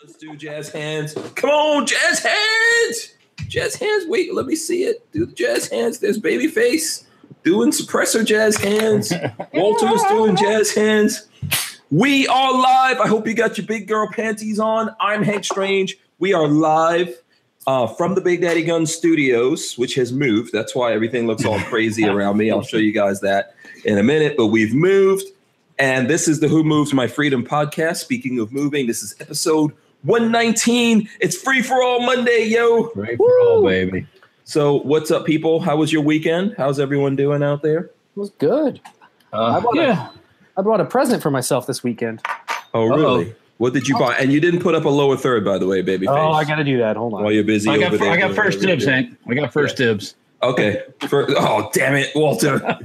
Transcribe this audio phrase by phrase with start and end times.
[0.00, 1.12] Let's do jazz hands.
[1.34, 3.14] Come on, jazz hands.
[3.48, 4.04] Jazz hands.
[4.06, 5.04] Wait, let me see it.
[5.10, 5.98] Do the jazz hands.
[5.98, 7.04] There's Babyface
[7.42, 9.12] doing suppressor jazz hands.
[9.54, 11.26] Walter's doing jazz hands.
[11.90, 13.00] We are live.
[13.00, 14.94] I hope you got your big girl panties on.
[15.00, 15.98] I'm Hank Strange.
[16.20, 17.20] We are live
[17.66, 20.52] uh, from the Big Daddy Gun Studios, which has moved.
[20.52, 22.52] That's why everything looks all crazy around me.
[22.52, 24.36] I'll show you guys that in a minute.
[24.36, 25.24] But we've moved.
[25.80, 27.96] And this is the Who Moves My Freedom podcast.
[27.96, 29.72] Speaking of moving, this is episode
[30.02, 31.08] 119.
[31.20, 32.88] It's free for all Monday, yo.
[32.88, 34.06] Free for all, baby.
[34.44, 35.60] So, what's up, people?
[35.60, 36.54] How was your weekend?
[36.56, 37.80] How's everyone doing out there?
[37.80, 38.80] It was good.
[39.32, 40.08] Uh, I bought yeah.
[40.08, 42.22] a, I bought a present for myself this weekend.
[42.72, 43.34] Oh, really?
[43.58, 44.14] What did you buy?
[44.14, 46.06] And you didn't put up a lower third, by the way, baby.
[46.06, 46.96] Oh, I got to do that.
[46.96, 47.24] Hold on.
[47.24, 48.12] While you're busy I got, over there.
[48.12, 49.18] I got first dibs, Hank.
[49.28, 50.14] I got first dibs.
[50.42, 50.82] Okay.
[51.08, 52.60] For, oh, damn it, Walter.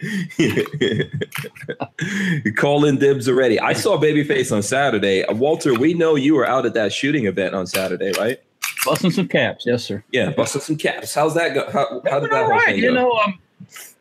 [2.56, 3.58] Call in dibs already.
[3.60, 5.24] I saw Babyface on Saturday.
[5.24, 8.38] Uh, Walter, we know you were out at that shooting event on Saturday, right?
[8.84, 10.04] Busting some caps, yes, sir.
[10.12, 11.14] Yeah, busting some caps.
[11.14, 11.68] How's that go?
[11.70, 12.94] How, how did that All whole right, thing you go?
[12.94, 13.38] know, um,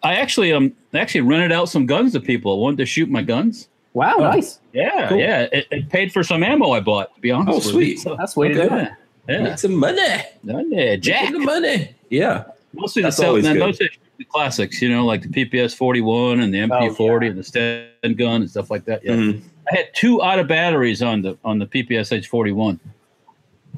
[0.04, 2.54] I actually um actually rented out some guns to people.
[2.54, 3.68] I wanted to shoot my guns.
[3.94, 4.60] Wow, nice.
[4.74, 5.20] Yeah, Cool.
[5.20, 5.48] yeah.
[5.54, 7.16] It, it paid for some ammo I bought.
[7.16, 7.50] To be honest.
[7.52, 8.00] Oh, with sweet.
[8.00, 8.70] So, That's the way to do it.
[8.70, 8.96] yeah,
[9.30, 9.42] yeah.
[9.44, 9.98] Make some money.
[10.44, 10.96] yeah.
[10.98, 11.22] Jack.
[11.24, 11.96] Making the money.
[12.10, 12.44] Yeah.
[12.74, 13.66] Mostly the That's self, always and good.
[13.66, 14.82] mostly the classics.
[14.82, 17.32] You know, like the PPS forty one and the MP forty yeah.
[17.32, 19.04] and the Sten gun and stuff like that.
[19.04, 19.14] Yeah.
[19.14, 19.42] Mhm.
[19.72, 22.80] I had two out of batteries on the on the PPSH forty one.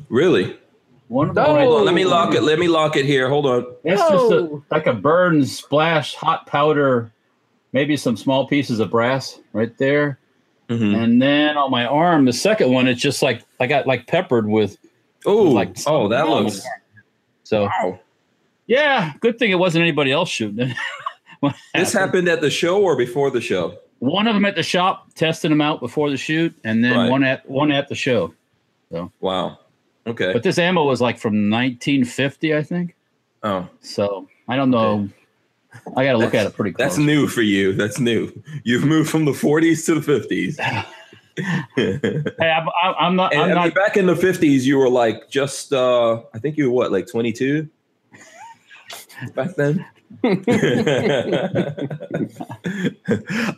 [0.10, 0.58] Really?
[1.08, 1.76] One of Oh.
[1.78, 1.86] them.
[1.86, 2.42] Let me lock it.
[2.44, 3.30] Let me lock it here.
[3.30, 3.66] Hold on.
[3.84, 7.12] It's just a, like a burn splash, hot powder,
[7.72, 10.20] maybe some small pieces of brass right there.
[10.70, 11.02] Mhm.
[11.02, 14.48] And then on my arm, the second one, it's just like I got like peppered
[14.48, 14.78] with
[15.26, 16.62] Oh, like oh, that looks.
[17.44, 18.00] so Wow.
[18.68, 19.14] Yeah.
[19.22, 20.78] Good thing it wasn't anybody else shooting it.
[21.76, 23.78] This happened at the show or before the show?
[24.00, 27.10] One of them at the shop testing them out before the shoot, and then Right.
[27.12, 28.34] one at one at the show.
[29.20, 29.60] Wow.
[30.08, 30.34] Okay.
[30.34, 32.96] But this ammo was like from 1950, I think.
[33.44, 35.08] oh, So I don't know.
[35.96, 36.88] I got to look at it pretty close.
[36.88, 37.74] that's new for you.
[37.74, 38.32] That's new.
[38.64, 40.86] You've moved from the 40s to the 50s.
[41.76, 42.00] Hey,
[42.42, 43.36] I'm, I'm- I'm not.
[43.36, 43.76] I mean, not.
[43.76, 47.06] back in the 50s, you were like just, uh, I think you were what, like
[47.08, 47.70] 22
[49.36, 49.86] back then?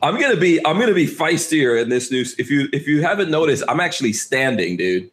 [0.01, 2.35] I'm gonna be I'm gonna be feistier in this news.
[2.39, 5.09] If you if you haven't noticed, I'm actually standing, dude.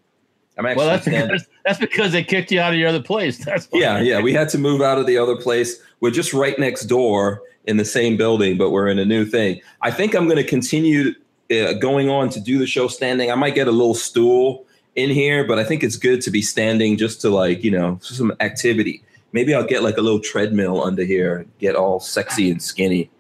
[0.59, 1.29] I'm actually Well, that's standing.
[1.29, 3.37] because, that's because they kicked you out of your other place.
[3.45, 3.79] That's why.
[3.81, 4.21] Yeah, yeah.
[4.23, 5.79] We had to move out of the other place.
[6.01, 9.61] We're just right next door in the same building, but we're in a new thing.
[9.83, 11.15] I think I'm going to continue
[11.51, 13.31] uh, going on to do the show standing.
[13.31, 14.65] I might get a little stool
[14.95, 17.99] in here, but I think it's good to be standing just to like, you know,
[18.01, 19.03] some activity.
[19.37, 23.11] Maybe I'll get like a little treadmill under here, get all sexy and skinny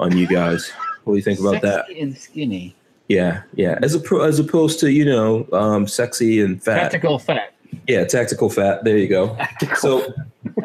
[0.00, 0.68] on you guys.
[1.04, 1.86] What do you think about that?
[1.86, 2.74] Sexy and skinny.
[3.06, 3.78] Yeah, yeah.
[3.80, 6.90] As a as opposed to you know, um, sexy and fat.
[6.90, 7.54] Tactical fat.
[7.86, 8.82] Yeah, tactical fat.
[8.82, 9.36] There you go.
[9.36, 9.76] Tactical.
[9.76, 10.12] So,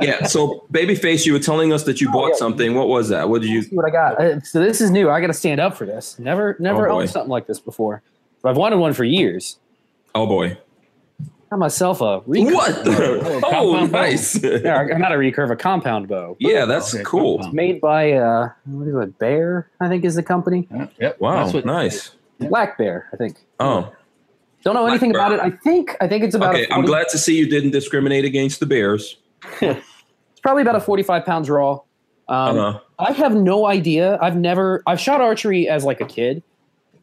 [0.02, 0.26] yeah.
[0.26, 2.36] So, babyface, you were telling us that you Oh, bought yeah.
[2.38, 2.74] something.
[2.74, 3.30] What was that?
[3.30, 3.62] What did you?
[3.62, 4.20] See what I got.
[4.20, 5.12] Uh, So this is new.
[5.12, 6.18] I got to stand up for this.
[6.18, 8.02] Never, never Oh, owned something like this before.
[8.42, 9.60] But I've wanted one for years.
[10.16, 10.58] Oh boy!
[11.50, 12.54] Got myself a recurve.
[12.54, 12.84] What?
[12.86, 13.42] The?
[13.46, 14.42] Oh, Oh, nice.
[14.44, 16.36] Yeah, not a recurve, a compound bow.
[16.40, 17.38] Yeah, that's Okay, cool.
[17.38, 17.54] compound.
[17.56, 19.18] Made by uh, what is it?
[19.20, 20.68] Bear, I think is the company.
[20.70, 21.22] Yeah, yep.
[21.22, 22.12] Wow, That's what- nice.
[22.40, 23.38] Black Bear, I think.
[23.60, 23.92] Oh,
[24.64, 25.22] Don't know Black anything Bear.
[25.26, 25.40] about it.
[25.40, 26.54] I think I think it's about.
[26.54, 26.68] okay.
[26.68, 29.18] A I'm glad to see you didn't discriminate against the Bears.
[29.62, 31.80] It's probably about a 45 pounds raw.
[32.30, 32.80] Um, Uh-huh.
[33.00, 34.18] I have no idea.
[34.22, 34.84] I've never.
[34.86, 36.44] I've shot archery as like a kid,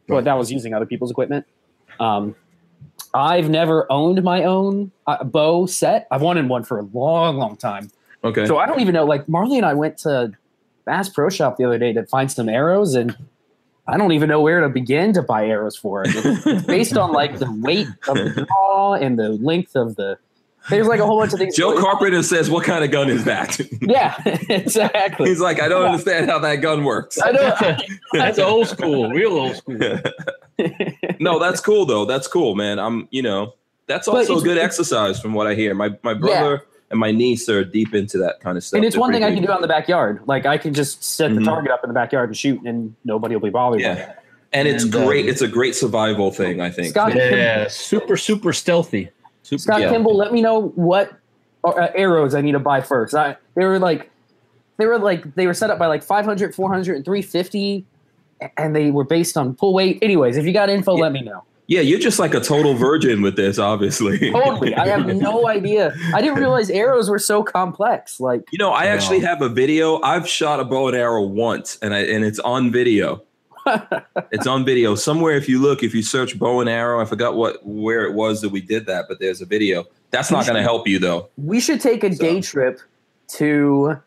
[0.07, 1.45] but that was using other people's equipment.
[1.99, 2.35] Um,
[3.15, 6.05] I've never owned my own uh, bow set.
[6.11, 7.89] I've wanted one for a long, long time.
[8.25, 8.45] Okay.
[8.45, 9.05] So I don't even know.
[9.05, 10.33] Like Marley and I went to
[10.83, 13.15] Bass Pro Shop the other day to find some arrows, and
[13.87, 16.03] I don't even know where to begin to buy arrows for.
[16.05, 20.17] It's, it's based on like the weight of the draw and the length of the.
[20.69, 21.55] There's like a whole bunch of things.
[21.55, 24.15] Joe Carpenter says, "What kind of gun is that?" Yeah,
[24.49, 25.29] exactly.
[25.29, 27.77] He's like, "I don't understand how that gun works." I know.
[28.13, 29.77] That's old school, real old school.
[31.19, 32.05] No, that's cool though.
[32.05, 32.79] That's cool, man.
[32.79, 33.53] I'm, you know,
[33.87, 35.73] that's also it's- good exercise from what I hear.
[35.75, 38.77] My my brother and my niece are deep into that kind of stuff.
[38.77, 40.21] and it's They're one thing I can do out in the backyard.
[40.27, 43.35] Like I can just set the target up in the backyard and shoot, and nobody
[43.35, 43.81] will be bothered.
[43.81, 43.97] by it.
[43.97, 44.13] Yeah.
[44.53, 45.25] And it's And, uh, great.
[45.27, 46.89] It's a great survival thing, I think.
[46.89, 49.09] Scott- Yeah, super, super stealthy.
[49.43, 49.89] Super Scott Yeah.
[49.89, 51.11] Kimball, let me know what
[51.65, 53.13] uh, arrows I need to buy first.
[53.15, 54.09] I they were like
[54.77, 57.85] they were like they were set up by like 500, 400, and 350
[58.57, 59.99] and they were based on pull weight.
[60.01, 61.01] Anyways, if you got info, Yeah.
[61.03, 61.43] let me know.
[61.67, 64.31] Yeah, you're just like a total virgin with this, obviously.
[64.31, 64.75] Totally.
[64.75, 65.95] I have no idea.
[66.13, 68.19] I didn't realize arrows were so complex.
[68.19, 68.91] Like You know, I Wow.
[68.91, 69.99] actually have a video.
[70.03, 73.23] I've shot a bow and arrow once, and I and it's on video.
[74.31, 75.35] It's on video somewhere.
[75.35, 78.41] If you look, if you search bow and arrow, I forgot what where it was
[78.41, 79.85] that we did that, but there's a video.
[80.11, 81.29] That's not going to help you though.
[81.37, 82.79] we should take a So- day trip
[83.29, 83.97] to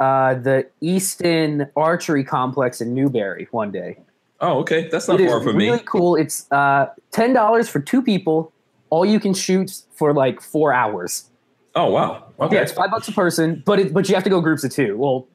[0.00, 3.98] uh, the Easton Archery Complex in Newberry one day.
[4.40, 5.70] Oh, okay, that's not It is far from really me.
[5.70, 6.16] Really cool.
[6.16, 8.52] It's uh, ten dollars for two people.
[8.88, 11.28] All you can shoot for like four hours.
[11.76, 12.24] Oh, wow.
[12.40, 12.56] Okay.
[12.56, 14.72] Yeah, it's five bucks a person, but it, but you have to go groups of
[14.72, 14.96] two.
[14.96, 15.28] Well,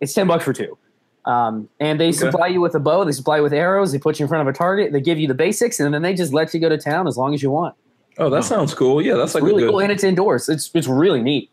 [0.00, 0.76] it's ten bucks for two.
[1.24, 3.04] Um, and they supply you with a bow.
[3.04, 3.92] They supply you with arrows.
[3.92, 4.92] They put you in front of a target.
[4.92, 7.16] They give you the basics, and then they just let you go to town as
[7.16, 7.74] long as you want.
[8.18, 9.00] Oh, that sounds cool.
[9.00, 9.72] Yeah, that's It's like really a good.
[9.72, 10.48] cool, and it's indoors.
[10.48, 11.50] It's it's really neat.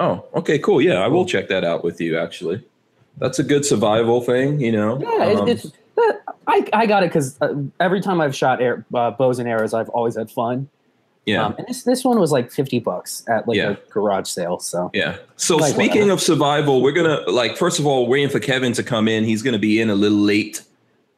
[0.00, 0.80] Oh, okay, cool.
[0.80, 2.18] Yeah, I will check that out with you.
[2.18, 2.64] Actually,
[3.18, 4.58] that's a good survival thing.
[4.60, 4.98] You know.
[5.00, 5.66] Yeah, Um, it's,
[6.46, 9.74] I I got it because uh, every time I've shot air, uh, bows and arrows,
[9.74, 10.68] I've always had fun.
[11.26, 11.44] yeah.
[11.44, 13.72] Um, and this this one was like fifty bucks at like Yeah.
[13.72, 14.58] a garage sale.
[14.58, 15.18] So Yeah.
[15.36, 16.14] So Like speaking what?
[16.14, 19.24] of survival, we're gonna like first of all waiting for Kevin to come in.
[19.24, 20.62] He's gonna be in a little late.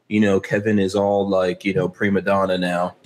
[0.09, 2.97] You know, Kevin is all like you know prima donna now.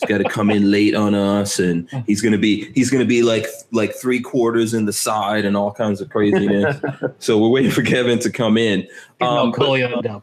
[0.00, 3.22] He's got to come in late on us, and he's gonna be he's gonna be
[3.22, 6.80] like like three quarters in the side and all kinds of craziness.
[7.18, 8.86] so we're waiting for Kevin to come in.
[9.20, 10.22] Um, but- call you up.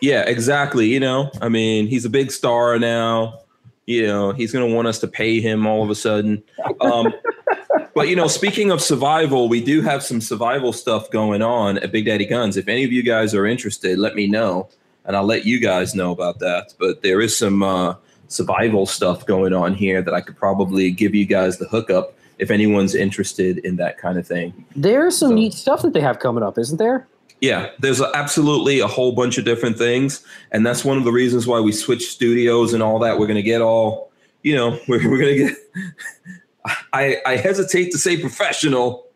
[0.00, 0.86] yeah, exactly.
[0.86, 3.40] You know, I mean, he's a big star now.
[3.86, 6.42] You know, he's going to want us to pay him all of a sudden.
[6.80, 7.12] Um,
[7.94, 11.92] but you know, speaking of survival, we do have some survival stuff going on at
[11.92, 12.56] Big Daddy Guns.
[12.56, 14.68] If any of you guys are interested, let me know,
[15.04, 16.72] and I'll let you guys know about that.
[16.78, 17.96] But there is some uh,
[18.28, 22.50] survival stuff going on here that I could probably give you guys the hookup if
[22.50, 24.52] anyone's interested in that kind of thing.
[24.74, 27.06] there's some So- neat stuff that they have coming up, isn't there?
[27.40, 31.46] Yeah, there's absolutely a whole bunch of different things, and that's one of the reasons
[31.46, 33.18] why we switched studios and all that.
[33.18, 34.10] We're gonna get all,
[34.42, 35.56] you know, we're, we're gonna get.
[36.92, 39.06] I I hesitate to say professional.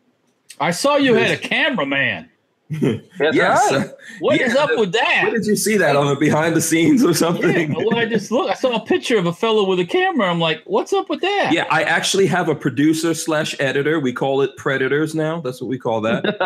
[0.59, 2.28] I saw you had a cameraman.
[3.17, 3.71] That's yes.
[3.71, 3.89] right.
[4.19, 5.21] What is Yeah, up the- with that?
[5.23, 7.73] Where did you see that on the behind the scenes or Yeah, something?
[7.73, 8.47] well, I just look.
[8.47, 10.29] I saw a picture of a fellow with a camera.
[10.29, 11.51] I'm like, what's up with that?
[11.51, 13.99] Yeah, I actually have a producer slash editor.
[13.99, 15.41] We call it predators now.
[15.41, 16.37] That's what we call that.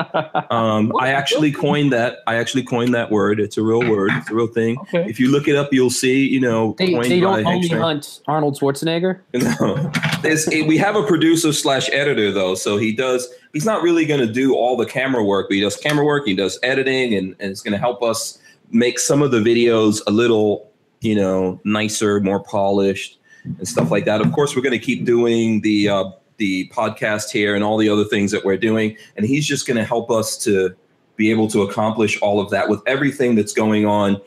[0.53, 2.19] Um, I actually coined that.
[2.27, 3.39] I actually coined that word.
[3.39, 4.11] It's a real word.
[4.13, 4.77] It's a real thing.
[4.81, 5.09] Okay.
[5.09, 6.27] If you look it up, you'll see.
[6.27, 9.19] You know, They, they don't only Hank hunt Arnold Schwarzenegger.
[9.33, 9.91] No,
[10.21, 13.27] There's, we have a producer slash editor though, so he does.
[13.53, 16.25] He's not really going to do all the camera work, but he does camera work.
[16.25, 18.39] He does editing, and, and it's going to help us
[18.71, 20.71] make some of the videos a little,
[21.01, 24.21] you know, nicer, more polished, and stuff like that.
[24.21, 26.05] Of course, we're going to keep doing the uh,
[26.37, 29.77] the podcast here and all the other things that we're doing, and he's just going
[29.77, 30.75] to help us to
[31.15, 34.19] be able to accomplish all of that with everything that's going on.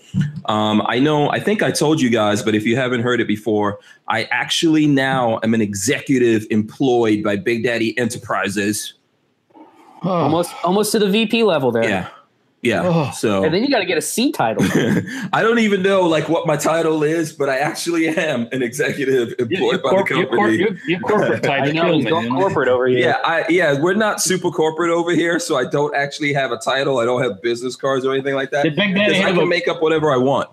[0.44, 3.26] Um, I know, I think I told you guys, but if you haven't heard it
[3.26, 8.94] before, I actually now am an executive employed by Big Daddy Enterprises.
[10.03, 11.85] Oh, Almost almost to the VP level there.
[11.89, 12.09] Yeah.
[12.63, 12.83] Yeah.
[12.85, 13.11] Oh.
[13.15, 14.65] So And then you got to get a C title.
[15.33, 19.35] I don't even know like what my title is, but I actually am an executive
[19.39, 20.57] you- employed you by corp- the you corp- company.
[20.59, 21.69] you- you corporate title.
[21.69, 22.99] I know he's going corporate over here.
[22.99, 26.57] Yeah, I yeah, we're not super corporate over here, so I don't actually have a
[26.59, 26.99] title.
[26.99, 28.65] I don't have business cards or anything like that.
[28.65, 30.51] Did Big Daddy I have can a make up whatever I want.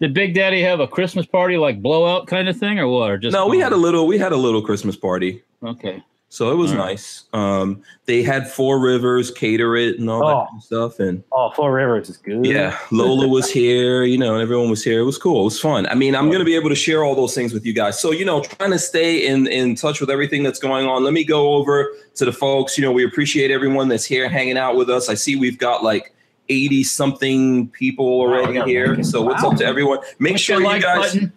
[0.00, 3.10] Did Big Daddy have a Christmas party like blowout kind of thing or what?
[3.10, 5.42] Or just No, we had a little we had a little Christmas party.
[5.62, 6.02] okay.
[6.32, 6.78] So it was right.
[6.90, 7.24] nice.
[7.32, 10.28] Um, they had Four Rivers cater it and all Oh.
[10.28, 12.46] that kind of stuff, and Oh, Four Rivers is good.
[12.46, 15.00] yeah, Lola was here, you know, and everyone was here.
[15.00, 15.40] It was cool.
[15.40, 15.86] It was fun.
[15.88, 18.00] I mean, I'm going to be able to share all those things with you guys.
[18.00, 21.02] So, you know, trying to stay in in touch with everything that's going on.
[21.02, 22.78] Let me go over to the folks.
[22.78, 25.08] You know, we appreciate everyone that's here hanging out with us.
[25.08, 26.14] I see we've got like
[26.48, 28.64] 80 something people already yeah.
[28.66, 29.02] here.
[29.02, 29.50] So, what's Wow.
[29.50, 29.98] up to everyone?
[30.20, 31.32] Make sure you like guys button.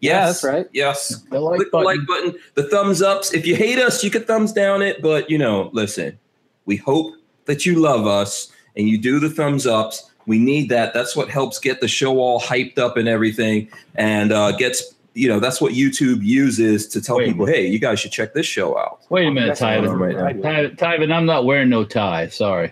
[0.00, 0.66] Yes, Yeah, that's right.
[0.72, 1.08] Yes.
[1.30, 1.84] The like Click the button.
[1.86, 3.32] like button, the thumbs ups.
[3.32, 5.02] If you hate us, you can thumbs down it.
[5.02, 6.18] But you know, listen,
[6.66, 7.14] we hope
[7.46, 10.10] that you love us and you do the thumbs ups.
[10.26, 10.94] We need that.
[10.94, 15.28] That's what helps get the show all hyped up and everything, and uh, gets you
[15.28, 17.28] know that's what YouTube uses to tell Wait.
[17.28, 19.00] people, hey, you guys should check this show out.
[19.08, 20.62] Wait a minute, That's what I'm right now.
[20.82, 22.28] right I'm not wearing no tie.
[22.28, 22.70] Sorry.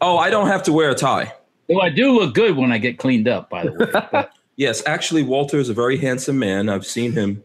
[0.00, 1.34] Oh, I don't have to wear a tie.
[1.68, 3.72] Though I do look good when I get cleaned up, by the
[4.12, 4.24] way.
[4.60, 6.68] But Yes, actually, Walter is a very handsome man.
[6.68, 7.42] I've seen him.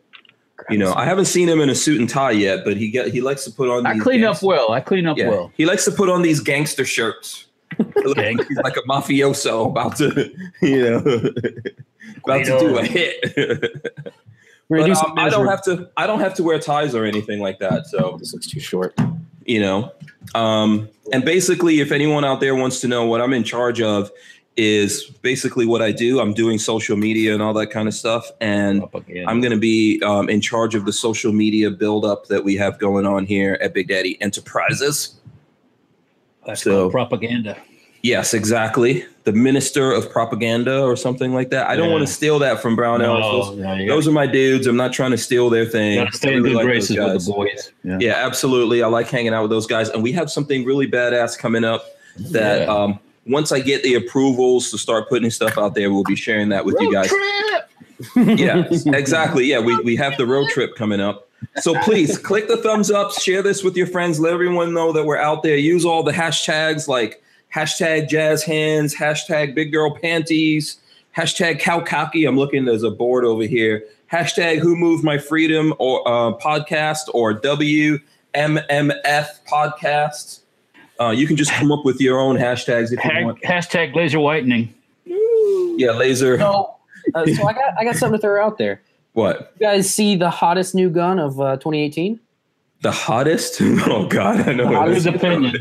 [0.70, 3.08] You know, I haven't seen him in a suit and tie yet, but he get
[3.08, 3.86] he likes to put on.
[3.86, 4.72] I these clean up gangster- well.
[4.72, 5.52] I clean up Yeah, well.
[5.56, 7.46] he likes to put on these gangster shirts.
[7.80, 10.32] It like He's like a mafioso about to,
[10.62, 10.98] you know,
[12.24, 13.94] about to do a hit.
[14.70, 15.90] But um, I don't have to.
[15.98, 17.88] I don't have to wear ties or anything like that.
[17.88, 18.98] So This looks too short.
[19.46, 19.92] you know,
[20.34, 24.10] um, and basically, if anyone out there wants to know what I'm in charge of,
[24.58, 26.20] is basically what I do.
[26.20, 28.84] I'm doing social media and all that kind of stuff, and
[29.28, 32.80] I'm going to be um, in charge of the social media buildup that we have
[32.80, 35.16] going on here at Big Daddy Enterprises.
[36.46, 37.58] That's so- propaganda.
[38.02, 39.04] Yes, exactly.
[39.24, 41.68] The minister of propaganda or something like that.
[41.68, 43.22] I don't want to steal that from Brown Elves.
[43.24, 44.68] No, Those, yeah, those are my dudes.
[44.68, 46.04] I'm not trying to steal their thing.
[46.04, 47.72] got stay in really good like graces with the boys.
[47.84, 47.98] Yeah.
[48.00, 48.84] Yeah, absolutely.
[48.84, 51.84] I like hanging out with those guys, and we have something really badass coming up.
[52.30, 52.74] That Yeah.
[52.76, 56.50] um, once I get the approvals to start putting stuff out there, we'll be sharing
[56.50, 57.08] that with you guys.
[57.08, 58.39] Trip.
[58.39, 58.65] yeah,
[58.96, 59.46] exactly.
[59.46, 61.27] Yeah, we, we have the road trip coming up.
[61.58, 65.05] So please click the thumbs up, share this with your friends, let everyone know that
[65.05, 65.58] we're out there.
[65.58, 70.79] Use all the hashtags like hashtag jazz hands, hashtag big girl panties,
[71.15, 72.25] hashtag cow cocky.
[72.25, 73.86] I'm looking, there's a board over here.
[74.12, 78.00] Hashtag who moved my freedom or uh, podcast or WMMF
[79.48, 80.39] podcast.
[81.00, 83.42] Uh, you can just come up with your own hashtags if you Hag- want.
[83.42, 84.74] hashtag laser whitening.
[85.78, 86.38] Yeah, laser.
[86.40, 86.75] So,
[87.14, 88.82] uh, so I got I got something to throw out there.
[89.14, 89.54] What?
[89.60, 92.20] You guys see the hottest new gun of uh, 2018
[92.86, 93.60] The hottest?
[93.88, 94.70] Oh God, I know.
[94.70, 95.15] The what it His is.
[95.15, 95.54] opinion.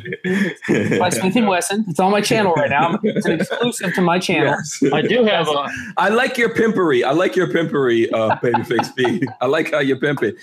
[0.98, 1.84] by Smith and Wesson.
[1.88, 2.98] It's on my channel right now.
[3.02, 4.56] It's an exclusive to my channel.
[4.82, 4.92] Yes.
[4.92, 5.66] I do have a.
[5.96, 7.02] I like your pimpery.
[7.02, 9.26] I like your pimpery, uh, Babyface B.
[9.40, 10.36] I like how you pimp it.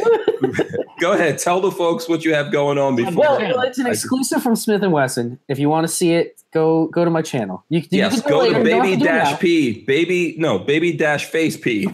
[0.99, 3.13] Go ahead, tell the folks what you have going on before.
[3.13, 3.53] Well, Yeah.
[3.53, 5.39] well, it's an exclusive from Smith and Wesson.
[5.47, 7.63] If you want to see it, go go to my channel.
[7.69, 8.59] You, you yes, can do go to later.
[8.59, 9.39] You don't baby to dash.
[9.39, 9.81] P.
[9.85, 11.87] Baby, no, baby dash face P.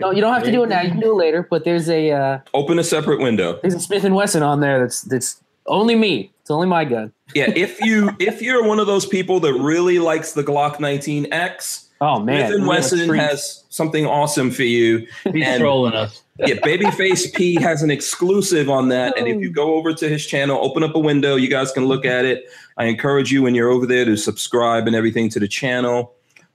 [0.00, 0.80] No, you don't have to do it now.
[0.80, 1.46] You can do it later.
[1.48, 3.60] But there's a uh, Open a separate window.
[3.62, 4.80] there's a Smith and Wesson on there.
[4.80, 6.32] That's that's only me.
[6.40, 7.12] It's only my gun.
[7.34, 11.88] Yeah, if you if you're one of those people that really likes the Glock 19X,
[12.00, 15.06] Oh man, Smith and we Wesson has something awesome for you.
[15.32, 16.22] He's And- trolling us.
[16.38, 19.16] Yeah, Babyface P has an exclusive on that.
[19.18, 21.84] And if you go over to his channel, open up a window, you guys can
[21.84, 22.46] look at it.
[22.78, 26.14] I encourage you when you're over there to subscribe and everything to the channel.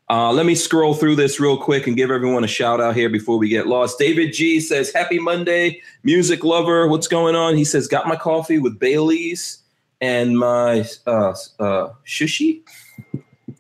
[0.10, 3.10] Uh, let me scroll through this real quick and give everyone a shout out here
[3.10, 4.00] before we get lost.
[4.00, 6.88] David G says, Happy Monday, music lover.
[6.88, 7.58] What's going on?
[7.58, 9.60] He says, Got my coffee with Bailey's
[10.00, 12.62] and my uh, uh, sushi.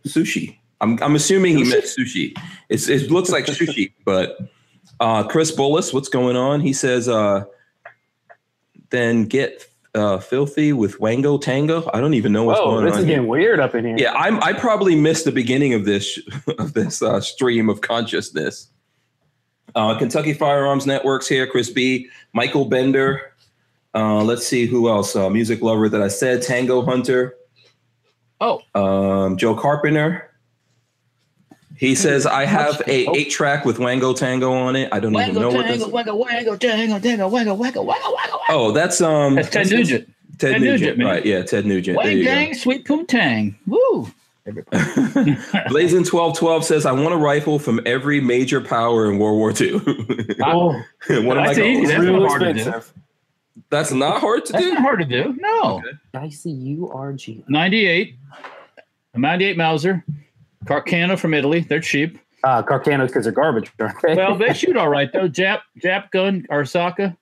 [0.05, 0.57] Sushi.
[0.79, 2.33] I'm, I'm assuming he meant sushi.
[2.69, 4.37] It's, it looks like sushi, but
[5.01, 6.61] uh, Chris Bullis, what's going on?
[6.61, 7.43] He says, uh,
[8.89, 11.89] then get uh, filthy with Wango Tango.
[11.93, 12.85] I don't even know what's Whoa, going on.
[12.85, 13.15] this is here.
[13.15, 13.95] getting weird up in here.
[13.97, 16.19] Yeah, I'm, I probably missed the beginning of this
[16.59, 18.69] of this uh, stream of consciousness.
[19.75, 23.33] Uh, Kentucky Firearms Networks here, Chris B, Michael Bender.
[23.93, 25.15] Uh, let's see who else.
[25.15, 27.35] Uh, music lover that I said, Tango Hunter.
[28.39, 28.61] Oh.
[28.75, 30.26] um, Joe Carpenter.
[31.77, 33.15] He says I have a Oh.
[33.15, 34.89] eight track with Wango Tango on it.
[34.91, 35.85] I don't even know what this.
[35.85, 38.39] wango, wango, tango, tango, wango, wango, wango, wango.
[38.49, 39.35] Oh, that's um.
[39.35, 40.09] That's Ted that's- Nugent.
[40.39, 41.07] Ted, Ted Nugent, Nugent, man.
[41.07, 41.25] right?
[41.25, 41.97] Yeah, Ted Nugent.
[41.97, 42.29] There Wang you go.
[42.31, 43.55] gang, sweet poontang.
[43.65, 44.07] Woo.
[45.69, 49.51] Blazing twelve twelve says I want a rifle from every major power in World War
[49.59, 49.81] II.
[50.43, 51.73] Oh, One of my That's easy.
[51.81, 51.87] goals.
[51.89, 52.59] That's real not hard to do.
[52.59, 52.93] expensive.
[53.69, 54.73] That's not hard to That's do.
[54.75, 55.35] not hard to do.
[55.39, 55.81] No.
[56.13, 57.43] I see you, U R G.
[57.49, 58.15] 98.
[59.15, 60.05] A 98 Mauser.
[60.65, 61.61] Carcano from Italy.
[61.61, 62.19] They're cheap.
[62.43, 64.15] Uh, Carcanos because they're garbage, aren't they?
[64.15, 65.27] Well, they shoot all right though.
[65.27, 67.17] Jap Jap gun, Arisaka.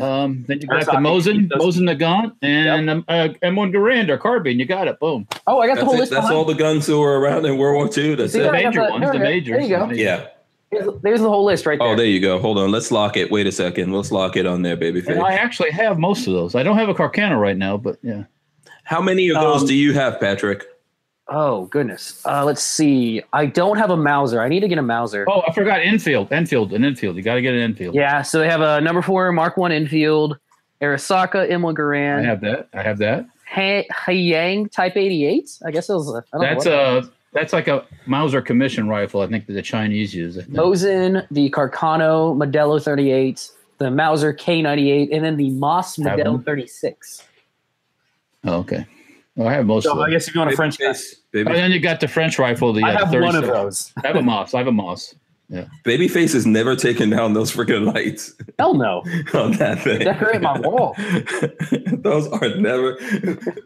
[0.00, 4.58] Um, then you got the Arisaka, Mosin, Mosin-Nagant, and um, uh, M1 Garand or carbine.
[4.58, 4.98] You got it.
[4.98, 5.28] Boom.
[5.46, 5.98] oh, I got the whole it.
[6.00, 6.10] list.
[6.10, 8.16] That's behind all the guns that were around in World War II.
[8.16, 8.54] That's See The it.
[8.54, 9.24] I got major the- ones, there the we go.
[9.30, 9.68] majors.
[9.68, 9.90] There you go.
[9.92, 10.26] Yeah.
[10.72, 11.86] There's, there's the whole list right there.
[11.88, 12.40] Oh, there you go.
[12.40, 12.72] Hold on.
[12.72, 13.30] Let's lock it.
[13.30, 13.92] Wait a second.
[13.92, 16.56] Let's lock it on there, And I actually have most of those.
[16.56, 18.24] I don't have a Carcano right now, but yeah.
[18.82, 20.64] How many of those Um, do you have, Patrick?
[21.28, 22.22] Oh goodness.
[22.24, 23.22] Uh, let's see.
[23.32, 24.40] I don't have a Mauser.
[24.40, 25.26] I need to get a Mauser.
[25.28, 26.32] Oh, I forgot Enfield.
[26.32, 27.16] Enfield, an Enfield.
[27.16, 27.94] You got to get an Enfield.
[27.94, 28.22] Yeah.
[28.22, 30.38] So they have a number four Mark One Enfield,
[30.80, 32.68] Arisaka M1 I have that.
[32.72, 33.26] I have that.
[33.48, 35.58] Ha- Hanyang Type 88.
[35.66, 36.14] I guess it was.
[36.14, 39.20] I don't That's a that's like a Mauser commission rifle.
[39.20, 40.50] I think that the Chinese use it.
[40.50, 47.24] Mosin, the Carcano Modelo 38, the Mauser K98, and then the Moss Have Modelo 36.
[48.44, 48.86] Oh, okay.
[49.36, 50.04] Well, I have most of them.
[50.06, 52.72] I guess if you want Babyface, baby, And then you got the French rifle.
[52.72, 53.52] The I uh, have one of 36.
[53.52, 53.92] those.
[54.04, 54.54] I have a Moss.
[54.54, 55.14] I have a Moss.
[55.48, 55.66] Yeah.
[55.84, 59.02] Babyface has never taken down those freaking lights Hell no.
[59.34, 60.00] on that thing.
[60.00, 60.96] Decorate my wall.
[61.98, 62.98] those are never.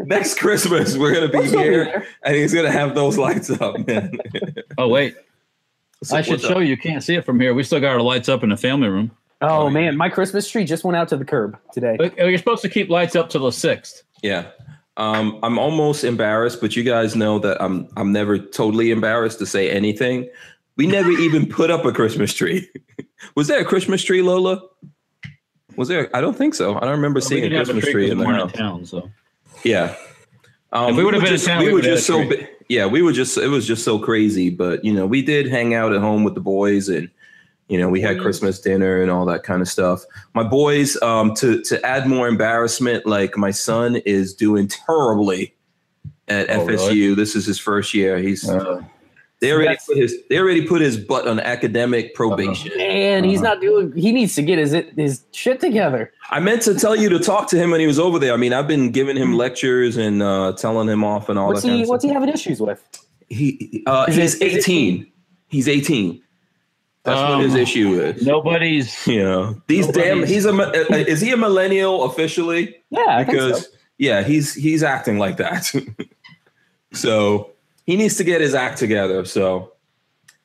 [0.01, 4.13] Next Christmas, we're gonna be here, and he's gonna have those lights up, man.
[4.77, 5.15] Oh wait,
[6.03, 6.59] So I should show up?
[6.59, 6.65] you.
[6.65, 7.55] You can't see it from here.
[7.55, 9.13] We still got our lights up in the family room.
[9.41, 9.73] Oh, Oh, yeah.
[9.73, 11.97] man, my Christmas tree just went out to the curb today.
[12.19, 14.03] You're supposed to keep lights up till the sixth.
[14.23, 14.51] Yeah.
[15.01, 19.47] Um, I'm almost embarrassed, but you guys know that I'm I'm never totally embarrassed to
[19.47, 20.29] say anything.
[20.77, 22.69] We never even put up a Christmas tree.
[23.35, 24.61] Was there a Christmas tree, Lola?
[25.77, 26.15] Was there?
[26.15, 26.77] I don't think so.
[26.77, 28.53] I don't remember seeing a didn't have Christmas tree tree 'cause in the we house.
[28.53, 28.85] town.
[28.85, 29.11] So
[29.65, 29.95] Yeah.
[30.73, 32.37] Um, we would've were been in just, town, we we were just so tree.
[32.37, 34.51] bi- yeah, we were just it was just so crazy.
[34.51, 37.11] But you know, we did hang out at home with the boys, and
[37.71, 40.05] you know, we had Christmas dinner and all that kind of stuff.
[40.35, 45.55] My boys, um, to to add more embarrassment, like my son is doing terribly
[46.29, 46.89] at Oh, FSU.
[46.91, 47.15] really?
[47.15, 48.19] This is his first year.
[48.19, 48.83] He's Uh,
[49.41, 52.73] they already put his they already put his butt on academic probation.
[52.79, 53.93] And he's not doing.
[53.97, 56.13] He needs to get his his shit together.
[56.31, 58.35] I meant to tell you to talk to him when he was over there.
[58.35, 61.63] I mean, I've been giving him lectures and uh, telling him off and all What's
[61.63, 61.69] that.
[61.69, 62.11] Kind he of What's stuff.
[62.11, 62.83] he having issues with?
[63.29, 65.07] He uh, Is it- he's is it- 18.
[65.49, 66.21] He's 18.
[67.05, 68.27] That's what his Um, issue is.
[68.27, 69.07] nobody's.
[69.07, 70.25] You know, these damn.
[70.27, 70.53] He's a.
[70.53, 72.77] uh, Is he a millennial officially?
[72.91, 73.69] Yeah, I think because so.
[73.99, 75.73] yeah, he's he's acting like that.
[76.93, 77.51] so
[77.87, 79.25] he needs to get his act together.
[79.25, 79.73] So,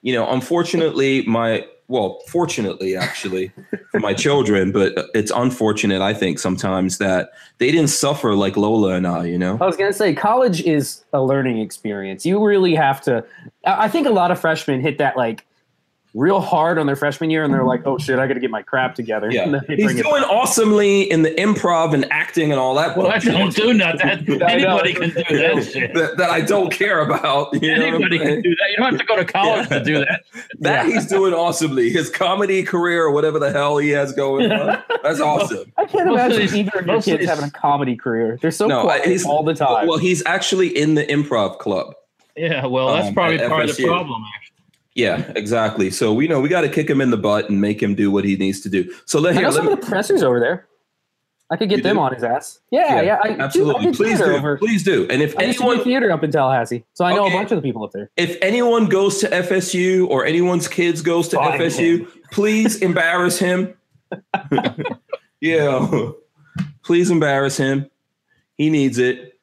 [0.01, 3.51] you know, unfortunately, my well, fortunately, actually,
[3.91, 8.93] for my children, but it's unfortunate, I think, sometimes that they didn't suffer like Lola
[8.95, 9.25] and I.
[9.25, 12.25] You know, I was gonna say college is a learning experience.
[12.25, 13.23] You really have to.
[13.65, 15.45] I I think a lot of freshmen hit that like
[16.15, 18.49] real hard on their freshman year, and they're like, "Oh shit, I got to get
[18.49, 22.51] my crap together." yeah, And then they he's doing awesomely in the improv and acting
[22.51, 22.97] and all that.
[22.97, 24.41] Well, I don't do nothing.
[24.41, 24.77] I know.
[24.77, 25.93] Anybody can do that shit.
[25.93, 27.53] that, that I don't care about.
[27.61, 28.29] You know what I'm Anybody saying?
[28.29, 28.69] can do that.
[28.71, 30.23] You don't have to go to college to do that.
[30.59, 30.93] That Yeah.
[30.95, 31.89] he's doing awesomely.
[31.89, 34.81] His comedy career or whatever the hell he has going on.
[35.03, 35.71] That's awesome.
[35.77, 38.39] I can't imagine these- either of your most kids these- having a comedy career.
[38.41, 39.87] They're so No, quiet he's- all the time.
[39.87, 41.93] Well, he's actually in the improv club.
[42.37, 44.23] Yeah, well, that's Um, probably at part of the problem.
[44.35, 44.44] Actually,
[44.95, 45.91] Yeah, exactly.
[45.91, 48.09] So we know we got to kick him in the butt and make him do
[48.09, 48.91] what he needs to do.
[49.05, 49.43] So let I here.
[49.43, 50.67] know some me, of the pressers over there.
[51.51, 52.01] I could get them do?
[52.01, 52.59] on his ass.
[52.71, 53.19] Yeah, yeah.
[53.21, 53.93] I, dude, I absolutely.
[53.93, 54.25] Please do.
[54.35, 54.57] over.
[54.57, 55.05] Please do.
[55.11, 57.35] And if I used to do anyone theater up in Tallahassee, so I know Okay.
[57.35, 58.09] a bunch of the people up there.
[58.17, 63.75] if anyone goes to FSU or anyone's kids goes to Find FSU, please embarrass him.
[65.41, 66.09] yeah.
[66.83, 67.91] Please embarrass him.
[68.57, 69.39] He needs it.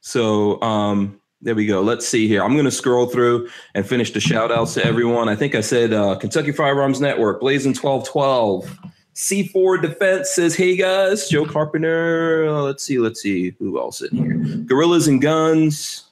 [0.00, 1.80] So um there we go.
[1.82, 2.42] Let's see here.
[2.42, 5.28] I'm going to scroll through and finish the shout outs to everyone.
[5.28, 8.76] I think I said uh, Kentucky Firearms Network, Blazing 1212.
[9.14, 12.50] C4 Defense says, Hey guys, Joe Carpenter.
[12.50, 14.56] Let's see, let's see who else in here.
[14.58, 16.04] Gorillas and Guns.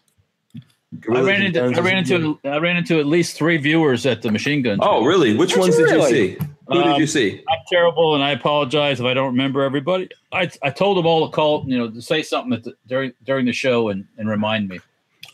[1.13, 4.31] I ran into I ran into I ran into at least three viewers at the
[4.33, 4.79] machine gun.
[4.81, 5.37] Oh, really?
[5.37, 6.39] Which Did ones you did you see?
[6.69, 7.45] Who did Um, you see?
[7.49, 10.09] I'm terrible, and I apologize if I don't remember everybody.
[10.33, 13.13] I I told them all to call, you know, to say something at the, during
[13.25, 14.81] during the show and and remind me.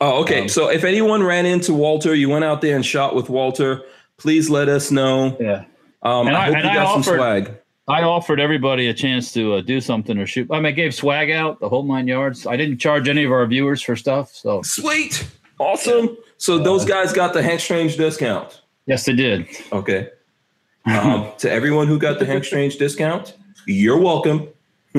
[0.04, 0.42] Oh, okay.
[0.42, 3.82] um, so if anyone ran into Walter, you went out there and shot with Walter,
[4.16, 5.36] please let us know.
[5.38, 5.64] Yeah.
[6.02, 7.54] Um, And I, I- hope and you I got some offered- swag.
[7.88, 10.48] I offered everybody a chance to uh, do something or shoot.
[10.52, 12.46] I mean, I gave swag out the whole nine yards.
[12.46, 14.32] I didn't charge any of our viewers for stuff.
[14.34, 15.26] So Sweet.
[15.58, 16.16] Awesome.
[16.38, 18.62] So those guys got the Hank Strange discount.
[18.86, 19.46] yes, they did.
[19.72, 20.08] Okay.
[20.86, 23.36] Um, to everyone who got the Hank Strange discount,
[23.66, 24.48] you're welcome.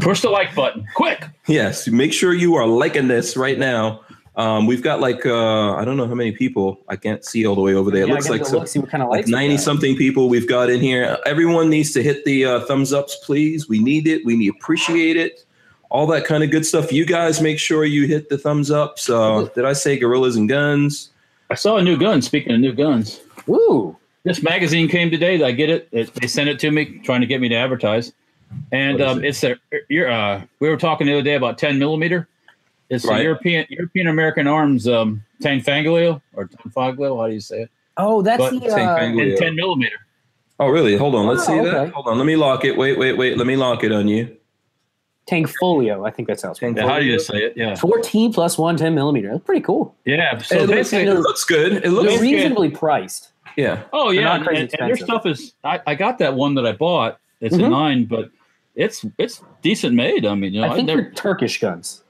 [0.00, 1.24] Push the like button, quick.
[1.46, 4.00] Yes, make sure you are liking this right now.
[4.36, 6.80] Um, we've got like uh, I don't know how many people.
[6.88, 8.02] I can't see all the way over there.
[8.02, 10.48] It looks like go some, look, see what kind of like ninety something people we've
[10.48, 11.16] got in here.
[11.24, 13.66] Everyone needs to hit the uh, thumbs ups, please.
[13.66, 14.24] We need it.
[14.26, 15.46] We need appreciate it.
[15.88, 16.92] All that kind of good stuff.
[16.92, 19.08] You guys make sure you hit the thumbs ups.
[19.08, 21.10] Uh, did I say gorillas and guns?
[21.48, 22.20] I saw a new gun.
[22.20, 25.42] Speaking of new guns, Ooh, this magazine came today.
[25.42, 25.88] I get it.
[25.92, 28.12] it they sent it to me, trying to get me to advertise.
[28.70, 29.56] And What is um, it's a.
[29.88, 32.28] You're, uh, we were talking the other day about 10 millimeter.
[32.88, 33.20] It's Right.
[33.20, 37.18] a European European American Arms um, Tanfoglio or Tanfoglio.
[37.20, 37.70] How do you say it?
[37.96, 38.68] oh, that's But the.
[38.68, 39.96] Uh, And 10 millimeter.
[40.60, 40.96] Oh, really?
[40.96, 41.26] Hold on.
[41.26, 41.90] Let's Oh, see that.
[41.92, 42.16] Hold on.
[42.18, 42.76] Let me lock it.
[42.76, 43.36] Wait, wait, wait.
[43.36, 44.36] Let me lock it on you.
[45.26, 46.52] Tank Folio, I think that sounds.
[46.52, 47.54] it's Tank Yeah, how do you say it?
[47.56, 47.74] Yeah.
[47.74, 49.32] 14 plus one 10 millimeter.
[49.32, 49.94] That's pretty cool.
[50.04, 50.38] Yeah.
[50.38, 51.72] So It looks, basically, it looks good.
[51.72, 53.32] It They're looks Basically- reasonably priced.
[53.56, 53.82] yeah.
[53.92, 55.54] Oh yeah, and, and- and their stuff is.
[55.64, 57.18] I, I got that one that I bought.
[57.40, 57.70] It's a Mhm.
[57.70, 58.30] nine, but
[58.76, 60.24] it's it's decent made.
[60.24, 62.04] I mean, you know, I I think never, they're Turkish guns.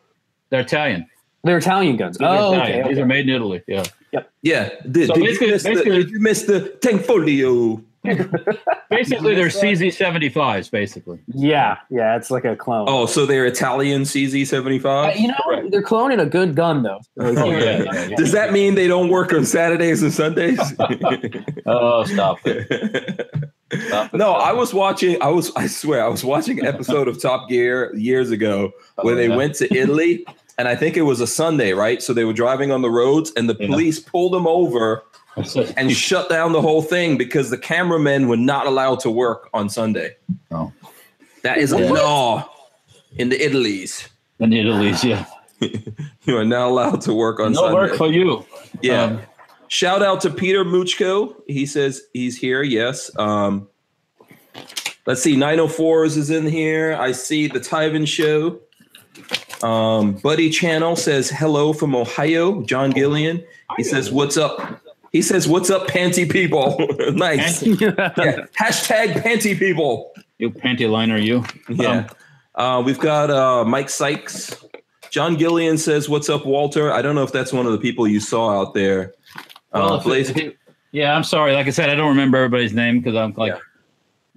[0.50, 1.06] They're Italian.
[1.44, 2.18] They're Italian guns.
[2.18, 2.80] These are Oh, Italian.
[2.80, 2.88] okay.
[2.88, 3.02] These okay.
[3.02, 3.62] are made in Italy.
[3.68, 3.84] Yeah.
[4.12, 4.30] Yep.
[4.42, 4.68] Yeah.
[4.90, 7.82] Did, So did, you basically- miss the, basically- did you miss the tank folio?
[8.88, 10.68] Basically, they're CZ seventy fives.
[10.68, 11.18] Basically.
[11.26, 12.86] Yeah, yeah, it's like a clone.
[12.88, 15.18] Oh, so they're Italian Uh, CZ75?
[15.18, 15.70] you know, correct.
[15.72, 17.00] they're cloning a good gun though.
[17.20, 17.82] Oh yeah.
[17.82, 18.16] yeah, yeah.
[18.16, 20.60] Does that mean they don't work on Saturdays and Sundays?
[21.66, 23.50] Oh, stop it.
[24.12, 25.20] No, I was watching.
[25.20, 25.50] I was.
[25.56, 29.28] I swear, I was watching an episode of Top Gear years ago where Oh, they
[29.28, 30.24] went to Italy,
[30.56, 32.00] and I think it was a Sunday, right?
[32.02, 35.02] So they were driving on the roads, and the police pulled them over
[35.76, 39.68] and shut down the whole thing because the cameramen were not allowed to work on
[39.68, 40.16] Sunday.
[40.50, 40.72] Oh.
[41.42, 41.90] That is a Yeah.
[41.90, 42.50] law
[43.18, 44.08] in the Italy's.
[44.38, 45.02] in the Italy's.
[45.04, 45.24] Yeah.
[46.24, 47.74] You are not allowed to work on No Sunday.
[47.74, 48.44] work for you.
[48.82, 49.02] Yeah.
[49.04, 49.20] Um,
[49.68, 51.34] Shout out to Peter Muchko.
[51.46, 52.62] He says he's here.
[52.62, 53.10] Yes.
[53.18, 53.68] Um,
[55.06, 55.36] let's see.
[55.36, 56.96] 904s is in here.
[56.98, 58.60] I see the Tyven show.
[59.66, 62.62] Um, Buddy Channel says hello from Ohio.
[62.62, 63.42] John Gillian.
[63.76, 64.80] He says, What's up?
[65.12, 66.86] He says, What's up, panty people?
[67.12, 67.62] nice.
[67.66, 68.46] Yeah.
[68.58, 70.12] Hashtag panty people.
[70.38, 71.44] You panty liner, you.
[71.68, 71.98] Yeah.
[71.98, 72.06] Um,
[72.56, 74.64] Uh, we've got uh, Mike Sykes
[75.10, 78.06] John Gillian says, "What's up, Walter?" I don't know if that's one of the people
[78.06, 79.14] you saw out there.
[79.78, 80.56] Well, Uh, it-
[80.92, 81.52] yeah, I'm sorry.
[81.54, 83.58] Like I said, I don't remember everybody's name because I'm like Yeah.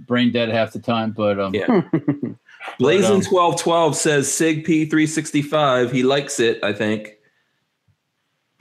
[0.05, 1.11] brain dead half the time.
[1.11, 1.81] But um, Yeah.
[2.77, 5.91] Blazing um, twelve twelve says Sig P three sixty five.
[5.91, 6.61] He likes it.
[6.63, 7.15] I think.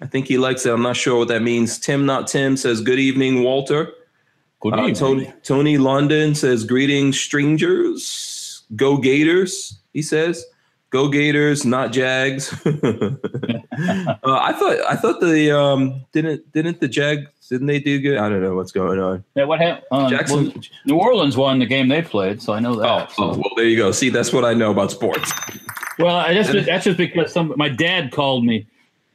[0.01, 0.73] I think he likes it.
[0.73, 1.79] I'm not sure what that means.
[1.79, 3.93] Tim, not Tim, says good evening, Walter.
[4.61, 4.95] good Uh, evening.
[4.95, 8.63] Tony, Tony London says greetings, strangers.
[8.77, 9.81] Go Gators.
[9.93, 10.45] He says,
[10.91, 13.17] "Go Gators, not Jags." uh,
[14.25, 18.19] I thought I thought the um didn't didn't the Jags didn't they do good?
[18.19, 19.25] I don't know what's going on.
[19.35, 19.87] Yeah, what happened?
[19.91, 20.45] Um, Jackson.
[20.45, 23.13] well, New Orleans won the game they played, so I know Oh, that.
[23.19, 23.91] oh, so- well, there you go.
[23.93, 25.33] See, that's what I know about sports.
[25.99, 28.67] Well, I just that's just because some my dad called me.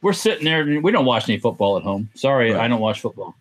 [0.02, 2.10] We're sitting there and we don't watch any football at home.
[2.14, 2.60] Sorry, Right.
[2.60, 3.34] I don't watch football.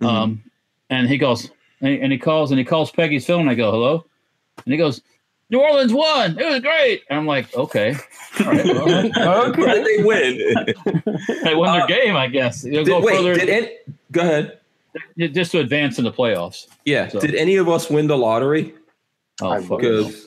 [0.00, 0.06] Mhm.
[0.06, 0.42] Um,
[0.88, 3.40] and he goes and he, and he calls and he calls Peggy's phone.
[3.40, 4.04] And I go hello,
[4.64, 5.00] and he goes,
[5.50, 6.38] New Orleans won.
[6.38, 7.02] It was great.
[7.08, 7.94] And I'm like, okay,
[8.40, 10.74] all right, well, How did they win?
[11.44, 12.62] they won their Uh, game, I guess.
[12.62, 13.70] They'll Did, go wait, further did any,
[14.10, 14.58] go ahead.
[15.18, 16.66] just to advance in the playoffs.
[16.84, 18.74] Yeah, So- did any of us win the lottery?
[19.40, 19.80] Oh, I fuck.
[19.80, 20.26] Because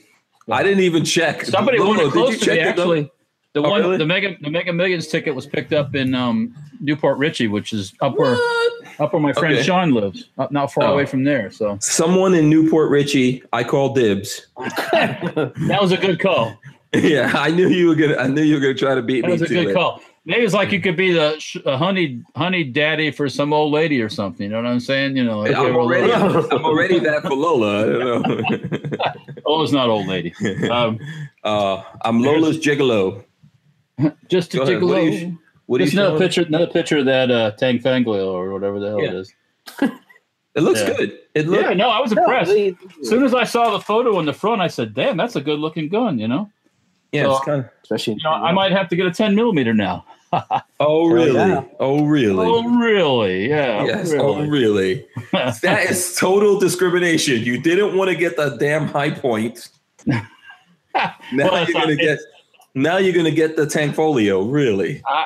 [0.50, 1.44] I didn't even check.
[1.44, 3.12] Somebody Lolo, won it did close to me, actually.
[3.54, 3.98] The Oh, one, really?
[3.98, 7.74] the mega, the Mega Millions ticket was picked up in um, New Port Richey, which
[7.74, 8.74] is up where What?
[9.00, 9.63] up where my friend Okay.
[9.63, 10.94] Sean lives, up not far Oh.
[10.94, 11.52] away from there.
[11.52, 14.48] So Someone in New Port Richey, I call dibs.
[14.58, 16.58] that was a good call.
[16.94, 18.15] yeah, I knew you were gonna.
[18.18, 19.74] I knew you were gonna try to beat That me That was a good it.
[19.74, 20.02] call.
[20.26, 23.72] Maybe it's like you could be the sh- a honey honey daddy for some old
[23.72, 24.44] lady or something.
[24.46, 25.15] You know what I'm saying?
[25.15, 27.82] You know, like I'm they were a already, I'm already that for Lola.
[27.84, 28.98] I don't know.
[29.46, 30.34] oh, it's not old lady.
[30.70, 31.00] Um,
[31.44, 33.24] uh, I'm Lola's gigolo.
[34.28, 34.74] just to Go ahead.
[35.13, 35.38] tickle.
[35.70, 38.26] What are you- What are Just another picture, another picture of that uh, Tang Fanglio
[38.34, 39.20] or whatever the hell it Yeah.
[39.20, 39.34] is.
[40.56, 40.98] It looks Yeah.
[40.98, 41.20] good.
[41.36, 41.62] It looks.
[41.64, 42.52] Yeah, no, I was impressed.
[42.52, 42.74] As
[43.08, 45.60] soon as I saw the photo in the front, I said, "Damn, that's a good
[45.60, 46.50] looking gun." You know,
[47.12, 47.70] Yeah, it's So- kind of.
[47.84, 50.06] Especially, you know, I might have to get a 10 millimeter now.
[50.80, 51.34] Oh really?
[51.36, 51.64] yeah.
[51.80, 52.46] Oh really?
[52.48, 53.48] Oh, really?
[53.50, 53.86] Yeah.
[53.86, 54.12] yes.
[54.14, 54.50] Oh really.
[54.50, 55.06] really?
[55.62, 57.42] That is total discrimination.
[57.44, 59.70] You didn't want to get the damn Hi-Point.
[60.08, 60.26] Now
[60.96, 62.20] Well, you're gonna not- get.
[62.76, 64.52] Now you're gonna get the tankfolio.
[64.52, 65.02] Really?
[65.06, 65.26] I-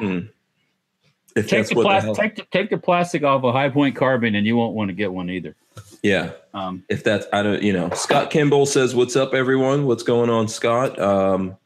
[1.36, 4.34] If take the what the plastic, take the, take the plastic off a Hi-Point carbine
[4.34, 5.54] and you won't want to get one either.
[6.02, 6.30] Yeah.
[6.54, 7.90] Um, If that's I don't you know.
[7.90, 9.86] Scott Kimball says, "What's up, everyone?
[9.86, 11.56] What's going on, Scott?" Um,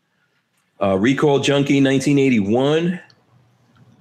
[0.82, 3.00] uh, Recall Junkie 1981.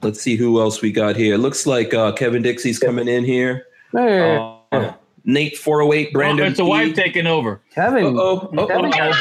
[0.01, 1.35] Let's see who else we got here.
[1.35, 3.67] It looks like uh, Kevin Dixie's coming in here.
[3.93, 4.37] Hey,
[4.71, 6.45] Uh, Nate 408, Brandon.
[6.47, 6.69] oh, it's a P.
[6.69, 7.61] wife taking over.
[7.75, 8.47] Kevin, Uh-oh.
[8.67, 9.11] Kevin, Uh-oh.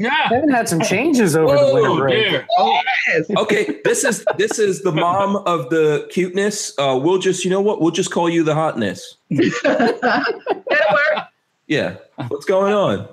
[0.00, 0.28] Yeah.
[0.28, 2.24] Kevin had some changes over the winter Oh break.
[2.24, 2.46] dear.
[3.36, 6.72] Okay, this is this is the mom of the cuteness.
[6.78, 7.80] Uh, we'll just you know what?
[7.80, 9.16] We'll just call you the hotness.
[9.30, 10.32] That'll
[10.68, 11.24] work.
[11.66, 11.96] Yeah.
[12.28, 13.08] What's going on?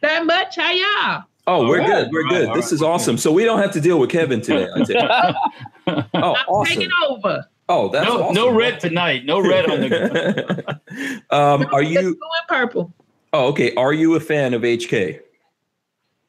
[0.00, 0.56] That much?
[0.56, 1.24] How y'all?
[1.46, 2.08] Oh, we're All good.
[2.12, 2.48] We're all good.
[2.48, 3.18] right, this all is awesome.
[3.18, 4.68] So we don't have to deal with Kevin today.
[4.74, 5.34] I.
[5.88, 6.76] Oh, I'm awesome.
[6.76, 7.44] taking over.
[7.68, 8.34] Oh, that's no, awesome.
[8.36, 9.24] no red tonight.
[9.24, 10.80] No red on the.
[11.30, 12.00] um, are you?
[12.00, 12.92] blue and purple?
[13.32, 13.74] Oh, okay.
[13.74, 15.18] Are you a fan of HK?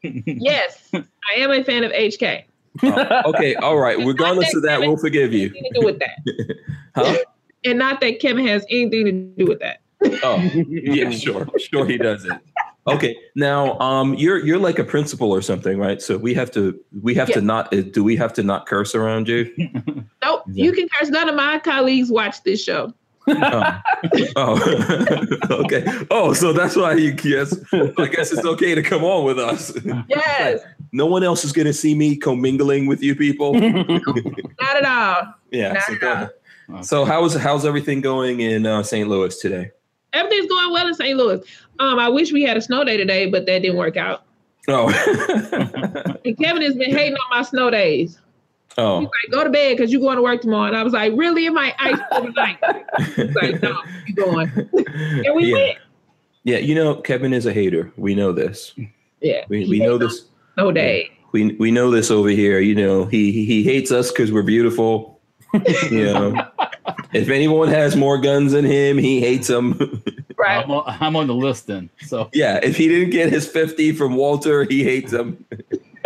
[0.04, 2.44] Yes, I am a fan of HK.
[2.84, 3.56] Oh, okay.
[3.56, 3.98] All right.
[4.06, 5.50] Regardless of that, we'll forgive you.
[5.50, 6.56] To do with that,
[6.96, 7.18] Huh?
[7.64, 9.80] and not that Kevin has anything to do with that.
[10.24, 10.38] Oh,
[10.68, 11.10] yeah.
[11.12, 11.48] Sure.
[11.58, 12.42] Sure, he doesn't.
[12.88, 13.16] Okay.
[13.36, 16.02] Now, um, you're you're like a principal or something, right?
[16.02, 17.74] So we have to we have to not.
[17.74, 19.50] uh, Do we have to not curse around you?
[20.22, 21.10] Nope, you can curse.
[21.10, 22.94] None of my colleagues watch this show.
[23.28, 23.82] Oh.
[24.36, 25.28] oh.
[25.66, 25.86] okay.
[26.12, 27.56] Oh, so that's why you guess.
[27.74, 29.74] I guess it's okay to come on with us.
[30.10, 33.54] Yes, No one else is going to see me commingling with you people.
[33.60, 35.34] not at all.
[35.52, 35.74] Yeah.
[35.74, 36.34] Not So, at
[36.70, 36.84] all.
[36.84, 39.08] so how's how's everything going in uh, St.
[39.10, 39.72] Louis today?
[40.14, 41.18] Everything's going well in St.
[41.18, 41.42] Louis.
[41.80, 44.24] Um, I wish we had a snow day today, but that didn't work out.
[44.68, 44.90] Oh.
[46.26, 48.20] And Kevin has been hating on my snow days.
[48.78, 49.00] Oh.
[49.02, 49.12] He's oh.
[49.24, 51.46] like, "Go to bed because you're going to work tomorrow." And I was like, "Really?
[51.46, 52.58] It might ice overnight."
[53.16, 54.52] He's like, "No, you going?"
[55.26, 55.54] And we yeah.
[55.54, 55.78] went.
[56.44, 56.58] yeah.
[56.58, 57.92] You know, Kevin is a hater.
[57.98, 58.74] We know this.
[59.22, 60.22] Yeah, We, we know this.
[60.22, 61.12] on Snow day.
[61.32, 62.60] We we know this over here.
[62.60, 65.20] You know, he he- he hates us because we're beautiful.
[65.92, 66.48] You know,
[67.14, 70.04] if anyone has more guns than him, he hates them.
[70.36, 70.64] Right.
[70.64, 71.90] I'm, on, I'm on the list then.
[72.02, 75.46] So yeah, if he didn't get his fifty from Walter, he hates him.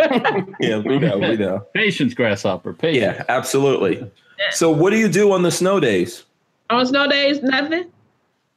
[0.60, 1.66] yeah, we know, we know.
[1.74, 2.72] patience, grasshopper.
[2.72, 3.16] Patience.
[3.18, 4.08] Yeah, absolutely.
[4.52, 6.24] So, what do you do on the snow days?
[6.70, 7.90] On snow days, nothing.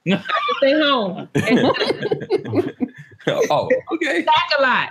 [0.06, 0.15] No.
[0.17, 1.30] I just stay home.
[3.27, 4.23] Oh, okay.
[4.23, 4.89] talk a lot.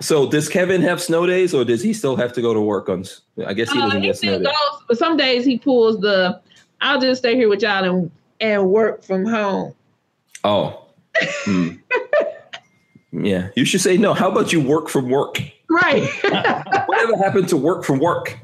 [0.00, 2.88] So, does Kevin have snow days, or does he still have to go to work
[2.88, 3.00] on?
[3.00, 4.46] s- I guess he Uh, doesn't he get snow still days.
[4.46, 6.40] goes, but some days he pulls the.
[6.80, 8.10] I'll just stay here with y'all and
[8.40, 9.74] and work from home.
[10.44, 10.84] Oh,
[11.44, 11.70] Hmm.
[13.12, 13.48] yeah.
[13.56, 14.14] You should say no.
[14.14, 15.40] How about you work from work?
[15.70, 16.08] Right.
[16.88, 18.38] Whatever happened to work from work?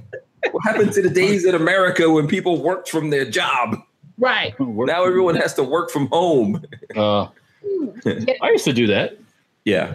[0.51, 3.77] What happened to the days in America when people worked from their job?
[4.19, 4.55] right.
[4.61, 6.63] Now everyone has to work from home.
[6.95, 7.29] Uh,
[8.07, 9.19] I used to do that.
[9.65, 9.95] Yeah.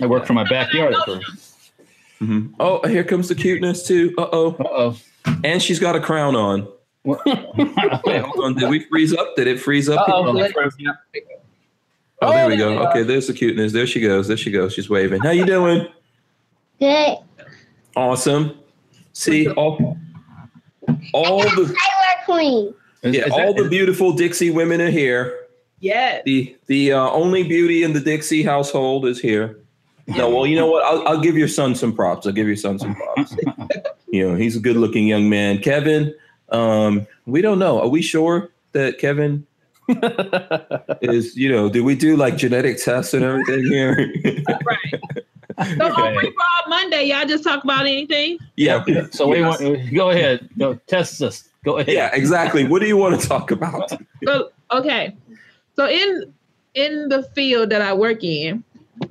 [0.00, 1.58] I worked from my backyard at first.
[2.20, 2.52] Mhm.
[2.60, 4.14] Oh, here comes the cuteness too.
[4.18, 4.50] Uh oh.
[4.58, 4.96] Uh oh.
[5.44, 6.68] And she's got a crown on.
[7.04, 8.54] Wait, hold on.
[8.54, 9.34] Did we freeze up?
[9.36, 10.08] Did it freeze up?
[10.08, 10.54] Uh-oh, Oh, it
[12.20, 12.88] there we Oh, go.
[12.88, 13.72] Okay, there's the cuteness.
[13.72, 14.28] There she goes.
[14.28, 14.72] There she goes.
[14.72, 15.20] She's waving.
[15.22, 15.88] How you doing?
[16.82, 17.18] Good.
[17.94, 18.58] Awesome.
[19.12, 19.96] See all,
[21.14, 22.74] all the Tyler Queen.
[23.02, 25.46] Is- yeah, is all that- the beautiful Dixie women are here.
[25.78, 26.22] Yes.
[26.24, 29.60] The the uh, only beauty in the Dixie household is here.
[30.08, 30.84] No, well, you know what?
[30.84, 32.26] I'll, I'll give your son some props.
[32.26, 33.36] I'll give your son some props.
[34.08, 35.58] you know, he's a good looking young man.
[35.58, 36.12] Kevin,
[36.48, 37.80] um, we don't know.
[37.80, 39.46] Are we sure that Kevin
[41.00, 44.12] is, you know, do we do like genetic tests and everything here?
[45.58, 48.38] So on Free for All Monday, y'all just talk about anything?
[48.56, 48.84] yeah.
[49.10, 49.60] So we want
[49.94, 50.48] go ahead.
[50.58, 51.48] Go test us.
[51.64, 51.94] Go ahead.
[51.94, 52.66] Yeah, exactly.
[52.66, 53.92] What do you want to talk about?
[54.24, 55.16] So okay.
[55.74, 56.32] So in
[56.74, 58.62] in the field that I work in,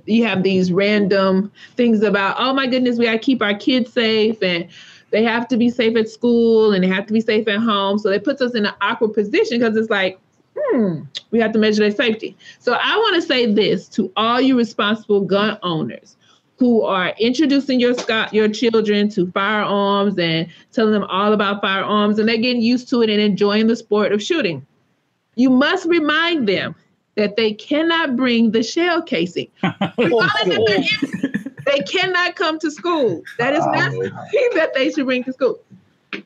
[0.05, 4.41] you have these random things about, oh my goodness, we gotta keep our kids safe
[4.41, 4.67] and
[5.11, 7.99] they have to be safe at school and they have to be safe at home.
[7.99, 10.19] So it puts us in an awkward position because it's like,
[10.57, 11.01] hmm,
[11.31, 12.37] we have to measure their safety.
[12.59, 16.15] So I want to say this to all you responsible gun owners
[16.61, 17.95] who are introducing your
[18.31, 23.01] your children to firearms and telling them all about firearms and they're getting used to
[23.01, 24.63] it and enjoying the sport of shooting.
[25.33, 26.75] You must remind them
[27.15, 29.47] that they cannot bring the shell casing.
[29.97, 30.13] In-
[31.65, 33.23] they cannot come to school.
[33.39, 35.59] That is not something that they should bring to school.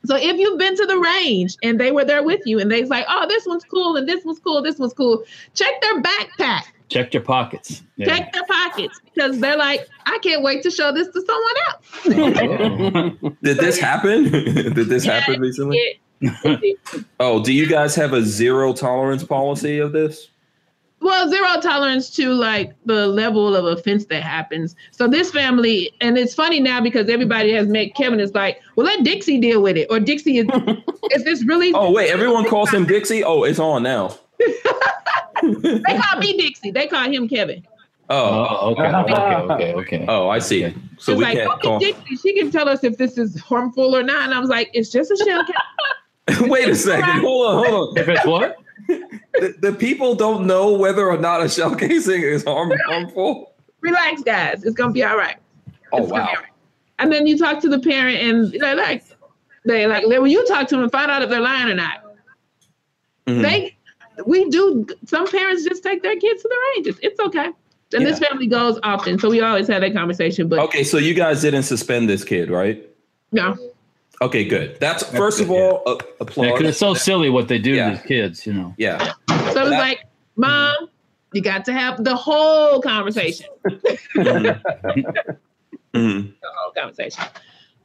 [0.03, 2.89] So if you've been to the range and they were there with you and they's
[2.89, 6.63] like, oh, this one's cool and this one's cool, this one's cool, check their backpack,
[6.89, 7.81] Check your pockets.
[7.97, 8.05] Yeah.
[8.05, 13.33] check their pockets because they're like, I can't wait to show this to someone else.
[13.41, 14.23] Did this happen?
[14.31, 15.77] Did this Yeah, happen recently?
[15.77, 15.99] It-
[17.19, 20.29] Oh, do you guys have a zero tolerance policy of this?
[21.01, 24.75] well, zero tolerance to like the level of offense that happens.
[24.91, 28.87] So this family, and it's funny now because everybody has met Kevin It's like, well,
[28.87, 30.47] let Dixie deal with it, or Dixie is
[31.11, 31.71] is this really?
[31.73, 33.23] Oh, wait, everyone calls him Dixie?
[33.23, 34.17] Oh, it's on now.
[34.39, 36.71] They call me Dixie.
[36.71, 37.65] They call him Kevin.
[38.09, 39.13] Oh, Oh, okay, okay,
[39.53, 40.05] okay, okay.
[40.07, 40.65] oh, I see.
[40.65, 40.75] Okay.
[40.97, 41.79] So it's we like, can't okay, call.
[41.79, 44.23] Dixie, she can tell us if this is harmful or not.
[44.25, 45.43] And I was like, it's just a shell
[46.27, 46.49] casing.
[46.49, 47.21] Wait a second.
[47.21, 47.97] Hold on, hold on.
[47.97, 48.57] If it's what?
[48.87, 53.53] The, the people don't know whether or not a shell casing is harm, harmful.
[53.81, 54.63] Relax, guys.
[54.63, 55.37] It's gonna be all right.
[55.91, 56.17] Oh, It's wow.
[56.17, 56.51] be all right.
[56.99, 59.03] And then you talk to the parent, and they're like,
[59.65, 61.97] they like when you talk to them and find out if they're lying or not.
[63.27, 63.41] Mhm.
[63.41, 63.75] They,
[64.25, 64.85] we do.
[65.05, 66.99] Some parents just take their kids to the ranges.
[67.03, 67.49] It's okay.
[67.93, 70.47] And this family goes often, so we always have that conversation.
[70.49, 72.87] But Okay, so you guys didn't suspend this kid, right?
[73.31, 73.55] no,
[74.21, 74.77] Okay, good.
[74.79, 76.51] That's first of good, all, a, Yeah, applause.
[76.59, 77.89] 'cause it's so silly what they do Yeah.
[77.91, 78.73] to these kids, you know.
[78.77, 78.97] yeah.
[79.07, 79.99] so it's That- like,
[80.37, 80.89] mom,
[81.33, 83.47] you got to have the whole conversation.
[84.15, 84.61] Mhm.
[85.93, 86.33] Mhm.
[86.41, 87.23] the whole conversation.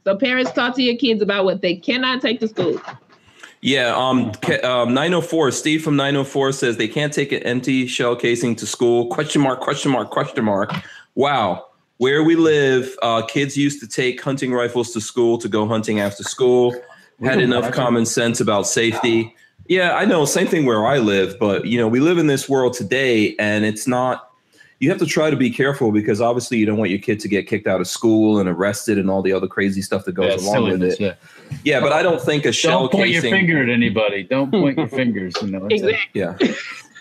[0.03, 2.81] So parents talk to your kids about what they cannot take to school.
[3.61, 4.31] Yeah, um,
[4.63, 9.07] um, 904, Steve from 904 says they can't take an empty shell casing to school.
[9.07, 10.73] Question mark, question mark, question mark.
[11.13, 11.67] Wow.
[11.97, 15.99] Where we live, uh, kids used to take hunting rifles to school to go hunting
[15.99, 16.75] after school,
[17.21, 19.35] had enough common sense about safety.
[19.67, 22.49] Yeah, I know, same thing where I live, but you know, we live in this
[22.49, 24.30] world today and it's not
[24.81, 27.27] you have to try to be careful because obviously you don't want your kid to
[27.27, 30.43] get kicked out of school and arrested and all the other crazy stuff that goes
[30.43, 30.99] Yeah, along with it.
[30.99, 31.13] yeah.
[31.63, 34.23] Yeah, but I don't think a shell Don't point your finger at anybody.
[34.23, 35.35] Don't point your fingers.
[35.41, 35.67] You know.
[35.69, 36.21] It's a- Exactly.
[36.21, 36.55] Yeah.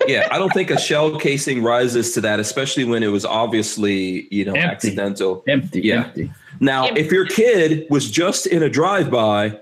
[0.06, 4.28] Yeah, I don't think a shell casing rises to that, especially when it was obviously,
[4.30, 4.88] you know, Empty.
[4.88, 5.42] accidental.
[5.48, 5.80] empty.
[5.82, 6.04] Yeah.
[6.06, 6.30] Empty.
[6.60, 9.58] Now, if your kid was just in a drive-by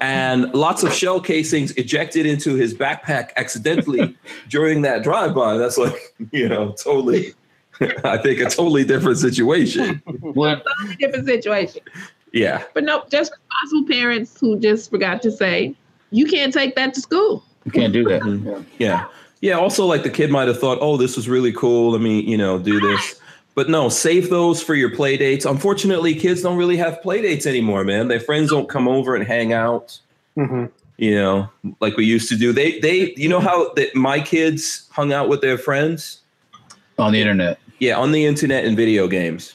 [0.00, 4.16] and lots of shell casings ejected into his backpack accidentally
[4.48, 7.34] during that drive-by, that's like, you know, totally
[8.04, 10.02] I think a totally different situation.
[10.20, 11.82] Well, Totally different situation.
[12.32, 12.62] Yeah.
[12.72, 15.74] But no, just responsible parents who just forgot to say,
[16.10, 17.44] you can't take that to school.
[17.64, 18.22] you can't do that.
[18.44, 18.62] Yeah.
[18.78, 19.06] Yeah.
[19.40, 19.58] Yeah.
[19.58, 21.90] Also, like the kid might have thought, oh, this was really cool.
[21.92, 23.20] Let me, you know, do this.
[23.54, 25.44] But no, save those for your play dates.
[25.44, 28.08] Unfortunately, kids don't really have play dates anymore, man.
[28.08, 29.98] Their friends don't come over and hang out,
[30.36, 30.70] Mhm.
[30.96, 31.48] you know,
[31.80, 32.52] like we used to do.
[32.52, 36.20] They, they, you know how that my kids hung out with their friends?
[36.98, 37.58] On the internet.
[37.78, 39.54] Yeah, on the internet and video games.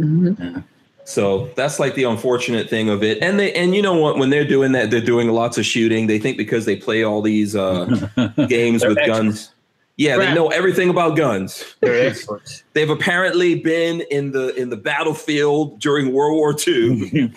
[0.00, 0.60] Mm-hmm.
[1.04, 3.18] So that's like the unfortunate thing of it.
[3.22, 4.18] And they, and you know what?
[4.18, 6.08] When they're doing that, they're doing lots of shooting.
[6.08, 7.84] They think because they play all these uh,
[8.48, 9.06] games with experts.
[9.06, 9.52] guns.
[9.98, 11.64] Yeah, they know everything about guns.
[11.80, 12.62] They're experts.
[12.74, 17.08] They've apparently been in the in the battlefield during World War II.
[17.12, 17.32] you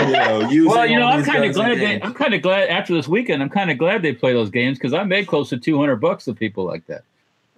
[0.00, 1.78] know, well, you know, I'm kind of glad.
[1.78, 2.00] They.
[2.02, 3.42] I'm kind of glad after this weekend.
[3.42, 6.26] I'm kind of glad they play those games because I made close to 200 bucks
[6.26, 7.04] with people like that.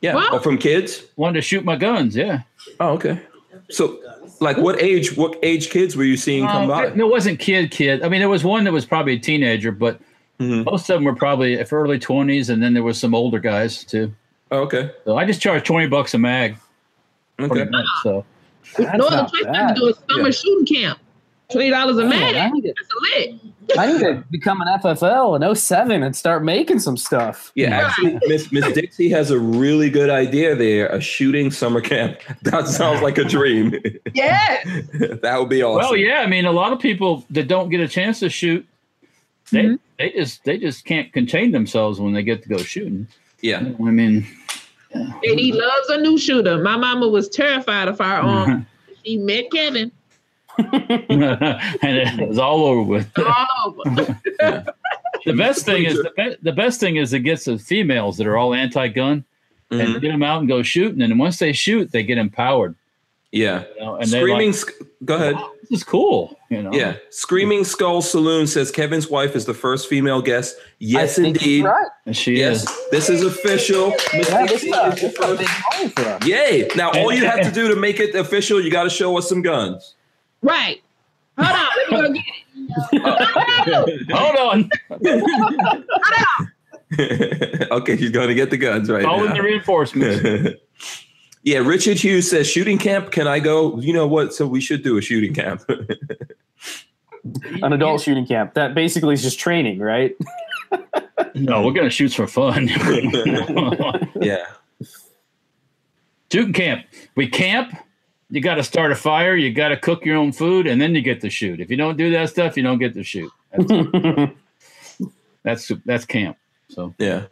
[0.03, 0.29] Yeah, Wow.
[0.33, 1.03] oh, from kids.
[1.17, 2.15] Wanted to shoot my guns.
[2.15, 2.43] Yeah.
[2.81, 3.19] Oh, okay.
[3.71, 3.99] So,
[4.41, 5.17] like, what age?
[5.17, 6.87] What age kids were you seeing come Uh, by?
[6.89, 8.03] it, it wasn't kid kid.
[8.03, 9.99] I mean, there was one that was probably a teenager, but
[10.41, 10.65] Mhm.
[10.65, 14.13] most of them were probably early 20s, and then there was some older guys too.
[14.51, 14.91] Oh, okay.
[15.05, 16.57] So I just charged 20 bucks a mag.
[17.41, 17.65] Okay.
[17.65, 18.25] much, So
[18.79, 19.75] That's no other not choice but bad.
[19.77, 20.31] to do a summer Yeah.
[20.31, 20.99] shooting camp.
[21.51, 22.37] Twenty dollars a Man, man.
[22.37, 22.75] I need to,
[23.79, 27.53] I need to become an FFL in 07 and start making some stuff.
[27.55, 30.89] Yeah, actually, Miss Miss Dixie has a really good idea there.
[30.89, 32.19] A shooting summer camp.
[32.43, 33.75] That sounds like a dream.
[34.15, 34.57] Yeah,
[35.23, 35.79] that would be awesome.
[35.91, 36.21] well, yeah.
[36.21, 38.67] I mean, a lot of people that don't get a chance to shoot,
[39.53, 39.79] they Mhm.
[39.99, 43.07] They just they just can't contain themselves when they get to go shooting.
[43.41, 43.59] Yeah.
[43.61, 44.27] I mean,
[44.93, 46.59] And he loves a new shooter.
[46.63, 48.65] My mama was terrified of firearms.
[49.05, 49.93] she met Kevin
[50.59, 53.11] and it was all over with.
[53.19, 54.17] all over.
[55.25, 58.29] The best thing is the, be- the best thing is it gets the females that
[58.29, 59.25] are all anti-gun
[59.73, 59.81] Mhm.
[59.95, 62.77] and get them out and go shooting, and then once they shoot, they get empowered.
[63.33, 63.65] Yeah.
[63.75, 64.47] You know, and Screaming.
[64.47, 64.73] like, Sk-
[65.05, 65.35] go ahead.
[65.35, 66.39] "Wow, this is cool.
[66.51, 66.97] You know, Yeah.
[67.11, 70.57] Screaming Skull Saloon says Kevin's wife is the first female guest.
[70.79, 71.65] Yes, indeed.
[71.65, 71.87] Right.
[72.13, 72.71] She Yes, is.
[72.91, 73.91] this is official.
[74.13, 76.25] Yeah, this is a, is the this is a first- big home for us.
[76.27, 76.69] Yay!
[76.77, 79.29] Now all you have to do to make it official, you got to show us
[79.29, 79.95] some guns.
[80.43, 80.83] Right.
[81.39, 81.67] Hold on.
[82.03, 82.33] Let me go get it.
[84.13, 84.71] Hold on,
[87.79, 90.59] okay, she's going to get the guns right calling the reinforcements.
[91.47, 93.13] Yeah, Richard Hughes says shooting camp.
[93.13, 93.79] Can I go?
[93.79, 94.35] You know what?
[94.35, 95.63] So we should do a shooting camp.
[97.63, 98.55] An adult shooting camp.
[98.55, 100.15] That basically is just training, right?
[101.35, 102.69] No, we're gonna shoot for fun.
[104.21, 104.47] yeah.
[106.33, 106.87] Shooting camp.
[107.15, 107.77] We camp.
[108.31, 109.37] You got to start a fire.
[109.37, 111.61] You got to cook your own food, and then you get to shoot.
[111.61, 113.31] If you don't do that stuff, you don't get to shoot.
[113.53, 114.33] That's
[115.43, 116.39] that's, that's camp.
[116.71, 117.27] So Yeah.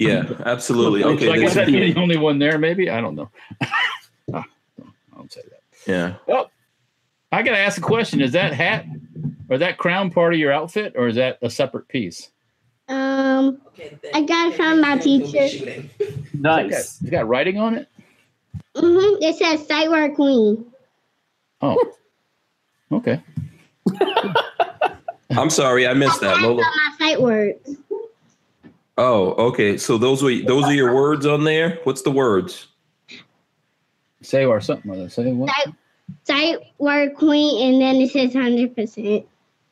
[0.00, 1.02] Yeah, absolutely.
[1.04, 1.28] Looks Okay.
[1.28, 2.58] like there's- is that me the only one there?
[2.58, 3.30] Maybe I don't know.
[4.32, 4.44] Ah,
[4.80, 5.60] I don't say that.
[5.92, 6.14] yeah.
[6.26, 6.50] Well,
[7.32, 8.86] I got to ask a question: Is that hat
[9.48, 12.30] or that crown part of your outfit, or is that a separate piece?
[12.88, 13.60] Um,
[14.14, 15.82] I got it from my teacher.
[16.32, 17.00] nice.
[17.02, 17.88] It's got writing on it.
[18.76, 19.22] Mm-hmm.
[19.22, 20.64] It says site work queen.
[21.60, 21.92] Oh,
[22.92, 23.20] okay.
[25.30, 26.62] I'm sorry, I missed that, That's Lola.
[26.62, 27.56] my site work.
[29.02, 29.78] Oh, okay.
[29.78, 31.80] So those were those are your words on there.
[31.84, 32.66] What's the words?
[34.20, 34.90] Say or something.
[34.90, 35.10] Like that.
[35.10, 35.48] Say what?
[35.48, 35.74] Site,
[36.24, 39.24] site work queen, and then it says hundred percent.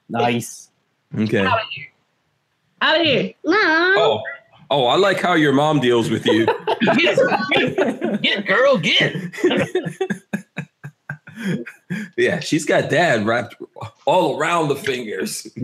[0.09, 0.71] Nice.
[1.15, 1.45] Okay.
[1.45, 3.35] Out of here.
[3.45, 4.23] Mom, Oh,
[4.71, 6.47] oh, I like how your mom deals with you.
[6.47, 9.15] Get it, get girl, get
[12.17, 13.57] yeah, she's got dad wrapped
[14.07, 15.47] all around the fingers.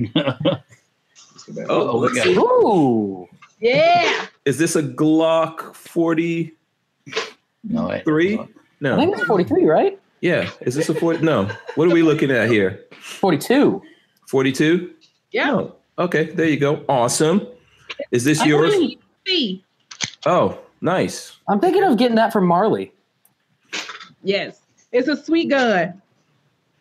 [1.68, 2.36] Oh, oh look at see.
[2.36, 3.28] Ooh.
[3.60, 4.26] Yeah.
[4.44, 6.52] Is this a Glock 40?
[7.64, 8.04] No, wait.
[8.04, 8.38] Three?
[8.38, 8.48] I
[8.80, 8.96] No.
[8.96, 9.98] think it's 43, right?
[10.20, 10.50] Yeah.
[10.60, 11.24] Is this a 40?
[11.24, 11.50] No.
[11.76, 12.84] What are we looking at here?
[13.00, 13.82] 42.
[14.28, 14.94] 42?
[15.30, 15.46] Yeah.
[15.46, 15.76] No.
[15.98, 16.84] Okay, there you go.
[16.88, 17.46] Awesome.
[18.10, 18.74] Is this I yours?
[20.26, 21.36] Oh, nice.
[21.48, 22.92] I'm thinking of getting that from Marley.
[24.22, 24.60] Yes.
[24.92, 26.00] It's a sweet gun.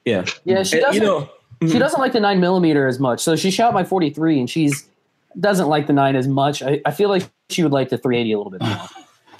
[0.05, 0.25] Yeah.
[0.45, 1.01] Yeah, she doesn't.
[1.01, 1.29] you know,
[1.61, 1.79] she mm-hmm.
[1.79, 3.21] doesn't like the nine millimeter as much.
[3.21, 4.89] So she shot my 43, and she's
[5.39, 6.61] doesn't like the nine as much.
[6.61, 8.87] I, I feel like she would like the 380 a little bit more.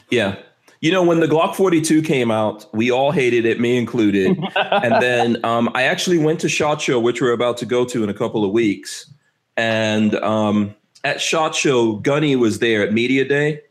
[0.10, 0.36] Yeah.
[0.82, 4.38] You know, when the Glock 42 came out, we all hated it, me included.
[4.56, 8.04] and then um, I actually went to SHOT Show, which we're about to go to
[8.04, 9.12] in a couple of weeks.
[9.58, 13.62] And um, at SHOT Show, Gunny was there at Media Day.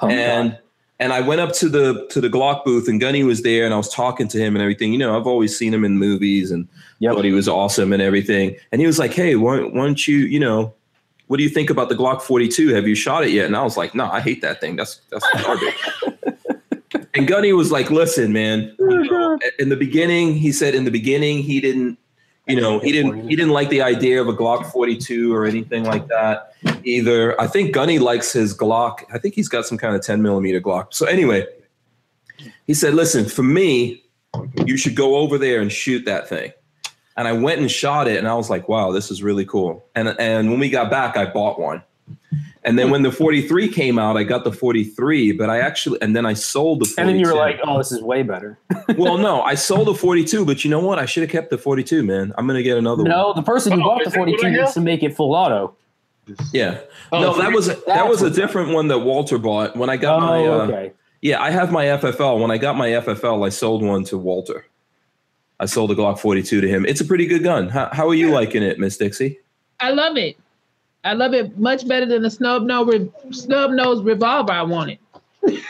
[0.00, 0.58] Oh, and
[1.00, 3.74] and I went up to the to the Glock booth and Gunny was there and
[3.74, 4.92] I was talking to him and everything.
[4.92, 6.68] You know, I've always seen him in movies and
[7.00, 7.14] Yep.
[7.14, 8.54] thought he was awesome and everything.
[8.70, 10.74] And he was like, "Hey, why, why don't you, you know,
[11.30, 12.74] what do you think about the Glock 42?
[12.74, 14.74] Have you shot it yet?" And I was like, "No, I hate that thing.
[14.74, 15.76] That's that's garbage."
[17.14, 18.74] and Gunny was like, "Listen, man.
[18.80, 19.02] you uh-huh.
[19.04, 21.98] know, in the beginning, he said in the beginning he didn't,
[22.48, 25.84] you know, he didn't he didn't like the idea of a Glock 42 or anything
[25.84, 27.40] like that either.
[27.40, 29.04] I think Gunny likes his Glock.
[29.14, 30.92] I think he's got some kind of 10 millimeter Glock.
[30.92, 31.46] So anyway,
[32.66, 34.02] he said, "Listen, for me,
[34.66, 36.52] you should go over there and shoot that thing."
[37.16, 39.84] And I went and shot it, and I was like, "Wow, this is really cool."
[39.94, 41.82] And and when we got back, I bought one.
[42.62, 46.14] And then when the 43 came out, I got the 43, but I actually and
[46.14, 47.00] then I sold the 42.
[47.00, 48.58] And then you were like, "Oh, this is way better."
[48.98, 50.98] well, no, I sold the 42, but you know what?
[50.98, 52.32] I should have kept the 42, man.
[52.36, 53.10] I'm gonna get another one.
[53.10, 55.74] No, the person who Oh, bought the 42 I needs to make it full auto.
[56.52, 56.80] Yeah.
[57.10, 60.20] Oh, no, that was that was a different one that Walter bought when I got
[60.20, 60.38] my.
[60.38, 60.92] Oh, Uh, okay.
[61.22, 62.40] Yeah, I have my FFL.
[62.40, 64.66] When I got my FFL, I sold one to Walter.
[65.60, 66.86] I sold a Glock 42 to him.
[66.86, 67.68] It's a pretty good gun.
[67.68, 69.38] How, how are you liking it, Miss Dixie?
[69.78, 70.36] I love it.
[71.04, 74.98] I love it much better than the snub nose re- snub nose revolver I wanted.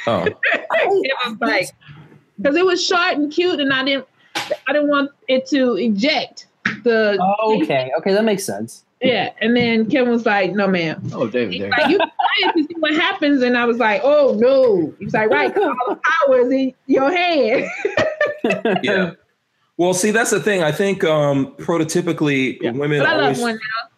[0.07, 1.69] Oh, it was like
[2.41, 4.07] because it was short and cute, and I didn't
[4.67, 6.47] I didn't want it to eject
[6.83, 7.93] the Oh, okay.
[7.99, 8.85] Okay, that makes sense.
[9.01, 9.31] yeah.
[9.41, 11.71] And then Kevin was like, "No, ma'am." Oh, David, He's there.
[11.71, 15.15] like, "You trying to see what happens?" And I was like, "Oh no!" He was
[15.15, 17.67] like, "Right, all the power is in your hand."
[18.83, 19.13] yeah.
[19.81, 20.63] Well, see, that's the thing.
[20.63, 22.73] I think um, prototypically Yeah.
[22.73, 23.89] women But I love always, one now.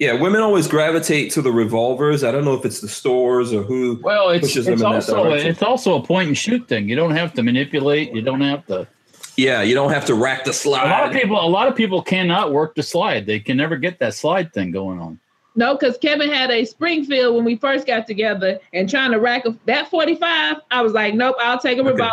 [0.00, 2.24] yeah, women always gravitate to the revolvers.
[2.24, 4.00] I don't know if it's the stores or who.
[4.02, 5.48] Well, it's pushes them it's in that also direction.
[5.48, 6.88] it's also a point and shoot thing.
[6.88, 8.12] You don't have to manipulate.
[8.12, 8.88] You don't have to.
[9.36, 10.88] Yeah, you don't have to rack the slide.
[10.88, 13.24] A lot of people, a lot of people cannot work the slide.
[13.24, 15.20] They can never get that slide thing going on.
[15.54, 19.46] No, because Kevin had a Springfield when we first got together, and trying to rack
[19.46, 20.56] a, that forty-five.
[20.72, 22.08] I was like, "Nope, I'll take a Okay.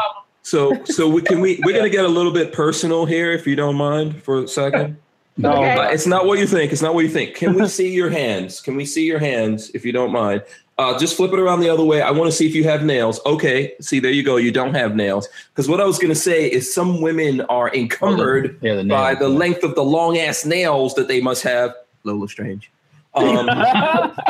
[0.54, 3.46] Revolver." So, so we can we we're gonna get a little bit personal here, if
[3.48, 4.98] you don't mind, for a second.
[5.38, 5.94] No, Okay.
[5.94, 6.72] It's not what you think.
[6.72, 7.36] It's not what you think.
[7.36, 8.62] Can we see your hands?
[8.62, 10.44] Can we see your hands, if you don't mind?
[10.78, 12.02] Uh, just flip it around the other way.
[12.02, 13.20] I want to see if you have nails.
[13.26, 14.38] Okay, see there you go.
[14.38, 15.28] You don't have nails.
[15.50, 19.30] Because what I was gonna say is some women are encumbered Yeah, the by the
[19.30, 21.74] length of the long ass nails that they must have.
[22.04, 22.70] Lola Strange.
[23.16, 23.48] Um,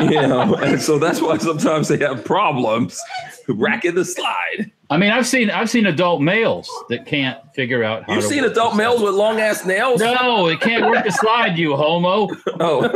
[0.10, 3.00] you know, and so that's why sometimes they have problems
[3.48, 4.70] racking the slide.
[4.90, 8.04] I mean, I've seen I've seen adult males that can't figure out.
[8.04, 10.00] How You've to seen work adult males with long ass nails?
[10.00, 11.58] No, it can't work the slide.
[11.58, 12.28] You homo.
[12.58, 12.88] Oh,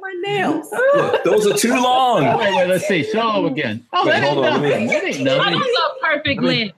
[0.00, 0.68] my nails.
[0.72, 2.22] look, those are too long.
[2.38, 2.68] Wait, wait.
[2.68, 3.02] Let's see.
[3.04, 3.84] Show them again.
[3.92, 4.86] Oh, Wait, that ain't hold on, let me- nothing.
[4.88, 5.52] That ain't nothing.
[5.58, 6.76] those are perfect length.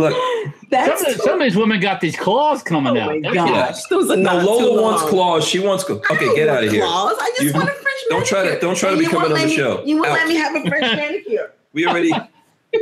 [0.00, 0.12] Look,
[0.72, 3.20] Some of, the- some of these women got these claws coming oh out.
[3.20, 5.10] my That's- gosh, those are no, not too Lola wants long.
[5.10, 5.44] claws.
[5.44, 5.86] She wants.
[5.86, 6.82] Cl- I okay, get out of here.
[6.82, 7.16] Claws.
[7.20, 9.38] I just You- want a French don't try to- don't try to be coming on
[9.38, 9.82] the me- show.
[9.84, 10.12] You won't Out.
[10.14, 11.52] let me have a French manicure.
[11.72, 12.12] We already,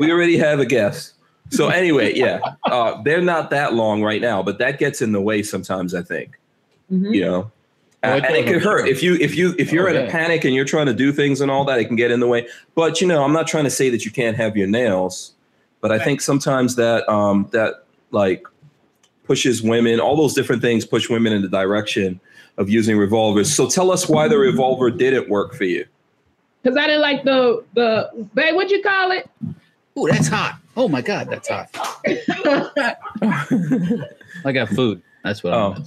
[0.01, 1.15] we already have a guest.
[1.51, 2.41] So anyway, yeah,
[2.71, 5.95] uh, they're not that long right now, but that gets in the way sometimes.
[5.95, 6.39] I think
[6.93, 7.15] Mhm.
[7.15, 7.51] you know.
[8.01, 10.11] It and it does, could hurt if you if you if you're Oh, in a
[10.11, 11.81] panic and you're trying to do things and all that.
[11.81, 12.47] It can get in the way.
[12.77, 15.33] But you know, I'm not trying to say that you can't have your nails,
[15.81, 18.45] but I think sometimes that um, that like
[19.25, 20.01] pushes women.
[20.01, 22.21] All those different things push women in the direction
[22.57, 23.55] of using revolvers.
[23.55, 25.87] So tell us why the revolver didn't work for you.
[26.63, 28.55] Because I didn't like the the babe.
[28.55, 29.29] What you call it?
[29.97, 30.59] Oh, that's hot.
[30.77, 31.69] Oh my God, that's hot.
[34.45, 35.03] I got food.
[35.25, 35.75] That's what Oh.
[35.77, 35.85] I'm.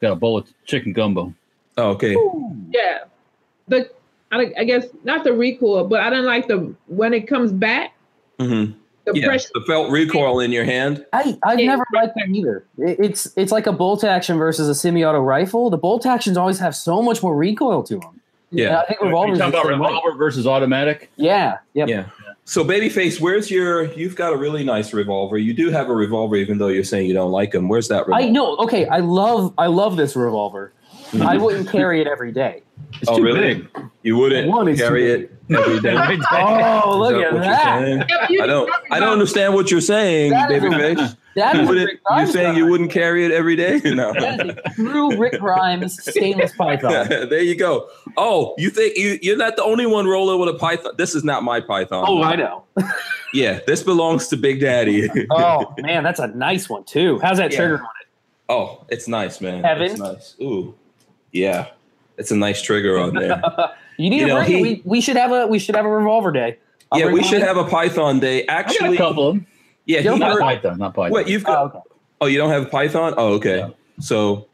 [0.00, 1.34] Got a bowl of chicken gumbo.
[1.76, 2.16] Oh, okay.
[2.70, 3.00] yeah,
[3.68, 3.90] the
[4.32, 7.92] I, I guess not the recoil, but I didn't like the when it comes back.
[8.38, 8.72] hmm
[9.14, 9.48] The Yeah, pressure.
[9.54, 11.04] the felt recoil in your hand.
[11.12, 11.66] I, I've Yeah.
[11.66, 12.64] never liked that either.
[12.78, 15.70] It- It's it's like a bolt action versus a semi-auto rifle.
[15.70, 18.20] The bolt actions always have so much more recoil to them.
[18.50, 18.78] Yeah.
[18.80, 19.38] I think You revolvers.
[19.38, 19.86] talking about the same way.
[19.88, 21.10] revolver versus automatic?
[21.16, 21.58] Yeah.
[21.74, 21.88] Yep.
[21.88, 22.04] Yeah.
[22.46, 23.84] So, babyface, where's your?
[23.92, 25.38] You've got a really nice revolver.
[25.38, 27.68] You do have a revolver, even though you're saying you don't like them.
[27.68, 28.24] Where's that revolver?
[28.24, 28.56] I know.
[28.56, 28.86] Okay.
[28.86, 30.72] I love I love this revolver.
[31.20, 32.62] I wouldn't carry it every day.
[33.00, 33.54] It's Oh, too really?
[33.54, 33.68] big.
[34.02, 35.94] You wouldn't One is carry it every day.
[35.94, 38.06] Is Oh, look at that.
[38.30, 38.70] Yeah, I don't.
[38.90, 41.86] I don't understand what you're saying, That is a- That You is a wouldn't.
[41.86, 43.80] Rick You Grimes saying you wouldn't carry it every day?
[43.84, 44.12] No.
[44.12, 47.08] That is a true Rick Grimes stainless python.
[47.08, 47.88] there you go.
[48.16, 50.92] Oh, you think you, you're not the only one rolling with a python?
[50.98, 52.04] This is not my python.
[52.08, 52.64] Oh, I know.
[53.32, 55.08] yeah, this belongs to Big Daddy.
[55.30, 57.18] Oh man, that's a nice one too.
[57.20, 57.58] How's that Yeah.
[57.58, 58.06] trigger on it?
[58.48, 59.64] oh, it's nice, man.
[59.64, 59.90] Evan?
[59.90, 60.34] It's nice.
[60.42, 60.74] Ooh,
[61.32, 61.68] yeah,
[62.18, 63.42] it's a nice trigger on there.
[63.98, 65.88] You need You to know, he- We, we should have a we should have a
[65.90, 66.56] revolver day.
[66.90, 68.44] I'll yeah, we should have a Python day.
[68.44, 69.46] I got a Actually, couple of them.
[69.84, 71.12] yeah, Don't he Not heard, Python, not Python.
[71.12, 71.58] Wait, you've got.
[71.58, 71.78] Oh, okay.
[72.22, 73.12] Oh, you don't have a Python?
[73.18, 73.58] Oh, okay.
[73.58, 73.70] Yeah.
[74.00, 74.46] So,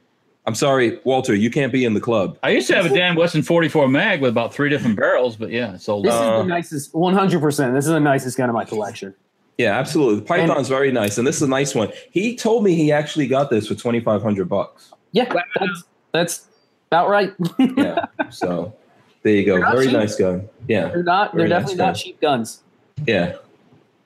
[0.47, 1.33] I'm sorry, Walter.
[1.33, 2.37] You can't be in the club.
[2.43, 5.51] I used to have a Dan Wesson 44 mag with about three different barrels, but
[5.51, 6.23] yeah, it sold This out.
[6.25, 7.73] is Uh, the nicest, one hundred percent.
[7.73, 9.15] This is the nicest gun in my collection.
[9.59, 10.17] Yeah, absolutely.
[10.17, 11.93] The Python's very nice, and this is a nice one.
[12.11, 14.93] He told me he actually got this for twenty five hundred bucks.
[15.13, 16.49] Yeah, that's that's
[16.91, 17.33] about right.
[17.59, 18.07] Yeah.
[18.31, 18.75] so
[19.23, 19.59] there you go.
[19.61, 19.93] Very cheap.
[19.95, 20.49] nice gun.
[20.69, 20.89] Yeah.
[20.89, 21.33] they're not.
[21.33, 21.87] They're Very nice definitely gun.
[21.89, 22.63] not cheap guns.
[23.07, 23.37] Yeah.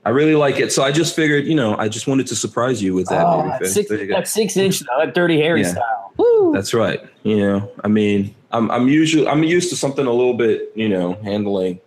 [0.04, 0.72] I really like it.
[0.72, 3.24] So I just figured, you know, I just wanted to surprise you with that.
[3.26, 3.74] Oh, baby that face.
[3.74, 4.14] six, There you go.
[4.14, 5.72] that six inch though, that dirty Harry Yeah.
[5.72, 6.12] style.
[6.16, 6.52] Woo.
[6.54, 7.00] That's right.
[7.22, 10.88] You know, I mean, I'm I'm usually I'm used to something a little bit, you
[10.88, 11.80] know, handling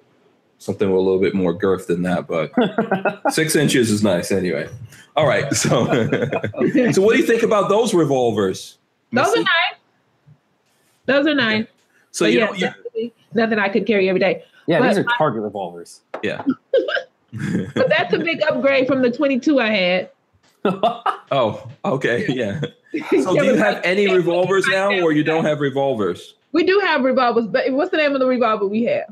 [0.60, 2.52] something with a little bit more girth than that, but
[3.34, 4.70] six inches is nice anyway.
[5.18, 5.52] All right.
[5.54, 5.86] So
[6.92, 8.78] so what do you think about those revolvers?
[9.12, 9.48] Those are nice.
[11.06, 11.66] Those are nice.
[12.12, 12.54] So But you yeah, know,
[12.96, 14.44] you, nothing I could carry every day.
[14.68, 16.02] yeah, these are target revolvers.
[16.22, 16.44] yeah.
[17.74, 20.10] But that's a big upgrade from the 22 I had.
[21.32, 22.62] Oh, okay, yeah.
[23.24, 26.36] So do you have any revolvers now, or you don't have revolvers?
[26.52, 29.12] We do have revolvers, but what's the name of the revolver we have?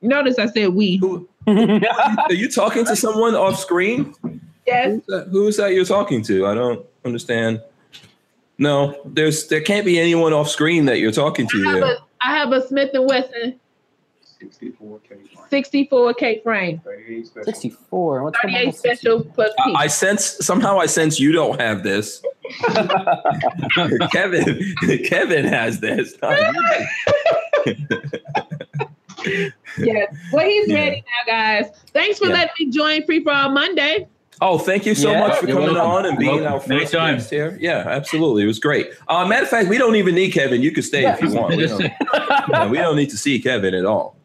[0.00, 0.96] Notice I said we.
[0.96, 2.96] Who are you talking to?
[2.96, 4.14] Someone off screen?
[4.66, 4.86] Yes.
[4.92, 6.46] Who's that, who is that you're talking to?
[6.46, 7.60] I don't understand.
[8.60, 11.94] No, there's there can't be anyone off screen that you're talking to I have, there.
[11.94, 13.58] a, I have a Smith and Wesson
[14.40, 15.10] 64K.
[15.50, 17.44] 64K frame, 38 special.
[17.52, 18.22] 64.
[18.22, 19.74] What's 38 special plus I, P.
[19.76, 22.22] I sense somehow I sense you don't have this.
[24.12, 24.74] Kevin,
[25.06, 26.14] Kevin has this.
[26.20, 26.38] not
[29.78, 30.14] yes.
[30.32, 30.74] Well, he's Yeah.
[30.74, 31.66] ready now, guys.
[31.92, 32.34] Thanks for Yeah.
[32.34, 34.06] letting me join Free for All Monday.
[34.42, 35.90] Oh, thank you so Yeah, much for you're coming welcome.
[35.92, 36.52] on and being Welcome.
[36.54, 37.16] our first Anytime.
[37.16, 37.58] guest here.
[37.60, 38.44] Yeah, absolutely.
[38.44, 38.90] It was great.
[39.08, 40.62] Uh, matter of fact, we don't even need Kevin.
[40.62, 41.54] You can stay if you want.
[41.56, 41.80] We don't,
[42.48, 44.16] yeah, we don't need to see Kevin at all.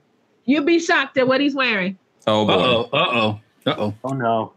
[0.45, 1.97] You'd be shocked at what he's wearing.
[2.28, 2.53] Oh, boy.
[2.53, 2.89] Uh oh.
[2.93, 3.39] Uh oh.
[3.66, 3.93] Uh oh.
[4.05, 4.53] Oh no.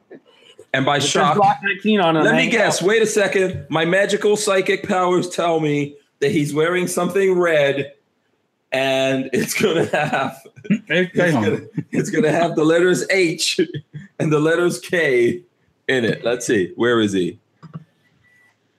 [0.75, 2.25] And by It says shock, Glock 19 on him.
[2.25, 2.83] let me guess.
[2.83, 2.89] on.
[2.89, 3.67] Wait a second.
[3.71, 7.95] My magical psychic powers tell me that he's wearing something red
[8.71, 10.39] and it's going to have
[10.71, 13.59] it's gonna, it's gonna have the letters H
[14.19, 15.43] and the letters K
[15.89, 16.23] in it.
[16.25, 16.73] Let's see.
[16.77, 17.39] Where is he?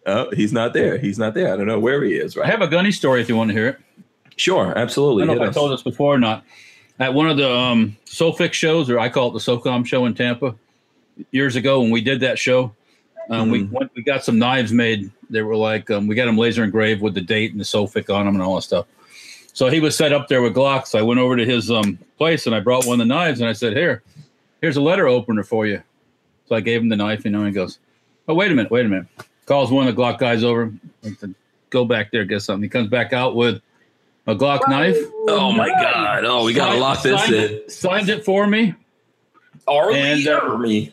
[0.05, 0.97] Oh, he's not there.
[0.97, 1.53] He's not there.
[1.53, 2.38] I don't know where he is.
[2.38, 3.78] I have a gunny story if you want to hear it.
[4.38, 4.76] Sure.
[4.78, 5.24] absolutely.
[5.24, 6.45] I don't know Hit if I told this before or not.
[6.99, 10.14] At one of the um, SoFix shows, or I call it the SOCOM show in
[10.14, 10.55] Tampa,
[11.32, 12.74] years ago when we did that show,
[13.30, 13.72] um, we Mhm.
[13.72, 15.12] went, we got some knives made.
[15.30, 18.10] They were like um, we got them laser engraved with the date and the SOFIC
[18.14, 18.86] on them and all that stuff.
[19.53, 20.88] So he was set up there with Glocks.
[20.88, 23.41] So I went over to his um, place and I brought one of the knives
[23.41, 24.01] and I said, "Here,
[24.62, 25.82] here's a letter opener for you."
[26.50, 27.80] So I gave him the knife, you know, and he goes,
[28.28, 29.06] "Oh, wait a minute, wait a minute."
[29.45, 30.74] Calls one of the Glock guys over.
[31.04, 31.34] I said,
[31.70, 32.64] Go back there, get something.
[32.64, 33.62] He comes back out with
[34.28, 34.97] a Glock knife.
[35.28, 36.26] Oh my God.
[36.26, 37.43] Oh, we gotta Signed- lock this signed in.
[37.43, 38.74] It, signed it for me.
[39.68, 39.91] R.
[39.91, 40.91] Lee And, uh, Ermey.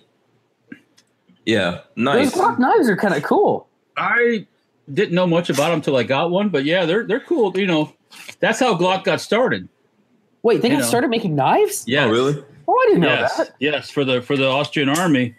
[1.44, 1.80] Yeah.
[1.96, 2.32] nice.
[2.32, 3.68] Those Glock knives are kind of cool.
[3.96, 4.46] I
[4.92, 7.57] didn't know much about them until I got one, but yeah, they're they're cool.
[7.59, 7.92] You know,
[8.40, 9.68] that's how Glock got started.
[10.42, 10.86] Wait, they You got know.
[10.88, 11.84] started making knives?
[11.86, 12.44] Yeah, Oh, really?
[12.68, 13.54] Oh, I didn't know Yes, that.
[13.61, 15.34] yes, for the for the Austrian army,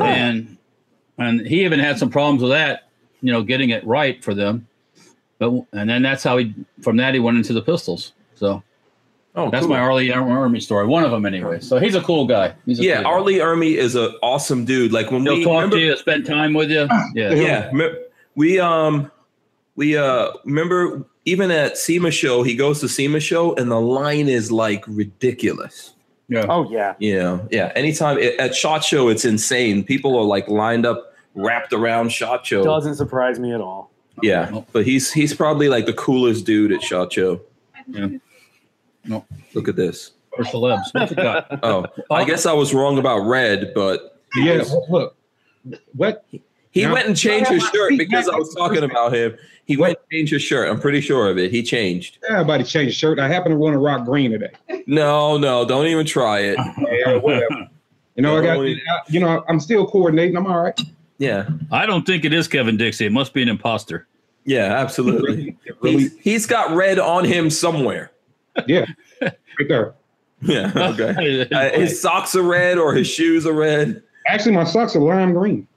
[0.00, 0.06] Huh.
[0.08, 0.56] and
[1.18, 2.88] and he even had some problems with that.
[3.22, 4.66] You know, getting it right for them.
[5.38, 8.12] But and then that's how he from that he went into the pistols.
[8.34, 8.62] So
[9.36, 9.74] Oh, that's cool.
[9.76, 9.94] my R.
[9.94, 10.86] Lee Ermey story.
[10.86, 11.60] One of them anyway.
[11.60, 12.52] So he's a cool guy.
[12.66, 13.12] He's a Yeah, cool.
[13.12, 14.90] Arlie Army is an awesome dude.
[14.92, 16.88] Like when He'll we talk remember, to you, spend time with you.
[17.14, 17.32] Yeah.
[17.34, 17.70] yeah,
[18.34, 19.10] we um
[19.76, 24.28] we uh remember even at SEMA show, he goes to SEMA show and the line
[24.28, 25.94] is like ridiculous.
[26.30, 26.46] Yeah.
[26.48, 26.94] Oh, yeah.
[27.00, 27.72] Yeah, yeah.
[27.74, 29.82] Anytime at Shot Show, it's insane.
[29.82, 32.62] People are like lined up, wrapped around Shot Show.
[32.62, 33.90] Doesn't surprise me at all.
[34.22, 37.40] Yeah, but he's he's probably like the coolest dude at Shot Show.
[37.88, 38.08] Yeah.
[39.04, 39.24] No.
[39.54, 40.12] Look at this.
[40.36, 40.92] For celebs.
[40.92, 41.58] What you got?
[41.64, 44.72] Oh, I guess I was wrong about red, but Yes.
[44.88, 45.16] Look.
[45.94, 46.24] What?
[46.70, 49.36] He Now- went and changed his shirt because I was talking about him.
[49.64, 50.68] He went and changed his shirt.
[50.68, 51.50] I'm pretty sure of it.
[51.52, 52.18] He changed.
[52.28, 53.18] Everybody changed shirt.
[53.20, 54.50] I happen to want to rock green today.
[54.86, 56.56] No, no, don't even try it.
[56.90, 57.68] Yeah, whatever.
[58.16, 59.10] You know, I got.
[59.10, 60.36] You know, I'm still coordinating.
[60.36, 60.78] I'm all right.
[61.18, 63.06] Yeah, I don't think it is Kevin Dixie.
[63.06, 64.06] It must be an imposter.
[64.44, 65.56] yeah, absolutely.
[65.82, 68.10] He's, he's got red on him somewhere.
[68.66, 68.86] Yeah.
[69.22, 69.34] Right
[69.68, 69.94] there.
[70.42, 71.46] Yeah, okay.
[71.52, 74.02] Uh, his socks are red or his shoes are red.
[74.26, 75.68] Actually, my socks are lime green.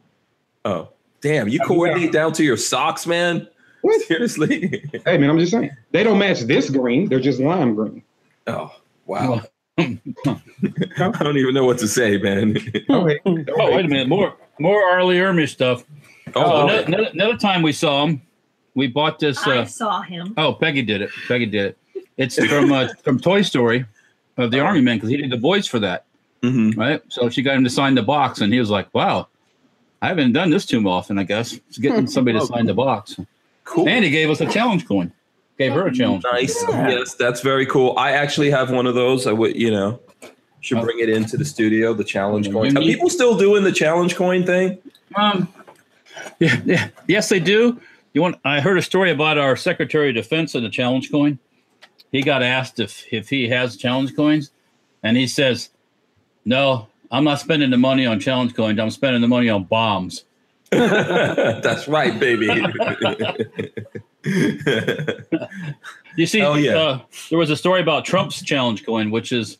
[0.65, 0.89] Oh,
[1.21, 1.47] damn!
[1.49, 3.47] You coordinate down to your socks, man.
[3.81, 4.01] What?
[4.03, 4.89] Seriously?
[5.05, 5.71] Hey, man, I'm just saying.
[5.91, 7.09] They don't match this green.
[7.09, 8.01] They're just lime green.
[8.47, 8.71] Oh,
[9.05, 9.41] wow.
[9.77, 9.91] I
[10.97, 12.55] don't even know what to say, man.
[12.57, 12.85] Okay.
[12.89, 14.07] Oh, wait a minute.
[14.07, 15.03] More more R.
[15.03, 15.83] Lee Ermey stuff.
[16.35, 16.83] Oh, Oh, okay.
[16.83, 18.21] another, another- another time we saw him,
[18.75, 19.45] we bought this.
[19.45, 20.33] I Uh, saw him.
[20.37, 21.09] oh, Peggy did it.
[21.27, 21.77] Peggy did it.
[22.17, 23.85] It's from uh, from Toy Story
[24.37, 26.05] of the Army Man because he did the voice for that,
[26.43, 26.77] Mhm.
[26.77, 27.01] right?
[27.09, 29.27] So she got him to sign the box, and he was like, "Wow,
[30.03, 31.17] I haven't done this too often.
[31.17, 33.19] I guess it's getting somebody to sign the box."
[33.63, 33.87] Cool.
[33.87, 35.11] And he gave us a challenge coin.
[35.57, 36.23] Gave her a challenge.
[36.23, 36.33] coin.
[36.33, 36.63] Nice.
[36.67, 36.89] Yeah.
[36.89, 37.93] Yes, that's very cool.
[37.97, 39.25] I actually have one of those.
[39.27, 39.99] I would, you know,
[40.59, 41.93] should bring it into the studio.
[41.93, 42.77] The challenge coin.
[42.77, 44.77] Are people still doing the challenge coin thing?
[45.15, 45.47] Um,
[46.39, 47.79] yeah, yeah, yes, they do.
[48.13, 48.37] You want?
[48.43, 51.39] I heard a story about our Secretary of Defense and the challenge coin.
[52.11, 54.51] He got asked if if he has challenge coins,
[55.01, 55.69] and he says,
[56.45, 58.77] "No, I'm not spending the money on challenge coins.
[58.79, 60.25] I'm spending the money on bombs."
[60.71, 62.47] that's right, baby.
[66.15, 66.75] You see, Oh, yeah.
[66.75, 66.99] uh,
[67.29, 69.57] there was a story about Trump's challenge coin, which is,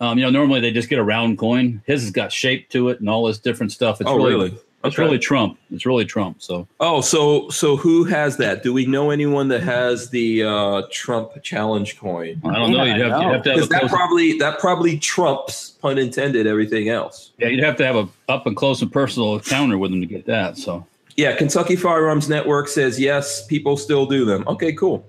[0.00, 1.82] um, you know, normally they just get a round coin.
[1.86, 4.00] His has got shape to it and all this different stuff.
[4.00, 4.58] It's oh, really, really?
[4.82, 5.04] It's Okay.
[5.04, 5.58] really Trump.
[5.70, 6.40] It's really Trump.
[6.40, 8.62] So Oh, so so who has that?
[8.62, 12.40] Do we know anyone that has the uh, Trump challenge coin?
[12.44, 12.84] I don't know.
[12.84, 14.98] Yeah, You'd have, I you'd have to have a Because that close, probably that probably
[14.98, 17.32] trumps pun intended everything else.
[17.38, 20.06] yeah, you'd have to have a up and close and personal encounter with him to
[20.06, 20.56] get that.
[20.56, 24.44] So Yeah, Kentucky Firearms Network says yes, people still do them.
[24.48, 25.04] Okay, cool.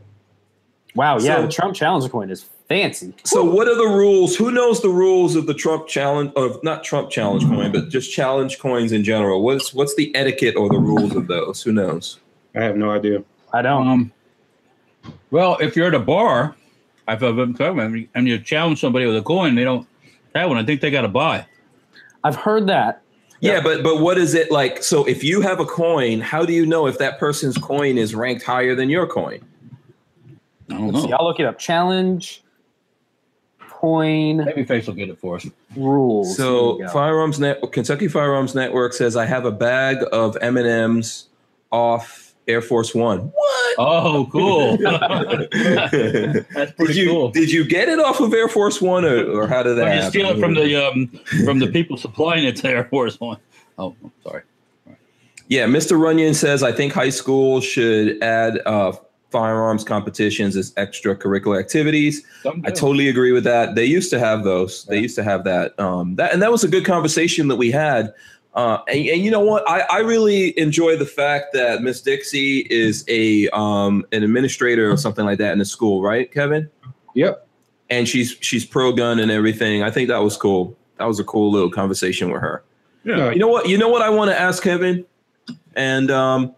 [0.95, 3.13] Wow, yeah, So- the Trump challenge coin is fancy.
[3.26, 4.36] So, what are the rules?
[4.36, 8.13] Who knows the rules of the Trump challenge of not Trump challenge coin, but just
[8.13, 9.43] challenge coins in general?
[9.43, 11.61] What's what's the etiquette or the rules of those?
[11.61, 12.19] Who knows?
[12.55, 13.24] I have no idea.
[13.53, 13.88] I don't.
[13.88, 14.11] Um,
[15.32, 16.55] well, if you're at a bar,
[17.07, 19.88] if I've been talking, and you challenge somebody with a coin, they don't
[20.34, 20.57] have one.
[20.57, 21.45] I think they got to buy.
[22.24, 23.01] I've heard that.
[23.41, 24.84] Yeah, but but what is it like?
[24.84, 28.15] So, if you have a coin, how do you know if that person's coin is
[28.15, 29.43] ranked higher than your coin?
[30.69, 31.17] I don't Let's see, know.
[31.19, 31.57] I'll look it up.
[31.59, 32.43] Challenge
[33.82, 35.47] coin Maybe Face will get it for us.
[35.75, 36.38] rules.
[36.38, 36.79] So.
[36.93, 41.27] Firearms Net Kentucky Firearms Network says I have a bag of M and M's
[41.71, 43.19] off Air Force One.
[43.34, 43.75] What?
[43.79, 44.77] Oh, cool.
[44.77, 44.89] did
[46.53, 47.32] That's pretty you cool.
[47.32, 49.88] did you get it off of Air Force One, or, or how did that?
[49.88, 50.09] Or you happen?
[50.11, 51.07] steal it from the um,
[51.45, 53.38] from the people supplying it to Air Force One.
[53.77, 54.43] Oh, sorry.
[55.47, 55.99] Yeah, Mr.
[55.99, 58.93] Runyon says I think high school should add uh,
[59.32, 62.23] firearms competitions as extracurricular activities.
[62.45, 63.75] I totally agree with that.
[63.75, 64.84] They used to have those.
[64.86, 65.79] They used to have that.
[65.79, 68.13] Um, that and that was a good conversation that we had.
[68.53, 69.67] Uh, and, and you know what?
[69.69, 74.97] I, I really enjoy the fact that Miss Dixie is a um, an administrator or
[74.97, 76.69] something like that in the school, right, Kevin?
[77.15, 77.47] Yep.
[77.89, 79.84] And she's she's pro gun and everything.
[79.84, 80.77] I think that was cool.
[80.97, 82.63] That was a cool little conversation with her.
[83.03, 83.32] Yeah.
[83.32, 83.69] You know what?
[83.69, 85.05] You know what I want to ask Kevin,
[85.75, 86.53] and um,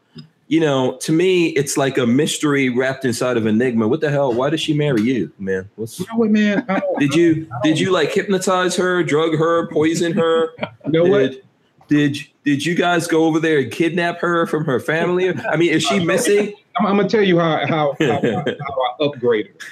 [0.54, 3.88] you know, to me, it's like a mystery wrapped inside of enigma.
[3.88, 4.32] What the hell?
[4.32, 5.68] Why did she marry you, man?
[5.78, 6.64] What's You know what, man?
[7.00, 10.50] Did you did you like hypnotize her, drug her, poison her?
[10.86, 11.32] you know what?
[11.88, 15.36] Did, did did you guys go over there and kidnap her from her family?
[15.50, 16.54] I mean, is she missing?
[16.78, 19.60] I'm, I'm gonna tell you how how, how, how I upgraded.
[19.60, 19.70] her.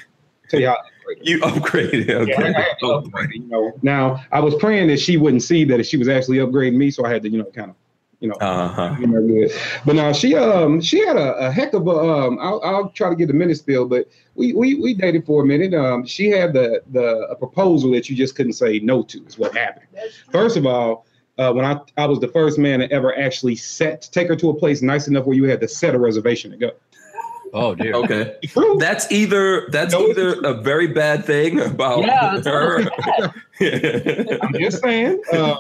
[0.50, 0.78] Tell you how.
[0.78, 1.20] Upgraded.
[1.28, 2.08] You upgraded.
[2.08, 2.54] Yeah, I Okay.
[2.54, 3.04] had to
[3.36, 3.72] you know.
[3.84, 6.90] Now I was praying that she wouldn't see that if she was actually upgrading me,
[6.90, 7.76] so I had to, you know, kind of,
[8.22, 8.96] you know, Uh huh.
[9.00, 9.48] you know.
[9.86, 13.10] But now she um she had a, a heck of a um I'll, I'll try
[13.10, 15.74] to get the minute spill, but we, we we dated for a minute.
[15.74, 19.38] Um she had the the a proposal that you just couldn't say no to is
[19.38, 19.88] what happened.
[20.32, 21.06] First of all,
[21.40, 24.50] uh, when I I was the first man to ever actually set take her to
[24.50, 26.72] a place nice enough where you had to set a reservation to go.
[27.54, 27.94] Oh dear.
[27.96, 28.38] Okay.
[28.80, 32.84] That's either that's No, either a very bad thing about Yeah, that's her.
[34.42, 35.22] I'm just saying.
[35.34, 35.56] Uh,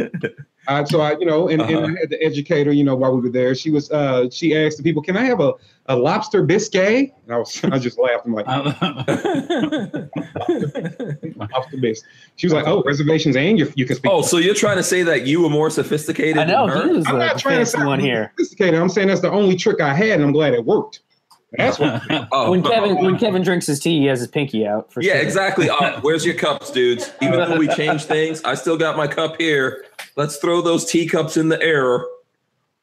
[0.68, 1.88] I, so I, you know, and, and Uh-huh.
[1.88, 4.78] I had the educator, you know, while we were there, she was, uh, she asked
[4.78, 5.54] the people, "Can I have a,
[5.88, 8.26] a lobster biscuit?" And I was, I just laughed.
[8.26, 8.48] I'm like,
[11.36, 12.10] lobster biscuit.
[12.36, 14.84] She was like, "Oh, reservations, and you, you can speak." oh, so you're trying to
[14.84, 16.88] say that you were more sophisticated I know than her?
[16.88, 18.32] he was I'm the, not the trying to fancy sound one here.
[18.38, 18.80] sophisticated.
[18.80, 21.02] I'm saying that's the only trick I had, and I'm glad it worked.
[21.58, 22.02] That's what.
[22.32, 22.52] Oh.
[22.52, 24.92] When Kevin when Kevin drinks his tea, he has his pinky out.
[24.92, 25.22] For Yeah, sure.
[25.22, 25.70] exactly.
[25.70, 27.12] Uh, where's your cups, dudes?
[27.22, 29.86] Even though we changed things, I still got my cup here.
[30.16, 32.06] Let's throw those teacups in the air.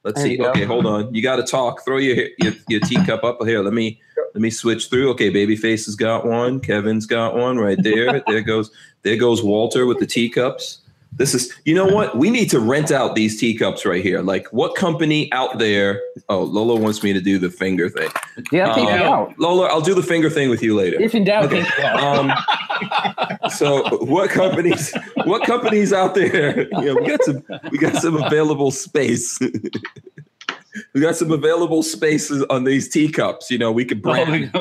[0.04, 0.40] Let's There see.
[0.44, 1.14] Okay, hold on.
[1.14, 1.84] You got to talk.
[1.84, 3.62] Throw your, your your teacup up here.
[3.62, 4.00] Let me
[4.34, 5.10] let me switch through.
[5.12, 6.60] Okay, Babyface has got one.
[6.60, 8.22] Kevin's got one right there.
[8.26, 8.70] there goes
[9.02, 10.82] there goes Walter with the teacups.
[11.18, 12.16] This is you know what?
[12.16, 14.22] We need to rent out these teacups right here.
[14.22, 16.00] Like what company out there?
[16.28, 18.08] Oh, Lola wants me to do the finger thing.
[18.52, 19.38] Yeah, pinky Um, out.
[19.38, 21.00] Lola, I'll do the finger thing with you later.
[21.00, 21.62] If in doubt, Okay.
[21.62, 22.00] pinky out.
[22.00, 24.94] Um, so what companies?
[25.24, 26.66] What companies out there?
[26.78, 27.42] You know, we got some.
[27.72, 29.38] We got some available space.
[30.94, 33.50] we got some available spaces on these teacups.
[33.50, 34.52] You know, we could brand.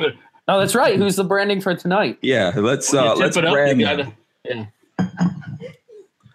[0.48, 0.96] Oh, that's right.
[0.98, 2.18] Who's the branding for tonight?
[2.22, 4.68] Yeah, let's uh, let's it up, you brand.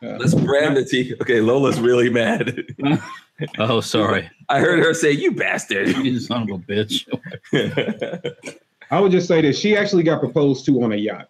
[0.02, 1.14] Gotta- Let's brand the tea.
[1.22, 2.66] Okay, Lola's really mad.
[3.58, 4.30] Oh, sorry.
[4.50, 7.08] I heard her say, "You bastard." You son of a bitch.
[8.90, 11.28] I would just say that she actually got proposed to on a yacht.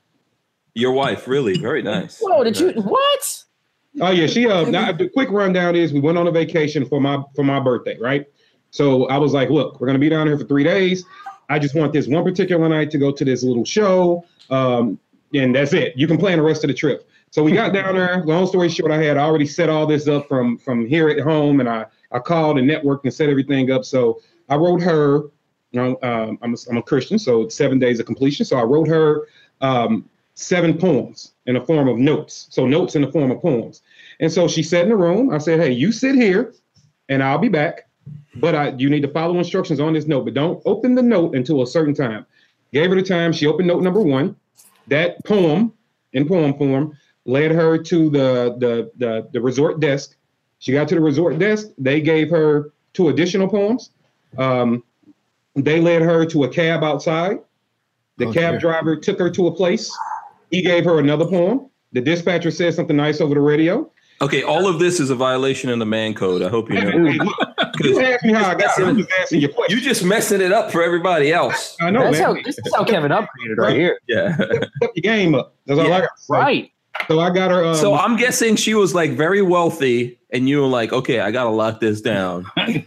[0.75, 2.19] Your wife, really, very nice.
[2.21, 3.45] Whoa, did you what?
[4.01, 7.01] Oh yeah, she uh now the quick rundown is we went on a vacation for
[7.01, 8.27] my for my birthday, right?
[8.71, 11.05] So I was like, look, we're gonna be down here for three days.
[11.49, 14.25] I just want this one particular night to go to this little show.
[14.51, 14.99] Um,
[15.35, 15.95] and that's it.
[15.97, 17.09] You can plan the rest of the trip.
[17.33, 18.23] So we got down there.
[18.27, 21.61] Long story short, I had already set all this up from from here at home,
[21.61, 23.87] and I I called and networked and set everything up.
[23.87, 24.21] So
[24.51, 25.23] I wrote her.
[25.71, 28.45] You know, um, I'm a, I'm a Christian, so seven days of completion.
[28.45, 29.29] So I wrote her
[29.63, 32.49] um, seven poems in the form of notes.
[32.51, 33.81] So notes in the form of poems.
[34.21, 35.31] And so she sat in the room.
[35.31, 36.53] I said, "Hey, you sit here,
[37.09, 37.89] and I'll be back.
[38.37, 40.27] But I, you need to follow instructions on this note.
[40.27, 42.27] But don't open the note until a certain time."
[42.75, 43.33] Gave her the time.
[43.33, 44.37] She opened note number one.
[44.89, 45.73] That poem
[46.13, 50.17] in poem form led her to the the the, the resort desk.
[50.59, 51.69] She got to the resort desk.
[51.79, 53.91] They gave her two additional poems.
[54.39, 54.85] Um,
[55.57, 57.39] they led her to a cab outside.
[58.19, 59.91] The Oh, cab driver took her to a place.
[60.51, 61.69] He gave her another poem.
[61.93, 63.91] The dispatcher said something nice over the radio.
[64.21, 66.43] Okay, all of this is a violation of the man code.
[66.43, 67.11] I hope you know.
[67.11, 67.37] hey, look,
[67.83, 68.85] You asked me how I got it.
[68.87, 69.77] I'm just your question.
[69.77, 71.77] You just messing it up for everybody else.
[71.81, 72.23] I know, That's man.
[72.37, 73.99] how this is how Kevin upgraded right here.
[74.07, 74.37] Yeah.
[74.37, 74.63] Step
[74.95, 75.57] your game up.
[75.67, 76.03] That's all I got.
[76.03, 76.09] to.
[76.29, 76.71] Right.
[77.09, 77.65] So I got her.
[77.65, 81.31] Um, So I'm guessing she was like very wealthy, and you were like, okay, I
[81.31, 82.47] gotta lock this down.
[82.57, 82.87] it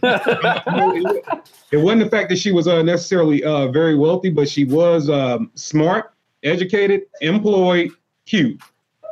[1.72, 5.50] wasn't the fact that she was uh, necessarily uh, very wealthy, but she was um,
[5.54, 7.90] smart, educated, employed,
[8.26, 8.60] cute.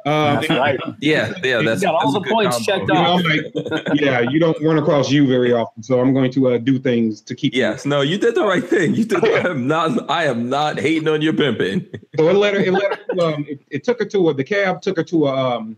[0.07, 0.79] Um, That's right.
[1.01, 2.73] Yeah, yeah, You that's got all that's the points combo.
[2.73, 3.25] checked you know, off.
[3.25, 6.79] Like, yeah, you don't run across you very often, so I'm going to uh, do
[6.79, 7.55] things to keep.
[7.55, 8.95] Yes, no, you did the right thing.
[8.95, 9.25] You did.
[9.25, 10.11] I am not.
[10.11, 11.87] I am not hating on your pimping.
[12.19, 12.61] So it let her.
[12.61, 13.21] It let her.
[13.23, 14.35] Um, it, it took her to a.
[14.35, 15.77] The cab took her to a, um,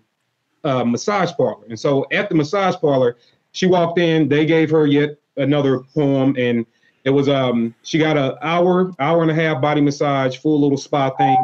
[0.64, 3.16] a massage parlor, and so at the massage parlor,
[3.52, 4.28] she walked in.
[4.28, 6.66] They gave her yet another poem, and
[7.04, 7.76] it was um.
[7.84, 11.36] She got an hour, hour and a half body massage, full little spa thing.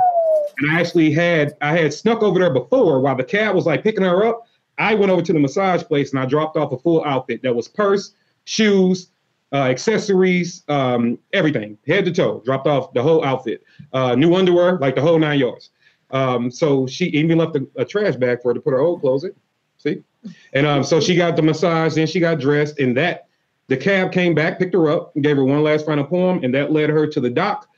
[0.59, 3.83] And I actually had I had snuck over there before while the cab was like
[3.83, 4.47] picking her up.
[4.79, 7.55] I went over to the massage place and I dropped off a full outfit that
[7.55, 9.11] was purse, shoes,
[9.53, 12.43] uh, accessories, um, everything, head to toe.
[12.45, 15.71] Dropped off the whole outfit, uh, new underwear, like the whole nine yards.
[16.11, 19.01] Um, so she even left a, a trash bag for her to put her old
[19.01, 19.35] clothes in.
[19.79, 20.03] See,
[20.53, 23.29] and um, so she got the massage, then she got dressed, and that
[23.69, 26.55] the cab came back, picked her up, and gave her one last final poem, and
[26.55, 27.69] that led her to the dock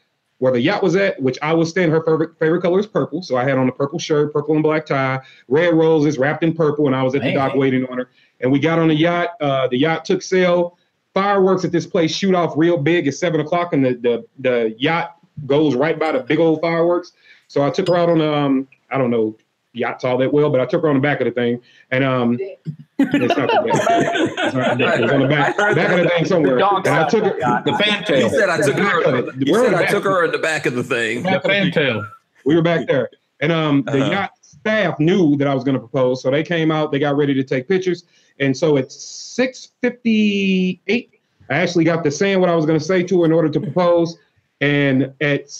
[0.45, 1.91] where the yacht was at, which I was staying.
[1.91, 4.63] Her favorite favorite color is purple, so I had on a purple shirt, purple and
[4.63, 7.97] black tie, red roses wrapped in purple, and I was at the dock waiting on
[7.97, 8.11] her.
[8.41, 9.41] And we got on the yacht.
[9.41, 10.77] Uh, the yacht took sail.
[11.15, 14.75] Fireworks at this place shoot off real big at seven o'clock, and the the, the
[14.77, 15.17] yacht
[15.47, 17.13] goes right by the big old fireworks.
[17.49, 19.39] So I took her out on um, I don't know
[19.75, 21.61] yachts all that well, but I took her on the back of the thing,
[21.91, 22.39] and um,
[22.99, 24.37] it's not the back.
[24.47, 24.99] It's not the back.
[24.99, 26.57] It was on the back, back of the thing somewhere.
[26.57, 27.35] The And I took of her.
[27.35, 27.65] the yacht.
[27.67, 28.29] The He fantail.
[28.31, 29.23] said I took her.
[29.23, 31.23] The He word said I took her in the back of the thing.
[31.23, 32.07] The fantail.
[32.45, 33.11] We were back there,
[33.41, 34.11] and um, the Uh-huh.
[34.13, 36.93] yacht staff knew that I was going to propose, so they came out.
[36.93, 38.05] They got ready to take pictures,
[38.41, 41.11] and so at six fifty-eight,
[41.51, 43.49] I actually got to saying what I was going to say to her in order
[43.49, 44.17] to propose,
[44.61, 45.51] and at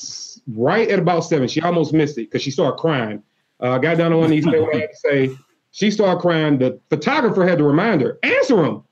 [0.55, 3.23] right at about seven, she almost missed it because she started crying.
[3.65, 5.31] Uh, I got down on one knee, said what I had to say.
[5.71, 6.59] She started crying.
[6.59, 8.83] The photographer had to remind her, answer him.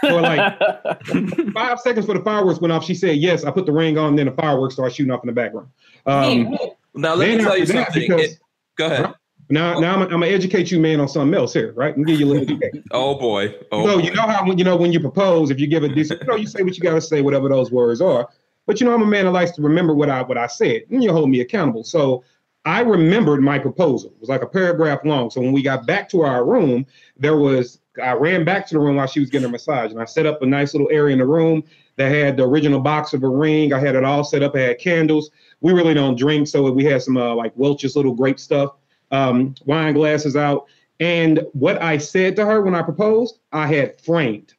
[0.00, 0.58] For like
[1.54, 4.10] five seconds for the fireworks went off, she said, "Yes, I put the ring on."
[4.10, 5.68] and Then the fireworks started shooting off in the background.
[6.06, 6.56] Um,
[6.94, 8.00] Now let me tell you something.
[8.02, 8.38] because- It-
[8.76, 9.14] go ahead.
[9.52, 11.96] Now, now I'm, I'm gonna educate you, man, on something else here, right?
[11.96, 12.84] And give you a little education.
[12.92, 13.52] Oh boy.
[13.72, 13.84] Oh.
[13.84, 14.04] so boy.
[14.04, 16.26] you know how when you know when you propose, if you give a decent, you
[16.28, 18.28] know, you say what you gotta say, whatever those words are.
[18.66, 20.82] But you know, I'm a man that likes to remember what I what I said,
[20.90, 21.82] and you hold me accountable.
[21.82, 22.22] So
[22.64, 24.10] I remembered my proposal.
[24.10, 25.30] It was like a paragraph long.
[25.30, 26.86] So when we got back to our room,
[27.16, 30.00] there was I ran back to the room while she was getting her massage, and
[30.00, 31.64] I set up a nice little area in the room
[31.96, 33.72] that had the original box of a ring.
[33.72, 34.54] I had it all set up.
[34.54, 35.30] I had candles.
[35.60, 38.74] We really don't drink, so we had some uh, like Welch's little grape stuff,
[39.10, 40.66] um, wine glasses out.
[41.00, 44.54] And what I said to her when I proposed, I had framed.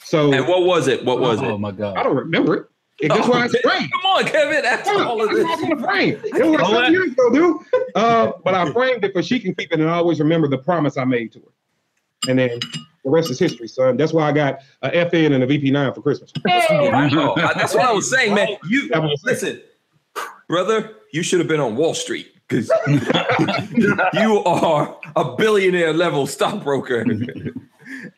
[0.00, 1.04] So and what was it?
[1.04, 1.50] What was Oh it?
[1.52, 1.96] Oh my god!
[1.96, 2.66] I don't remember it.
[3.04, 3.60] And guess what I Okay.
[3.62, 3.90] framed?
[3.92, 4.64] Come on, Kevin.
[4.64, 5.44] After all of I'm this.
[5.44, 6.20] not gonna frame.
[6.24, 7.56] It was like Oh, seven years ago, dude.
[7.94, 10.96] Uh, but I framed it, because she can keep it and always remember the promise
[10.96, 12.28] I made to her.
[12.30, 12.58] And then
[13.04, 13.96] the rest is history, son.
[13.98, 16.32] That's why I got a FN and a VP9 for Christmas.
[16.70, 18.56] Oh, that's what I was saying, man.
[18.68, 18.88] You
[19.24, 19.60] listen,
[20.48, 20.94] brother.
[21.12, 22.70] You should have been on Wall Street because
[24.14, 27.04] you are a billionaire level stockbroker.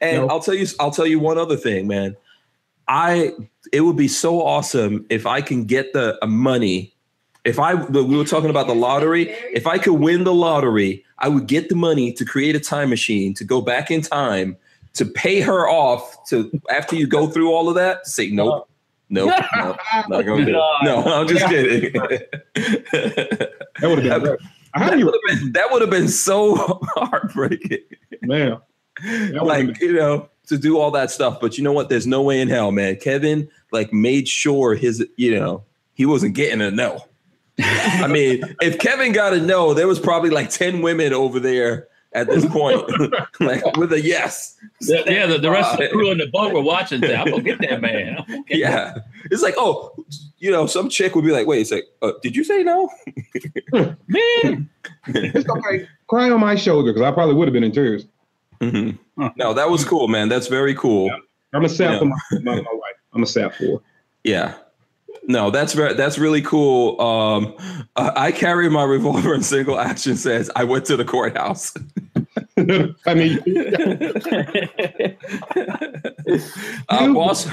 [0.01, 0.29] And No.
[0.29, 2.17] I'll tell you, I'll tell you one other thing, man.
[2.89, 3.33] I
[3.73, 6.95] it would be so awesome if I can get the uh, money.
[7.45, 11.29] If I we were talking about the lottery, if I could win the lottery, I
[11.29, 14.57] would get the money to create a time machine to go back in time
[14.95, 18.07] to pay her off to after you go through all of that.
[18.07, 18.69] Say nope,
[19.11, 19.79] nope, nope
[20.09, 20.85] not gonna do it.
[20.85, 21.93] No, I'm just kidding.
[23.79, 24.41] That would have been great.
[24.73, 26.55] How would have been, that would have been so
[26.97, 27.79] heartbreaking.
[28.23, 28.59] man?
[29.05, 32.23] would've like you know to do all that stuff but you know what there's no
[32.23, 35.63] way in hell man kevin like made sure his you know
[35.95, 37.05] he wasn't getting a no
[37.59, 41.89] i mean if kevin got a no there was probably like 10 women over there
[42.13, 42.83] at this point
[43.41, 46.63] like with a yes Yeah, the, the rest of the crew on the boat were
[46.63, 47.01] watching.
[47.03, 48.25] Say, I'm gonna get that man.
[48.47, 48.95] Get yeah
[49.27, 49.93] it's like oh
[50.39, 52.89] you know some chick would be like wait it's like uh, did you say no
[54.09, 54.69] man.
[55.09, 55.89] It's okay.
[56.09, 58.07] Cry on my shoulder because I probably would have been in tears.
[58.61, 58.99] Mhm.
[59.19, 59.31] Huh.
[59.37, 61.11] no that was cool man that's very cool
[61.53, 61.99] I'm a sap Yeah.
[62.01, 62.97] for my, my, my wife.
[63.15, 63.81] I'm a sap for.
[64.25, 64.55] Yeah.
[65.29, 67.01] No, that's very that's really cool.
[67.01, 67.55] Um,
[67.97, 71.73] uh, I carry my revolver in single action says I went to the courthouse.
[73.07, 73.39] I mean,
[76.89, 77.49] uh, boss.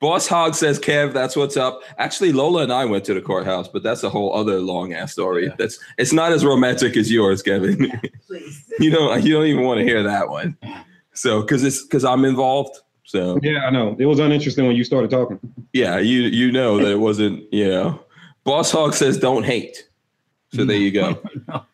[0.00, 1.82] Boss Hog says, Kev, that's what's up.
[1.98, 5.12] Actually, Lola and I went to the courthouse, but that's a whole other long ass
[5.12, 5.46] story.
[5.46, 5.54] Yeah.
[5.58, 7.92] That's it's not as romantic as yours, Kevin.
[8.26, 8.64] Please.
[8.78, 10.56] you don't you don't even want to hear that one.
[11.12, 12.78] So because it's because I'm involved.
[13.04, 13.94] So Yeah, I know.
[13.98, 15.38] It was uninteresting when you started talking.
[15.74, 17.52] yeah, you you know that it wasn't.
[17.52, 18.00] You know,
[18.44, 19.86] Boss Hog says don't hate.
[20.54, 21.22] So there you go.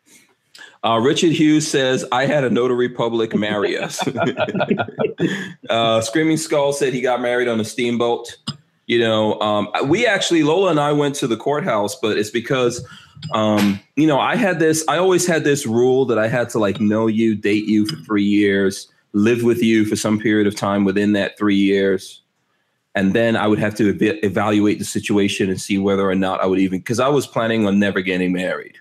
[0.83, 4.05] Uh, Richard Hughes says, I had a notary public marry us.
[5.69, 8.37] uh, Screaming Skull said he got married on a steamboat.
[8.85, 12.87] You know, um, we actually, Lola and I went to the courthouse, but it's because,
[13.33, 16.59] um, you know, I had this, I always had this rule that I had to
[16.59, 20.55] like know you, date you for three years, live with you for some period of
[20.55, 22.21] time within that three years.
[22.95, 26.41] And then I would have to ev- evaluate the situation and see whether or not
[26.41, 28.77] I would even, because I was planning on never getting married.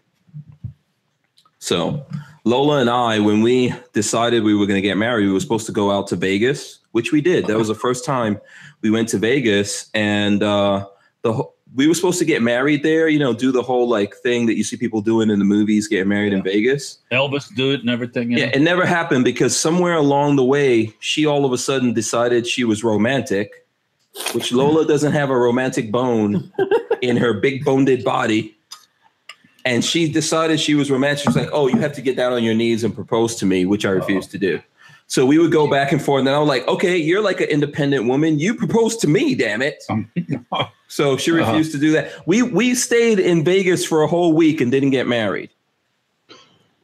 [1.66, 2.06] So
[2.44, 5.66] Lola and I, when we decided we were going to get married, we were supposed
[5.66, 7.48] to go out to Vegas, which we did.
[7.48, 8.40] That was the first time
[8.82, 10.86] we went to Vegas, and uh,
[11.22, 11.42] the
[11.74, 13.08] we were supposed to get married there.
[13.08, 15.88] You know, do the whole like thing that you see people doing in the movies,
[15.88, 16.98] getting married in Vegas.
[17.10, 18.30] Elvis do it and everything.
[18.30, 18.52] Yeah, know?
[18.54, 22.62] it never happened because somewhere along the way, she all of a sudden decided she
[22.62, 23.66] was romantic,
[24.34, 26.52] which Lola doesn't have a romantic bone
[27.02, 28.55] in her big boned body.
[29.66, 31.24] And she decided she was romantic.
[31.24, 33.66] She's like, oh, you have to get down on your knees and propose to me,
[33.66, 34.60] which I refused to do.
[35.08, 36.20] So we would go back and forth.
[36.20, 38.38] And then I was like, okay, you're like an independent woman.
[38.38, 39.82] You propose to me, damn it.
[40.88, 41.40] So she Uh-huh.
[41.50, 42.12] refused to do that.
[42.28, 45.50] We we stayed in Vegas for a whole week and didn't get married.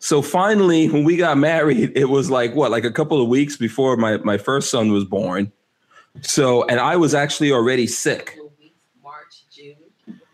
[0.00, 3.56] So finally, when we got married, it was like what, like a couple of weeks
[3.56, 5.52] before my my first son was born.
[6.20, 8.36] So, and I was actually already sick.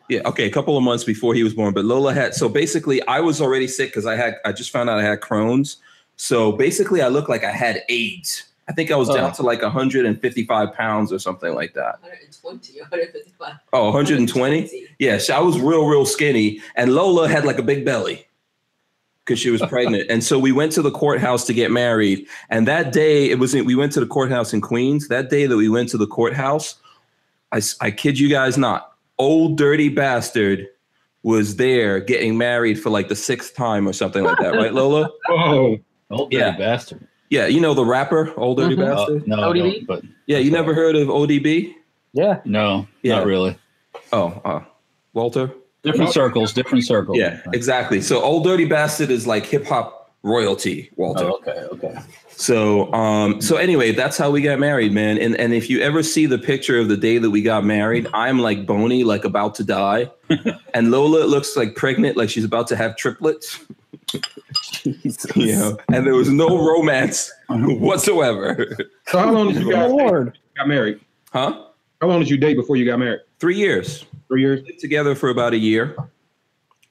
[0.09, 1.75] Yeah, okay, a couple of months before he was born.
[1.75, 4.89] But Lola had so basically I was already sick because I had I just found
[4.89, 5.77] out I had Crohn's.
[6.17, 8.45] So basically I looked like I had AIDS.
[8.69, 9.35] I think I was down Oh.
[9.35, 12.01] to like 155 pounds or something like that.
[12.03, 13.55] 120, 155.
[13.73, 14.87] Oh, 120?
[14.99, 18.27] Yes, I was real, real skinny, and Lola had like a big belly
[19.25, 20.11] because she was pregnant.
[20.11, 22.27] and so we went to the courthouse to get married.
[22.51, 25.09] And that day, it was we went to the courthouse in Queens.
[25.09, 26.75] That day that we went to the courthouse,
[27.53, 28.88] I, I kid you guys not,
[29.19, 30.67] old dirty bastard
[31.23, 35.11] was there getting married for like the sixth time or something like that, right, Lola?
[35.29, 35.77] Oh,
[36.11, 36.57] Old dirty Yeah.
[36.57, 37.07] bastard.
[37.31, 38.87] Yeah, you know the rapper, old dirty Mhm.
[38.87, 39.27] Uh, bastard.
[39.29, 39.59] no, ODB?
[39.75, 41.75] don't, but Yeah, you never heard of ODB?
[42.15, 42.41] Yeah.
[42.47, 43.17] no, Yeah.
[43.17, 43.57] not really.
[44.13, 44.61] Oh, uh,
[45.13, 45.51] Walter.
[45.83, 47.19] Different circles, different circles.
[47.19, 48.01] Yeah, exactly.
[48.01, 51.25] So old dirty bastard is like hip hop royalty, Walter.
[51.25, 51.99] Oh, okay, okay.
[52.31, 55.19] So um so anyway, that's how we got married, man.
[55.19, 58.07] And and if you ever see the picture of the day that we got married,
[58.15, 60.11] I'm like bony, like about to die.
[60.75, 63.65] and Lola looks like pregnant, like she's about to have triplets.
[64.73, 65.37] Jesus.
[65.37, 68.77] You know, and there was no romance whatsoever.
[69.07, 70.39] so how long did you guys date, Lord.
[70.57, 71.01] got married?
[71.33, 71.65] Huh?
[72.01, 73.21] How long did you date before you got married?
[73.41, 74.05] Three years.
[74.29, 74.65] Three years.
[74.65, 75.97] Lived together for about a year.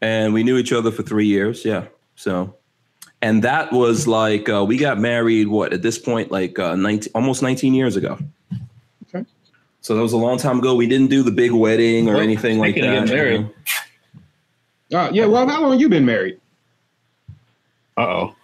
[0.01, 1.63] And we knew each other for three years.
[1.63, 1.85] Yeah.
[2.15, 2.56] So
[3.21, 7.11] and that was like uh, we got married what at this point like uh, 19
[7.15, 8.17] almost 19 years ago
[9.13, 9.25] Okay.
[9.81, 12.21] so that was a long time ago we didn't do the big wedding or Well,
[12.23, 13.49] anything like speaking that of getting married.
[14.93, 15.25] Uh, yeah.
[15.25, 16.39] Well, how long you been married?
[17.97, 18.35] Uh oh.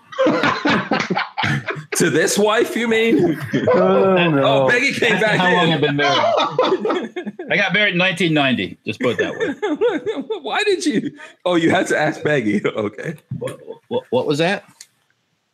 [1.96, 5.96] To this wife you mean Oh, oh peggy came back How long in have been
[5.96, 7.36] married?
[7.52, 8.78] I got married in 1990.
[8.86, 10.38] Just put it that way.
[10.42, 14.64] why did you oh you had to ask peggy okay What, what, what was that?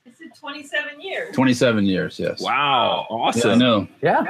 [0.07, 1.35] I said 27 years.
[1.35, 2.19] 27 years.
[2.19, 2.41] Yes.
[2.41, 3.87] wow Yeah, I awesome know.
[4.01, 4.25] Yeah.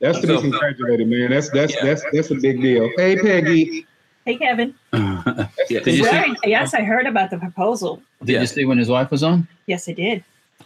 [0.00, 1.30] That's to be congratulated, man.
[1.30, 1.84] That's that's Yeah.
[1.84, 2.90] that's that's a big deal.
[2.96, 3.86] Hey, Peggy.
[4.26, 4.74] Hey, Kevin.
[4.92, 5.46] yeah.
[5.68, 6.34] Did you see?
[6.44, 8.02] Yes, I heard about the proposal.
[8.24, 8.40] Did Yeah.
[8.42, 9.48] you see when his wife was on?
[9.66, 10.22] Yes, I did.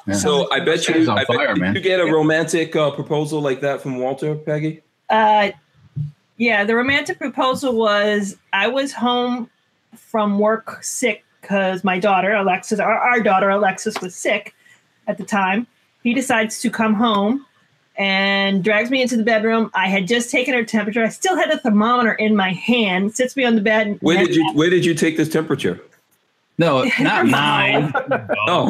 [0.07, 0.15] Yeah.
[0.15, 3.41] so i bet you I bet fire, you- did you get a romantic uh, proposal
[3.41, 5.51] like that from walter peggy Uh,
[6.37, 9.51] yeah, the romantic proposal was I was home
[9.95, 14.55] from work sick because my daughter, Alexis, our, our daughter, Alexis, was sick
[15.07, 15.67] at the time.
[16.03, 17.45] He decides to come home
[17.99, 19.71] and drags me into the bedroom.
[19.75, 21.05] I had just taken her temperature.
[21.05, 23.99] I still had a thermometer in my hand, sits me on the bed.
[24.01, 25.79] where did you where did you take this temperature
[26.61, 27.93] no, not mine.
[28.49, 28.67] oh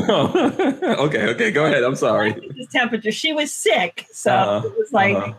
[1.06, 3.12] okay okay go ahead i'm sorry His temperature.
[3.12, 4.06] She was sick.
[4.12, 5.32] So Uh-huh, it was like, uh-huh.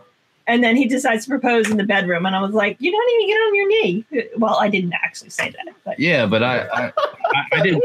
[0.46, 2.26] and then he decides to propose in the bedroom.
[2.26, 4.28] And I was like, you don't even get on your knee.
[4.36, 6.82] Well, I didn't actually say that, but Yeah, but I, I,
[7.36, 7.80] I, I did.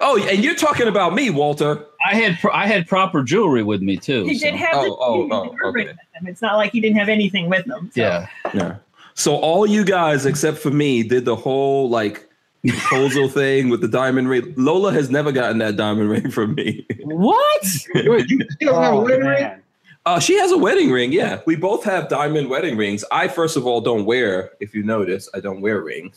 [0.00, 1.84] Oh, and you're talking about me, Walter.
[2.06, 4.24] I had, pro- I had proper jewelry with me too.
[4.24, 5.34] he did so- have the, Oh, oh, he had the
[5.64, 5.84] oh, okay.
[5.86, 6.26] with him.
[6.28, 7.90] It's not like he didn't have anything with him.
[7.92, 8.00] So.
[8.00, 8.28] Yeah.
[8.54, 8.76] Yeah.
[9.14, 12.27] So all you guys except for me did the whole like
[12.70, 14.54] proposal thing with the diamond ring.
[14.56, 16.86] Lola has never gotten that diamond ring from me.
[17.04, 17.62] What?
[17.94, 19.42] Wait, you still have a Oh, wedding ring?
[19.42, 19.62] man.
[20.06, 21.12] Uh, she has a wedding ring.
[21.12, 23.04] Yeah, we both have diamond wedding rings.
[23.12, 24.52] I first of all don't wear.
[24.60, 26.16] If you notice, I don't wear rings.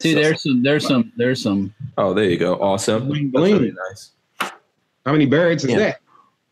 [0.00, 1.74] See, So- there's some, there's some, there's some.
[1.96, 2.54] Oh, there you go.
[2.56, 3.06] Awesome.
[3.08, 3.52] Bling, That's bling.
[3.54, 4.10] really nice.
[5.06, 5.78] How many Barretts is Yeah.
[5.78, 6.00] that?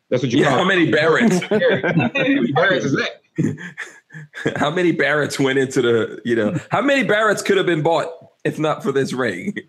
[0.09, 0.67] That's what you Yeah, call how it.
[0.69, 1.41] many Barretts?
[1.51, 3.19] How many Barretts is that?
[4.57, 8.09] how many Barretts went into the, you know, how many Barretts could have been bought
[8.45, 9.57] if not for this ring?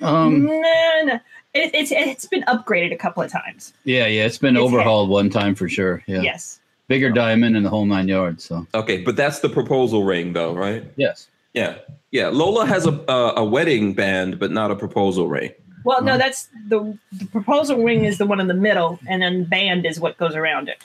[0.00, 1.14] Um, no, no.
[1.54, 3.72] It, it's it's been upgraded a couple of times.
[3.84, 6.02] yeah, yeah, it's been It's overhauled one time for sure.
[6.08, 6.58] Yeah, Yes.
[6.88, 8.42] bigger diamond and the whole nine yards.
[8.42, 10.82] So Okay, but that's the proposal ring though, right?
[10.96, 11.76] yes, Yeah.
[12.10, 12.28] Yeah.
[12.28, 15.52] Lola has a a, a wedding band, but not a proposal ring.
[15.84, 19.44] Well, no, that's the the proposal ring is the one in the middle, and then
[19.44, 20.82] band is what goes around it.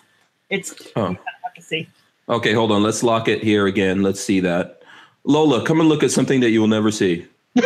[0.49, 1.01] It's Oh.
[1.01, 1.87] you kind of have to see.
[2.29, 2.83] Okay, hold on.
[2.83, 4.03] Let's lock it here again.
[4.03, 4.81] Let's see that.
[5.27, 7.27] Lola, come and look at something that you will never see.
[7.55, 7.65] hit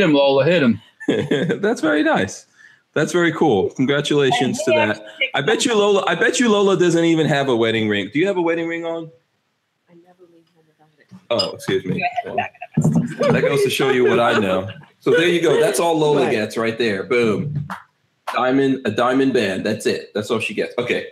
[0.00, 0.80] him, Lola, hit him.
[1.60, 2.46] That's very nice.
[2.94, 3.68] That's very cool.
[3.70, 5.04] Congratulations to that.
[5.34, 6.02] I bet you Lola.
[6.06, 8.08] I bet you Lola doesn't even have a wedding ring.
[8.10, 9.10] Do you have a wedding ring on?
[9.90, 11.06] I never leave home without it.
[11.28, 12.02] Oh, excuse me.
[12.24, 13.32] Go ahead, back it up.
[13.32, 14.70] That goes to show you what I know.
[15.00, 15.60] So there you go.
[15.60, 17.04] That's all Lola gets right there.
[17.04, 17.68] Boom.
[18.32, 19.66] Diamond, a diamond band.
[19.66, 20.12] That's it.
[20.14, 20.72] That's all she gets.
[20.78, 21.08] Okay.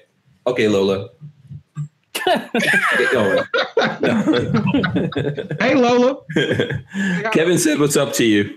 [0.46, 1.10] Okay, Lola.
[2.26, 3.44] Get going.
[5.60, 6.22] Hey Lola.
[7.32, 8.50] Kevin said, "What's up to you?"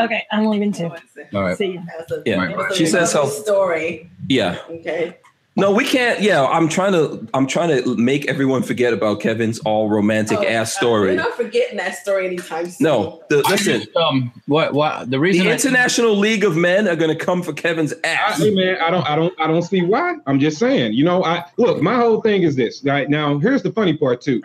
[0.00, 0.90] Okay, I'm leaving too.
[0.90, 1.56] Oh, All right.
[1.58, 1.82] See you.
[2.24, 2.66] Yeah.
[2.70, 4.10] as She says lovely how- story.
[4.28, 4.58] Yeah.
[4.70, 5.18] Okay.
[5.54, 6.22] No, we can't.
[6.22, 7.28] Yeah, I'm trying to.
[7.34, 11.10] I'm trying to make everyone forget about Kevin's all romantic Oh, ass uh, story.
[11.10, 12.84] We're not forgetting that story anytime soon.
[12.86, 13.82] No, the, listen.
[13.82, 17.22] just, um, what, what, the reason The I- International League of Men are going to
[17.24, 17.98] come for Kevin's ass.
[18.04, 18.38] I, ass.
[18.38, 20.14] hey man, I don't, I don't, I don't see why.
[20.26, 20.94] I'm just saying.
[20.94, 21.82] You know, I look.
[21.82, 22.82] My whole thing is this.
[22.84, 24.42] Right now, here's the funny part too.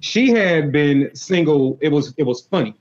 [0.00, 1.78] She had been single.
[1.80, 2.74] It was, it was funny.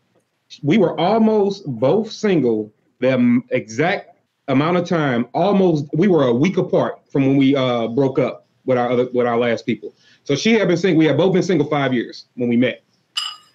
[0.64, 4.09] We were almost both single the exact
[4.50, 5.28] amount of time.
[5.34, 9.08] Almost, we were a week apart from when we uh broke up with our other,
[9.14, 9.94] with our last people.
[10.24, 11.00] So she had been single.
[11.00, 12.84] We had both been single five years when we met.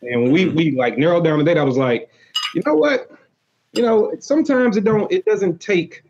[0.03, 2.11] And when we we like narrowed down the date, I was like,
[2.55, 3.11] you know what?
[3.73, 6.03] You know, sometimes it don't, it doesn't take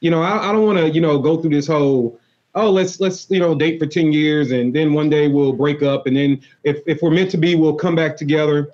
[0.00, 2.18] you know, I, I don't want to, you know, go through this whole,
[2.54, 5.82] oh, let's let's you know date for ten years and then one day we'll break
[5.82, 8.72] up and then if if we're meant to be, we'll come back together.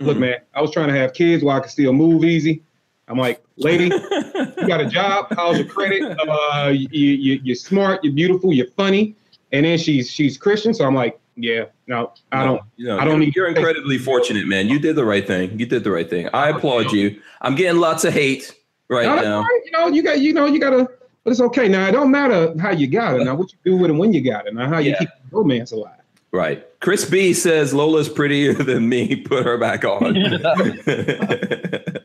[0.00, 0.20] Look, Mhm.
[0.20, 2.62] man, I was trying to have kids while I could still move easy.
[3.06, 3.90] I'm like, lady,
[4.58, 5.26] you got a job?
[5.36, 6.16] How's your credit?
[6.28, 9.14] Uh, you, you you're smart, you're beautiful, you're funny,
[9.52, 12.60] and then she's she's Christian, so I'm like, yeah, no, I don't.
[12.76, 14.68] You know, I don't you're, need- you're incredibly fortunate, man.
[14.68, 15.58] You did the right thing.
[15.58, 16.28] You did the right thing.
[16.32, 17.20] I applaud you.
[17.40, 18.54] I'm getting lots of hate
[18.88, 19.42] right No, now.
[19.42, 19.50] fine.
[19.64, 20.88] You know, you got, you know, you gotta.
[21.24, 21.68] But it's okay.
[21.68, 23.24] Now it don't matter how you got it.
[23.24, 24.52] Now what you do with it when you got it.
[24.54, 24.98] Now how you Yeah.
[24.98, 25.96] keep the romance alive.
[26.32, 26.66] Right.
[26.80, 29.16] Chris B says Lola's prettier than me.
[29.16, 30.14] Put her back on.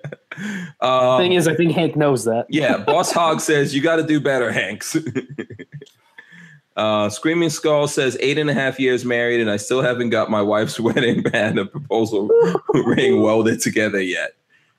[0.82, 2.46] um, Thing is, I think Hank knows that.
[2.50, 4.96] yeah, Boss Hog says you got to do better, Hanks.
[6.76, 10.30] uh, Screaming Skull says eight and a half years married, and I still haven't got
[10.30, 12.28] my wife's wedding band and proposal
[12.74, 14.32] ring welded together yet.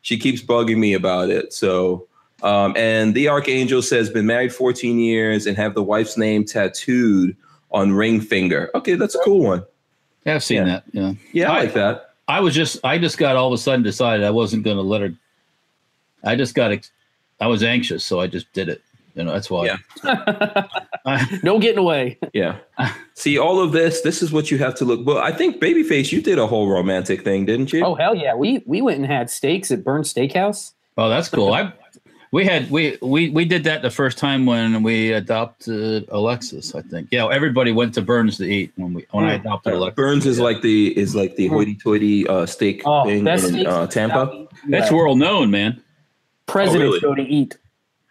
[0.02, 1.52] She keeps bugging me about it.
[1.52, 2.06] So,
[2.42, 7.36] um, and the Archangel says been married 14 years and have the wife's name tattooed
[7.70, 8.70] on ring finger.
[8.74, 9.62] Okay, that's a cool one.
[10.24, 10.64] Yeah, I've seen Yeah.
[10.64, 10.84] that.
[10.92, 11.12] Yeah.
[11.32, 12.06] Yeah, I I- like that.
[12.28, 14.82] I was just, I just got all of a sudden decided I wasn't going to
[14.84, 15.12] let her.
[16.24, 16.90] I just got, ex-
[17.40, 18.82] I was anxious, so I just did it.
[19.14, 19.66] You know, that's why.
[19.66, 19.76] Yeah.
[21.04, 22.18] I, no getting away.
[22.32, 22.58] Yeah.
[23.14, 25.04] See, all of this, this is what you have to look.
[25.06, 27.84] Well, I think Babyface, you did a whole romantic thing, didn't you?
[27.84, 30.72] Oh hell yeah, we we went and had steaks at Bern Steakhouse.
[30.96, 31.52] oh, that's cool.
[31.52, 31.72] I,
[32.32, 36.82] we had, we, we, we did that the first time when we adopted Alexis, I
[36.82, 37.08] think.
[37.10, 37.26] Yeah.
[37.26, 39.40] Everybody went to Bern's to eat when we, when I Hmm.
[39.40, 39.96] adopted Alexis.
[39.96, 44.46] Bern's is like the is like the hoity-toity uh, steak Oh, thing in uh, Tampa.
[44.68, 44.92] That's US.
[44.92, 45.82] world known, man.
[46.50, 47.56] Presidents Oh, go to eat.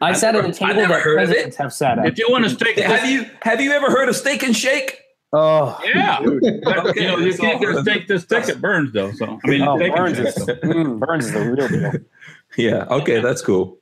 [0.02, 1.34] I I've sat never- at a I've table never that heard of it.
[1.34, 2.06] presidents have sat at.
[2.06, 4.98] If you want to steak, Have you have you ever heard of Steak and Shake?
[5.34, 6.20] oh, yeah.
[6.64, 9.12] But, Okay, you know, you can't get a steak this thick at Bern's, though.
[9.12, 11.92] So, I mean, oh Bern's shake, is mm, Bern's is the real deal.
[12.58, 12.86] Yeah.
[12.90, 13.78] Okay, that's cool.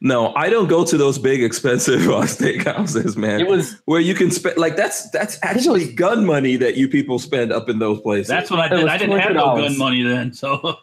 [0.00, 3.40] No, I don't go to those big expensive uh, steakhouses, man.
[3.40, 7.18] It was where you can spend like that's that's actually gun money that you people
[7.18, 8.28] spend up in those places.
[8.28, 8.86] That's what I did.
[8.88, 10.32] I didn't have no gun money then.
[10.32, 10.76] So,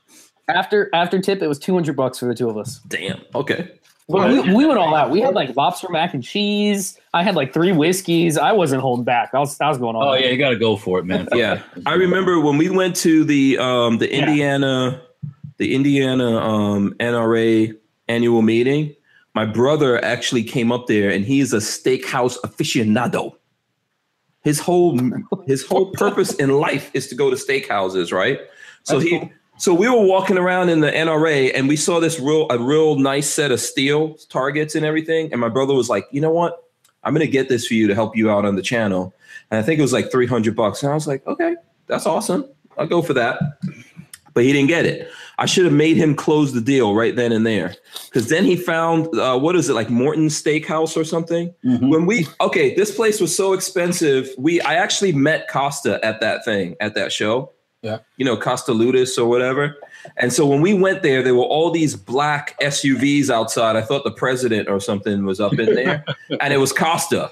[0.47, 1.41] after after tip.
[1.41, 2.79] It was two hundred bucks for the two of us.
[2.87, 3.21] damn.
[3.35, 3.71] Okay.
[4.09, 5.11] But we, we went all out.
[5.11, 6.99] We had like lobster mac and cheese.
[7.13, 8.37] I had like three whiskeys.
[8.37, 9.29] I wasn't holding back.
[9.33, 10.03] I was I was going all.
[10.03, 10.21] oh out.
[10.21, 11.27] yeah, you got to go for it, man.
[11.33, 14.19] Yeah, I remember when we went to the um the Yeah.
[14.27, 15.01] Indiana
[15.57, 17.73] the Indiana um NRA
[18.09, 18.93] annual meeting.
[19.35, 23.33] My brother actually came up there, and he's a steakhouse aficionado.
[24.43, 24.99] His whole
[25.47, 28.39] his whole purpose in life is to go to steakhouses, right?
[28.83, 29.29] So That's he cool.
[29.63, 32.97] So we were walking around in the NRA, and we saw this real a real
[32.97, 35.31] nice set of steel targets and everything.
[35.31, 36.61] And my brother was like, "You know what?
[37.05, 39.15] I'm gonna get this for you to help you out on the channel."
[39.51, 40.83] And I think it was like 300 bucks.
[40.83, 41.55] And I was like, "Okay,
[41.87, 42.43] that's awesome.
[42.77, 43.39] I'll go for that."
[44.33, 45.11] but he didn't get it.
[45.37, 48.55] I should have made him close the deal right then and there, because then he
[48.55, 51.53] found uh, what is it like Morton Steakhouse or something.
[51.63, 51.89] Mhm.
[51.89, 54.29] When we okay, this place was so expensive.
[54.37, 57.52] We I actually met Costa at that thing at that show.
[57.83, 57.99] Yeah.
[58.15, 59.75] you know Costa Ludus or whatever.
[60.17, 63.75] And so when we went there, there were all these black SUVs outside.
[63.75, 66.05] I thought the president or something was up in there,
[66.41, 67.31] and it was Costa.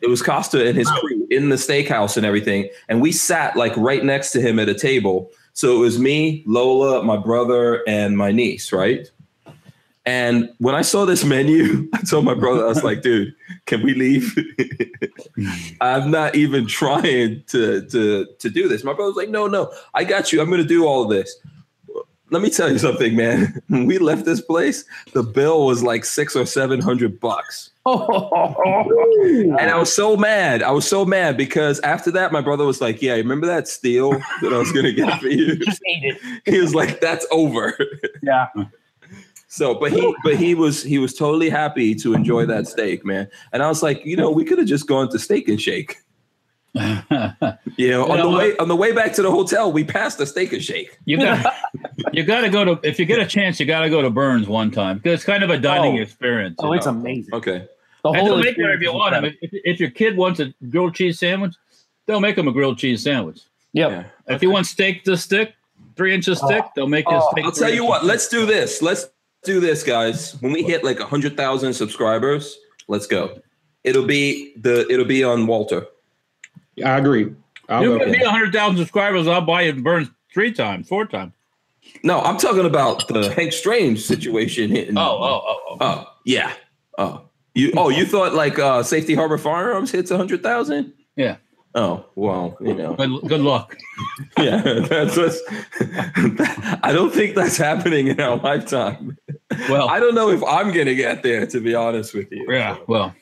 [0.00, 2.68] It was Costa and his crew in the steakhouse and everything.
[2.88, 5.30] And we sat like right next to him at a table.
[5.54, 9.10] So it was me, Lola, my brother, and my niece, right?
[10.04, 13.34] And when I saw this menu, I told my brother, I was like, dude,
[13.66, 14.36] can we leave?
[15.80, 18.84] I'm not even trying to, to, to do this.
[18.84, 20.40] My brother was like, no, no, I got you.
[20.40, 21.36] I'm going to do all of this.
[22.30, 23.60] Let me tell you something, man.
[23.68, 27.70] When we left this place, the bill was like six or seven hundred bucks.
[27.84, 28.56] Oh.
[29.58, 30.62] And I was so mad.
[30.62, 34.12] I was so mad because after that, my brother was like, Yeah, remember that steel
[34.12, 35.56] that I was gonna get for you?
[35.56, 36.42] Just ate it.
[36.46, 37.76] He was like, That's over.
[38.22, 38.46] Yeah.
[39.54, 43.28] So, but he but he was he was totally happy to enjoy that steak, man.
[43.52, 45.96] And I was like, you know, we could have just gone to Steak and Shake.
[47.76, 50.16] You know, on know the way on the way back to the hotel, we passed
[50.16, 50.98] the Steak and Shake.
[51.04, 51.54] you got
[52.14, 54.08] you got to go to if you get a chance, you got to go to
[54.08, 56.02] Bern's one time because it's kind of a dining Oh.
[56.02, 56.56] experience.
[56.58, 56.92] Oh, you Oh, it's know.
[56.92, 57.34] amazing.
[57.34, 57.68] Okay.
[58.04, 59.14] The And whole they'll make experience whatever you want.
[59.14, 59.58] I mean, incredible.
[59.64, 61.54] if, if your kid wants a grilled cheese sandwich,
[62.06, 63.40] they'll make him a grilled cheese sandwich.
[63.74, 63.90] Yep.
[63.90, 64.34] Yeah.
[64.34, 65.54] If you want steak to stick,
[65.96, 66.70] three inches thick, oh.
[66.74, 67.44] they'll make his Oh, steak.
[67.44, 68.08] I'll tell you what, thick.
[68.08, 68.80] let's do this.
[68.82, 69.06] Let's
[69.44, 70.40] do this, guys.
[70.40, 73.40] When we hit like a hundred thousand subscribers, let's go.
[73.84, 75.86] It'll be the it'll be on Walter.
[76.76, 77.34] Yeah, I agree.
[77.68, 78.04] I'll You go.
[78.04, 81.32] give me hundred thousand subscribers, I'll buy it Bern's three times, four times.
[82.02, 84.96] No, I'm talking about the Hank Strange situation hitting.
[84.96, 85.76] Oh, oh, oh, oh.
[85.80, 86.52] oh, yeah.
[86.96, 87.22] Oh,
[87.54, 87.72] you.
[87.76, 90.92] Oh, you thought like uh, Safety Harbor Firearms hits a hundred thousand?
[91.16, 91.36] Yeah.
[91.74, 92.94] Oh well, you know.
[92.94, 93.76] Good, good luck.
[94.38, 95.40] Yeah, that's what's.
[96.82, 99.16] I don't think that's happening in our lifetime.
[99.68, 102.46] Well, I don't know if I'm gonna get there, to be honest with you.
[102.48, 102.76] yeah.
[102.88, 103.14] Well,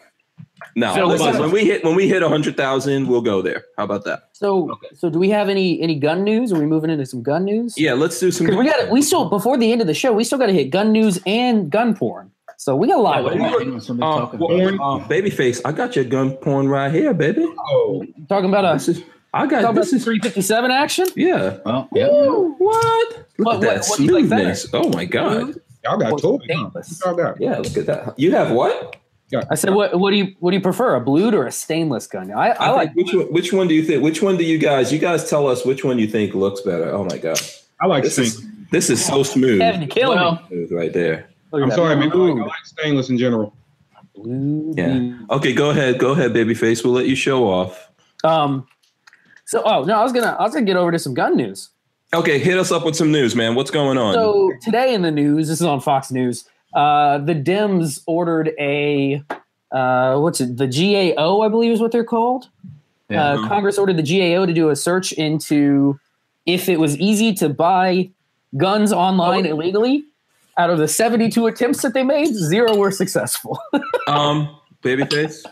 [0.76, 3.64] No, So, listen, when we hit when we hit a hundred thousand, we'll go there.
[3.76, 4.30] How about that?
[4.32, 4.88] So, Okay.
[4.94, 6.52] so do we have any any gun news?
[6.52, 7.74] Are we moving into some gun news?
[7.76, 8.46] Yeah, let's do some.
[8.46, 10.52] Because we got we still before the end of the show, we still got to
[10.52, 12.29] hit gun news and gun porn.
[12.60, 13.24] So we got a lot.
[13.24, 14.68] wait a of minute, hang on, somebody talking well,
[15.00, 17.46] uh, babyface, I got your gun porn right here, baby.
[17.58, 18.86] Oh, talking about us.
[18.86, 19.02] is
[19.32, 21.06] I got this is 357 action.
[21.16, 21.56] yeah.
[21.64, 22.08] Well, yeah.
[22.08, 23.24] Ooh, what?
[23.38, 24.54] Look What- at that what- what do like better?
[24.54, 24.74] smoothness.
[24.74, 25.54] oh my god.
[25.82, 26.40] y'all got Or toys.
[26.42, 26.44] huh?
[26.44, 27.02] stainless.
[27.02, 27.40] Y'all got.
[27.40, 28.18] Yeah, look at that.
[28.18, 28.96] You have what?
[29.48, 32.06] I said, what what do you what do you prefer, a blued or a stainless
[32.08, 32.30] gun?
[32.30, 34.02] I, I I like which one, which one do you think?
[34.02, 34.92] Which one do you guys?
[34.92, 36.90] You guys tell us which one you think looks better.
[36.90, 37.40] Oh my god,
[37.80, 39.60] I like this is this is so smooth.
[39.60, 40.40] Kevin, you killing Well, me.
[40.48, 41.29] Smooth right there.
[41.52, 42.02] Look I'm sorry, man.
[42.02, 43.54] I like, Blue, like stainless in general.
[44.14, 44.88] blue, Yeah.
[44.98, 45.16] blue.
[45.30, 45.98] Okay, go ahead.
[45.98, 46.84] Go ahead, babyface.
[46.84, 47.88] We'll let you show off.
[48.24, 48.66] Um.
[49.46, 51.70] So, oh no, I was gonna I was gonna get over to some gun news.
[52.14, 53.54] Okay, hit us up with some news, man.
[53.54, 54.14] What's going on?
[54.14, 56.44] So today in the news, this is on Fox News.
[56.74, 59.22] Uh, the Dems ordered a
[59.72, 60.56] uh, what's it?
[60.56, 62.48] The GAO, I believe, is what they're called.
[63.08, 63.24] Yeah.
[63.34, 65.98] Uh, Congress ordered the GAO to do a search into
[66.46, 68.10] if it was easy to buy
[68.56, 69.50] guns online Oh.
[69.50, 70.04] illegally.
[70.60, 73.58] Out of the 72 attempts that they made, zero were successful.
[74.06, 75.42] um, babyface.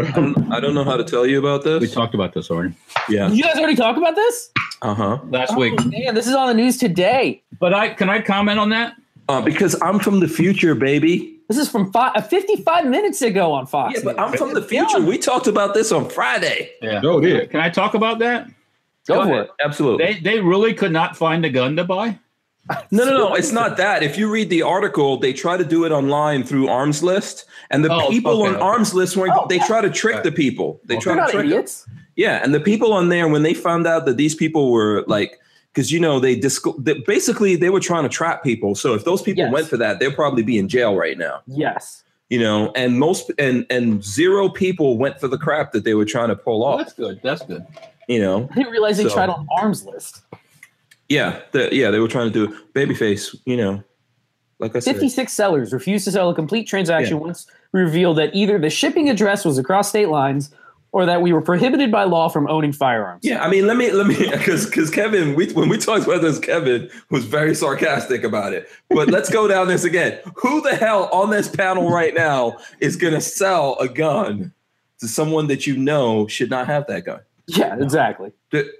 [0.00, 1.80] I don't, I don't know how to tell you about this.
[1.80, 2.74] we talked about this already
[3.08, 3.30] Yeah.
[3.30, 4.50] you guys already talk about this?
[4.82, 5.18] Uh huh.
[5.30, 5.74] last week.
[5.78, 7.44] Oh, man, this is on the news today.
[7.60, 8.94] But I can I comment on that?
[9.28, 11.38] Uh, because I'm from the future, baby.
[11.48, 13.94] This is from fi- uh, 55 minutes ago on Fox.
[13.98, 15.00] Yeah, but I'm from the future.
[15.00, 16.72] We talked about this on Friday.
[16.82, 17.00] Yeah.
[17.00, 17.50] Joe did.
[17.50, 18.48] Can I talk about that?
[19.06, 19.44] Go, for ahead.
[19.44, 19.50] it.
[19.64, 20.04] Absolutely.
[20.04, 22.18] They they really could not find a gun to buy.
[22.90, 23.34] No, no, no.
[23.34, 24.02] It's not that.
[24.02, 27.92] If you read the article, they try to do it online through Armslist, and the
[27.92, 28.62] Oh, people okay, on okay.
[28.64, 29.32] Armslist weren't.
[29.36, 29.66] Oh, they yeah.
[29.66, 30.80] try to trick the people.
[30.84, 31.02] They Okay.
[31.02, 31.48] try to not trick.
[31.48, 31.64] them.
[32.16, 35.38] Yeah, and the people on there when they found out that these people were like,
[35.72, 38.74] because you know they, disc- they basically they were trying to trap people.
[38.74, 39.52] So if those people Yes.
[39.52, 41.42] went for that, they'll probably be in jail right now.
[41.46, 42.02] Yes.
[42.30, 46.06] You know, and most and and zero people went for the crap that they were
[46.06, 46.78] trying to pull off.
[46.78, 47.20] that's good.
[47.22, 47.64] That's good.
[48.08, 50.22] You know, I didn't realize they So- tried on Armslist.
[51.08, 53.34] Yeah, the, yeah, they were trying to do babyface.
[53.44, 53.84] You know,
[54.58, 58.58] like I said, 56 sellers refused to sell a complete transaction once revealed that either
[58.58, 60.50] the shipping address was across state lines
[60.92, 63.20] or that we were prohibited by law from owning firearms.
[63.22, 66.22] Yeah, I mean, let me let me because because Kevin, we when we talked about
[66.22, 68.68] this, Kevin was very sarcastic about it.
[68.88, 70.18] But let's go down this again.
[70.36, 74.54] Who the hell on this panel right now is going to sell a gun
[75.00, 77.20] to someone that you know should not have that gun?
[77.46, 78.32] Yeah, exactly.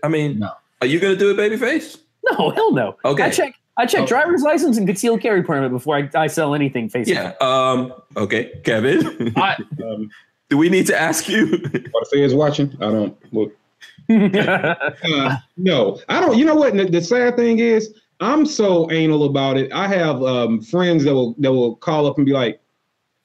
[0.03, 0.53] I mean, No.
[0.81, 1.99] are you going to do it, babyface?
[2.31, 2.97] No, hell no.
[3.05, 3.23] Okay.
[3.25, 4.07] I check I check Oh.
[4.07, 7.33] driver's license and concealed carry permit before I, I sell anything face Yeah.
[7.41, 7.93] Um.
[8.17, 9.33] Okay, Kevin.
[9.37, 10.11] I Um,
[10.49, 11.45] do we need to ask you?
[11.45, 12.73] are the feds watching?
[12.81, 13.17] I don't.
[13.35, 13.53] Look,
[14.11, 16.39] Uh, no, I don't.
[16.39, 16.75] You know what?
[16.77, 19.73] The, the sad thing is, I'm so anal about it.
[19.73, 22.61] I have um, friends that will that will call up and be like,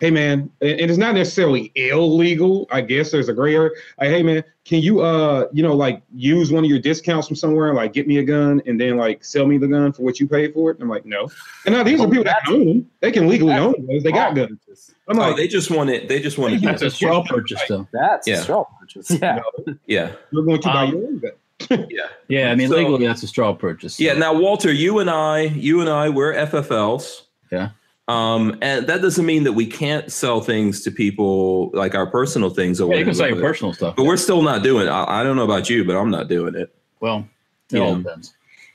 [0.01, 2.67] "Hey, man," and, and it's not necessarily illegal.
[2.71, 3.69] I guess there's a gray area.
[3.99, 7.37] Like, hey, man, can you uh, you know, like use one of your discounts from
[7.37, 10.01] somewhere, and like get me a gun and then like sell me the gun for
[10.01, 10.77] what you paid for it?
[10.81, 11.29] I'm like, no.
[11.65, 12.91] And now these are people that own them.
[12.99, 14.01] They can legally own them.
[14.03, 14.59] They got guns.
[15.07, 16.07] I'm Oh, like, they just want it.
[16.09, 17.87] They just want to That's a straw purchase, though.
[17.93, 18.35] That's Yeah.
[18.35, 19.11] a straw purchase.
[19.11, 19.39] Yeah.
[19.85, 21.31] Yeah, you're going to buy Um, your own gun.
[21.89, 22.07] yeah.
[22.27, 23.99] Yeah, I mean, So- legally, that's a straw purchase.
[23.99, 24.13] Yeah.
[24.13, 27.23] Now, Walter, you and I, you and I, we're FFLs.
[27.51, 27.69] Yeah.
[28.07, 32.49] Um, and that doesn't mean that we can't sell things to people like our personal
[32.49, 33.95] things or Yeah, you can sell your personal stuff.
[33.95, 34.89] But we're still not doing it.
[34.89, 36.73] I, I don't know about you, but I'm not doing it.
[36.99, 37.27] Well,
[37.71, 37.83] it Yeah.
[37.83, 38.33] all depends.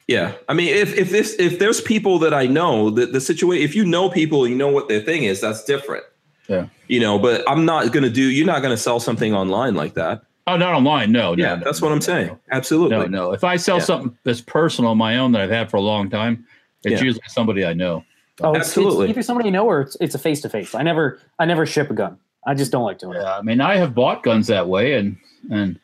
[0.08, 0.32] Yeah.
[0.48, 3.74] I mean, if if this if there's people that I know that the situation if
[3.74, 6.04] you know people, you know what their thing is, that's different.
[6.48, 6.66] Yeah.
[6.86, 10.22] You know, but I'm not gonna do you're not gonna sell something online like that.
[10.46, 11.10] Oh, not online.
[11.10, 12.38] No, no, Yeah, no, that's no, what I'm saying.
[12.52, 12.96] Absolutely.
[12.96, 13.32] No, no.
[13.32, 13.82] If I sell Yeah.
[13.84, 16.46] something that's personal on my own that I've had for a long time,
[16.84, 17.04] it's Yeah.
[17.04, 18.04] usually somebody I know.
[18.42, 19.06] Oh, it's, Absolutely.
[19.06, 20.74] It's either somebody you know or it's, it's a face to face.
[20.74, 22.18] I never I never ship a gun.
[22.46, 23.22] I just don't like doing it.
[23.22, 25.16] Yeah, I mean, I have bought guns that way, and
[25.50, 25.78] and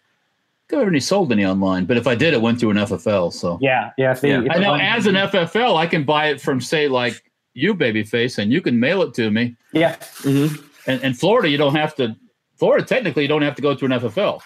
[0.70, 1.84] never really sold any online.
[1.86, 3.32] But if I did, it went through an FFL.
[3.32, 4.12] So Yeah, yeah.
[4.12, 4.42] If they, Yeah.
[4.50, 7.22] I know they- as an FFL, I can buy it from say like
[7.54, 9.56] you, babyface, and you can mail it to me.
[9.72, 10.62] yeah, Mhm.
[10.86, 12.16] And in Florida, you don't have to.
[12.58, 14.40] Florida, technically, you don't have to go through an FFL.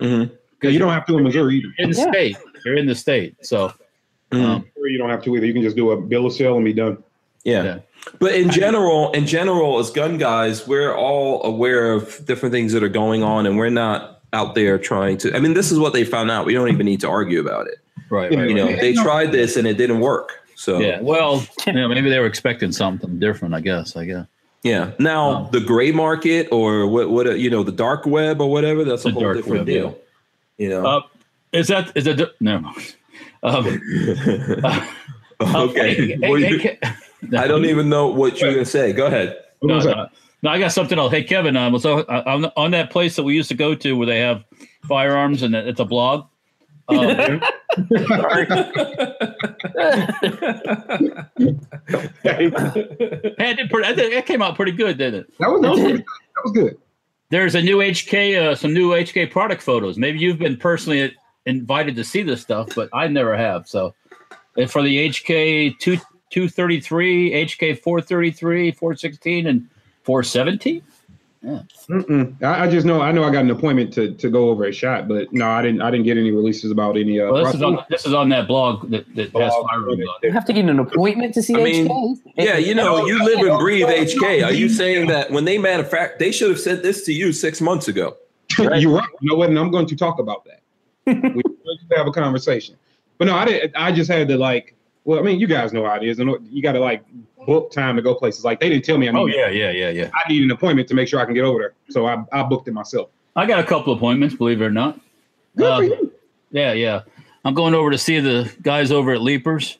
[0.00, 0.30] Mhm.
[0.62, 1.68] Yeah, you don't have to in Missouri either.
[1.78, 2.10] In the Yeah.
[2.10, 3.34] state, you're in the state.
[3.44, 3.72] So
[4.32, 4.44] Mhm.
[4.44, 5.46] um, You don't have to either.
[5.46, 6.98] You can just do a bill of sale and be done.
[7.44, 7.62] Yeah.
[7.64, 7.78] Yeah.
[8.18, 12.82] But in general, in general, as gun guys, we're all aware of different things that
[12.82, 15.36] are going on, and we're not out there trying to.
[15.36, 16.46] I mean, this is what they found out.
[16.46, 17.78] We don't even need to argue about it.
[18.10, 18.80] right, You right, You know, right.
[18.80, 20.32] they tried this and it didn't work.
[20.56, 21.00] So Yeah.
[21.00, 23.54] Well, you know, maybe they were expecting something different.
[23.54, 23.94] I guess.
[23.96, 24.26] I guess.
[24.62, 24.90] yeah.
[24.98, 25.48] Now Oh.
[25.52, 27.10] the gray market or what?
[27.10, 28.84] What you know, the dark web or whatever.
[28.84, 29.98] That's a whole dark different web, deal.
[30.58, 30.84] You know.
[30.86, 31.00] Uh,
[31.52, 32.62] is that is that no?
[33.42, 33.66] Um,
[34.64, 34.86] uh,
[35.40, 36.16] okay.
[36.16, 38.92] hey, What hey, hey, Ke- I don't even know what you're gonna say.
[38.92, 39.38] Go ahead.
[39.62, 40.08] No, no,
[40.42, 41.12] no, I got something else.
[41.12, 43.96] Hey, Kevin, um, so uh, on, on that place that we used to go to
[43.96, 44.44] where they have
[44.88, 46.26] firearms and it's a blog.
[46.88, 47.40] Um,
[52.22, 52.50] Hey, hey,
[53.38, 55.38] it, did pretty, it came out pretty good, didn't it?
[55.38, 55.98] that was that was, good.
[55.98, 56.78] that was good.
[57.30, 59.96] There's a new HK, uh, some new HK product photos.
[59.96, 61.14] Maybe you've been personally
[61.46, 63.68] invited to see this stuff, but I never have.
[63.68, 63.94] So,
[64.56, 65.98] and for the HK two
[66.30, 69.68] two thirty three, HK four thirty three, four sixteen, and
[70.02, 70.82] four seventeen.
[71.44, 72.40] Mm-mm.
[72.40, 74.72] I, I just know I know I got an appointment to, to go over a
[74.72, 77.18] shot, but no, I didn't I didn't get any releases about any.
[77.18, 79.92] Uh, Well, this is on this is on that blog that, that has Blog, firearms
[79.94, 80.02] okay.
[80.02, 80.14] on.
[80.22, 82.18] you have to get an appointment to see I mean, HK.
[82.36, 84.44] Yeah, you know, you live and breathe HK.
[84.44, 87.60] Are you saying that when they manufact, they should have sent this to you six
[87.60, 88.16] months ago?
[88.58, 89.08] You're right.
[89.20, 89.48] You know what?
[89.48, 90.61] And I'm going to talk about that.
[91.06, 91.42] We're
[91.96, 92.76] have a conversation.
[93.18, 93.72] But no, I didn't.
[93.76, 94.74] I just had to like.
[95.04, 97.02] Well, I mean, you guys know how it is, and you got to like
[97.46, 98.44] book time to go places.
[98.44, 99.08] Like they didn't tell me.
[99.08, 100.10] I mean, Oh yeah, yeah, yeah, yeah.
[100.14, 101.72] I need an appointment to make sure I can get over there.
[101.90, 103.10] So I, I booked it myself.
[103.34, 105.00] I got a couple appointments, believe it or not.
[105.56, 106.12] Good Uh, for you.
[106.52, 107.00] Yeah, yeah.
[107.44, 109.78] I'm going over to see the guys over at Leapers,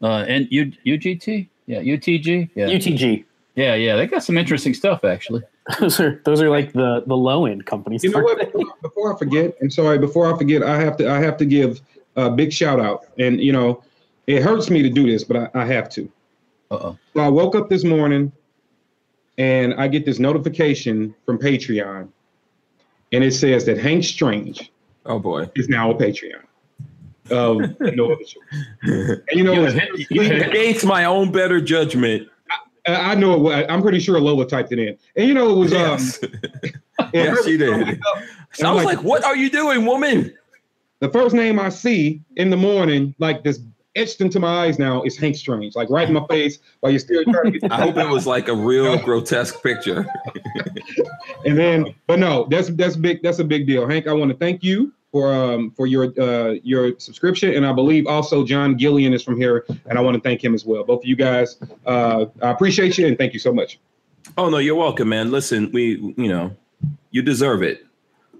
[0.00, 3.24] uh, and U, UGT, yeah, UTG, yeah, UTG.
[3.54, 3.96] yeah, yeah.
[3.96, 5.42] They got some interesting stuff actually.
[5.80, 8.02] Those are those are like the the low end companies.
[8.02, 8.38] You know what?
[8.52, 11.44] Before, before I forget, and sorry, before I forget, I have to I have to
[11.44, 11.80] give
[12.16, 13.06] a big shout out.
[13.18, 13.82] And you know,
[14.26, 16.10] it hurts me to do this, but I, I have to.
[16.72, 16.98] Uh oh.
[17.14, 18.32] So I woke up this morning
[19.38, 22.08] and I get this notification from Patreon,
[23.12, 24.72] and it says that Hank Strange
[25.06, 25.48] Oh boy.
[25.54, 26.42] is now a Patreon.
[27.30, 28.36] Um, no other choice.
[28.82, 32.28] And you know, You it's- have hit- you have Against my own better judgment.
[32.86, 33.38] I I know it.
[33.40, 35.72] was- I'm pretty sure Lola typed it in, and you know it was.
[35.72, 36.22] Yes.
[36.98, 38.00] Um, yes, she did.
[38.52, 40.34] So I was like, what are you doing, woman?
[41.00, 43.58] the first name I see in the morning, like this
[43.96, 47.00] etched into my eyes now, is Hank Strange, like right in my face while you're
[47.00, 47.72] still trying to get.
[47.72, 50.06] I hope it was like a real grotesque picture.
[51.44, 53.20] And then, but no, that's that's big.
[53.22, 54.06] That's a big deal, Hank.
[54.06, 58.06] I want to thank you for um for your uh your subscription, and I believe
[58.06, 60.82] also John Gillian is from here, and I want to thank him as well.
[60.82, 63.78] Both of you guys, uh, I appreciate you and thank you so much.
[64.38, 65.30] Oh no, you're welcome, man.
[65.30, 66.56] Listen, we you know,
[67.10, 67.86] you deserve it.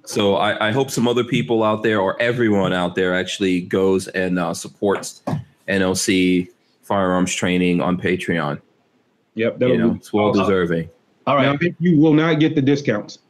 [0.04, 4.08] So I, I hope some other people out there or everyone out there actually goes
[4.08, 5.22] and uh, supports
[5.68, 6.48] NLC
[6.82, 8.60] firearms training on Patreon.
[9.34, 10.90] Yep, You that'll know, be it's well deserving.
[11.26, 11.74] All right, Now, right.
[11.78, 13.18] You will not get the discounts.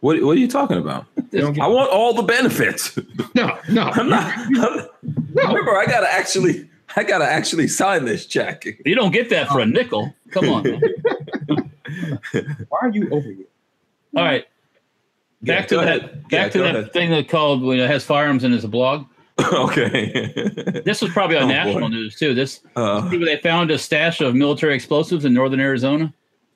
[0.00, 1.04] What what are you talking about?
[1.32, 2.98] You don't get- I want all the benefits.
[3.34, 4.36] no, no, I'm not.
[4.36, 4.86] I'm,
[5.34, 8.64] remember, I gotta actually, I gotta actually sign this check.
[8.84, 10.14] You don't get that for a nickel.
[10.30, 10.64] Come on.
[12.68, 13.46] Why are you over here?
[14.16, 14.44] All right.
[15.42, 16.22] back to that ahead.
[16.24, 16.92] back Yeah, to that ahead.
[16.92, 19.06] thing that called when it has firearms in a blog.
[19.52, 20.32] okay.
[20.84, 21.88] This was probably on Oh, national boy.
[21.88, 22.34] news too.
[22.34, 26.12] This Uh, they found a stash of military explosives in northern Arizona.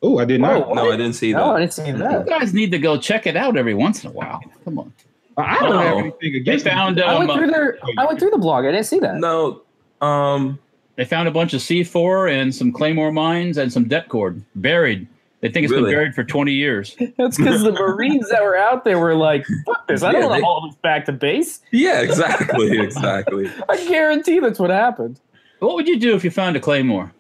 [0.07, 0.69] Oh, I did not.
[0.69, 1.39] Oh, no, I didn't see that.
[1.39, 2.27] No, I didn't see that.
[2.27, 4.43] You guys need to go check it out every once in a while.
[4.65, 4.93] Come on.
[5.39, 5.79] I don't Oh.
[5.79, 6.71] have anything They against it.
[6.71, 7.79] found I um, went through their.
[7.97, 8.65] I went through the blog.
[8.67, 9.17] I didn't see that.
[9.17, 9.63] No.
[10.03, 10.59] Um.
[10.97, 15.07] they found a bunch of C4 and some claymore mines and some det cord buried.
[15.41, 15.85] They think it's Really?
[15.91, 16.97] been buried for 20 years.
[17.19, 20.03] That's because the Marines that were out there were like, "Fuck this!
[20.03, 22.01] I don't Yeah, want to haul this back to base." Yeah.
[22.01, 22.79] Exactly.
[22.79, 23.51] exactly.
[23.69, 25.19] I guarantee that's what happened.
[25.61, 27.13] What would you do if you found a claymore?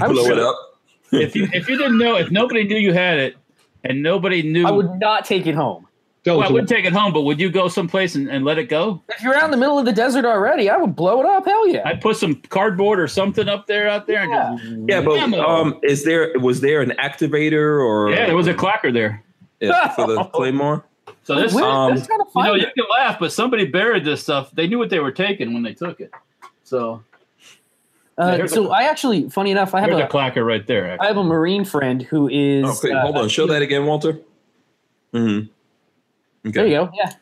[0.00, 0.56] I would Blow it up.
[1.20, 3.36] If you if you didn't know, if nobody knew you had it,
[3.84, 5.86] and nobody knew, I would not take it home.
[6.26, 8.70] Well, I wouldn't take it home, but would you go someplace and, and let it
[8.70, 9.02] go?
[9.10, 11.44] If you're out in the middle of the desert already, I would blow it up.
[11.44, 11.82] Hell yeah!
[11.84, 14.26] I'd put some cardboard or something up there out there.
[14.26, 14.52] Yeah.
[14.52, 18.46] And just, Yeah, but um, is there was there an activator or yeah, there was
[18.46, 19.22] a clacker there.
[19.60, 20.84] Yeah, for the claymore?
[21.24, 21.64] So this, Weird.
[21.66, 24.50] um, That's kind of you know, you can laugh, but somebody buried this stuff.
[24.52, 26.10] They knew what they were taking when they took it.
[26.64, 27.02] So
[28.18, 30.96] uh, so a- I actually, funny enough, I have a a clacker right there.
[31.00, 32.64] I have a Marine friend who is.
[32.84, 33.28] Okay, uh, hold on.
[33.28, 34.18] Show that again, Walter.
[35.12, 35.46] Mm-hmm.
[36.48, 36.52] Okay.
[36.52, 36.90] There you go.
[36.94, 37.12] Yeah.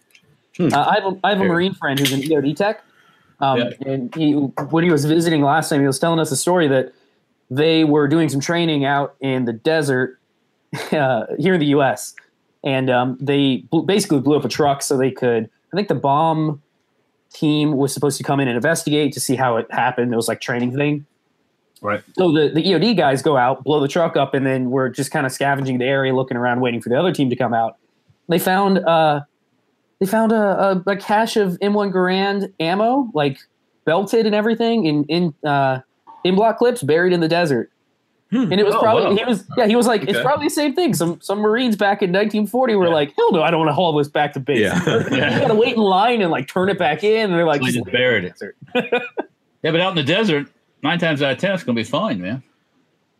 [0.56, 0.72] Hmm.
[0.74, 2.82] Uh, I have a, I have a Marine friend who's an EOD tech.
[3.40, 3.70] Um, Yeah.
[3.86, 6.92] And he, when he was visiting last time, he was telling us a story that
[7.50, 10.18] they were doing some training out in the desert
[10.92, 12.14] uh, here in the U.S.
[12.64, 15.48] And um, they bl- basically blew up a truck so they could.
[15.72, 16.62] I think the bomb
[17.32, 20.12] team was supposed to come in and investigate to see how it happened.
[20.12, 21.06] It was like training thing.
[21.80, 22.02] Right.
[22.16, 25.10] So the, the EOD guys go out, blow the truck up, and then we're just
[25.10, 27.76] kind of scavenging the area, looking around, waiting for the other team to come out.
[28.28, 29.22] They found uh,
[29.98, 33.38] they found a, a, a cache of M1 Garand ammo, like
[33.84, 35.80] belted and everything, in in uh,
[36.22, 37.71] in block clips buried in the desert.
[38.32, 38.50] Hmm.
[38.50, 39.14] And it was Oh, probably wow.
[39.14, 40.94] he was yeah he was like it's probably the same thing.
[40.94, 42.92] Some some Marines back in 1940 were Yeah.
[42.94, 44.60] like hell no I don't want to haul this back to base.
[44.60, 44.82] Yeah.
[45.10, 47.26] you gotta wait in line and like turn it back in.
[47.30, 48.40] And they're like So just just buried it.
[49.62, 50.48] Yeah, but out in the desert,
[50.82, 52.42] nine times out of ten, it's gonna be fine, man.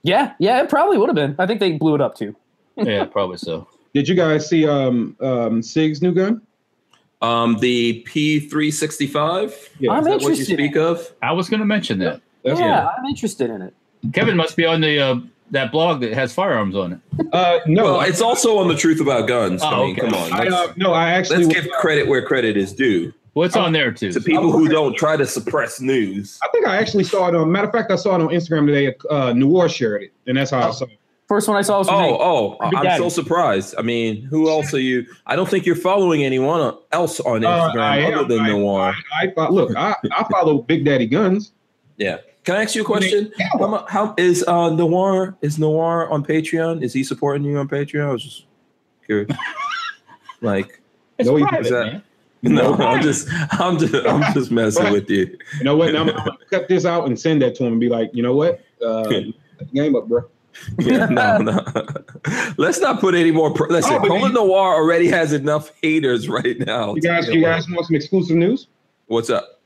[0.03, 1.37] yeah yeah it probably would have been.
[1.39, 2.35] I think they blew it up too.
[2.77, 3.69] Yeah, probably so.
[3.95, 6.41] Did you guys see um um Sig's new gun?
[7.21, 9.53] Um, the P three sixty five.
[9.89, 10.55] I'm Is that what you interested.
[10.55, 11.13] speak of?
[11.23, 12.23] I was gonna mention that.
[12.43, 13.75] That's yeah, I'm interested in it.
[14.13, 15.17] Kevin must be on the uh,
[15.53, 17.27] that blog that has firearms on it.
[17.33, 19.63] Uh, no, Well, it's also on the truth about guns.
[19.63, 20.01] Oh, I mean, okay.
[20.11, 20.33] come on.
[20.33, 21.45] I, uh, no, I actually.
[21.45, 24.13] let's give credit where credit is due What's on there too?
[24.13, 26.39] to people who don't try to suppress news.
[26.43, 27.51] I think I actually saw it on.
[27.53, 28.95] Matter of fact, I saw it on Instagram today.
[29.09, 30.99] Uh, Noir shared it, and that's how I saw it.
[31.29, 32.19] First one I saw was from Oh, Nate.
[32.21, 33.03] oh, Big I'm Daddy.
[33.03, 33.75] so surprised.
[33.79, 35.07] I mean, who else are you?
[35.27, 38.29] I don't think you're following anyone else on Uh, Instagram I other am.
[38.29, 38.95] than I- Noir.
[39.19, 41.53] I, I thought, look, I, I follow Big Daddy Guns.
[41.97, 42.19] Yeah.
[42.45, 43.33] Can I ask you a question?
[43.59, 45.37] How, how is uh, Noir?
[45.43, 46.83] Is Noir on Patreon?
[46.83, 48.09] Is he supporting you on Patreon?
[48.09, 48.47] I was just
[49.07, 49.31] curious.
[50.41, 50.81] like,
[51.19, 52.03] It's No, private, is that- man.
[52.55, 55.39] no, I'm just, I'm just, I'm just messing with you.
[55.59, 55.93] You know what?
[55.93, 58.21] Now I'm gonna cut this out and send that to him and be like, you
[58.25, 58.61] know what?
[58.85, 59.09] Uh,
[59.73, 60.29] game up, bro.
[60.81, 61.65] Yeah, no, no.
[62.59, 63.55] Let's not put any more.
[63.55, 66.97] Pr- Listen, Oh, but Colion Noir already has enough haters right now.
[66.97, 68.67] You guys, you guys want some exclusive news?
[69.07, 69.62] What's up?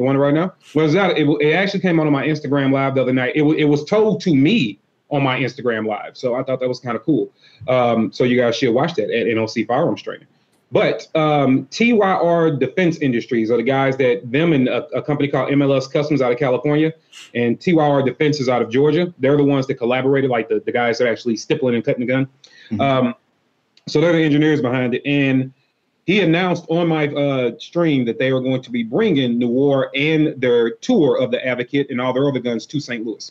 [0.00, 0.54] You want it right now?
[0.74, 0.94] Well, it's.
[0.94, 3.32] It, it actually came out on my Instagram live the other night.
[3.36, 4.78] It, it was told to me
[5.10, 7.30] on my Instagram live, so I thought that was kind of cool.
[7.68, 10.26] Um, so you guys should watch that at NOC Firearms Training.
[10.72, 15.50] But um, TYR Defense Industries are the guys that them and a, a company called
[15.50, 16.94] MLS Customs out of California
[17.34, 19.12] and TYR Defense is out of Georgia.
[19.18, 22.06] They're the ones that collaborated, like the, the guys that are actually stippling and cutting
[22.06, 22.26] the gun.
[22.70, 22.80] Mhm.
[22.80, 23.14] Um,
[23.86, 25.02] so they're the engineers behind it.
[25.04, 25.52] And
[26.10, 30.34] he announced on my uh, stream that they were going to be bringing Noir and
[30.40, 33.06] their tour of the Advocate and all their other guns to St.
[33.06, 33.30] Louis.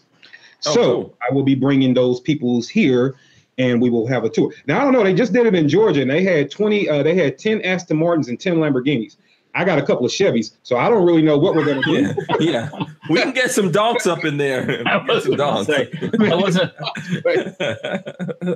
[0.66, 1.18] Oh, so cool.
[1.30, 3.16] I will be bringing those peoples here,
[3.58, 4.54] and we will have a tour.
[4.66, 5.04] Now I don't know.
[5.04, 6.88] They just did it in Georgia, and they had twenty.
[6.88, 9.18] Uh, they had ten Aston Martins and ten Lamborghinis.
[9.56, 11.90] I got a couple of Chevys, so I don't really know what we're going to
[11.90, 12.24] do.
[12.40, 12.84] Yeah, yeah.
[13.10, 14.84] We can get some donks up in there.
[14.88, 15.90] I wasn't gonna say.
[16.22, 16.72] I wasn't.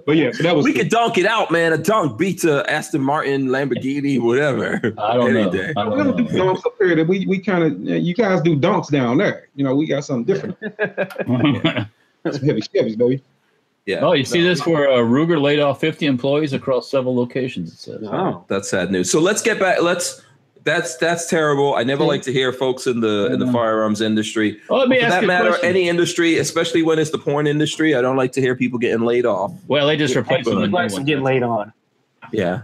[0.06, 1.74] But yeah, so that was we could donk it out, man.
[1.74, 4.80] A donk beats a Aston Martin, Lamborghini, whatever.
[5.00, 5.52] I don't Any know.
[5.52, 5.74] day.
[5.76, 6.54] I We don't do don't know.
[6.54, 6.96] dunks up here.
[6.96, 9.48] That we we kind of you guys do donks down there.
[9.56, 10.58] You know, we got something different.
[12.26, 13.22] Some heavy Chevys, baby.
[13.86, 14.00] Yeah.
[14.00, 17.74] oh, you see No, this where uh, Ruger laid off 50 employees across several locations.
[17.74, 18.04] It says.
[18.04, 18.46] Oh.
[18.48, 19.12] That's sad news.
[19.12, 19.82] So let's get back.
[19.82, 20.22] Let's.
[20.66, 21.76] That's that's terrible.
[21.76, 23.52] I never like to hear folks in the in the Mhm.
[23.54, 24.60] firearms industry.
[24.70, 25.70] Oh, let me For ask that you matter, question.
[25.70, 29.02] any industry, especially when it's the porn industry, I don't like to hear people getting
[29.06, 29.52] laid off.
[29.68, 31.74] well, they just replaced them with People new actually getting laid on.
[32.32, 32.62] Yeah,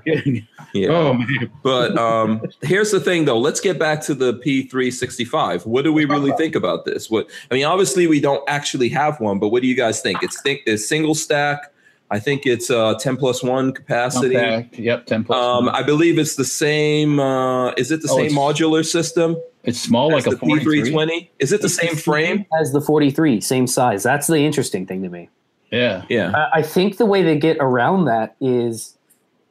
[0.74, 0.88] yeah.
[0.90, 3.38] Oh man, But um, here's the thing, though.
[3.38, 5.66] Let's get back to the P365.
[5.68, 7.10] What do we really think about this?
[7.10, 10.24] What I mean, obviously, we don't actually have one, but what do you guys think?
[10.24, 11.72] It's think is single stack.
[12.12, 14.34] I think it's uh, 10 plus one capacity.
[14.36, 14.80] Compact.
[14.80, 15.38] Yep, ten plus.
[15.38, 15.76] Um, one.
[15.76, 17.20] I believe it's the same.
[17.20, 21.30] Uh, is it the Oh, same modular system it's small, like a the P320?
[21.40, 22.46] Is it the same frame?
[22.60, 24.02] As the 43, same size.
[24.04, 25.30] That's the interesting thing to me.
[25.72, 26.32] Yeah, Yeah.
[26.36, 28.98] I I think the way they get around that is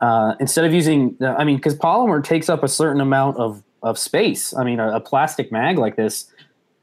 [0.00, 3.98] uh, instead of using, I mean, because polymer takes up a certain amount of, of
[3.98, 4.52] space.
[4.56, 6.26] I mean, a, a plastic mag like this,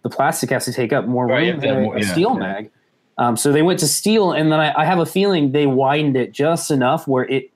[0.03, 2.11] the plastic has to take up more Right, room have than a, more- a yeah,
[2.13, 2.39] steel yeah.
[2.39, 2.71] mag.
[3.17, 6.17] Um, so they went to steel, and then I, I have a feeling they widened
[6.17, 7.49] it just enough where it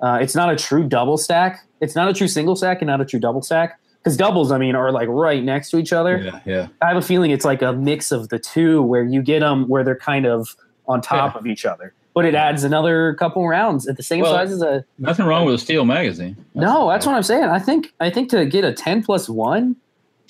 [0.00, 1.66] uh, it's not a true double stack.
[1.80, 3.78] It's not a true single stack and not a true double stack.
[4.02, 6.18] Because doubles, I mean, are like right next to each other.
[6.18, 6.68] yeah, yeah.
[6.80, 9.68] I have a feeling it's like a mix of the two where you get them
[9.68, 10.56] where they're kind of
[10.88, 11.92] on top of each other.
[12.14, 15.44] But it adds another couple rounds at the same Well, size as a Nothing wrong
[15.44, 16.36] with a steel magazine.
[16.54, 17.44] No, that's what I'm saying.
[17.44, 19.76] I think I think to get a 10 plus 1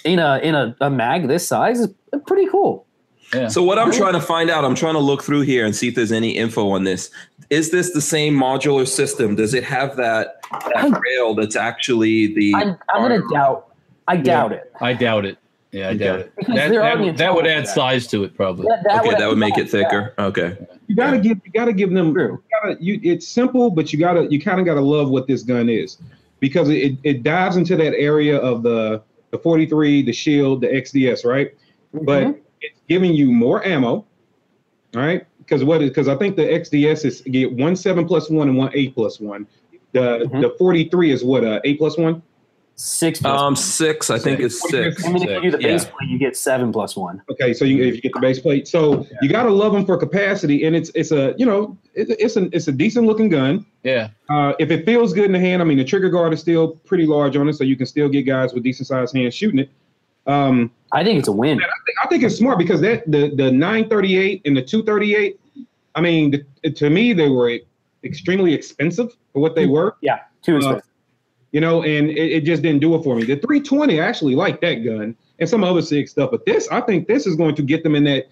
[0.04, 1.94] in a in a, a mag this size is
[2.26, 2.86] pretty cool.
[3.34, 3.48] Yeah.
[3.48, 5.88] So what I'm trying to find out, I'm trying to look through here and see
[5.88, 7.10] if there's any info on this.
[7.48, 9.36] Is this the same modular system?
[9.36, 12.54] Does it have that, I- that rail that's actually the?
[12.56, 13.66] I'm, I'm going to doubt
[14.08, 14.72] I doubt it.
[14.80, 15.38] I doubt it.
[15.70, 16.32] Yeah, I doubt it.
[16.34, 17.68] Because That, they're that, would- that would add that.
[17.74, 18.66] size to it, probably.
[18.66, 20.12] That, that okay, that would make it thicker.
[20.18, 20.56] Okay.
[20.88, 24.26] You gotta give you gotta give them you gotta, you, it's simple, but you gotta
[24.32, 25.98] you kind of gotta love what this gun is
[26.40, 29.00] because it, it dives into that area of the
[29.30, 31.54] the 43, the shield, the XDS, right?
[31.94, 32.38] But Mhm.
[32.60, 34.04] It's giving you more ammo,
[34.94, 35.26] right?
[35.38, 38.70] Because what because I think the XDS is get one seven plus one and one
[38.74, 39.46] eight plus one.
[39.92, 40.40] The Mhm.
[40.42, 42.22] the 43 is what uh eight plus one.
[42.76, 44.08] six plus Um, six.
[44.08, 45.04] I think it's six.
[45.04, 45.90] I mean, if you do the base yeah.
[45.90, 47.20] plate, you get seven plus one.
[47.30, 49.98] Okay, so you, if you get the base plate, so you gotta love them for
[49.98, 53.66] capacity, and it's it's a you know it's it's a it's a decent looking gun.
[53.82, 54.08] Yeah.
[54.30, 56.68] Uh, if it feels good in the hand, I mean, the trigger guard is still
[56.86, 59.58] pretty large on it, so you can still get guys with decent sized hands shooting
[59.60, 59.68] it.
[60.30, 61.60] Um, I think it's a win.
[62.02, 65.38] I think it's smart because that the the 938 and the 238,
[65.94, 67.58] I mean, the, to me they were
[68.04, 70.84] extremely expensive for what they were, Yeah, too Uh, expensive.
[71.52, 73.22] you know, and it, it just didn't do it for me.
[73.24, 76.80] The 320, I actually like that gun and some other Sig stuff, but this, I
[76.80, 78.26] think this is going to get them in that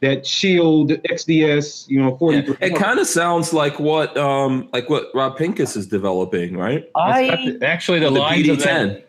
[0.00, 2.56] that Shield XDS, you know, 43.
[2.60, 6.82] It kind of sounds like what um like what Rob Pincus is developing, right?
[6.84, 9.02] It's I the- actually, the, The lines of PD10.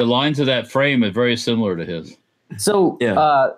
[0.00, 2.16] That, the lines of that frame are very similar to his.
[2.56, 3.18] So, Yeah.
[3.18, 3.52] uh,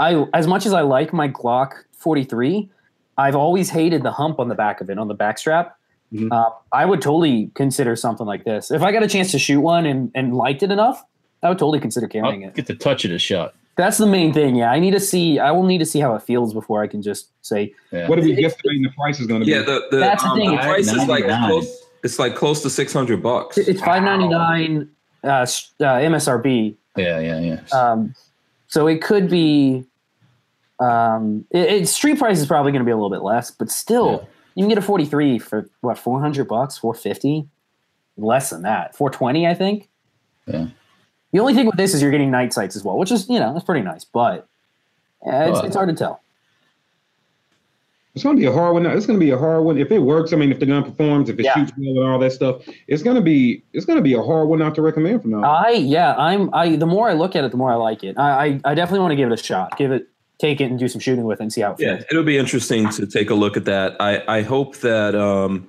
[0.00, 2.68] I as much as I like my Glock 43,
[3.16, 5.76] I've always hated the hump on the back of it, on the back strap.
[6.12, 6.32] Mhm.
[6.32, 8.70] Uh, I would totally consider something like this.
[8.70, 11.04] If I got a chance to shoot one and, and liked it enough,
[11.42, 12.54] I would totally consider I'll carrying it.
[12.54, 13.54] get the touch of the shot.
[13.76, 14.56] That's the main thing.
[14.56, 15.38] Yeah, I need to see.
[15.38, 17.72] I will need to see how it feels before I can just say.
[17.92, 18.08] Yeah.
[18.08, 19.52] What are we guesstimating the price is going to be?
[19.52, 21.84] Yeah, the the, That's the um, thing, the price is like close.
[22.02, 23.56] It's like close to six hundred bucks.
[23.56, 24.88] It's five ninety nine
[25.24, 25.44] uh, uh,
[25.80, 26.74] MSRP.
[26.96, 27.60] yeah, yeah, yeah.
[27.78, 28.14] Um,
[28.68, 29.84] so it could be.
[30.80, 33.68] Um, it, it, street price is probably going to be a little bit less, but
[33.70, 34.28] still, Yeah.
[34.54, 37.48] you can get a 43 for what 400 bucks, 450,
[38.16, 39.88] less than that, 420, I think.
[40.46, 40.68] Yeah.
[41.32, 43.38] The only thing with this is you're getting night sights as well, which is you
[43.40, 44.46] know it's pretty nice, but
[45.26, 46.20] uh, it's, But- it's hard to tell.
[48.18, 48.84] It's going to be a hard one.
[48.84, 50.32] It's going to be a hard one if it works.
[50.32, 51.54] I mean, if the gun performs, if it Yeah.
[51.54, 54.22] shoots well and all that stuff, it's going to be it's going to be a
[54.22, 55.38] hard one not to recommend from now.
[55.38, 55.44] on.
[55.66, 56.74] I yeah, I'm I.
[56.74, 58.18] The more I look at it, the more I like it.
[58.18, 59.78] I I, I definitely want to give it a shot.
[59.78, 60.08] Give it,
[60.40, 62.00] take it, and do some shooting with it and see how it feels.
[62.00, 63.94] Yeah, it'll be interesting to take a look at that.
[64.00, 65.68] I, I hope that um,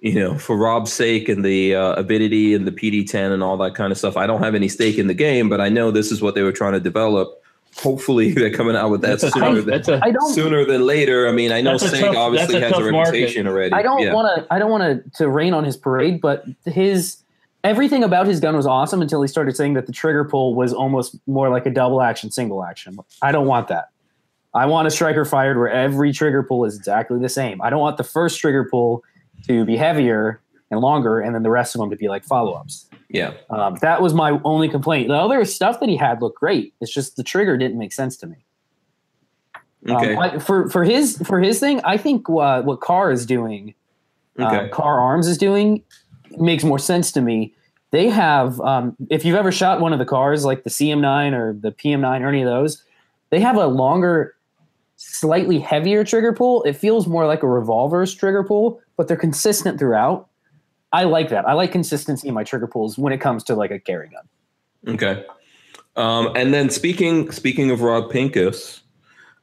[0.00, 3.74] you know, for Rob's sake and the uh, avidity and the PD10 and all that
[3.74, 4.16] kind of stuff.
[4.16, 6.42] I don't have any stake in the game, but I know this is what they
[6.42, 7.41] were trying to develop.
[7.78, 10.64] Hopefully, they're coming out with that That's sooner tough, than that's a, I don't sooner
[10.64, 11.26] than later.
[11.28, 13.10] I mean, I know That's tough- obviously a has a tough market.
[13.12, 13.72] reputation already.
[13.72, 14.12] I don't Yeah.
[14.12, 14.46] want to.
[14.52, 17.18] I don't want to to rain on his parade, but his
[17.64, 20.72] everything about his gun was awesome until he started saying that the trigger pull was
[20.72, 22.98] almost more like a double action, single action.
[23.22, 23.88] I don't want that.
[24.54, 27.62] I want a striker fired where every trigger pull is exactly the same.
[27.62, 29.02] I don't want the first trigger pull
[29.46, 30.40] to be heavier
[30.70, 32.86] and longer, and then the rest of them to be like follow ups.
[33.12, 33.34] Yeah.
[33.50, 35.08] Um, that was my only complaint.
[35.08, 36.72] The other stuff that he had looked great.
[36.80, 38.36] It's just the trigger didn't make sense to me.
[39.88, 40.16] Um, Okay.
[40.16, 43.74] I- for for his for his thing, I think uh, what Kahr is doing
[44.40, 44.56] Okay.
[44.64, 45.82] um, Kahr Arms is doing
[46.38, 47.52] makes more sense to me.
[47.90, 51.52] They have, um, if you've ever shot one of the Kahrs like the CM9 or
[51.52, 52.82] the PM9 or any of those,
[53.28, 54.34] they have a longer,
[54.96, 56.62] slightly heavier trigger pull.
[56.62, 60.28] It feels more like a revolver's trigger pull, but they're consistent throughout.
[60.92, 61.48] I like that.
[61.48, 64.94] I like consistency in my trigger pulls when it comes to like a carry gun.
[64.94, 65.24] Okay.
[65.96, 68.82] Um, and then speaking speaking of Rob Pincus,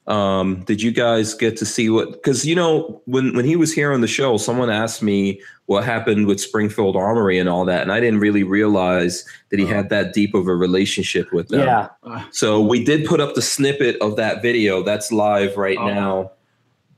[0.08, 2.12] um, did you guys get to see what?
[2.14, 5.84] Because you know when when he was here on the show, someone asked me what
[5.84, 9.90] happened with Springfield Armory and all that, and I didn't really realize that he had
[9.90, 11.60] that deep of a relationship with them.
[11.60, 11.90] Yeah.
[12.32, 15.88] So we did put up the snippet of that video that's live right Oh.
[15.88, 16.32] now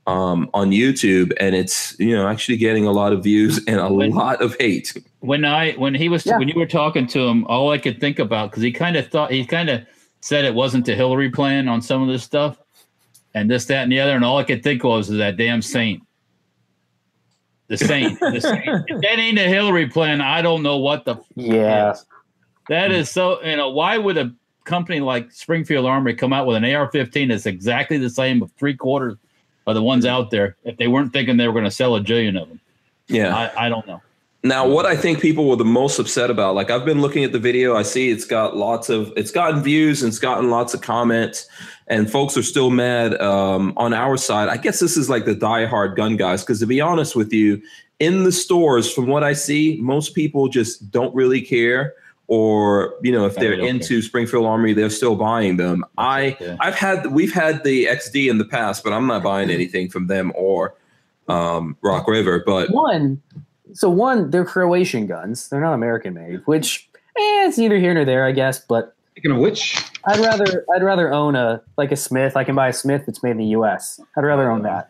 [0.06, 3.92] um, on YouTube, and it's you know actually getting a lot of views and a
[3.92, 4.92] When- lot of hate.
[5.20, 6.38] when I when he was Yeah.
[6.38, 9.08] when you were talking to him, all I could think about because he kind of
[9.08, 9.82] thought he kind of
[10.20, 12.58] said it wasn't the Hillary plan on some of this stuff,
[13.34, 15.62] and this, that, and the other, and all I could think was is that damn
[15.62, 16.02] saint,
[17.68, 18.64] the saint, the saint.
[18.88, 21.92] if that ain't a Hillary plan, I don't know what the Yeah.
[21.92, 22.04] is.
[22.68, 23.42] That is so.
[23.42, 24.32] You know, why would a
[24.64, 28.74] company like Springfield Armory come out with an AR-15 that's exactly the same of three
[28.74, 29.16] quarters
[29.66, 32.00] of the ones out there if they weren't thinking they were going to sell a
[32.00, 32.60] jillion of them?
[33.08, 33.34] Yeah.
[33.36, 34.00] I, I don't know.
[34.44, 37.30] Now, what I think people were the most upset about, like I've been looking at
[37.30, 40.74] the video, I see it's got lots of, it's gotten views and it's gotten lots
[40.74, 41.46] of comments,
[41.86, 44.48] and folks are still mad um, on our side.
[44.48, 47.62] I guess this is like the diehard gun guys, because to be honest with you,
[48.00, 51.94] in the stores, from what I see, most people just don't really care,
[52.36, 53.68] or you know, if Oh, they're okay.
[53.68, 55.84] into Springfield Armory, they're still buying them.
[55.98, 56.56] I, Yeah.
[56.60, 60.06] I've had, we've had the XD in the past, but I'm not buying anything from
[60.06, 60.74] them or
[61.28, 62.70] um, Rock River, but.
[62.70, 63.20] One,
[63.74, 65.50] so one, they're Croatian guns.
[65.50, 66.88] They're not American made, which
[67.18, 68.58] eh, it's neither here nor there, I guess.
[68.64, 69.76] But Speaking of which,
[70.06, 72.34] I'd rather I'd rather own a like a Smith.
[72.34, 74.00] I can buy a Smith that's made in the U.S.
[74.16, 74.88] I'd rather own that.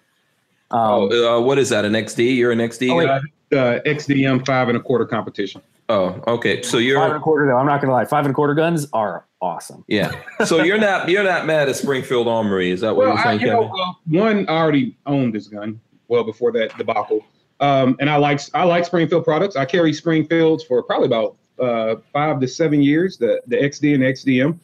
[0.70, 1.84] Um, Oh, uh, what is that?
[1.84, 2.36] An XD?
[2.36, 3.06] You're an XD Oh, wait.
[3.06, 3.18] guy?
[3.58, 5.60] uh, XDM five and a quarter competition.
[5.88, 6.62] Oh, okay.
[6.62, 7.56] So you're five and a you're quarter though.
[7.56, 8.04] I'm not gonna lie.
[8.04, 9.84] Five and a quarter guns are awesome.
[9.88, 10.12] yeah.
[10.44, 12.70] So you're not you're not mad at Springfield Armory?
[12.70, 13.60] Is that what Well, you're I, saying, you Kevin?
[13.66, 13.92] know, uh,
[14.24, 17.24] one I already owned this gun well before that debacle,
[17.60, 19.56] um, and I like I like Springfield products.
[19.56, 23.18] I carry Springfields for probably about uh, five to seven years.
[23.18, 24.58] The the XD and the XDM.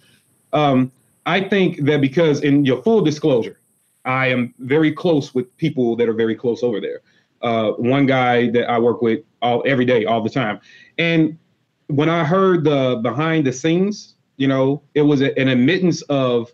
[0.53, 0.93] Um,
[1.27, 3.59] I think that because in your full disclosure,
[4.07, 7.01] I am very close with people that are very close over there.
[7.43, 10.59] Uh, one guy that I work with all every day, all the time,
[10.99, 11.39] and
[11.87, 16.53] when I heard the behind the scenes, you know, it was a, an admittance of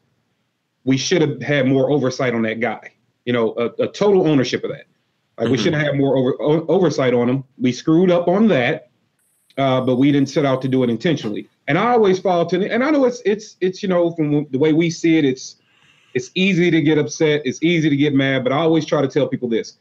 [0.84, 2.92] we should have had more oversight on that guy.
[3.24, 4.84] You know, a, a total ownership of that.
[5.38, 5.62] Like we Mhm.
[5.62, 7.44] should have had more over, o- oversight on him.
[7.58, 8.90] We screwed up on that,
[9.58, 11.48] uh, but we didn't set out to do it intentionally.
[11.66, 14.58] And I always fall to, and I know it's it's it's you know from the
[14.58, 15.56] way we see it, it's
[16.12, 19.08] it's easy to get upset, it's easy to get mad, but I always try to
[19.08, 19.78] tell people this: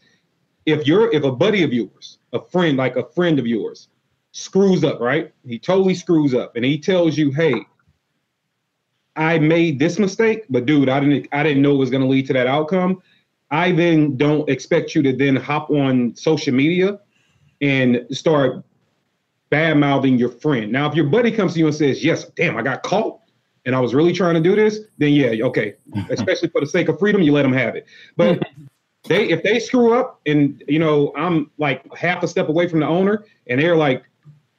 [0.66, 3.90] if you're if a buddy of yours, a friend like a friend of yours,
[4.34, 5.32] screws up, right?
[5.46, 7.56] He totally screws up, and he tells you, hey.
[9.16, 12.10] I made this mistake, but dude, I didn't I didn't know it was going to
[12.10, 13.00] lead to that outcome.
[13.52, 17.00] I then don't expect you to then hop on social media
[17.62, 18.64] and start
[19.52, 20.72] bad mouthing your friend.
[20.72, 23.20] Now, if your buddy comes to you and says, "Yes, damn, I got caught,
[23.68, 25.76] and I was really trying to do this," then yeah, okay.
[26.10, 27.86] Especially for the sake of freedom, you let them have it.
[28.18, 28.42] But
[29.08, 32.80] they, if they screw up, and you know, I'm like half a step away from
[32.80, 34.04] the owner, and they're like,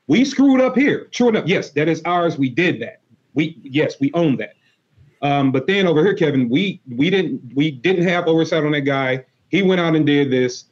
[0.07, 2.39] "We screwed up here." True enough, yes, that is ours.
[2.39, 3.01] We did that.
[3.35, 4.55] We yes, we own that.
[5.23, 8.83] Um, but then over here, Kevin, we we didn't we didn't have oversight on that
[8.83, 9.25] guy.
[9.49, 10.65] He went out and did this,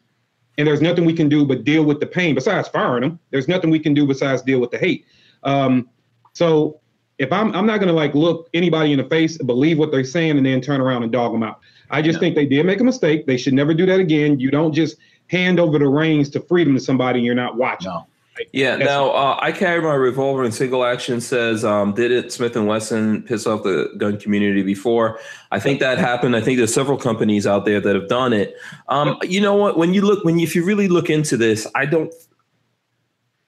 [0.58, 2.34] and there's nothing we can do but deal with the pain.
[2.34, 5.06] Besides firing him, there's nothing we can do besides deal with the hate.
[5.44, 5.88] Um,
[6.34, 6.80] so
[7.18, 10.36] if I'm I'm not gonna like look anybody in the face, believe what they're saying,
[10.36, 11.60] and then turn around and dog them out.
[11.90, 12.20] I just Yeah.
[12.20, 13.26] think they did make a mistake.
[13.26, 14.40] They should never do that again.
[14.40, 14.96] You don't just
[15.28, 17.90] hand over the reins to freedom to somebody you're not watching.
[17.90, 18.06] No.
[18.52, 18.72] Yeah.
[18.72, 21.20] That's- Now uh, I carry my revolver in single action.
[21.20, 25.18] Says um, did it Smith and Wesson piss off the gun community before?
[25.50, 26.34] I think that happened.
[26.36, 28.56] I think there's several companies out there that have done it.
[28.88, 29.76] Um, you know what?
[29.76, 32.12] When you look, when you, if you really look into this, I don't.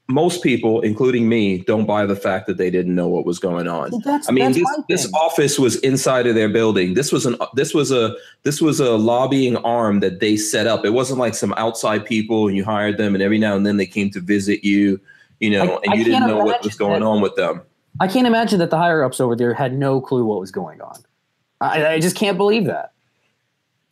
[0.06, 3.68] Most people, including me, don't buy the fact that they didn't know what was going
[3.68, 3.90] on.
[4.28, 6.92] I mean, this, this office was inside of their building.
[6.92, 10.84] This was an this was a this was a lobbying arm that they set up.
[10.84, 13.78] It wasn't like some outside people and you hired them, and every now and then
[13.78, 15.00] they came to visit you,
[15.40, 17.62] you know, I- and I you didn't know what was going that- on with them.
[18.00, 20.82] I can't imagine that the higher ups over there had no clue what was going
[20.82, 20.98] on.
[21.60, 22.92] I, I just can't believe that.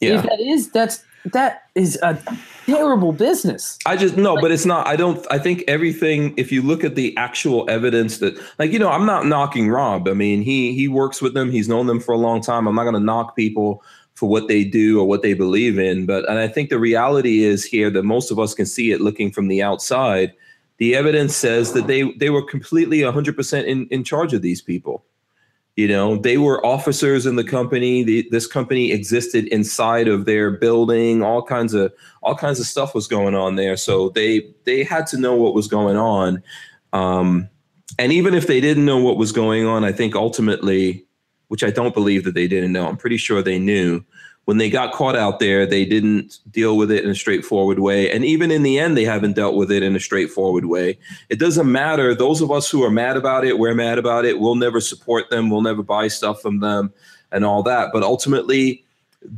[0.01, 2.21] If Yeah, that is that's that is a
[2.67, 3.79] terrible business.
[3.87, 4.87] I just no, but it's not.
[4.87, 5.25] I don't.
[5.31, 6.35] I think everything.
[6.37, 10.09] If you look at the actual evidence that, like, you know, I'm not knocking Rob.
[10.09, 11.51] I mean, he he works with them.
[11.51, 12.67] He's known them for a long time.
[12.67, 13.83] I'm not going to knock people
[14.15, 16.07] for what they do or what they believe in.
[16.07, 19.01] But and I think the reality is here that most of us can see it
[19.01, 20.33] looking from the outside.
[20.79, 25.05] The evidence says that they they were completely 100% in in charge of these people.
[25.77, 28.03] You know, they were officers in the company.
[28.03, 31.23] The, this company existed inside of their building.
[31.23, 31.93] All kinds of
[32.23, 33.79] all kinds of stuff was going on there.
[33.79, 36.43] So they they had to know what was going on.
[36.93, 37.49] Um,
[37.99, 41.07] and even if they didn't know what was going on, I think ultimately,
[41.49, 44.05] which I don't believe that they didn't know, I'm pretty sure they knew.
[44.45, 48.11] When they got caught out there, they didn't deal with it in a straightforward way.
[48.11, 50.99] And even in the end, they haven't dealt with it in a straightforward way.
[51.29, 52.13] It doesn't matter.
[52.15, 54.41] Those of us who are mad about it, we're mad about it.
[54.41, 55.49] We'll never support them.
[55.49, 56.93] We'll never buy stuff from them
[57.31, 57.91] and all that.
[57.93, 58.85] But ultimately,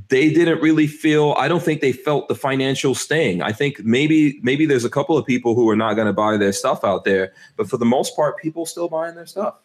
[0.09, 4.41] they didn't really feel i don't think they felt the financial sting i think maybe
[4.43, 7.05] maybe there's a couple of people who are not going to buy their stuff out
[7.05, 9.61] there but for the most part people still buying their stuff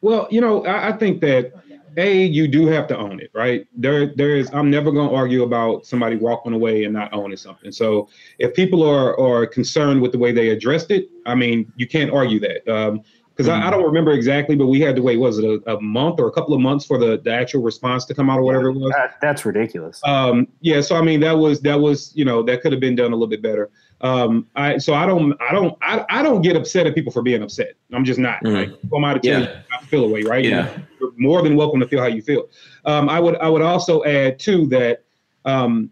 [0.00, 1.52] Well, you know, I, I think that
[1.96, 3.66] a you do have to own it, right?
[3.76, 4.50] There, there is.
[4.52, 7.72] I'm never going to argue about somebody walking away and not owning something.
[7.72, 8.08] So
[8.38, 12.10] if people are are concerned with the way they addressed it, I mean, you can't
[12.12, 12.68] argue that.
[12.68, 13.02] Um,
[13.40, 15.16] because I, I don't remember exactly, but we had to wait.
[15.16, 18.04] Was it a, a month or a couple of months for the, the actual response
[18.06, 18.92] to come out or whatever it was?
[18.92, 19.98] That, that's ridiculous.
[20.04, 22.96] Um, yeah, so I mean that was that was you know that could have been
[22.96, 23.70] done a little bit better.
[24.02, 27.22] Um, I so I don't I don't I, I don't get upset at people for
[27.22, 27.74] being upset.
[27.92, 28.42] I'm just not.
[28.44, 29.56] Like I'm out of tell Yeah.
[29.56, 30.44] you I feel away, right?
[30.44, 30.78] Yeah.
[31.00, 32.48] You're more than welcome to feel how you feel.
[32.86, 35.04] Um, I would I would also add too that
[35.44, 35.90] um,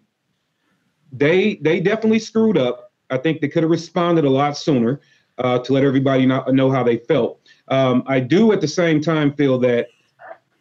[1.13, 2.93] they they definitely screwed up.
[3.11, 5.01] I think they could have responded a lot sooner
[5.39, 7.41] uh, to let everybody not, know how they felt.
[7.69, 9.89] Um, I do at the same time feel that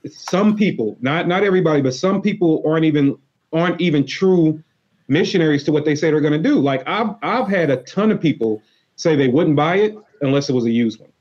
[0.09, 3.17] some people, not not everybody, but some people aren't even
[3.53, 4.61] aren't even true
[5.07, 6.55] missionaries to what they say they're going to do.
[6.59, 8.61] Like I've I've had a ton of people
[8.95, 11.11] say they wouldn't buy it unless it was a used one.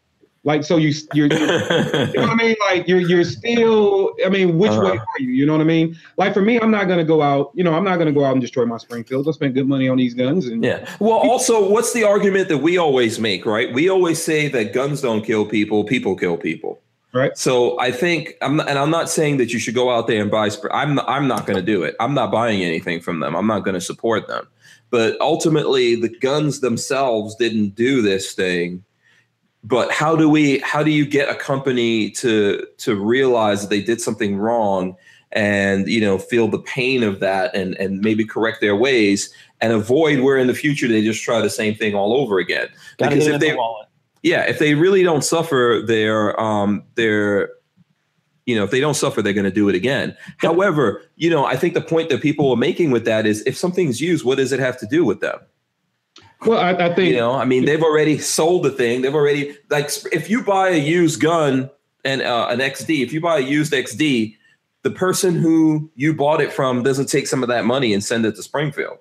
[0.45, 1.59] Like so you you're you know
[2.15, 2.55] what I mean?
[2.71, 4.15] Like you're you're still.
[4.25, 4.93] I mean, which way Uh-huh.
[4.99, 5.31] are you?
[5.31, 5.97] You know what I mean?
[6.19, 7.51] Like for me, I'm not gonna go out.
[7.55, 9.27] You know, I'm not gonna go out and destroy my Springfield.
[9.27, 10.89] I spend good money on these guns, and Yeah.
[11.01, 13.73] Well, also, what's the argument that we always make, right?
[13.75, 16.81] We always say that guns don't kill people, people kill people.
[17.16, 17.36] Right.
[17.38, 20.20] So I think I'm not, and I'm not saying that you should go out there
[20.20, 20.51] and buy.
[20.70, 21.97] I'm I'm not going to do it.
[21.98, 23.34] I'm not buying anything from them.
[23.34, 24.47] I'm not going to support them.
[24.90, 28.84] But ultimately, the guns themselves didn't do this thing.
[29.64, 30.59] But how do we?
[30.59, 34.94] How do you get a company to to realize that they did something wrong
[35.32, 39.32] and you know feel the pain of that and and maybe correct their ways
[39.62, 42.68] and avoid where in the future they just try the same thing all over again?
[42.98, 43.86] Gotta because if they the wallet.
[44.27, 47.51] Yeah, if they really don't suffer, they're um they're
[48.44, 50.16] you know if they don't suffer, they're going to do it again.
[50.39, 53.57] However, you know, I think the point that people are making with that is if
[53.57, 55.39] something's used, what does it have to do with them?
[56.44, 59.03] well, I, I think You know, I mean, they've already sold the thing.
[59.03, 61.70] They've already like if you buy a used gun
[62.05, 64.36] and uh, an XD, if you buy a used XD,
[64.82, 68.27] the person who you bought it from doesn't take some of that money and send
[68.27, 68.98] it to Springfield.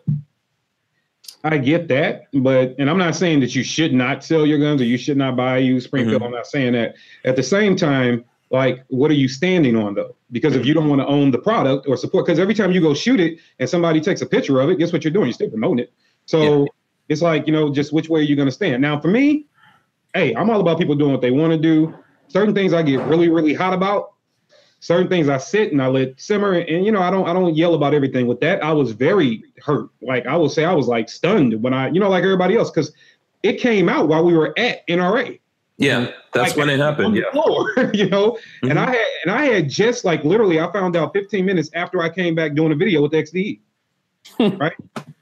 [1.45, 4.81] I get that, but and I'm not saying that you should not sell your guns
[4.81, 6.23] or you should not buy you Springfield.
[6.23, 6.25] Mm-hmm.
[6.25, 6.95] I'm not saying that.
[7.23, 10.15] At the same time, like, what are you standing on though?
[10.31, 12.81] Because if you don't want to own the product or support, because every time you
[12.81, 15.27] go shoot it and somebody takes a picture of it, guess what you're doing?
[15.27, 15.93] You're still promoting it.
[16.25, 16.67] So
[17.09, 18.81] it's like you know, just which way are you going to stand?
[18.81, 19.45] Now, for me,
[20.15, 21.93] hey, I'm all about people doing what they want to do.
[22.27, 24.14] Certain things I get really, really hot about.
[24.85, 27.55] Certain things I sit and I let simmer, and, you know I don't I don't
[27.55, 28.27] yell about everything.
[28.27, 29.89] With that, I was very hurt.
[29.99, 32.69] Like I will say, I was like stunned when I you know like everybody else
[32.69, 32.93] because
[33.41, 35.39] it came out while we were at NRA.
[35.79, 37.15] Yeah, that's Like, when it on happened.
[37.15, 37.31] the Yeah.
[37.31, 38.37] floor, you know.
[38.61, 38.77] And Mhm.
[38.77, 42.09] I had and I had just like literally I found out 15 minutes after I
[42.09, 43.61] came back doing a video with XDE.
[44.39, 44.73] right.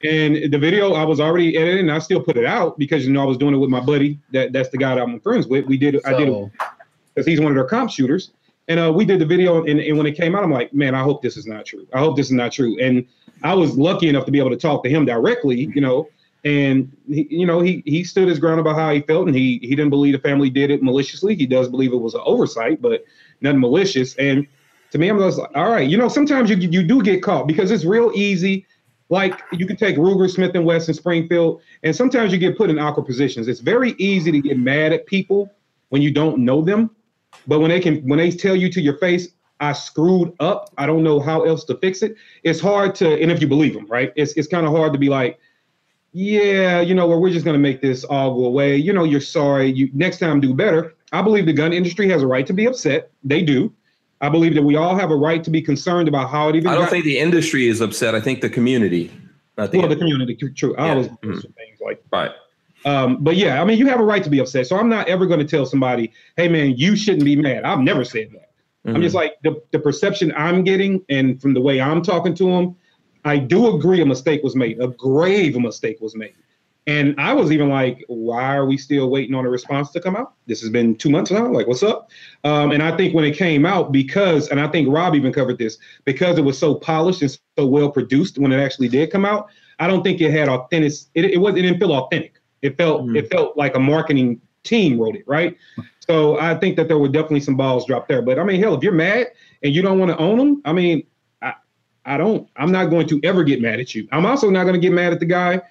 [0.04, 3.22] And the video I was already editing I still put it out because you know
[3.22, 4.20] I was doing it with my buddy.
[4.34, 5.68] That that's the guy that I'm friends with.
[5.68, 6.52] We did I did it
[7.16, 8.32] because he's one of their comp shooters.
[8.68, 10.96] And uh, we did the video, and, and when it came out, I'm like, man,
[10.96, 11.86] I hope this is not true.
[11.94, 12.80] I hope this is not true.
[12.80, 13.06] And
[13.44, 16.10] I was lucky enough to be able to talk to him directly, you know.
[16.46, 19.60] And he, you know, he he stood his ground about how he felt, and he
[19.62, 21.36] he didn't believe the family did it maliciously.
[21.36, 23.06] He does believe it was an oversight, but
[23.42, 24.16] nothing malicious.
[24.16, 24.48] And
[24.92, 27.48] to me, I'm just like, all right, you know, sometimes you you do get caught
[27.48, 28.66] because it's real easy.
[29.10, 32.80] Like you can take Ruger, Smith and Wesson, Springfield, and sometimes you get put in
[32.80, 33.48] awkward positions.
[33.48, 35.50] It's very easy to get mad at people
[35.90, 36.90] when you don't know them,
[37.48, 39.30] but when they can when they tell you to your face,
[39.60, 40.72] I screwed up.
[40.78, 42.16] I don't know how else to fix it.
[42.44, 44.12] It's hard to, and if you believe them, right?
[44.16, 45.40] It's it's kind of hard to be like,
[46.12, 48.76] yeah, you know, well, we're just gonna make this all go away.
[48.78, 49.72] You know, you're sorry.
[49.72, 50.94] You next time do better.
[51.12, 53.12] I believe the gun industry has a right to be upset.
[53.24, 53.74] They do.
[54.22, 56.68] I believe that we all have a right to be concerned about how it even.
[56.70, 58.16] I don't got- think the industry is upset.
[58.16, 59.12] I think the community.
[59.58, 60.76] Not the well, the community, true.
[60.78, 60.92] I Yeah.
[60.94, 61.42] always Mhm.
[61.42, 62.32] things like right.
[62.86, 64.68] Um, but yeah, I mean, you have a right to be upset.
[64.68, 67.80] So I'm not ever going to tell somebody, "Hey, man, you shouldn't be mad." I've
[67.80, 68.50] never said that.
[68.86, 69.04] I'm Mhm.
[69.04, 72.76] just like the the perception I'm getting, and from the way I'm talking to them,
[73.24, 74.82] I do agree a mistake was made.
[74.82, 76.34] A grave mistake was made,
[76.86, 80.18] and I was even like, "Why are we still waiting on a response to come
[80.18, 80.34] out?
[80.48, 81.50] This has been two months now.
[81.50, 82.10] Like, what's up?"
[82.44, 85.58] Um, and I think when it came out, because, and I think Rob even covered
[85.58, 89.24] this, because it was so polished and so well produced when it actually did come
[89.24, 89.48] out.
[89.80, 90.92] I don't think it had authentic.
[91.16, 91.56] It, it was.
[91.56, 92.34] It didn't feel authentic.
[92.64, 93.06] It felt.
[93.06, 93.18] Mhm.
[93.18, 95.56] It felt like a marketing team wrote it, right?
[96.00, 98.22] So I think that there were definitely some balls dropped there.
[98.22, 99.28] But I mean, hell, if you're mad
[99.62, 101.04] and you don't want to own them, I mean,
[101.42, 101.54] I,
[102.06, 102.50] I don't.
[102.56, 104.08] I'm not going to ever get mad at you.
[104.12, 105.62] I'm also not going to get mad at the guy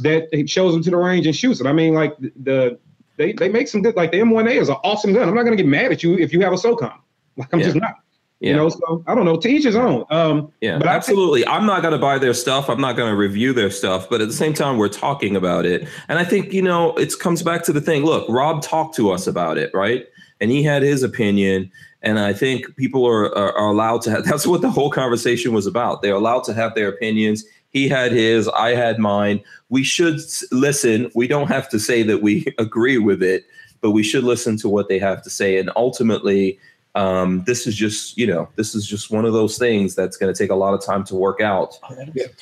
[0.00, 1.66] that shows them to the range and shoots it.
[1.66, 2.78] I mean, like the, the
[3.16, 3.96] they they make some good.
[3.96, 5.28] Like the M1A is an awesome gun.
[5.28, 6.94] I'm not going to get mad at you if you have a SOCOM.
[7.36, 7.66] Like I'm Yeah.
[7.66, 7.94] just not.
[8.42, 8.50] Yeah.
[8.50, 9.36] You know, so I don't know.
[9.36, 10.04] To each his own.
[10.10, 11.46] Um, Yeah, But I absolutely.
[11.46, 12.68] I'm not going to buy their stuff.
[12.68, 14.10] I'm not going to review their stuff.
[14.10, 17.16] But at the same time, we're talking about it, and I think you know it
[17.20, 18.04] comes back to the thing.
[18.04, 20.06] Look, Rob talked to us about it, right?
[20.40, 21.70] And he had his opinion,
[22.02, 24.24] and I think people are are, are allowed to have.
[24.30, 26.02] That's what the whole conversation was about.
[26.02, 27.44] They're allowed to have their opinions.
[27.70, 28.48] He had his.
[28.48, 29.40] I had mine.
[29.68, 31.12] We should s- listen.
[31.14, 33.44] We don't have to say that we agree with it,
[33.80, 35.58] but we should listen to what they have to say.
[35.58, 36.58] And ultimately,
[36.94, 40.32] um, this is just you know this is just one of those things that's going
[40.32, 41.78] to take a lot of time to work out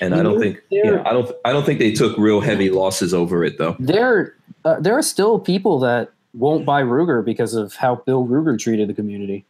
[0.00, 3.14] and i don't think yeah, i don't i don't think they took real heavy losses
[3.14, 7.74] over it though There, uh, there are still people that won't buy Ruger because of
[7.74, 9.44] how Bill Ruger treated the community.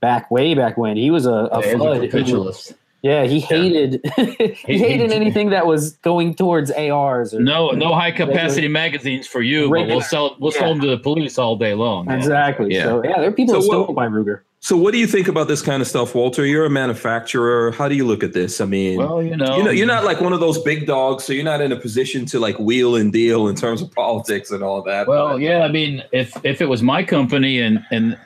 [0.00, 1.96] Back way back when he was a, a Yeah, he's a flood.
[1.98, 2.74] who- capitulist.
[3.02, 4.24] Yeah, he hated he
[4.66, 7.32] He- hated he- anything that was going towards ARs.
[7.32, 10.88] Or, No, no high capacity magazines for you, but we'll sell we'll sell them to
[10.88, 12.10] the police all day long.
[12.10, 12.74] Exactly.
[12.74, 12.82] Yeah.
[12.84, 14.40] So yeah, there are people So that still what- buy Ruger.
[14.60, 17.86] so what do you think about this kind of stuff walter you're a manufacturer how
[17.88, 20.20] do you look at this i mean Well, you know, you know, you're not like
[20.20, 23.12] one of those big dogs, so you're not in a position to like wheel and
[23.12, 25.06] deal in terms of politics and all that.
[25.06, 28.18] Well, but- yeah, I mean, if if it was my company and and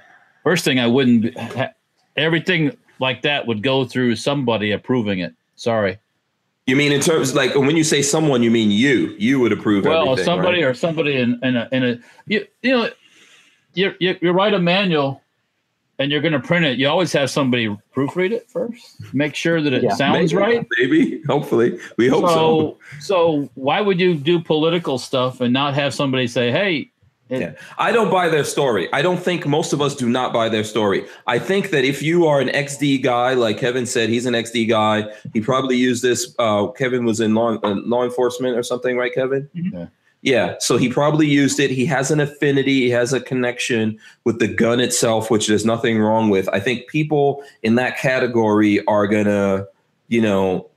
[0.42, 1.36] first thing I wouldn't
[2.16, 5.34] everything like that would go through somebody approving it.
[5.56, 5.98] Sorry.
[6.66, 9.14] you mean in terms like when you say someone, you mean you?
[9.18, 9.84] You would approve.
[9.84, 10.70] Well, everything, somebody right?
[10.70, 12.88] or somebody in in a, in a you you know
[13.74, 15.20] you you, you write a manual
[15.98, 16.78] and you're going to print it.
[16.78, 19.94] You always have somebody proofread it first, make sure that it Yeah.
[19.94, 20.66] sounds Maybe, right.
[20.78, 22.34] Maybe, hopefully, we hope so.
[22.34, 26.91] so so why would you do political stuff and not have somebody say, "Hey,
[27.32, 27.52] it- Yeah.
[27.78, 28.88] I don't buy their story.
[28.92, 31.04] I don't think most of us do not buy their story.
[31.26, 34.68] I think that if you are an XD guy, like Kevin said, he's an XD
[34.68, 35.06] guy.
[35.32, 36.34] He probably used this.
[36.38, 39.48] Uh, Kevin was in law, uh, law enforcement or something, right, Kevin?
[39.54, 39.86] Yeah.
[40.24, 40.54] Yeah.
[40.60, 41.70] So he probably used it.
[41.72, 42.82] He has an affinity.
[42.82, 46.48] He has a connection with the gun itself, which there's nothing wrong with.
[46.50, 49.66] I think people in that category are gonna,
[50.06, 50.68] you know,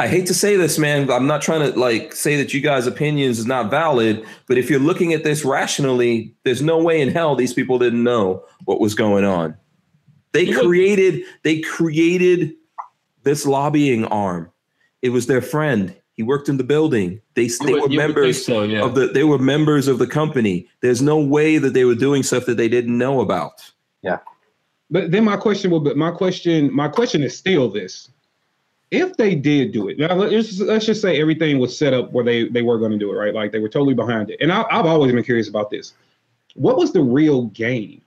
[0.00, 1.10] I hate to say this, man.
[1.10, 4.70] I'm not trying to like say that you guys' opinions is not valid, but if
[4.70, 8.80] you're looking at this rationally, there's no way in hell these people didn't know what
[8.80, 9.54] was going on.
[10.32, 12.54] They You would- created they created
[13.24, 14.50] this lobbying arm.
[15.02, 15.94] It was their friend.
[16.14, 17.20] He worked in the building.
[17.34, 18.82] They, they would- were you would think members so, yeah.
[18.82, 20.66] of the they were members of the company.
[20.80, 23.70] There's no way that they were doing stuff that they didn't know about.
[24.00, 24.20] Yeah.
[24.90, 28.08] But then my question will be my question, my question is still this.
[28.90, 32.10] If they did do it, now let's just, let's just say everything was set up
[32.12, 33.32] where they, they were going to do it, right?
[33.32, 34.38] Like they were totally behind it.
[34.40, 35.94] And I, I've always been curious about this.
[36.54, 38.02] What was the real game?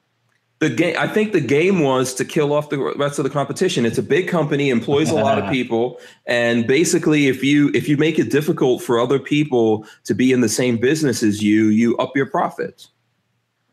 [0.59, 3.85] The game I think the game was to kill off the rest of the competition.
[3.85, 7.97] It's a big company, employs a lot of people, and basically if you if you
[7.97, 11.97] make it difficult for other people to be in the same business as you, you
[11.97, 12.91] up your profits.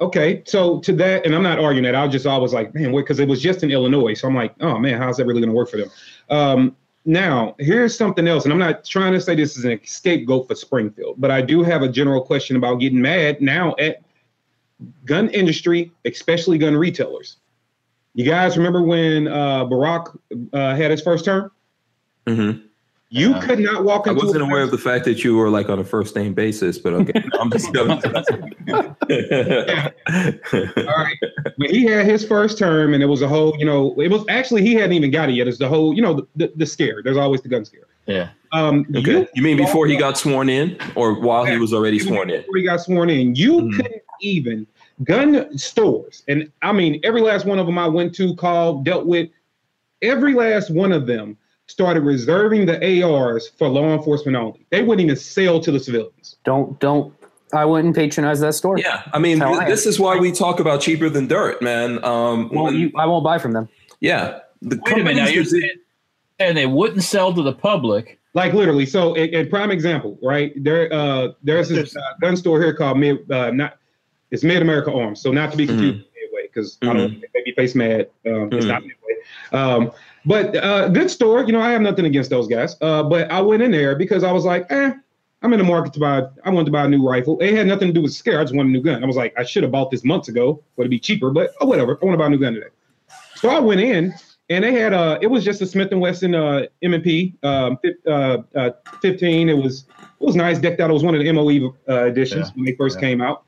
[0.00, 1.94] Okay, so to that, and I'm not arguing that.
[1.94, 4.14] I was just always like, man, because it was just in Illinois.
[4.14, 5.90] So I'm like, oh man, how's that really going to work for them?
[6.30, 10.48] Um, now, here's something else, and I'm not trying to say this is an scapegoat
[10.48, 14.02] for Springfield, but I do have a general question about getting mad now at
[15.04, 17.36] gun industry, especially gun retailers.
[18.14, 20.18] You guys remember when uh, Barack
[20.52, 21.50] uh, had his first term?
[22.26, 22.64] Mhm.
[23.12, 23.40] You Yeah.
[23.40, 25.80] could not walk I wasn't a aware of the fact that you were like on
[25.80, 27.12] a first name basis, but okay.
[27.40, 27.84] I'm just All
[30.96, 31.18] right.
[31.56, 34.24] When he had his first term, and it was a whole, you know, it was
[34.28, 35.48] actually he hadn't even got it yet.
[35.48, 37.02] It's the whole, you know, the, the, the scare.
[37.02, 37.86] There's always the gun scare.
[38.06, 38.30] yeah.
[38.52, 39.26] Um, Okay.
[39.34, 42.42] You mean before he got sworn in or while he was already even sworn in?
[42.42, 43.74] before he got sworn in, you Mhm.
[43.76, 44.66] couldn't even
[45.02, 49.06] gun stores, and I mean every last one of them I went to, called, dealt
[49.06, 49.30] with,
[50.02, 51.36] every last one of them
[51.70, 54.66] started reserving the ARs for law enforcement only.
[54.70, 56.36] They wouldn't even sell to the civilians.
[56.44, 57.14] Don't don't.
[57.52, 58.78] I wouldn't patronize that store.
[58.78, 59.02] Yeah.
[59.12, 62.02] I mean, th- I this is why we talk about cheaper than dirt, man.
[62.04, 63.68] Um, Well, when- you, I won't buy from them.
[64.00, 64.40] yeah.
[64.62, 65.14] The Wait a minute.
[65.16, 65.70] Now companies you're saying,
[66.38, 68.18] and they wouldn't sell to the public.
[68.34, 68.84] Like literally.
[68.86, 70.52] So a, a prime example, right?
[70.62, 73.78] There, uh, there's this uh, gun store here called Mid, uh, not
[74.30, 75.20] it's Mid America Arms.
[75.20, 78.08] So not to be confused with Midway, because I don't make me face mad.
[78.26, 78.68] Um, It's Mhm.
[78.68, 79.14] not Midway.
[79.52, 79.92] Um,
[80.26, 81.44] but uh, good store.
[81.44, 82.76] You know, I have nothing against those guys.
[82.80, 84.92] Uh, but I went in there because I was like, eh,
[85.42, 86.22] I'm in the market to buy.
[86.44, 87.38] I wanted to buy a new rifle.
[87.40, 88.40] It had nothing to do with scare.
[88.40, 89.02] I just wanted a new gun.
[89.02, 91.30] I was like, I should have bought this months ago, but it'd be cheaper.
[91.30, 91.98] But oh, whatever.
[92.02, 92.66] I want to buy a new gun today.
[93.36, 94.12] So I went in,
[94.50, 98.38] and they had uh, it was just a Smith and Wesson uh, M&P um, uh,
[98.54, 98.70] uh,
[99.00, 99.48] 15.
[99.48, 99.86] It was
[100.20, 100.90] it was nice, decked out.
[100.90, 102.52] It was one of the MOE uh, editions Yeah.
[102.56, 103.08] when they first Yeah.
[103.08, 103.44] came out.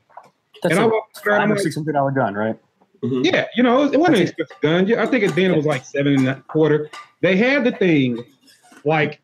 [0.63, 2.57] That's And I a walked around, I'm five or like, six hundred dollar gun, right?
[3.03, 3.25] Mhm.
[3.25, 4.87] yeah, you know, it wasn't an expensive gun.
[4.87, 6.89] Yeah, I think at then it was like seven and a quarter.
[7.21, 8.23] They had the thing,
[8.85, 9.19] like,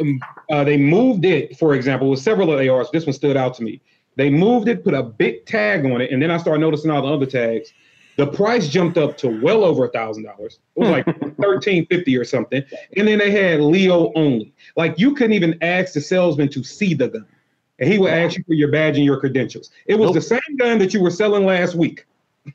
[0.00, 0.20] um,
[0.50, 1.56] uh, they moved it.
[1.58, 3.80] For example, with several of ARs, this one stood out to me.
[4.16, 7.02] They moved it, put a big tag on it, and then I started noticing all
[7.02, 7.72] the other tags.
[8.16, 10.60] The price jumped up to well over a thousand dollars.
[10.76, 12.62] It was like thirteen fifty or something.
[12.96, 14.54] And then they had Leo only.
[14.76, 17.26] Like you couldn't even ask the salesman to see the gun,
[17.80, 19.70] and he would ask you for your badge and your credentials.
[19.86, 20.14] It was Nope.
[20.14, 22.06] the same gun that you were selling last week.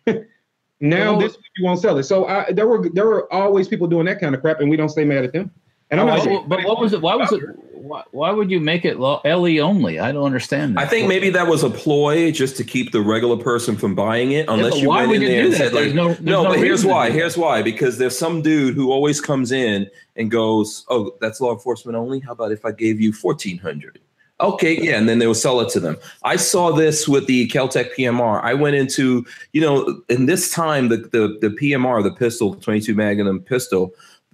[0.79, 2.03] now Well- this week you won't sell it.
[2.03, 4.77] So I, there were there were always people doing that kind of crap, and we
[4.77, 5.51] don't stay mad at them.
[5.91, 7.01] And I'm not But, saying- but what was it?
[7.01, 7.41] Why was it?
[7.73, 9.99] Why, why would you make it lo- LE only?
[9.99, 10.75] I don't understand.
[10.77, 10.81] That.
[10.81, 14.33] I think maybe that was a ploy just to keep the regular person from buying
[14.33, 15.57] it, unless but you why went would in you there and that?
[15.57, 17.09] said like, There's no- there's no, no but here's why.
[17.09, 17.63] Here's why.
[17.63, 19.87] Because there's some dude who always comes in
[20.17, 22.19] and goes, "Oh, that's law enforcement only.
[22.19, 23.97] How about if I gave you fourteen hundred?
[24.41, 25.97] Okay, yeah, and then they will sell it to them.
[26.23, 28.41] I saw this with the Keltec PMR.
[28.41, 32.95] I went into, you know, in this time the the, the PMR, the pistol, 22
[32.95, 33.93] Magnum pistol,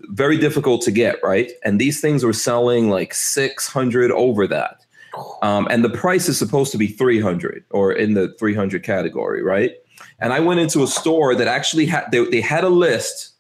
[0.10, 1.52] very difficult to get, right?
[1.64, 4.86] And these things were selling like 600 over that.
[5.41, 9.72] Um, and the price is supposed to be 300 or in the 300 category, right?
[10.19, 13.32] And I went into a store that actually had they, they had a list.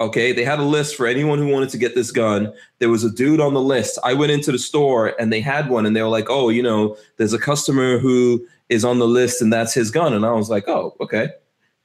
[0.00, 2.52] Okay, they had a list for anyone who wanted to get this gun.
[2.80, 3.98] There was a dude on the list.
[4.02, 6.62] I went into the store and they had one, and they were like, "Oh, you
[6.62, 10.32] know, there's a customer who is on the list, and that's his gun." And I
[10.32, 11.28] was like, "Oh, okay."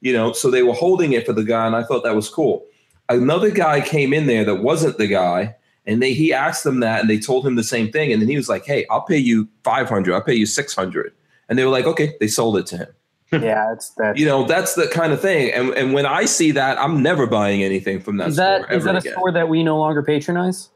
[0.02, 2.30] You know, so they were holding it for the guy, and I thought that was
[2.30, 2.66] cool.
[3.10, 5.56] Another guy came in there that wasn't the guy,
[5.86, 8.30] and they he asked them that, and they told him the same thing, and then
[8.30, 10.16] he was like, "Hey, I'll pay you five hundred.
[10.16, 11.14] I'll pay you 600.
[11.48, 12.88] And they were like, "Okay." They sold it to him.
[13.32, 14.18] Yeah, it's that.
[14.18, 15.52] You know, that's the kind of thing.
[15.54, 18.72] And and when I see that, I'm never buying anything from that Is that store
[18.72, 19.14] is ever that a again.
[19.14, 20.70] store that we no longer patronize?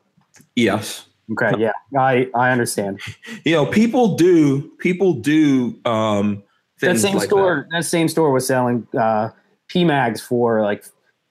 [0.55, 1.05] Yes.
[1.31, 2.99] Okay, yeah, I I understand.
[3.45, 6.43] You know, people do people do um
[6.81, 7.85] That things same like store, that.
[7.85, 9.29] same store was selling uh,
[9.69, 10.85] PMags for like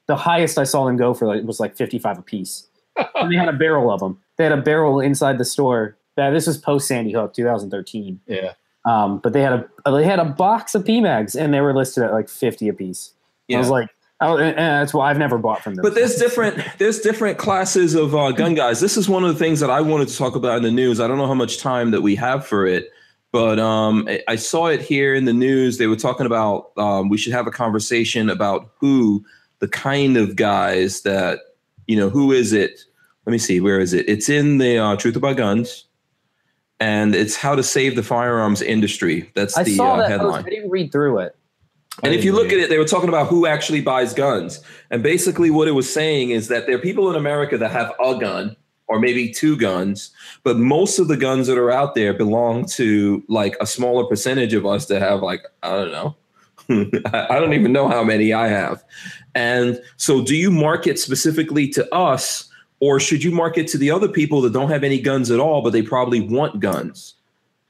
[0.09, 2.67] the highest I saw them go for like was like fifty five a piece.
[3.15, 4.19] and they had a barrel of them.
[4.39, 5.97] They had a barrel inside the store.
[6.17, 8.21] That this was post Sandy Hook, 2013.
[8.27, 8.53] Yeah.
[8.85, 9.53] Um, but they had
[9.87, 12.73] a they had a box of PMags and they were listed at like fifty a
[12.73, 13.13] piece.
[13.49, 13.57] Yeah.
[13.57, 13.89] I was like,
[14.21, 15.83] oh, and, and that's why I've never bought from them.
[15.83, 18.81] But there's different there's different classes of uh, gun guys.
[18.81, 21.01] This is one of the things that I wanted to talk about in the news.
[21.01, 22.91] I don't know how much time that we have for it,
[23.31, 25.79] but um, I- I saw it here in the news.
[25.79, 29.25] They were talking about um, we should have a conversation about who
[29.61, 31.39] the kind of guys that
[31.87, 32.81] you know who is it.
[33.27, 34.09] Let me see, where is it?
[34.09, 35.85] It's in the uh, Truth About Guns,
[36.83, 39.31] and it's how to save the firearms industry.
[39.35, 40.33] That's I the saw uh, that headline.
[40.33, 40.47] post.
[40.47, 41.37] I didn't read through it.
[42.03, 44.61] And if you look at it, they were talking about who actually buys guns.
[44.91, 47.93] And basically, what it was saying is that there are people in America that have
[48.05, 48.57] a gun
[48.89, 50.11] or maybe two guns,
[50.43, 54.53] but most of the guns that are out there belong to like a smaller percentage
[54.53, 56.17] of us that have like, I don't know.
[57.13, 58.83] I don't even know how many I have.
[59.37, 62.49] And so, do you market specifically to us,
[62.83, 65.63] or should you market to the other people that don't have any guns at all,
[65.63, 67.15] but they probably want guns?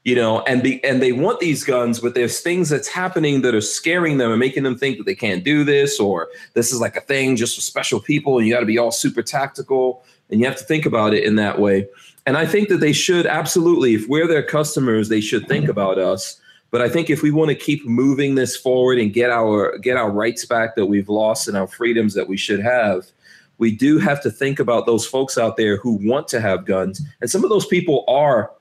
[0.03, 3.55] you know and be and they want these guns but there's things that's happening that
[3.55, 6.81] are scaring them and making them think that they can't do this or this is
[6.81, 10.03] like a thing just for special people and you got to be all super tactical
[10.29, 11.87] and you have to think about it in that way
[12.25, 15.97] and i think that they should absolutely if we're their customers they should think about
[15.97, 19.77] us but i think if we want to keep moving this forward and get our
[19.77, 23.05] get our rights back that we've lost and our freedoms that we should have
[23.57, 27.01] we do have to think about those folks out there who want to have guns.
[27.21, 28.51] And some of those people are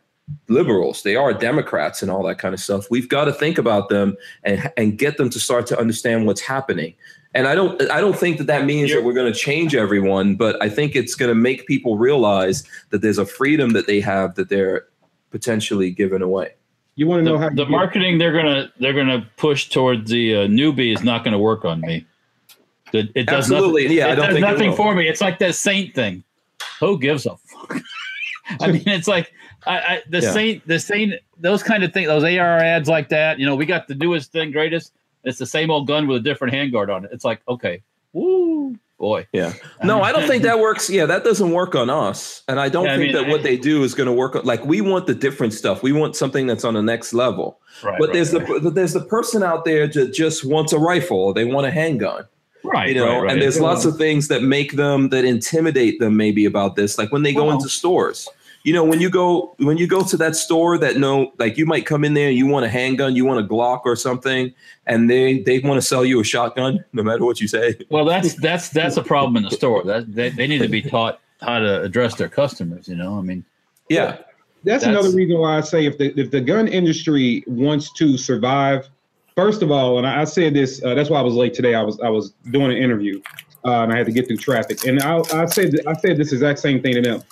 [0.48, 1.02] liberals.
[1.02, 2.90] They are democrats and all that kind of stuff.
[2.90, 6.40] We've got to think about them and and get them to start to understand what's
[6.40, 6.94] happening.
[7.34, 10.36] And i don't i don't think that that means that we're going to change everyone
[10.36, 14.00] but i think it's going to make people realize that there's a freedom that they
[14.02, 14.84] have that they're
[15.32, 16.52] potentially giving away.
[16.94, 20.36] You want to know The, how the marketing they're gonna they're gonna push towards the
[20.36, 22.06] uh, newbie is not gonna work on me.
[22.94, 23.84] It, it does Absolutely.
[23.84, 23.96] nothing.
[23.98, 25.08] Yeah, I it don't does think nothing for me.
[25.08, 26.22] It's like that saint thing.
[26.80, 27.80] Who gives a fuck?
[28.60, 29.32] I mean, it's like
[29.66, 30.32] I, I the Yeah.
[30.32, 33.38] saint, the saint, those kind of things, those AR ads like that.
[33.38, 34.92] You know, we got the newest thing, greatest.
[35.24, 37.10] It's the same old gun with a different handguard on it.
[37.12, 37.82] It's like, okay,
[38.12, 39.26] woo, boy.
[39.32, 39.52] yeah
[39.82, 42.84] no i don't think that works yeah that doesn't work on us and i don't
[42.84, 44.64] Yeah, I think mean, that what I- they do is going to work on like
[44.64, 48.08] we want the different stuff we want something that's on the next level Right, but
[48.10, 48.62] right, there's right.
[48.62, 51.70] the there's the person out there that just wants a rifle or they want a
[51.72, 52.26] handgun
[52.64, 53.32] right, you know right, right.
[53.32, 57.10] and there's lots of things that make them that intimidate them maybe about this like
[57.12, 58.28] when they go Well- into stores
[58.64, 61.66] you know when you go when you go to that store that no like you
[61.66, 64.52] might come in there and you want a handgun you want a glock or something
[64.86, 68.04] and they they want to sell you a shotgun no matter what you say Well,
[68.04, 69.82] that's that's that's a problem in the store.
[69.82, 72.86] That they, they need to be taught how to address their customers.
[72.86, 73.44] You know, I mean,
[73.88, 74.18] yeah
[74.62, 78.16] That's, That's- another reason why I say if the if the gun industry wants to
[78.16, 78.88] survive,
[79.34, 81.74] first of all, and I, I said this, uh, that's why I was late today.
[81.74, 83.20] I was I was doing an interview,
[83.64, 84.84] uh, and I had to get through traffic.
[84.84, 87.22] And I, I said I said this exact same thing to them.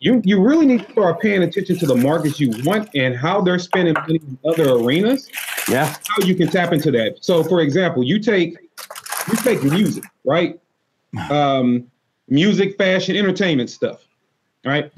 [0.00, 3.40] You you really need to start paying attention to the markets you want and how
[3.40, 5.28] they're spending money in other arenas.
[5.68, 7.18] Yeah, How you can tap into that.
[7.22, 8.56] So, for example, you take
[9.28, 10.58] you take music, right?
[11.28, 11.90] Um,
[12.28, 14.06] music, fashion, entertainment stuff,
[14.64, 14.92] right?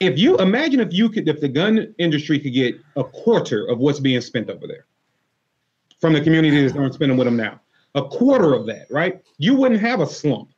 [0.00, 3.78] If you imagine if you could, if the gun industry could get a quarter of
[3.78, 4.86] what's being spent over there
[6.00, 7.60] from the community that's not spending with them now,
[7.94, 9.22] a quarter of that, right?
[9.38, 10.50] You wouldn't have a slump.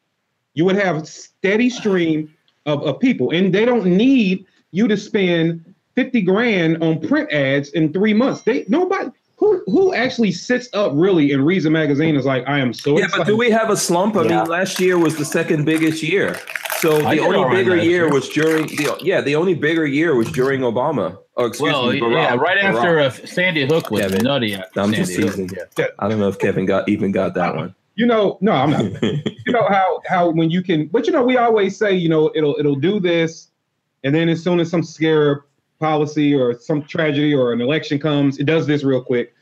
[0.55, 2.32] You would have a steady stream
[2.66, 7.70] of, of people, and they don't need you to spend 50 grand on print ads
[7.70, 8.43] in three months.
[8.43, 12.59] They nobody who who actually sits up really and reads a magazine is like, I
[12.59, 13.20] am so Yeah, excited.
[13.20, 14.16] but do we have a slump?
[14.16, 14.40] I Yeah.
[14.40, 16.36] mean, last year was the second biggest year.
[16.80, 18.10] So I the only bigger last year year.
[18.12, 21.18] was during the yeah, the only bigger year was during Obama.
[21.36, 24.22] Oh, excuse Well, me, yeah, Barack- right after uh, Sandy Hook was Kevin.
[24.24, 24.55] nutty.
[24.55, 25.50] After I'm Sandy just teasing.
[25.76, 25.86] Yeah.
[25.98, 27.74] I don't know if Kevin got even got that one.
[27.96, 29.02] you know, no, I'm not.
[29.02, 32.30] you know how how when you can, but you know, we always say, you know,
[32.34, 33.48] it'll it'll do this,
[34.05, 35.44] and then as soon as some scare
[35.80, 39.32] policy or some tragedy or an election comes, it does this real quick,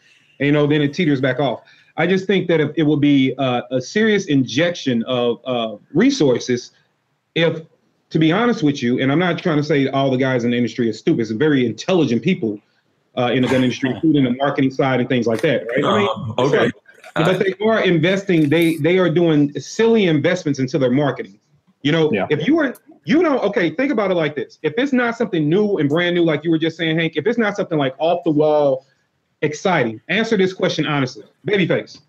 [0.41, 1.61] and you know, then it teeters back off.
[1.99, 6.73] I just think that if it would be uh, a serious injection of uh, resources,
[7.37, 7.63] if
[8.11, 10.51] to be honest with you, and I'm not trying to say all the guys in
[10.51, 12.59] the industry are stupid, it's very intelligent people
[13.17, 15.85] uh, in the gun industry, including the marketing side and things like that, right?
[15.85, 16.09] I mean,
[16.39, 16.71] okay.
[17.15, 18.49] but they are investing.
[18.49, 21.39] They they are doing silly investments into their marketing.
[21.83, 22.27] You know, Yeah.
[22.31, 24.59] if you were you don't okay, think about it like this.
[24.63, 27.27] If it's not something new and brand new, like you were just saying, Hank, if
[27.27, 28.87] it's not something like off the wall,
[29.43, 31.25] exciting, answer this question honestly.
[31.47, 32.01] Babyface.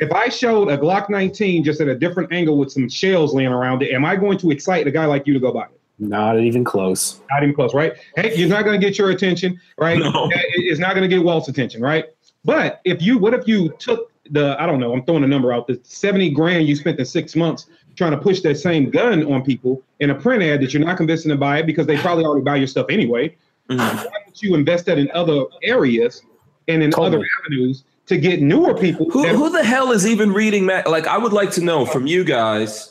[0.00, 3.52] If I showed a Glock 19 just at a different angle with some shells laying
[3.52, 5.80] around it, am I going to excite a guy like you to go buy it?
[5.98, 7.20] Not even close.
[7.30, 7.92] Not even close, right?
[8.16, 9.98] Hey, you're not going to get your attention, right?
[9.98, 10.28] No.
[10.32, 12.06] It's not going to get Walt's attention, right?
[12.44, 15.52] But if you, what if you took the, I don't know, I'm throwing a number
[15.52, 19.24] out, the 70 grand you spent in six months trying to push that same gun
[19.32, 21.96] on people in a print ad that you're not convincing to buy it because they
[21.96, 23.34] probably already buy your stuff anyway.
[23.70, 23.78] Mhm.
[23.78, 26.22] Why don't you invest that in other areas
[26.66, 29.10] and in other avenues to get newer people?
[29.10, 30.86] Who, who the hell is even reading mag?
[30.88, 32.90] Like, I would like to know from you guys.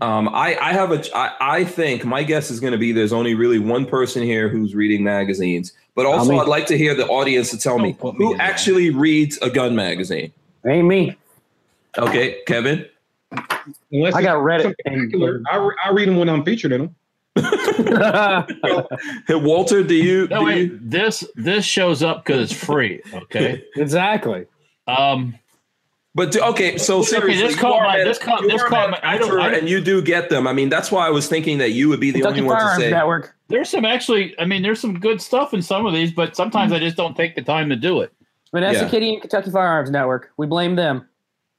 [0.00, 3.12] Um, I, I have a, I, I think my guess is going to be there's
[3.12, 6.38] only really one person here who's reading magazines, but also me.
[6.40, 8.50] I'd like to hear the audience to tell me Don't me who in that.
[8.50, 10.32] actually reads a gun magazine.
[10.66, 11.16] Ain't me.
[11.96, 12.86] Okay, Kevin.
[13.92, 16.80] unless I got it's Reddit and- I, re- I read them when I'm featured in
[16.80, 16.96] them.
[19.26, 20.26] Hey, Walter, do you?
[20.28, 23.00] No, do wait, you this this shows up because it's free.
[23.12, 23.64] Okay.
[23.76, 24.46] exactly.
[24.86, 25.34] Um,
[26.16, 28.90] but do, okay, so Okay, seriously, this you caught my- a- this caught- this caught
[28.90, 30.46] my- I don't- I don't- and you do get them.
[30.46, 32.56] I mean, that's why I was thinking that you would be the Kentucky only one
[32.58, 32.90] to Firearms say.
[32.90, 33.34] Network.
[33.48, 34.34] there's some actually.
[34.38, 37.16] I mean, there's some good stuff in some of these, but sometimes I just don't
[37.16, 38.12] take the time to do it.
[38.52, 38.88] Vanessa Yeah.
[38.88, 40.30] Kitty and Kentucky Firearms Network.
[40.36, 41.08] We blame them.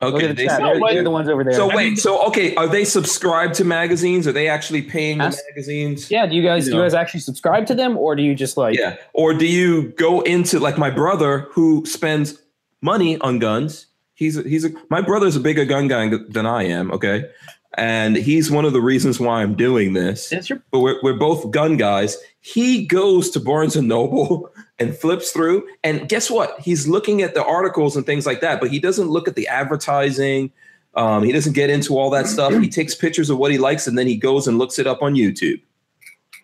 [0.01, 0.59] Okay, the they- chat.
[0.61, 0.93] No, They're, wait.
[0.93, 1.53] they're the ones over there.
[1.53, 4.27] So wait, so okay, are they subscribed to magazines?
[4.27, 6.11] Are they actually paying the magazines?
[6.11, 8.57] yeah, do you guys do you guys actually subscribe to them or do you just
[8.57, 8.97] like Yeah.
[9.13, 12.37] Or do you go into like my brother who spends
[12.81, 13.87] money on guns?
[14.15, 16.91] He's a, he's a my brother's a bigger gun guy than I am.
[16.91, 17.29] Okay,
[17.77, 20.31] and he's one of the reasons why I'm doing this.
[20.49, 22.17] Your But we're we're both gun guys.
[22.41, 26.59] He goes to Barnes and Noble and flips through, and guess what?
[26.59, 29.47] He's looking at the articles and things like that, but he doesn't look at the
[29.47, 30.51] advertising.
[30.95, 32.53] Um, he doesn't get into all that stuff.
[32.53, 35.01] He takes pictures of what he likes and then he goes and looks it up
[35.01, 35.61] on YouTube.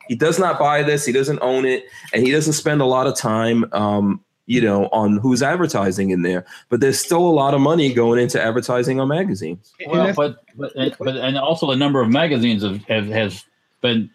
[0.07, 1.05] He does not buy this.
[1.05, 4.87] He doesn't own it, and he doesn't spend a lot of time, um, you know,
[4.87, 6.45] on who's advertising in there.
[6.67, 9.73] But there's still a lot of money going into advertising on magazines.
[9.87, 13.45] Well, but but but and also the number of magazines have, have has
[13.81, 14.09] been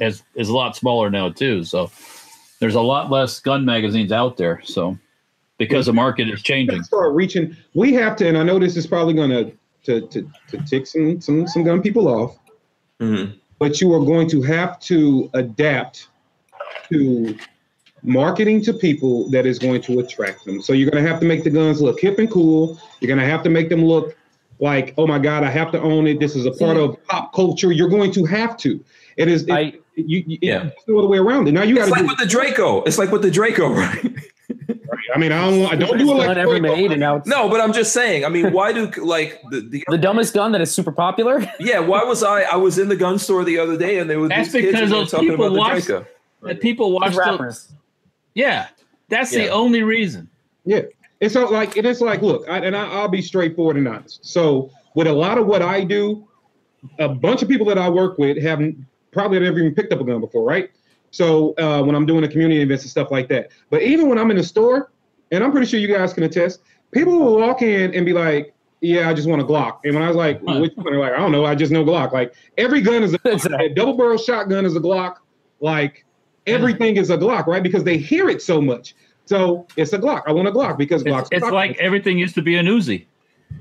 [0.00, 1.64] has is a lot smaller now too.
[1.64, 1.90] So
[2.62, 4.62] there's a lot less gun magazines out there.
[4.64, 4.96] So
[5.58, 6.84] because the market is changing.
[6.84, 7.56] start reaching.
[7.74, 9.52] We have to, and I know this is probably going to
[9.82, 12.38] to to to tick some some some gun people off,
[13.00, 13.34] Mhm.
[13.58, 16.06] but you are going to have to adapt
[16.92, 17.36] to
[18.04, 20.62] marketing to people that is going to attract them.
[20.62, 22.78] So you're going to have to make the guns look hip and cool.
[23.00, 24.16] You're going to have to make them look
[24.60, 26.20] like, oh my God, I have to own it.
[26.20, 27.72] This is a part of pop culture.
[27.72, 28.84] You're going to have to.
[29.16, 29.42] It is.
[29.48, 30.66] It, I- you, you, Yeah.
[30.66, 31.52] it's no other way around it.
[31.52, 32.06] Now you got to like do.
[32.08, 32.82] with the Draco.
[32.82, 34.04] It's like with the Draco, right?
[34.68, 34.78] right.
[35.14, 35.60] I mean, I don't.
[35.60, 37.92] want- I don't do it like gun ever made and now No, but I'm just
[37.92, 38.24] saying.
[38.24, 41.44] I mean, why do like the, the the dumbest gun that is super popular.
[41.60, 41.78] yeah?
[41.80, 42.42] Why was I?
[42.42, 44.80] I was in the gun store the other day, and there was That's these because
[44.82, 46.06] and were those talking people about the watch- Draco.
[46.44, 47.72] And people watch the, rappers.
[48.34, 48.68] Yeah.
[49.08, 50.28] That's the only reason.
[50.64, 50.82] Yeah.
[51.20, 54.24] It's so like it is like look, I, and I, I'll be straightforward and honest.
[54.24, 56.26] So with a lot of what I do,
[56.98, 58.76] a bunch of people that I work with haven't
[59.12, 60.70] probably never even picked up a gun before, right?
[61.10, 64.18] So uh, when I'm doing the community events and stuff like that, but even when
[64.18, 64.90] I'm in the store,
[65.30, 66.60] and I'm pretty sure you guys can attest,
[66.90, 70.02] people will walk in and be like, "Yeah, I just want a Glock." And when
[70.02, 70.58] I was like, Huh.
[70.60, 71.44] "Which one?" They're like, "I don't know.
[71.44, 73.66] I just know Glock." Like every gun is a, Exactly.
[73.66, 75.16] a double barrel shotgun is a Glock.
[75.60, 76.04] Like
[76.46, 77.62] everything is a Glock, right?
[77.62, 78.94] Because they hear it so much.
[79.26, 80.22] So it's a Glock.
[80.26, 81.52] I want a Glock because It's, Glock's it's popular.
[81.52, 83.06] like everything used to be an Uzi.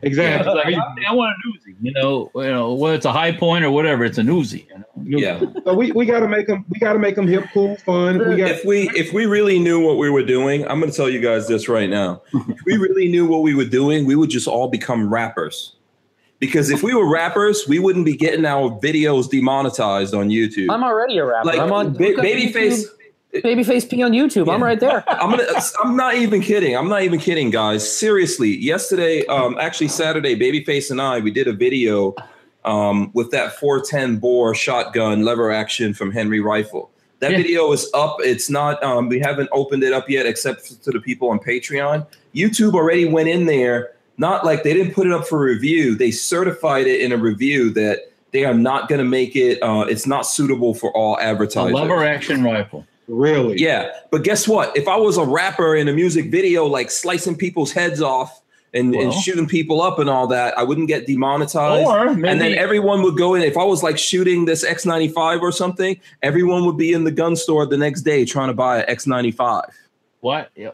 [0.02, 0.52] Yeah, Exactly.
[0.52, 1.76] it's like, I, I want an Uzi.
[1.82, 4.68] You know, you know, whether it's a Hi-Point or whatever, it's an Uzi.
[4.68, 5.18] You know?
[5.20, 5.40] Yeah.
[5.66, 8.18] So we, we gotta make them we gotta make them hip, cool, fun.
[8.30, 10.96] We got if we if we really knew what we were doing, I'm going to
[10.98, 12.22] tell you guys this right now.
[12.34, 15.76] if we really knew what we were doing, we would just all become rappers.
[16.40, 20.72] Because if we were rappers, we wouldn't be getting our videos demonetized on YouTube.
[20.72, 21.46] I'm already a rapper.
[21.48, 22.86] like I'm on ba- look up babyface.
[23.34, 24.52] Babyface P on YouTube.
[24.54, 25.04] I'm right there.
[25.10, 25.46] I'm gonna.
[25.84, 26.76] I'm not even kidding.
[26.76, 27.90] I'm not even kidding, guys.
[27.90, 32.14] Seriously, yesterday, um, actually Saturday, Babyface and I, we did a video,
[32.66, 36.92] um, with that 410 bore shotgun lever action from Henry Rifle.
[37.20, 37.38] That Yeah.
[37.38, 38.18] video is up.
[38.20, 38.84] It's not.
[38.84, 42.06] Um, we haven't opened it up yet, except to the people on Patreon.
[42.36, 43.92] YouTube already went in there.
[44.18, 45.96] Not like they didn't put it up for review.
[45.96, 49.58] They certified it in a review that they are not going to make it.
[49.64, 51.74] Uh, it's not suitable for all A advertisers.
[51.74, 52.86] lever action rifle.
[53.08, 54.76] Really Yeah, but guess what?
[54.78, 58.42] If I was a rapper in a music video, like slicing people's heads off
[58.74, 61.86] and, and shooting people up and all that, I wouldn't get demonetized.
[61.86, 63.42] Or maybe, and then everyone would go in.
[63.42, 67.36] If I was like shooting this X95 or something, everyone would be in the gun
[67.36, 69.64] store the next day trying to buy an X95.
[70.22, 70.52] what?
[70.56, 70.70] Yeah,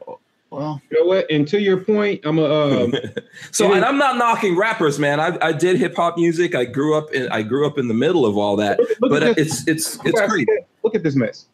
[0.52, 1.30] well, You know what?
[1.30, 2.94] And to your point, I'm a um,
[3.52, 5.20] So, and I'm not knocking rappers, man.
[5.20, 6.56] I, I did hip hop music.
[6.56, 8.80] I grew up in I grew up in the middle of all that.
[8.80, 9.68] look, look But at this.
[9.68, 9.68] it's
[9.98, 10.48] it's it's guys great.
[10.84, 11.48] Look at this mess.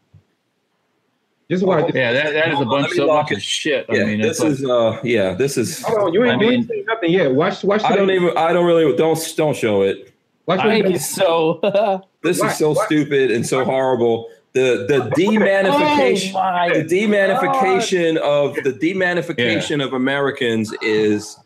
[1.49, 1.80] This is why.
[1.94, 3.86] yeah, that, that is a bunch let me so lock of shit.
[3.90, 5.82] Yeah, I mean, this it's is uh yeah, this is.
[5.84, 7.34] Hold on, you ain't, I you ain't seen nothing yet.
[7.34, 7.84] Watch, watch.
[7.84, 8.38] I don't the- even.
[8.38, 8.95] I don't really.
[8.95, 10.14] Don't don't show it.
[10.45, 12.02] Watch I- what you so.
[12.24, 14.30] This Why- is so why- stupid and so horrible.
[14.53, 21.38] The the demanification Oh the demanification of the demanification of Americans is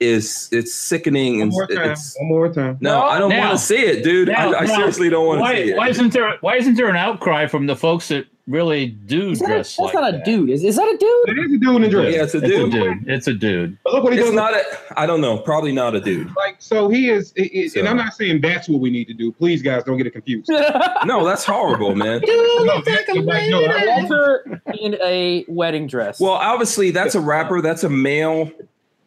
[0.00, 1.90] is it's sickening One and more time.
[1.90, 2.78] it's One more time.
[2.80, 4.28] no, I don't want to see it, dude.
[4.28, 5.76] now- I, I now, seriously don't want to see why, it.
[5.76, 9.40] why isn't there why isn't there an outcry from the folks that really do Is
[9.40, 10.48] that a, that's like not a dude.
[10.48, 11.36] Is, is that a dude?
[11.36, 12.14] It is a dude in the dress.
[12.14, 12.70] yeah, it's a It's a dude.
[12.72, 13.08] dude.
[13.08, 13.76] It's a dude.
[13.84, 14.34] But look what he It's does.
[14.34, 14.62] not a.
[14.96, 15.36] I don't know.
[15.36, 16.34] Probably not a dude.
[16.34, 19.04] like so he is, it- it- So- and I'm not saying that's what we need
[19.08, 19.32] to do.
[19.32, 20.48] Please, guys, don't get it confused.
[21.04, 22.22] No, that's horrible, man.
[22.26, 26.18] No, that's- like, no, I- Walter in a wedding dress.
[26.18, 27.60] Well, obviously, that's a rapper.
[27.60, 28.50] That's a male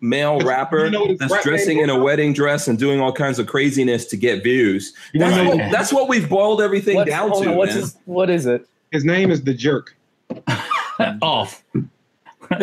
[0.02, 2.02] male rapper You know that's dressing in a is?
[2.04, 4.94] wedding dress and doing all kinds of craziness to get views.
[5.14, 7.82] You That's know- what, that's what we've boiled everything What's- down to, on, what's man.
[7.84, 8.68] his, what is it?
[8.92, 9.96] His name is the jerk.
[11.22, 11.64] Off.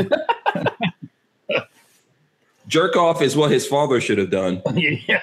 [2.67, 4.61] Jerk off is what his father should have done.
[4.75, 5.21] yeah.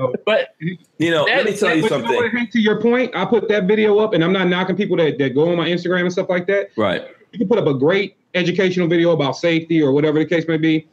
[0.00, 0.54] So, But
[0.98, 2.14] You know, let me tell you something.
[2.14, 4.96] what, Hank, to your point, I put that video up, and I'm not knocking people
[4.96, 6.70] that, that go on my Instagram and stuff like that.
[6.76, 7.04] Right.
[7.32, 10.56] You can put up a great educational video about safety or whatever the case may
[10.56, 10.86] be.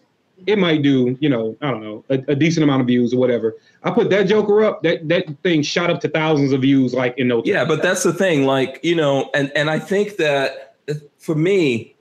[0.45, 3.17] It might do, you know, I don't know, a, a decent amount of views or
[3.17, 3.55] whatever.
[3.83, 4.83] I put that Joker up.
[4.83, 7.51] That that thing shot up to thousands of views, like in no time.
[7.51, 8.45] Yeah, but that's the thing.
[8.45, 11.96] Like, you know, and and I think that uh, for me,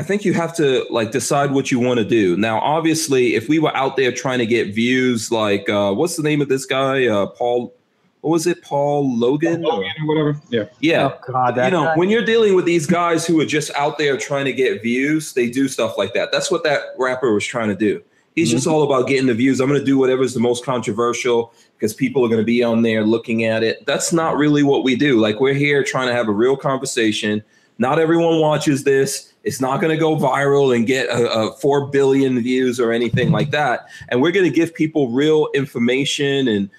[0.00, 2.34] I think you have to like decide what you want to do.
[2.34, 6.22] Now, obviously, if we were out there trying to get views, like uh, what's the
[6.22, 7.06] name of this guy?
[7.06, 7.74] Uh, Paul.
[8.22, 8.62] What was it?
[8.62, 9.62] Paul Logan.
[9.64, 10.40] or whatever.
[10.48, 10.64] Yeah.
[10.80, 11.10] Yeah.
[11.10, 11.96] Oh God, that you know, guy.
[11.96, 15.34] when you're dealing with these guys who are just out there trying to get views,
[15.34, 16.32] they do stuff like that.
[16.32, 18.02] That's what that rapper was trying to do.
[18.34, 19.60] He's just all about getting the views.
[19.60, 22.80] I'm going to do whatever's the most controversial because people are going to be on
[22.80, 23.84] there looking at it.
[23.84, 25.20] That's not really what we do.
[25.20, 27.42] Like we're here trying to have a real conversation.
[27.78, 29.29] Not everyone watches this.
[29.42, 33.30] It's not going to go viral and get a, a 4 billion views or anything
[33.30, 33.88] like that.
[34.08, 36.70] And we're going to give people real information and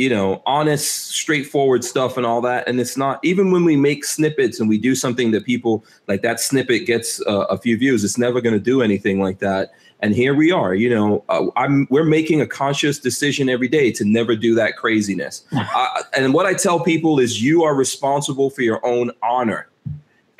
[0.00, 2.66] you know, honest, straightforward stuff and all that.
[2.66, 6.22] And it's not even when we make snippets and we do something that people like
[6.22, 8.02] that snippet gets uh, a few views.
[8.02, 9.72] It's never going to do anything like that.
[10.00, 10.74] And here we are.
[10.74, 14.76] You know, uh, I'm we're making a conscious decision every day to never do that
[14.76, 15.44] craziness.
[15.52, 19.68] uh, and what I tell people is, you are responsible for your own honor.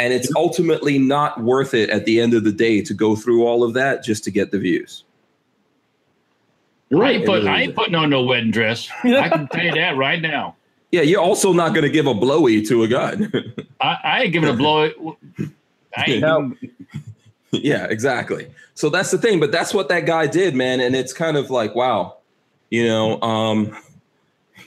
[0.00, 3.46] And it's ultimately not worth it at the end of the day to go through
[3.46, 5.04] all of that just to get the views.
[6.90, 8.88] I ain't, It put, I ain't putting on no wedding dress.
[9.04, 10.56] I can tell you that right now.
[10.90, 13.30] Yeah, you're also not going to give a blowy to a gun.
[13.80, 15.18] I, I ain't giving a blow.
[15.96, 16.20] I ain't.
[16.20, 16.54] No.
[17.52, 18.48] Yeah, exactly.
[18.74, 20.78] So that's the thing, but that's what that guy did, man.
[20.78, 22.18] And it's kind of like, wow,
[22.70, 23.76] you know, um,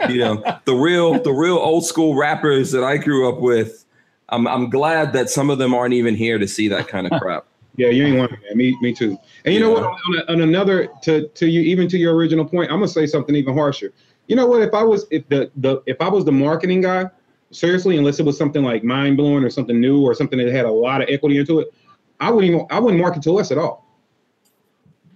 [0.09, 3.82] you know, the real, the real old school rappers that I grew up with.
[4.33, 7.19] I'm, I'm glad that some of them aren't even here to see that kind of
[7.21, 7.45] crap.
[7.75, 8.57] Yeah, you ain't one of them.
[8.57, 9.17] Me, me too.
[9.45, 9.83] And you know what?
[9.83, 12.87] On, on, a- on another to to you, even to your original point, I'm gonna
[12.87, 13.91] say something even harsher.
[14.27, 14.61] You know what?
[14.61, 17.09] If I was if the the if I was the marketing guy,
[17.51, 20.65] seriously, unless it was something like mind blowing or something new or something that had
[20.65, 21.73] a lot of equity into it,
[22.19, 23.83] I wouldn't even I wouldn't market to us at all.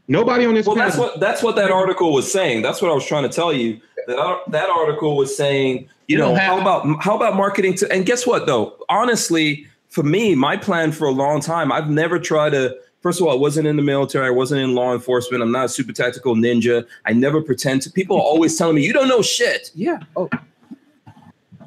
[0.07, 0.65] Nobody on this.
[0.65, 2.61] Well, that's what that's what that article was saying.
[2.61, 3.79] That's what I was trying to tell you.
[4.07, 7.91] That that article was saying, you You know, how about how about marketing to?
[7.91, 8.77] And guess what though?
[8.89, 13.27] Honestly, for me, my plan for a long time, I've never tried to First of
[13.27, 14.25] all, I wasn't in the military.
[14.27, 15.43] I wasn't in law enforcement.
[15.43, 16.85] I'm not a super tactical ninja.
[17.05, 17.91] I never pretend to.
[17.91, 19.99] People are always telling me, "You don't know shit." Yeah.
[20.15, 20.29] Oh.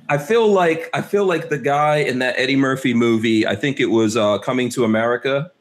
[0.08, 3.46] I feel like I feel like the guy in that Eddie Murphy movie.
[3.46, 5.52] I think it was uh, Coming to America.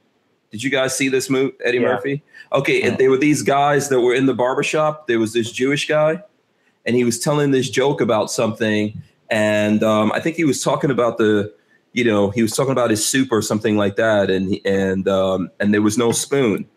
[0.51, 1.93] Did you guys see this movie, Eddie Yeah.
[1.93, 2.23] Murphy?
[2.51, 5.06] Okay, and there were these guys that were in the barbershop.
[5.06, 6.23] There was this Jewish guy,
[6.85, 9.01] and he was telling this joke about something.
[9.30, 11.53] And um, I think he was talking about the,
[11.93, 14.30] you know, he was talking about his soup or something like that.
[14.30, 16.68] And and um, and there was no spoon,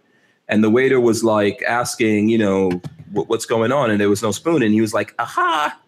[0.48, 4.22] and the waiter was like asking, you know, what, what's going on, and there was
[4.22, 5.78] no spoon, and he was like, aha,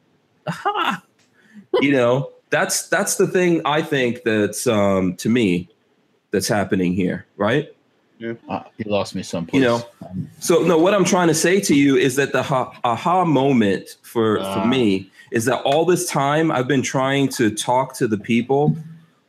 [0.46, 1.02] aha,
[1.80, 5.68] you know, that's that's the thing I think that's um, to me
[6.30, 7.68] that's happening here, right?
[8.48, 9.60] Uh, you lost me someplace.
[9.60, 9.82] You know,
[10.38, 13.96] so no, what I'm trying to say to you is that the ha- aha moment
[14.14, 14.54] for Ah.
[14.54, 18.76] for me is that all this time I've been trying to talk to the people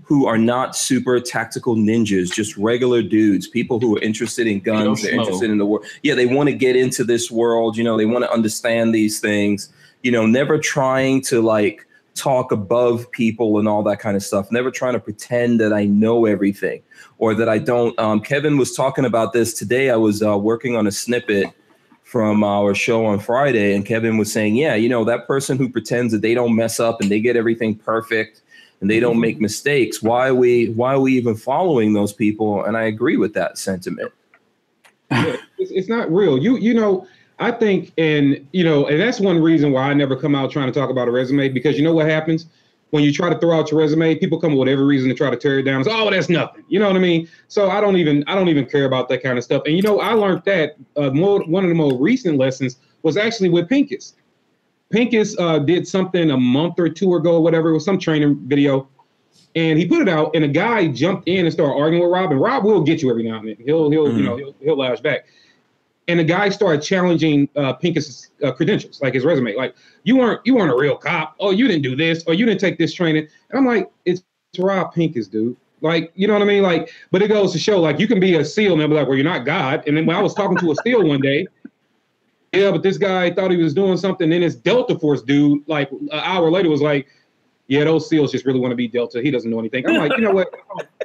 [0.03, 5.01] who are not super tactical ninjas, just regular dudes, people who are interested in guns,
[5.01, 5.83] they're interested in the world.
[6.03, 9.19] Yeah, they want to get into this world, you know, they want to understand these
[9.19, 14.21] things, you know, never trying to like talk above people and all that kind of
[14.23, 16.83] stuff, never trying to pretend that I know everything
[17.17, 17.97] or that I don't.
[17.99, 19.89] Um, Kevin was talking about this today.
[19.89, 21.47] I was uh, working on a snippet
[22.15, 25.67] from our show on Friday, and Kevin was saying, Yeah, you know, that person who
[25.67, 28.39] pretends that they don't mess up and they get everything perfect
[28.79, 29.21] and they don't mm-hmm.
[29.21, 30.01] make mistakes.
[30.01, 32.63] Why are we why are we even following those people?
[32.63, 34.13] And I agree with that sentiment.
[35.11, 36.37] Yeah, it's, it's not real.
[36.37, 37.05] You you know,
[37.39, 40.71] I think, and you know, and that's one reason why I never come out trying
[40.71, 42.45] to talk about a resume because you know what happens
[42.95, 45.15] when you try to throw out your resume, people come up with every reason to
[45.15, 45.81] try to tear it down.
[45.81, 46.63] It's, oh, that's nothing.
[46.69, 47.27] You know what I mean?
[47.49, 49.63] So I don't even I don't even care about that kind of stuff.
[49.65, 53.17] And you know, I learned that uh, more one of the more recent lessons was
[53.17, 54.15] actually with Pincus.
[54.91, 57.69] Pincus uh, did something a month or two ago, or whatever.
[57.69, 58.87] It was some training video,
[59.55, 60.31] and he put it out.
[60.33, 62.31] And a guy jumped in and started arguing with Rob.
[62.31, 63.57] And Rob will get you every now and then.
[63.65, 64.25] He'll he'll you Mhm.
[64.25, 65.25] know he'll, he'll lash back.
[66.07, 69.55] And the guy started challenging uh, Pincus's uh, credentials, like his resume.
[69.55, 71.35] Like you weren't you weren't a real cop.
[71.39, 72.23] Oh, you didn't do this.
[72.27, 73.27] Or you didn't take this training.
[73.49, 74.21] And I'm like, it's,
[74.53, 75.57] it's Rob Pincus, dude.
[75.81, 76.63] Like, you know what I mean?
[76.63, 78.95] Like, but it goes to show, like, you can be a SEAL and they'll be
[78.95, 79.83] like, well, you're not God.
[79.85, 81.47] And then when I was talking to a SEAL one day,
[82.53, 84.29] yeah, but this guy thought he was doing something.
[84.29, 87.07] Then this Delta Force dude, like an hour later, was like,
[87.67, 89.21] yeah, those SEAls just really want to be Delta.
[89.21, 89.87] He doesn't know anything.
[89.87, 90.53] I'm like, you know what?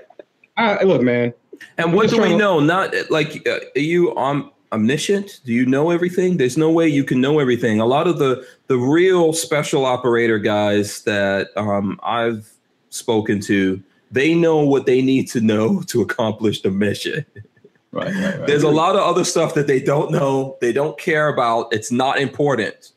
[0.57, 1.35] I, look, man.
[1.79, 2.61] And what do we to- know?
[2.61, 5.41] Not like uh, you um, omniscient?
[5.45, 6.37] Do you know everything?
[6.37, 7.81] There's no way you can know everything.
[7.81, 12.51] A lot of the the real special operator guys that um, I've
[12.91, 17.25] spoken to, they know what they need to know to accomplish the mission.
[17.93, 18.47] right, right, right.
[18.47, 21.73] There's a lot of other stuff that they don't know, they don't care about.
[21.73, 22.93] It's not important.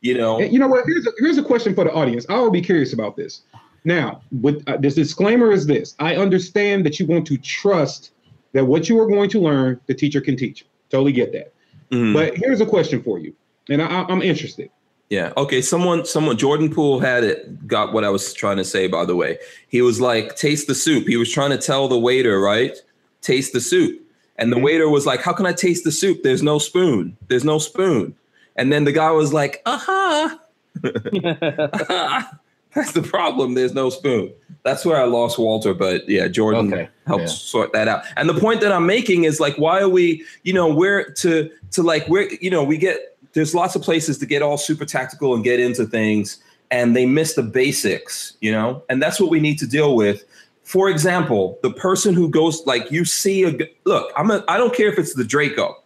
[0.00, 0.84] You know, You know what?
[0.84, 2.26] Here's a, here's a question for the audience.
[2.28, 3.42] I will be curious about this.
[3.84, 8.10] Now, with uh, this disclaimer is this: I understand that you want to trust
[8.52, 10.66] that what you are going to learn, the teacher can teach.
[10.92, 11.52] Totally get that.
[11.90, 12.12] Mhm.
[12.14, 13.32] But here's a question for you,
[13.68, 14.70] and I, I'm interested.
[15.10, 15.32] Yeah.
[15.36, 15.60] Okay.
[15.60, 19.14] Someone, someone, Jordan Poole had it, got what I was trying to say, by the
[19.16, 19.38] way.
[19.68, 21.06] He was like, taste the soup.
[21.06, 22.74] He was trying to tell the waiter, right?
[23.20, 24.00] Taste the soup.
[24.36, 24.62] And the Mhm.
[24.62, 26.22] waiter was like, how can I taste the soup?
[26.22, 27.14] There's no spoon.
[27.28, 28.14] There's no spoon.
[28.56, 30.38] And then the guy was like, aha.
[32.74, 33.54] That's the problem.
[33.54, 34.32] There's no spoon.
[34.62, 35.74] That's where I lost Walter.
[35.74, 37.28] But yeah, Jordan Okay, helped yeah.
[37.28, 38.04] sort that out.
[38.16, 41.50] And the point that I'm making is like, why are we, you know, we're to
[41.72, 44.84] to like we're, you know, we get there's lots of places to get all super
[44.84, 49.30] tactical and get into things, and they miss the basics, you know, and that's what
[49.30, 50.24] we need to deal with.
[50.64, 54.74] For example, the person who goes like you see a look, I'm a I don't
[54.74, 55.76] care if it's the Draco.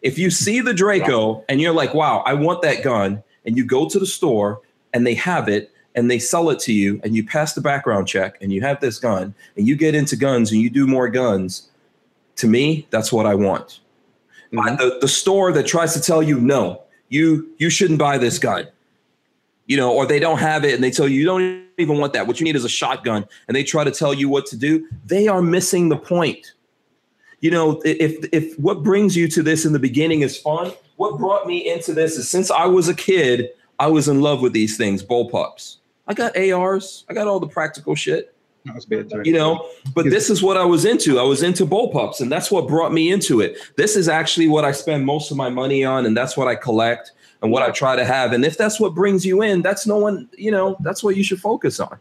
[0.00, 3.64] If you see the Draco and you're like, wow, I want that gun, and you
[3.64, 4.60] go to the store
[4.92, 8.08] and they have it and they sell it to you and you pass the background
[8.08, 11.08] check and you have this gun and you get into guns and you do more
[11.08, 11.70] guns,
[12.36, 13.80] to me, that's what I want.
[14.52, 14.78] Mhm.
[14.78, 18.66] The, the store that tries to tell you, no, you you shouldn't buy this gun,
[19.66, 22.12] you know, or they don't have it and they tell you you don't even want
[22.12, 22.26] that.
[22.26, 24.86] What you need is a shotgun, and they try to tell you what to do.
[25.04, 26.52] They are missing the point.
[27.40, 31.18] You know, if if what brings you to this in the beginning is fun, what
[31.18, 34.52] brought me into this is since I was a kid, I was in love with
[34.52, 35.76] these things, bullpups.
[36.06, 38.30] I got ARs, I got all the practical shit.
[38.88, 39.26] Bad.
[39.26, 39.68] you know?
[39.94, 41.18] But this is what i was into.
[41.18, 43.58] I was into bullpups and that's what brought me into it.
[43.76, 46.54] This is actually what i spend most of my money on and that's what i
[46.54, 47.12] collect
[47.42, 48.32] and what i try to have.
[48.32, 51.22] And if that's what brings you in that's no one you know that's what you
[51.22, 51.98] should focus on.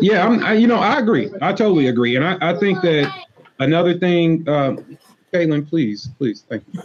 [0.00, 1.30] Yeah, I'm, I, you know, I agree.
[1.40, 3.12] I totally agree, and I, I think that
[3.58, 4.98] another thing, um,
[5.34, 6.80] Caitlin, please, please, thank you.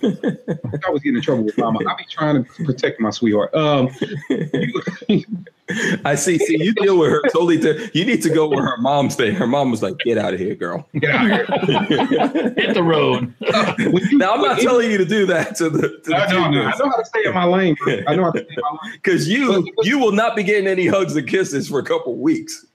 [0.86, 1.80] I was getting in trouble with Mama.
[1.88, 3.54] I be trying to protect my sweetheart.
[3.54, 3.90] Um,
[6.04, 6.40] I see.
[6.40, 7.58] See, you deal with her totally.
[7.58, 9.36] Di- you need to go where her mom's staying.
[9.36, 12.10] Her mom was like, "Get out of here, girl." Get out of here.
[12.58, 13.32] Hit the road.
[13.78, 16.40] When you- now I'm not telling you to do that to the to I know,
[16.42, 16.62] I know.
[16.64, 17.76] I know how to stay in my lane.
[17.80, 18.00] bro.
[18.08, 18.92] I know how to stay in my lane.
[18.94, 22.66] because you you will not be getting any hugs and kisses for a couple weeks.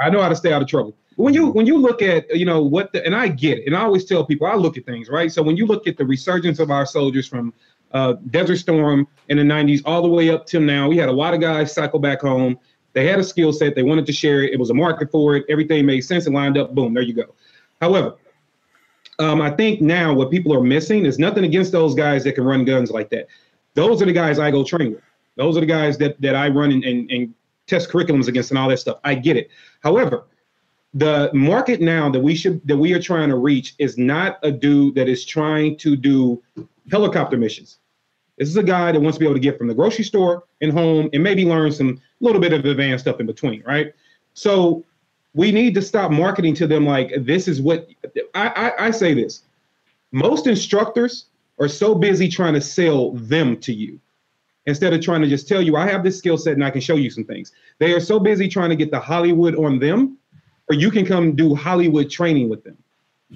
[0.00, 0.94] I know how to stay out of trouble.
[1.16, 3.76] When you when you look at you know what the, and I get it, and
[3.76, 5.32] I always tell people I look at things right.
[5.32, 7.54] So when you look at the resurgence of our soldiers from
[7.92, 11.12] uh, Desert Storm in the '90s all the way up till now, we had a
[11.12, 12.58] lot of guys cycle back home.
[12.92, 14.52] They had a skill set, they wanted to share it.
[14.52, 15.44] It was a market for it.
[15.50, 16.74] Everything made sense and lined up.
[16.74, 17.34] Boom, there you go.
[17.80, 18.16] However,
[19.18, 22.44] um, I think now what people are missing is nothing against those guys that can
[22.44, 23.28] run guns like that.
[23.74, 25.02] Those are the guys I go train with.
[25.36, 27.34] Those are the guys that that I run and, and, and
[27.66, 28.98] test curriculums against and all that stuff.
[29.04, 29.50] I get it.
[29.82, 30.24] However,
[30.96, 34.50] the market now that we should that we are trying to reach is not a
[34.50, 36.42] dude that is trying to do
[36.90, 37.78] helicopter missions.
[38.38, 40.44] This is a guy that wants to be able to get from the grocery store
[40.62, 43.92] and home and maybe learn some little bit of advanced stuff in between, right?
[44.32, 44.84] So
[45.34, 47.88] we need to stop marketing to them like this is what
[48.34, 49.42] I, I, I say this.
[50.12, 51.26] Most instructors
[51.58, 54.00] are so busy trying to sell them to you
[54.64, 56.80] instead of trying to just tell you I have this skill set and I can
[56.80, 57.52] show you some things.
[57.78, 60.16] They are so busy trying to get the Hollywood on them,
[60.68, 62.76] or you can come do Hollywood training with them.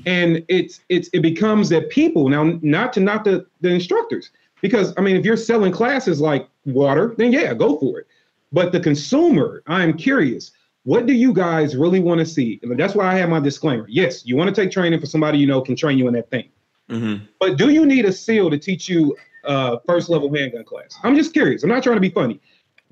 [0.07, 4.31] And it's it's it becomes that people now not to not the, the instructors
[4.61, 8.07] because I mean if you're selling classes like water, then yeah, go for it.
[8.53, 10.53] But the consumer, I'm curious,
[10.85, 12.61] what do you guys really want to see?
[12.63, 13.87] And that's why I have my disclaimer.
[13.89, 16.31] Yes, you want to take training for somebody you know can train you in that
[16.31, 16.49] thing.
[16.89, 17.25] Mm-hmm.
[17.39, 20.99] But do you need a SEAL to teach you uh, first level handgun class?
[21.03, 21.63] I'm just curious.
[21.63, 22.41] I'm not trying to be funny.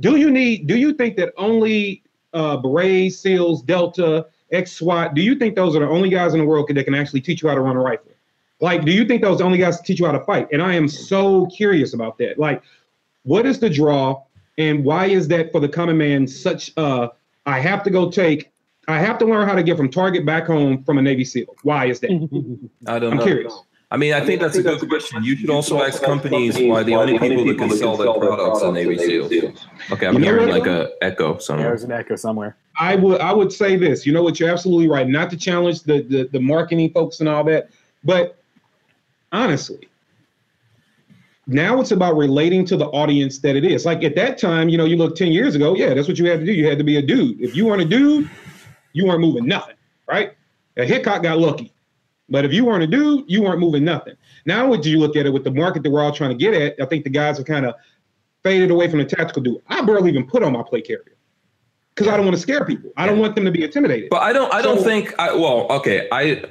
[0.00, 0.66] Do you need?
[0.66, 2.02] Do you think that only
[2.34, 5.14] uh, Berets, SEALs, Delta, X SWAT?
[5.14, 7.42] Do you think those are the only guys in the world that can actually teach
[7.42, 8.12] you how to run a rifle?
[8.60, 10.48] Like, do you think those are the only guys to teach you how to fight?
[10.52, 12.38] And I am so curious about that.
[12.38, 12.62] Like,
[13.22, 14.22] what is the draw,
[14.56, 16.72] and why is that for the common man such?
[16.76, 17.08] Uh,
[17.46, 18.50] I have to go take.
[18.88, 21.54] I have to learn how to get from Target back home from a Navy SEAL.
[21.62, 22.10] Why is that?
[22.86, 23.24] I don't I'm know.
[23.24, 23.62] curious.
[23.90, 25.24] I mean, I think that's a good question.
[25.24, 28.70] You should also ask companies why the only people that can sell their products are
[28.70, 29.64] Navy SEAls.
[29.90, 31.68] Okay, I'm You hearing like a echo somewhere.
[31.68, 32.56] There's an echo somewhere.
[32.78, 34.04] I would I would say this.
[34.04, 34.38] You know what?
[34.38, 35.08] You're absolutely right.
[35.08, 37.70] Not to challenge the the, the marketing folks and all that,
[38.04, 38.36] but
[39.32, 39.88] honestly,
[41.46, 43.86] now it's about relating to the audience that it is.
[43.86, 46.28] Like at that time, you know, you look 10 years ago, yeah, that's what you
[46.28, 46.52] had to do.
[46.52, 47.40] You had to be a dude.
[47.40, 48.28] If you weren't a dude,
[48.92, 50.34] you weren't moving nothing, right?
[50.76, 51.72] A Hickok got lucky.
[52.28, 54.14] But if you weren't a dude, you weren't moving nothing.
[54.44, 56.36] Now, what do you look at it with the market that we're all trying to
[56.36, 56.74] get at?
[56.80, 57.74] I think the guys are kind of
[58.42, 59.62] faded away from the tactical dude.
[59.68, 61.16] I barely even put on my plate carrier
[61.94, 62.90] because I don't want to scare people.
[62.96, 64.10] I don't want them to be intimidated.
[64.10, 64.52] But I don't.
[64.52, 65.14] I don't think.
[65.18, 66.08] I, well, okay.
[66.12, 66.44] I.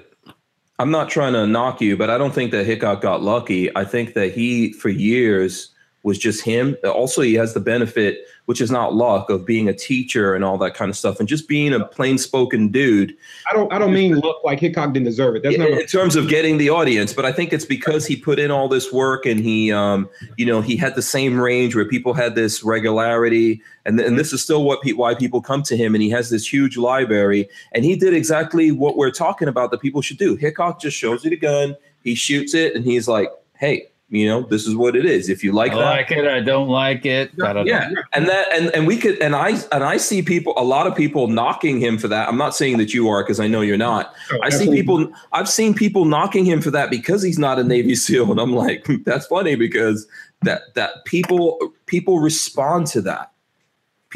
[0.79, 3.75] I'm not trying to knock you, but I don't think that Hickok got lucky.
[3.75, 5.71] I think that he, for years,
[6.03, 6.77] was just him.
[6.85, 10.57] Also, he has the benefit, which is not luck, of being a teacher and all
[10.57, 13.15] that kind of stuff, and just being a plain-spoken dude.
[13.49, 15.43] I don't I don't mean look like Hickok didn't deserve it.
[15.43, 18.15] That's in, not in terms of getting the audience but i think it's because he
[18.15, 21.75] put in all this work and he um you know he had the same range
[21.75, 25.63] where people had this regularity and, and this is still what pe- why people come
[25.63, 29.47] to him and he has this huge library and he did exactly what we're talking
[29.47, 32.85] about that people should do hickok just shows you the gun he shoots it and
[32.85, 35.27] he's like hey you know this is what it is.
[35.27, 36.27] If you like I that like it.
[36.27, 37.31] I don't like it.
[37.37, 40.87] yeah and that and and we could and i and i see people a lot
[40.87, 42.29] of people knocking him for that.
[42.29, 44.15] I'm not saying that you are because i know you're not.
[44.31, 47.63] Oh, i see people i've seen people knocking him for that because he's not a
[47.63, 50.07] navy seal and i'm like hmm, that's funny because
[50.43, 53.31] that that people people respond to that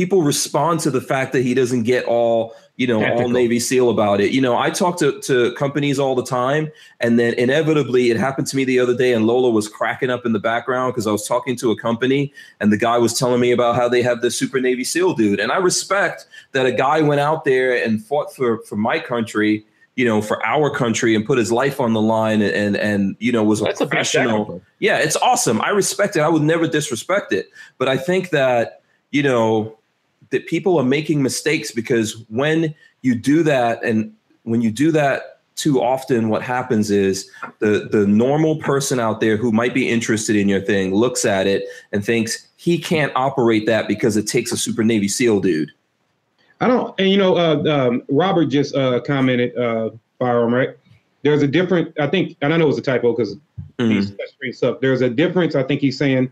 [0.02, 3.92] people respond to the fact that he doesn't get all you know all navy seal
[3.92, 8.10] about it you know i talk to, to companies all the time and then inevitably
[8.10, 10.92] it happened to me the other day and lola was cracking up in the background
[10.92, 13.88] because i was talking to a company and the guy was telling me about how
[13.88, 17.46] they have this super navy seal dude and i respect that a guy went out
[17.46, 19.64] there and fought for for my country
[19.96, 23.16] you know for our country and put his life on the line and and, and
[23.20, 25.62] you know was a That's a professional yeah, it's awesome.
[25.62, 26.22] I respect it.
[26.22, 27.52] I would never disrespect it.
[27.78, 29.78] But I think that, you know,
[30.32, 34.14] that people are making mistakes because when you do that and
[34.44, 37.30] when you do that too often, what happens is
[37.60, 41.46] the the normal person out there who might be interested in your thing looks at
[41.46, 45.72] it and thinks he can't operate that because it takes a super Navy SEAL dude.
[46.62, 49.90] I don't, and you know, uh, um, Robert just uh, commented, uh,
[50.20, 50.70] firearm, right?
[51.24, 53.36] There's a different, I think, and I know it's a typo because
[53.80, 53.92] Mhm.
[53.92, 54.80] he's touchscreen stuff.
[54.80, 56.30] There's a difference, I think he's saying,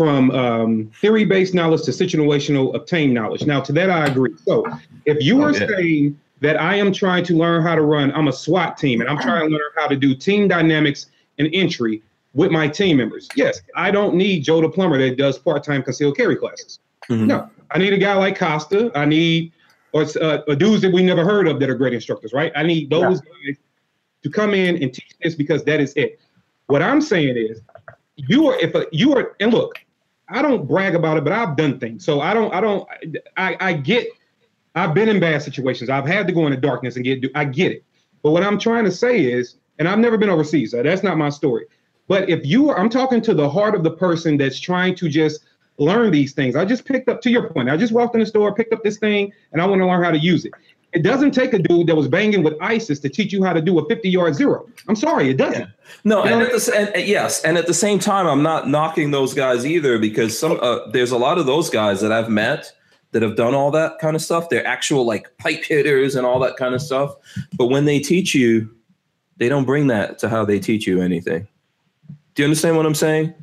[0.00, 3.44] from um, theory-based knowledge to situational obtained knowledge.
[3.44, 4.32] Now, to that I agree.
[4.46, 4.64] So,
[5.04, 5.66] if you are Okay.
[5.66, 9.10] saying that I am trying to learn how to run, I'm a SWAT team, and
[9.10, 11.08] I'm trying to learn how to do team dynamics
[11.38, 12.02] and entry
[12.32, 13.28] with my team members.
[13.34, 16.78] Yes, I don't need Joe the plumber that does part-time concealed carry classes.
[17.10, 17.26] Mhm.
[17.26, 18.90] No, I need a guy like Costa.
[18.94, 19.52] I need
[19.92, 22.52] or uh, dudes that we never heard of that are great instructors, right?
[22.56, 23.56] I need those guys
[24.22, 26.18] to come in and teach this because that is it.
[26.68, 27.60] What I'm saying is,
[28.16, 29.74] you are if a, you are and look,
[30.30, 32.88] I don't brag about it, but I've done things, so I don't I don't
[33.36, 34.08] I I get
[34.74, 35.90] I've been in bad situations.
[35.90, 37.84] I've had to go into darkness and get I get it.
[38.22, 41.18] But what I'm trying to say is, and I've never been overseas, so that's not
[41.18, 41.66] my story.
[42.06, 45.08] But if you are, I'm talking to the heart of the person that's trying to
[45.08, 45.44] just
[45.78, 46.56] learn these things.
[46.56, 47.70] I just picked up to your point.
[47.70, 50.02] I just walked in the store, picked up this thing, and I want to learn
[50.02, 50.52] how to use it.
[50.92, 53.60] It doesn't take a dude that was banging with ISIS to teach you how to
[53.60, 54.66] do a 50 yard zero.
[54.88, 55.68] I'm sorry, it doesn't.
[56.04, 59.10] No, You and at the, and yes, and at the same time, I'm not knocking
[59.10, 62.72] those guys either because some uh, there's a lot of those guys that I've met
[63.12, 64.48] that have done all that kind of stuff.
[64.48, 67.14] They're actual like pipe hitters and all that kind of stuff.
[67.56, 68.74] But when they teach you,
[69.36, 71.46] they don't bring that to how they teach you anything.
[72.34, 73.34] Do you understand what I'm saying?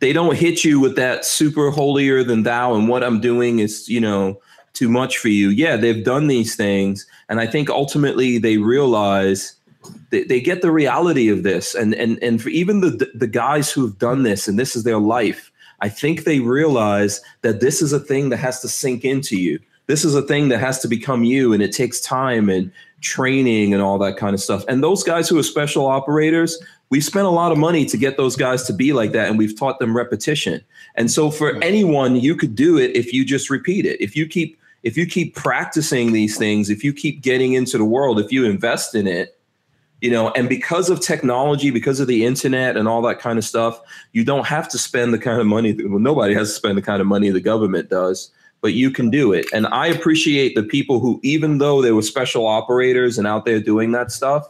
[0.00, 3.88] They don't hit you with that super holier than thou and what I'm doing is,
[3.88, 4.40] you know,
[4.74, 5.48] too much for you.
[5.50, 7.06] Yeah, they've done these things.
[7.28, 9.54] And I think ultimately they realize
[10.10, 11.74] they, they get the reality of this.
[11.74, 14.98] And and and for even the the guys who've done this and this is their
[14.98, 15.50] life,
[15.80, 19.58] I think they realize that this is a thing that has to sink into you.
[19.86, 22.70] This is a thing that has to become you, and it takes time and
[23.00, 24.64] training and all that kind of stuff.
[24.68, 26.56] And those guys who are special operators,
[26.90, 29.36] we spent a lot of money to get those guys to be like that, and
[29.36, 30.62] we've taught them repetition.
[30.94, 34.00] And so for anyone, you could do it if you just repeat it.
[34.00, 37.84] If you keep if you keep practicing these things, if you keep getting into the
[37.84, 39.38] world, if you invest in it,
[40.00, 43.44] you know, and because of technology, because of the internet and all that kind of
[43.44, 43.80] stuff,
[44.12, 45.72] you don't have to spend the kind of money.
[45.72, 49.10] Well, nobody has to spend the kind of money the government does, but you can
[49.10, 49.46] do it.
[49.54, 53.60] And I appreciate the people who, even though they were special operators and out there
[53.60, 54.44] doing that stuff,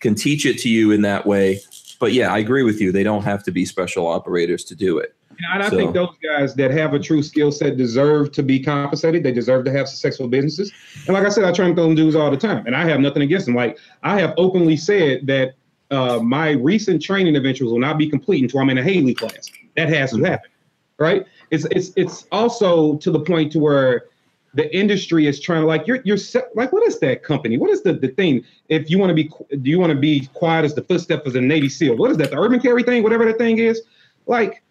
[0.00, 1.60] can teach it to you in that way.
[2.00, 2.90] But yeah, I agree with you.
[2.90, 5.14] They don't have to be special operators to do it.
[5.52, 8.58] And I So- think those guys that have a true skill set deserve to be
[8.58, 9.22] compensated.
[9.22, 10.72] They deserve to have successful businesses.
[11.06, 13.22] And like I said, I train those dudes all the time, and I have nothing
[13.22, 13.54] against them.
[13.54, 15.54] Like I have openly said that
[15.90, 19.50] uh, my recent training adventures will not be complete until I'm in a Haley class.
[19.76, 20.50] That has to happen,
[20.98, 21.24] right?
[21.50, 24.06] It's it's it's also to the point to where
[24.54, 26.18] the industry is trying to like you're you're
[26.54, 27.56] like what is that company?
[27.58, 28.44] What is the the thing?
[28.68, 29.30] If you want to be
[29.62, 31.96] do you want to be quiet as the footsteps of a Navy SEAL?
[31.96, 32.32] What is that?
[32.32, 33.82] The urban carry thing, whatever that thing is.
[34.26, 34.62] Like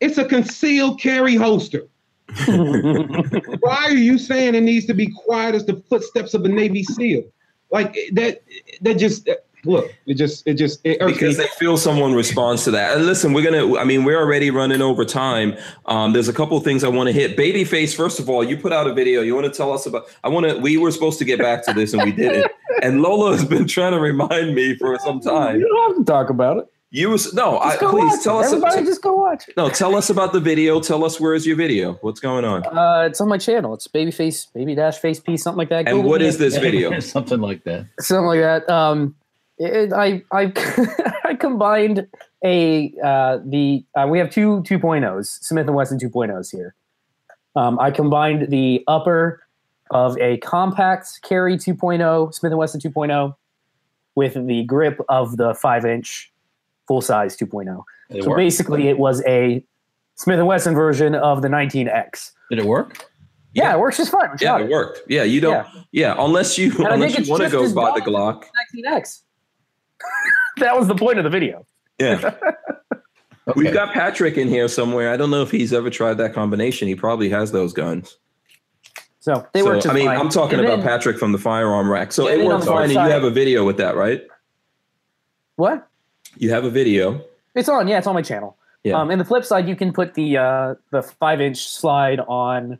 [0.00, 1.86] it's a concealed carry holster.
[2.46, 6.82] Why are you saying it needs to be quiet as the footsteps of a Navy
[6.82, 7.24] SEAL?
[7.70, 8.42] Like that
[8.82, 9.28] that just
[9.64, 11.44] look, it just it just it irks because me.
[11.44, 12.96] they feel someone responds to that.
[12.96, 13.78] And listen, we're gonna.
[13.78, 15.56] I mean, we're already running over time.
[15.86, 17.36] Um, there's a couple of things I want to hit.
[17.36, 19.22] Babyface, first of all, you put out a video.
[19.22, 20.06] You want to tell us about?
[20.22, 20.58] I want to.
[20.58, 22.50] We were supposed to get back to this, and we didn't.
[22.82, 25.60] And Lola has been trying to remind me for some time.
[25.60, 26.66] You don't have to talk about it.
[26.94, 27.58] You was no.
[27.58, 28.44] I, Just go please tell it.
[28.44, 28.52] us.
[28.52, 29.56] Everybody just go watch it.
[29.56, 30.78] no, tell us about the video.
[30.78, 31.94] Tell us where is your video?
[32.02, 32.64] What's going on?
[32.64, 33.74] Uh, it's on my channel.
[33.74, 35.88] It's babyface, baby dash face piece, something like that.
[35.88, 36.28] And Google what me.
[36.28, 37.00] is this video?
[37.00, 37.86] Something like that.
[37.98, 38.70] something like that.
[38.70, 39.16] Um,
[39.58, 40.52] it, I I
[41.24, 42.06] I combined
[42.44, 46.76] a uh, the uh, we have two 2.0s, Smith and Wesson 2.0s here.
[47.56, 49.42] Um, I combined the upper
[49.90, 53.34] of a compact carry 2.0, Smith and Wesson 2.0,
[54.14, 56.30] with the grip of the five inch
[56.86, 57.82] full size 2.0.
[58.10, 58.38] Did So work?
[58.38, 59.64] basically, it was a
[60.16, 62.32] Smith and Wesson version of the 19X.
[62.50, 63.04] Did it work?
[63.54, 64.30] Yeah, it works just fine.
[64.30, 65.00] We Yeah, shot it worked.
[65.08, 65.66] Yeah, you don't.
[65.92, 68.00] Yeah, unless you And unless you want to go as buy the.
[68.00, 68.44] Glock.
[68.76, 69.20] 19X.
[70.58, 71.66] that was the point of the video.
[71.98, 72.34] Yeah.
[73.46, 73.60] Okay.
[73.60, 75.12] We've got Patrick in here somewhere.
[75.12, 76.88] I don't know if he's ever tried that combination.
[76.88, 78.16] He probably has those guns.
[79.20, 80.18] So they So, work just I mean, fine.
[80.18, 82.10] I'm talking And about then- Patrick from the firearm rack.
[82.12, 84.22] So it then works fine, and you have a video with that, right?
[85.56, 85.86] What?
[86.36, 87.24] You have a video.
[87.54, 87.88] It's on.
[87.88, 88.56] Yeah, it's on my channel.
[88.82, 89.00] Yeah.
[89.00, 92.78] Um, and the flip side, you can put the uh, the five inch slide on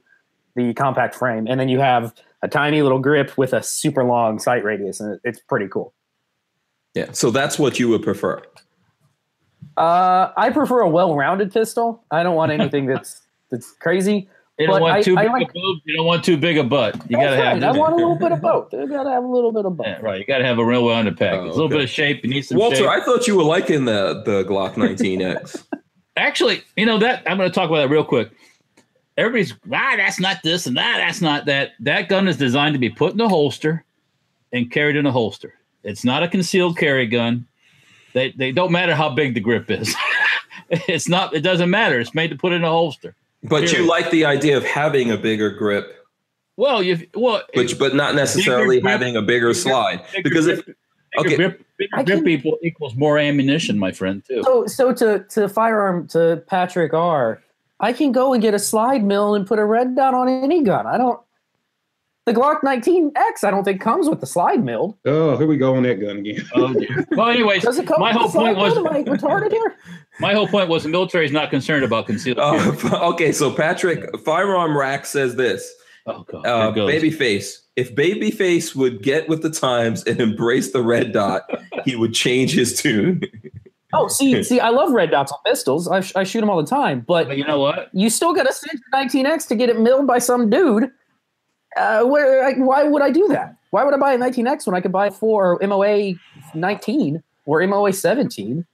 [0.54, 4.38] the compact frame, and then you have a tiny little grip with a super long
[4.38, 5.94] sight radius, and it's pretty cool.
[6.94, 7.12] Yeah.
[7.12, 8.42] So that's what you would prefer.
[9.76, 12.04] Uh, I prefer a well rounded pistol.
[12.10, 14.28] I don't want anything that's that's crazy.
[14.58, 15.78] You don't But want I- too I big like- a boob.
[15.84, 16.94] You don't want too big a butt.
[17.10, 17.60] You gotta have.
[17.60, 17.62] right.
[17.64, 18.72] I want a little bit of both.
[18.72, 19.86] I gotta have a little bit of both.
[19.86, 20.20] Yeah, right.
[20.20, 21.40] You gotta have a real rounded package.
[21.40, 22.22] Oh, A little bit of shape.
[22.24, 22.88] You need some Walter, shape.
[22.88, 25.64] I thought you were liking the the Glock 19X.
[26.16, 28.30] Actually, you know that I'm going to talk about that real quick.
[29.16, 31.72] Everybody's ah, that's not this and that, that's not that.
[31.80, 33.84] That gun is designed to be put in a holster
[34.52, 35.54] and carried in a holster.
[35.82, 37.46] It's not a concealed carry gun.
[38.12, 39.96] They they don't matter how big the grip is.
[40.70, 41.34] it's not.
[41.34, 41.98] It doesn't matter.
[41.98, 43.16] It's made to put in a holster.
[43.44, 45.94] But you like the idea of having a bigger grip,
[46.56, 50.02] Well, you well, but but not necessarily grip- having a bigger slide.
[50.12, 50.76] bigger Because if bigger
[51.18, 51.36] okay.
[51.36, 54.22] grip, bigger I grip can- equal, equals more ammunition, my friend.
[54.26, 54.42] Too.
[54.44, 57.40] So so to to firearm to Patrick R.
[57.80, 60.62] I can go and get a slide mill and put a red dot on any
[60.62, 60.86] gun.
[60.86, 61.20] I don't.
[62.26, 64.96] The Glock 19X, I don't think comes with the slide mill.
[65.04, 66.42] Oh, here we go on that gun again.
[66.54, 67.06] Oh, dear.
[67.10, 68.76] Well, anyways, Does it come my with whole the point was?
[68.78, 69.76] Am I retarded here?
[70.20, 72.58] my whole point was the military is not concerned about concealed carry.
[72.58, 75.70] Uh, okay, so Patrick, Firearm Rack says this.
[76.06, 76.90] oh god, Uh, Here it goes.
[77.18, 77.58] Babyface.
[77.76, 81.42] If Babyface would get with the times and embrace the red dot,
[81.84, 83.22] he would change his tune.
[83.96, 85.86] Oh, see, see, I love red dots on pistols.
[85.86, 87.90] I, sh- I shoot them all the time, but But you know what?
[87.92, 88.80] you still got to send
[89.14, 90.90] your 19X to get it milled by some dude.
[91.76, 93.56] Uh, where, like, why would I do that?
[93.70, 96.14] Why would I buy a 19X when I could buy it for MOA
[96.54, 98.64] 19 or MOA 17?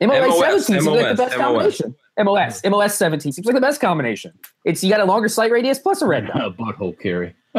[0.00, 1.94] MOA MOS, 17 seems like the MOS, best combination.
[2.18, 4.32] MOS, MOS 17 seems like the best combination.
[4.64, 6.56] It's you got a longer sight radius plus a red dot.
[6.58, 7.34] Butthole carry.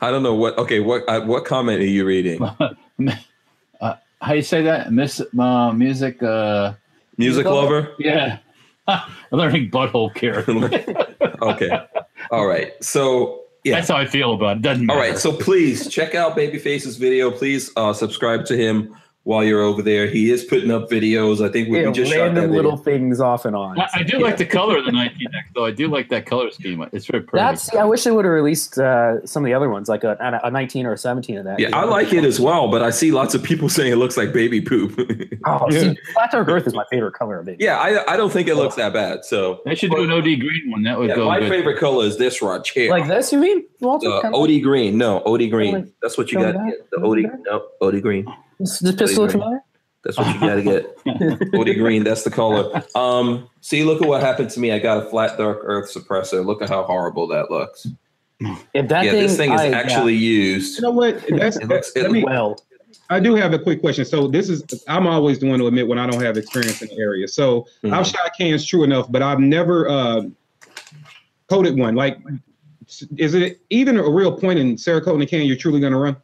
[0.00, 0.58] I don't know what.
[0.58, 2.42] Okay, what uh, what comment are you reading?
[3.80, 4.92] uh, how you say that?
[4.92, 6.22] Miss uh, music.
[6.22, 6.74] Uh,
[7.16, 7.94] Music lover.
[7.98, 8.47] yeah, I'm
[9.30, 10.44] learning butthole care.
[11.40, 11.70] Okay.
[12.32, 12.72] All right.
[12.82, 13.76] So yeah.
[13.76, 14.62] That's how I feel about it.
[14.62, 14.98] Doesn't matter.
[14.98, 15.18] right.
[15.18, 17.30] So please check out Babyface's video.
[17.30, 18.96] Please uh, subscribe to him
[19.28, 20.06] while you're over there.
[20.06, 21.46] He is putting up videos.
[21.46, 22.56] I think we, we Yeah, just shot that random video.
[22.56, 23.78] little things off and on.
[23.78, 25.18] I, I do like the color of the 19X
[25.54, 25.66] though.
[25.66, 26.82] I do like that color scheme.
[26.92, 27.42] It's very pretty.
[27.44, 27.74] That's.
[27.74, 30.50] I wish they would have released uh, some of the other ones, like a, a
[30.50, 31.58] 19 or a 17 of that.
[31.60, 34.16] Yeah, I like it as well, but I see lots of people saying it looks
[34.16, 34.98] like baby poop.
[35.44, 37.58] Oh, see, Flat Dark Earth is my favorite color of it.
[37.60, 39.24] yeah, I, I don't think it looks that bad.
[39.24, 40.82] So they should do an OD green one.
[40.82, 41.48] That would Yeah, go my good.
[41.48, 42.90] favorite color is this right here.
[42.90, 43.64] Like this, you mean?
[43.80, 44.08] Walter?
[44.08, 44.98] Uh, OD green.
[44.98, 45.74] No, OD green.
[45.74, 46.66] like- That's what you got to that?
[46.66, 46.90] get.
[46.90, 47.40] The OD.
[47.46, 48.26] No, OD green.
[48.58, 49.42] Like- Does this pistol look green.
[49.42, 49.60] familiar?
[50.04, 51.54] That's what you got to get.
[51.54, 52.04] OD green.
[52.04, 52.82] That's the color.
[52.94, 53.48] Um.
[53.60, 54.72] See, look at what happened to me.
[54.72, 56.44] I got a flat dark earth suppressor.
[56.46, 57.86] Look at how horrible that looks.
[58.72, 59.76] If that yeah, thing, this thing is I- yeah.
[59.76, 60.76] actually used.
[60.78, 61.20] You know what?
[61.28, 62.60] That's, It looks- it me, well.
[63.10, 64.04] I do have a quick question.
[64.04, 66.88] So this is I'm always the one to admit when I don't have experience in
[66.88, 67.26] the area.
[67.26, 67.92] So Mhm.
[67.92, 70.22] I've shot cans, true enough, but I've never uh,
[71.48, 71.94] coated one.
[71.96, 72.18] Like,
[73.16, 76.16] is it even a real point in Cerakote a can you're truly going to run?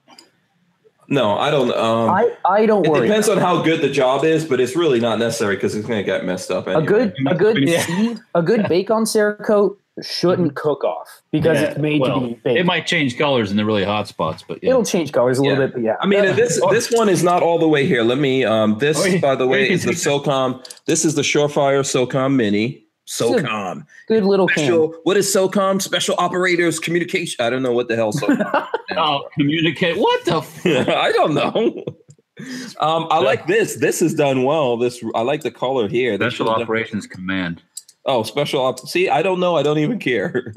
[1.09, 1.73] No, I don't.
[1.73, 2.89] Um, I, I don't worry.
[2.89, 3.09] it worry.
[3.09, 5.99] depends on how good the job is, but it's really not necessary because it's going
[5.99, 6.67] to get messed up.
[6.67, 7.81] A good a good Yeah.
[7.83, 12.27] seed, a good bake on Cerakote shouldn't cook off because Yeah, it's made well, to
[12.27, 12.59] be baked.
[12.59, 14.71] It might change colors in the really hot spots, but yeah.
[14.71, 15.95] It'll change colors a little bit, but yeah.
[16.01, 18.03] I mean, this this one is not all the way here.
[18.03, 18.45] Let me.
[18.45, 20.85] Um, this, Oh, by the way, is the you can SOCOM.
[20.87, 22.84] This is the Surefire SOCOM Mini.
[23.07, 23.87] SOCOM.
[24.09, 24.65] good little can.
[24.65, 24.95] Special.
[25.05, 25.81] What is SOCOM?
[25.83, 27.45] Special Operators Communication.
[27.45, 28.69] I don't know what the hell SOCOM.
[28.97, 29.97] Oh, communicate.
[29.97, 30.37] What the?
[30.37, 31.85] F- I don't know.
[32.81, 33.77] Um, I like this.
[33.77, 34.77] This is done well.
[34.77, 36.19] This I like the color here.
[36.19, 37.63] They Special should've done- Operations Command.
[38.07, 38.81] Oh, special op.
[38.81, 39.55] See, I don't know.
[39.57, 40.53] I don't even care.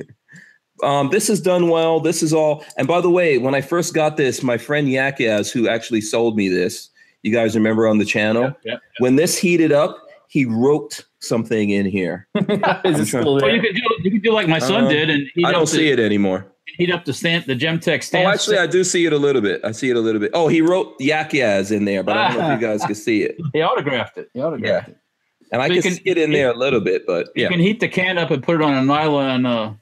[0.82, 2.00] um, this is done well.
[2.00, 2.66] This is all.
[2.80, 6.36] And by the way, when I first got this, my friend Yakyaz, who actually sold
[6.36, 6.90] me this,
[7.22, 8.78] you guys remember on the channel, Yeah.
[8.98, 12.28] when this heated up, he wrote something in here.
[12.36, 13.56] Is it still Well, there?
[13.56, 15.62] you could do you could do like my son Uh, did and heat I don't
[15.62, 16.48] the, see it anymore.
[16.78, 18.28] Heat up the stand, the Gemtech Oh, stand.
[18.28, 19.62] actually, I do see it a little bit.
[19.64, 20.32] I see it a little bit.
[20.34, 23.24] Oh, he wrote Yakyaz in there, but I don't know if you guys can see
[23.24, 23.38] it.
[23.54, 24.30] he autographed it.
[24.34, 24.98] He autographed it.
[25.52, 27.80] And I can, can- see it in there a little bit, but You can heat
[27.80, 29.74] the can up and put it on a nylon uh,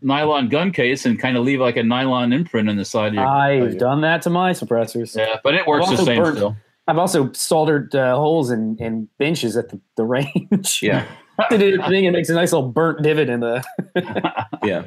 [0.00, 3.14] nylon gun case and kind of leave like a nylon imprint in the side of
[3.14, 3.26] your.
[3.28, 5.14] I've done that to my suppressors.
[5.16, 6.56] yeah, but it works I've the same burnt- still.
[6.88, 10.80] I've also soldered uh, holes in, in benches at the, the range.
[10.82, 11.06] Yeah.
[11.50, 13.64] Did it thing and makes a nice little burnt divot in the.
[14.64, 14.84] Yeah.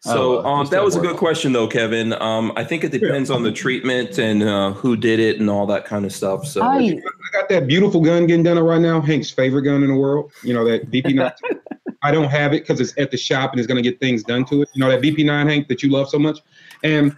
[0.00, 2.12] So Oh, um, that that was a good question, though, Kevin.
[2.20, 5.66] Um, I think it depends on the treatment and uh, who did it and all
[5.66, 6.46] that kind of stuff.
[6.46, 7.00] So I, I
[7.32, 9.00] got that beautiful gun getting done right now.
[9.00, 10.30] Hank's favorite gun in the world.
[10.42, 11.32] You know that BP9.
[12.02, 14.22] I don't have it because it's at the shop and it's going to get things
[14.22, 14.68] done to it.
[14.74, 16.40] You know that BP9 Hank that you love so much,
[16.82, 17.16] and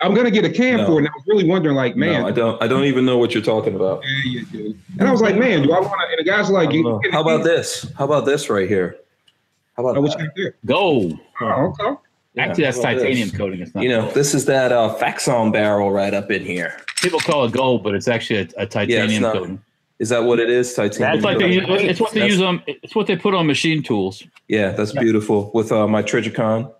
[0.00, 0.86] I'm going to get a can No.
[0.86, 0.98] for it.
[0.98, 2.62] And I was really wondering, like, man, no, I don't.
[2.62, 4.02] I don't even know what you're talking about.
[4.04, 4.74] yeah, you do.
[4.98, 6.06] And I was like, man, do I want to?
[6.10, 7.90] And the guys were like, you, How about this?
[7.96, 8.98] How about this right here?
[9.76, 10.30] How about Oh, what that?
[10.36, 10.54] you got?
[10.66, 11.18] Gold.
[11.40, 12.00] Oh, okay.
[12.34, 13.36] Yeah, Actually, that's titanium this?
[13.38, 13.60] coating.
[13.60, 13.82] It's not.
[13.84, 14.14] You know, gold.
[14.14, 16.76] this is that uh, Faxon barrel right up in here.
[17.00, 19.62] people call it gold, but it's actually a, a titanium not- coating.
[19.98, 20.74] Is that what it is?
[20.74, 21.14] Titanium.
[21.16, 21.52] It's like they
[21.88, 22.62] it's what they That's- use on.
[22.66, 24.22] It's what they put on machine tools.
[24.46, 25.50] Yeah, that's beautiful.
[25.54, 26.70] With uh, my Trijicon.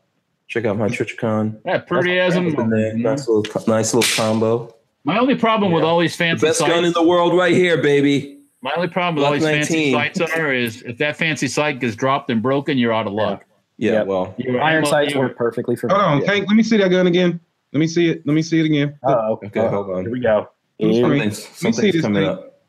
[0.48, 1.58] Check out my Trijicon.
[1.64, 2.56] Yeah, prettyism.
[2.58, 2.94] In there.
[2.96, 4.74] Nice little, nice little combo.
[5.04, 7.52] My only problem with all these The fancy best sights, gun in the world, right
[7.54, 8.38] here, baby.
[8.60, 9.94] my only problem with all Glock these fancy 19.
[10.24, 13.44] sights are is if that fancy sight gets dropped and broken, you're out of luck.
[13.78, 14.06] Yeah, Yep.
[14.06, 15.94] well, Your iron sights work perfectly for me.
[15.94, 16.46] Hold on, Hank.
[16.48, 17.38] Let me see that gun again.
[17.72, 18.26] Let me see it.
[18.26, 18.98] Let me see it again.
[19.04, 19.68] Oh, okay, okay.
[19.68, 20.10] hold Here on.
[20.10, 20.48] we go.
[20.80, 22.30] Let me Here we- Something's, Let me see this coming thing.
[22.30, 22.62] up.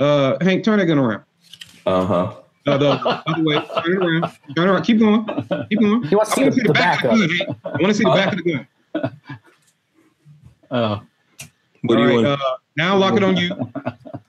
[0.00, 1.22] Uh, Hank, turn that gun around.
[1.86, 2.34] Uh huh.
[2.66, 2.90] Uh, the
[3.26, 3.54] other way.
[3.84, 4.22] Turn it around.
[4.54, 4.82] Turn it around.
[4.82, 5.24] Keep going.
[5.70, 6.02] Keep going.
[6.04, 7.36] He wants I to want see to see the back of of the gun.
[7.46, 7.58] Hank.
[7.64, 8.66] I want to see the back of the gun.
[10.70, 11.00] Uh,
[11.82, 12.26] What do you right, want?
[12.26, 12.36] uh,
[12.76, 13.52] now lock it on you.
[13.52, 13.72] All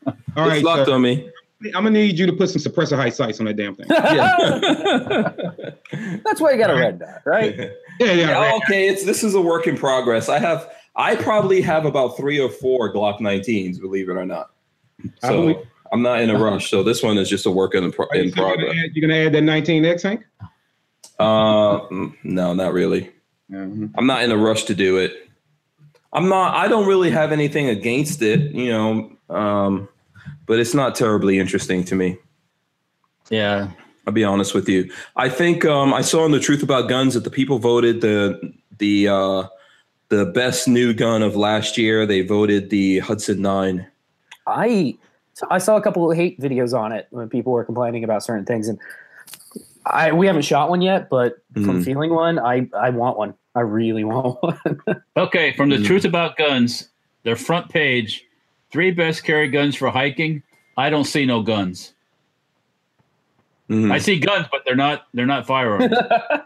[0.05, 0.63] it's right.
[0.63, 0.95] locked sir.
[0.95, 1.29] on me.
[1.75, 3.85] I'm gonna need you to put some suppressor height sights on that damn thing.
[6.23, 7.55] That's why you got a red dot, right?
[7.99, 8.29] Yeah, yeah.
[8.29, 10.27] Yeah, okay, it's this is a work in progress.
[10.27, 14.49] I have I probably have about three or four Glock 19s, believe it or not.
[15.21, 15.57] I believe-
[15.91, 16.69] I'm not in a rush.
[16.69, 18.75] So this one is just a work in, pro- Are you in gonna progress.
[18.83, 20.21] add- you gonna add that 19X, Hank?
[21.19, 21.79] Uh,
[22.23, 23.11] no, not really.
[23.51, 23.91] Mhm.
[23.97, 25.13] I'm not in a rush to do it.
[26.13, 26.55] I'm not.
[26.55, 29.11] I don't really have anything against it, you know.
[29.29, 29.87] Um,
[30.45, 32.17] but it's not terribly interesting to me.
[33.29, 33.69] Yeah.
[34.07, 34.91] I'll be honest with you.
[35.15, 38.39] I think um, I saw in the Truth About Guns that the people voted the
[38.79, 39.43] the uh,
[40.09, 42.05] the best new gun of last year.
[42.05, 43.85] They voted the Hudson Nine.
[44.47, 44.97] I
[45.49, 48.45] I saw a couple of hate videos on it when people were complaining about certain
[48.45, 48.79] things, and
[49.85, 51.85] I we haven't shot one yet, but from Mhm.
[51.85, 53.33] feeling one, I I want one.
[53.55, 54.37] I really want
[54.85, 55.03] one.
[55.17, 55.85] Okay, from the Mm.
[55.85, 56.89] Truth About Guns,
[57.23, 58.25] their front page,
[58.71, 60.43] three best carry guns for hiking.
[60.77, 61.93] I don't see no guns.
[63.69, 63.91] Mhm.
[63.91, 65.93] I see guns, but they're not they're not firearms.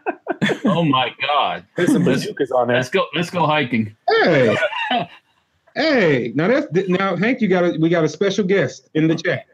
[0.66, 1.66] oh my god.
[1.76, 2.78] There's some Let's, bazookas on there.
[2.78, 3.96] let's go let's go hiking.
[4.10, 4.56] Hey,
[5.76, 6.32] hey.
[6.36, 7.42] Now that's now, Hank.
[7.42, 9.46] You got a we got a special guest in the chat.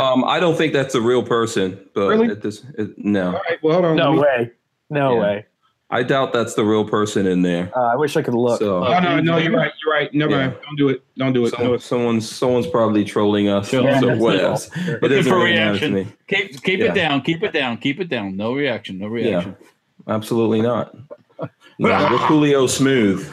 [0.00, 2.26] Um, I don't think that's a real person, but Really?
[2.28, 3.62] it does, it, no, All right.
[3.62, 3.96] Well, hold on.
[3.96, 4.50] No me- way.
[4.90, 5.20] No Yeah.
[5.20, 5.46] way.
[5.90, 7.70] I doubt that's the real person in there.
[7.74, 8.58] Uh, I wish I could look.
[8.58, 9.72] So Oh no, no, you're right.
[9.82, 10.12] You're right.
[10.12, 10.36] Never Yeah.
[10.48, 10.56] mind.
[10.64, 11.02] Don't do it.
[11.16, 11.50] Don't do it.
[11.50, 13.68] someone, No, someone's someone's probably trolling us.
[13.70, 13.84] Sure.
[13.84, 14.68] Yeah, so that's what else?
[14.76, 16.12] It Looking for really reaction.
[16.26, 16.86] Keep keep Yeah.
[16.86, 18.36] it down, keep it down, keep it down.
[18.36, 19.56] No reaction, no reaction.
[20.08, 20.94] Absolutely not.
[21.40, 21.46] No,
[21.78, 21.88] we're
[22.26, 23.26] Coolio smooth.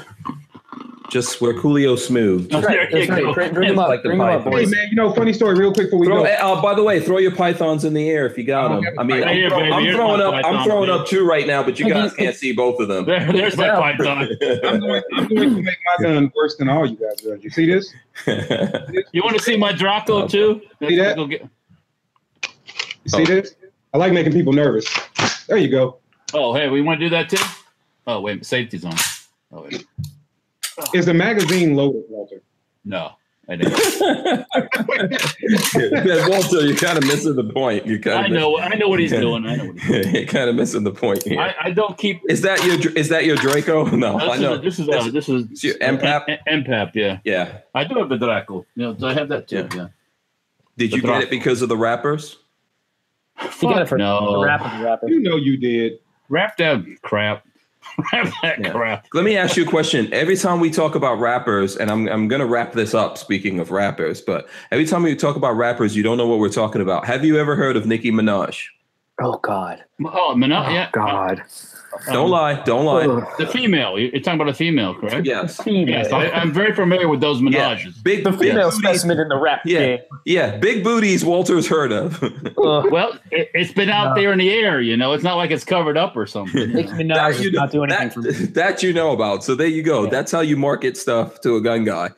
[1.09, 2.49] Just we're Coolio smooth.
[2.49, 2.89] That's right.
[2.91, 3.33] You That's right.
[3.33, 3.89] Bring, bring them up.
[3.89, 4.59] like bring them up, Python.
[4.59, 6.29] Hey man, you know, funny story, real quick before we Throw, go.
[6.29, 8.93] uh, by the way, throw your pythons in the air if you got them.
[8.97, 10.45] I mean, I'm, throw- I'm throwing my up.
[10.45, 10.99] I'm throwing baby.
[10.99, 13.05] up two right now, but you guys can't see both of them.
[13.05, 13.75] There, there's my Yeah.
[13.79, 14.29] python.
[14.63, 17.43] I'm going, I'm going to make my gun worse than all you guys guns.
[17.43, 17.93] You see this?
[19.13, 20.61] You want to see my Draco too?
[20.79, 21.15] See that?
[21.17, 21.47] Go get-
[23.03, 23.55] You see this?
[23.93, 24.87] I like making people nervous.
[25.47, 25.97] There you go.
[26.33, 27.43] Oh, hey, we want to do that too?
[28.07, 28.93] Oh, wait, safety's on.
[29.51, 29.85] Oh, wait.
[30.93, 32.41] Is the magazine loaded, Walter?
[32.83, 33.13] No,
[33.47, 33.77] I didn't.
[36.05, 37.85] yeah, Walter, you're kind of missing the point.
[37.85, 39.45] You kind of I of know, I know what he's doing.
[39.45, 41.39] I know what he's you're kind of missing the point here.
[41.39, 42.21] I, I don't keep.
[42.29, 43.85] is that your is that your Draco?
[43.85, 44.57] No, I know.
[44.57, 46.25] This is uh, this is your MPAP?
[46.27, 47.19] M- M- MPAP, yeah.
[47.23, 47.59] Yeah.
[47.73, 48.65] I do have the Draco.
[48.75, 49.67] You know, so I have that too.
[49.75, 49.87] Yeah.
[50.77, 52.37] Did you The get it because of the rappers?
[53.41, 54.39] You got it for no.
[54.39, 55.09] the rapid, rapid.
[55.09, 55.99] You know you did.
[56.29, 57.45] Wrap that crap.
[58.13, 58.71] Wrap that Yeah.
[58.71, 59.07] crap.
[59.13, 60.13] Let me ask you a question.
[60.13, 63.17] Every time we talk about rappers, and I'm I'm gonna wrap this up.
[63.17, 66.49] Speaking of rappers, but every time we talk about rappers, you don't know what we're
[66.49, 67.05] talking about.
[67.05, 68.65] Have you ever heard of Nicki Minaj?
[69.21, 69.83] Oh God.
[70.03, 70.67] Oh, Minaj.
[70.67, 70.89] Oh yeah.
[70.91, 71.41] God.
[72.07, 72.53] Don't Um, lie.
[72.63, 73.05] Don't lie.
[73.37, 73.97] The female.
[73.99, 75.25] You're talking about a female, correct?
[75.25, 75.59] Yes.
[75.65, 77.75] Yes, I, I'm very familiar with those Yeah.
[77.75, 77.93] menages.
[78.03, 78.79] Big The female booties.
[78.79, 79.79] specimen in the rap Yeah.
[79.79, 79.99] game.
[80.25, 81.23] Yeah, big booties.
[81.23, 82.21] Walter's heard of.
[82.57, 84.21] Well, it, it's been out No.
[84.21, 84.81] there in the air.
[84.81, 86.71] You know, it's not like it's covered up or something.
[86.73, 88.31] Nicki Minaj does not do anything that, for me.
[88.53, 89.43] that you know about.
[89.43, 90.03] So there you go.
[90.03, 90.09] Yeah.
[90.09, 92.09] That's how you market stuff to a gun guy.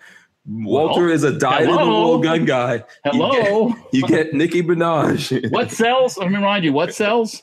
[0.50, 2.76] Walter Well, is a dyed-in-the-wool gun guy.
[2.76, 3.70] You Hello.
[3.70, 5.52] get, you get Nicki Minaj.
[5.52, 6.18] what sells?
[6.18, 6.72] Let me remind you.
[6.72, 7.42] What sells?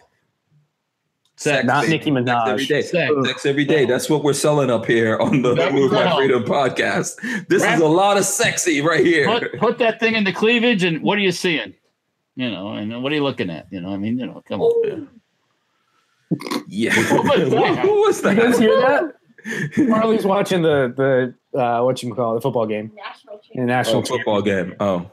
[1.36, 1.64] Sex.
[1.66, 1.92] Not baby.
[1.98, 2.66] Nicki Sex every Minaj.
[2.68, 3.26] Sex.
[3.28, 3.86] Sex every day.
[3.86, 6.14] That's what we're selling up here on the No, Move My.
[6.16, 7.46] Freedom podcast.
[7.48, 9.26] This Rap- is a lot of sexy right here.
[9.26, 11.74] Put, put that thing in the cleavage, and what are you seeing?
[12.36, 13.66] You know, and what are you looking at?
[13.72, 14.88] You know, I mean, you know, come on.
[14.88, 15.08] man.
[16.68, 16.94] Yeah.
[17.12, 17.78] What was that?
[17.80, 18.60] Who was You guys that?
[18.60, 19.14] hear that?
[19.88, 23.98] Marley's watching the the uh, what you call it, the football game, National the national
[23.98, 24.74] Oh, football game.
[24.80, 25.10] Oh,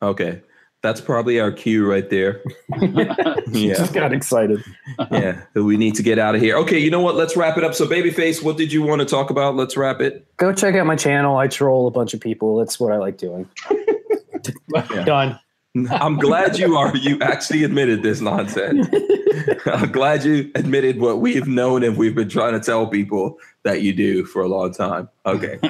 [0.00, 0.40] okay.
[0.82, 2.42] That's probably our cue right there.
[2.80, 2.86] She
[3.68, 3.74] Yeah.
[3.74, 4.62] just got excited.
[5.12, 6.56] yeah, we need to get out of here.
[6.58, 7.14] Okay, you know what?
[7.14, 7.74] Let's wrap it up.
[7.74, 9.54] So, Babyface, what did you want to talk about?
[9.54, 10.26] Let's wrap it.
[10.38, 11.36] Go check out my channel.
[11.36, 12.56] I troll a bunch of people.
[12.56, 13.48] That's what I like doing.
[14.74, 15.04] Yeah.
[15.04, 15.38] Done.
[15.90, 16.96] I'm glad you are.
[16.96, 18.88] You actually admitted this nonsense.
[19.66, 23.82] I'm glad you admitted what we've known and we've been trying to tell people that
[23.82, 25.08] you do for a long time.
[25.26, 25.60] Okay,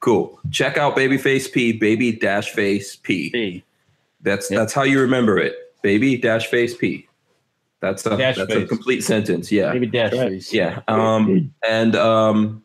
[0.00, 0.38] cool.
[0.50, 3.30] Check out Babyface P, Baby Dash Face P.
[3.32, 3.64] Hey,
[4.22, 4.58] That's Yep.
[4.58, 5.54] that's how you remember it.
[5.82, 7.06] Baby Dash Face P.
[7.80, 9.52] That's a Dash that's a complete sentence.
[9.52, 9.72] Yeah.
[9.72, 10.30] maybe dash Right.
[10.30, 10.52] face.
[10.52, 10.80] Yeah.
[10.88, 12.64] Um, and um,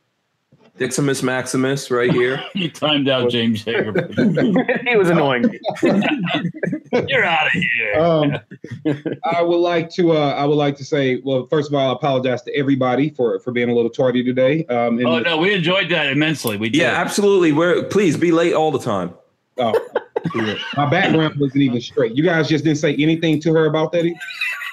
[0.79, 2.43] Diximus Maximus right here.
[2.55, 3.93] You timed out James Hager.
[4.87, 5.43] he was annoying.
[7.07, 7.93] You're out of here.
[7.99, 8.37] Um,
[9.23, 10.13] I would like to.
[10.13, 11.21] Uh, I would like to say.
[11.23, 14.65] Well, first of all, I apologize to everybody for for being a little tardy today.
[14.65, 16.57] Um, and oh no, we enjoyed that immensely.
[16.57, 16.81] We did.
[16.81, 17.51] Yeah, absolutely.
[17.51, 19.13] We're please be late all the time.
[19.57, 19.79] oh,
[20.77, 22.15] my background wasn't even straight.
[22.15, 24.05] You guys just didn't say anything to her about that.
[24.05, 24.19] either?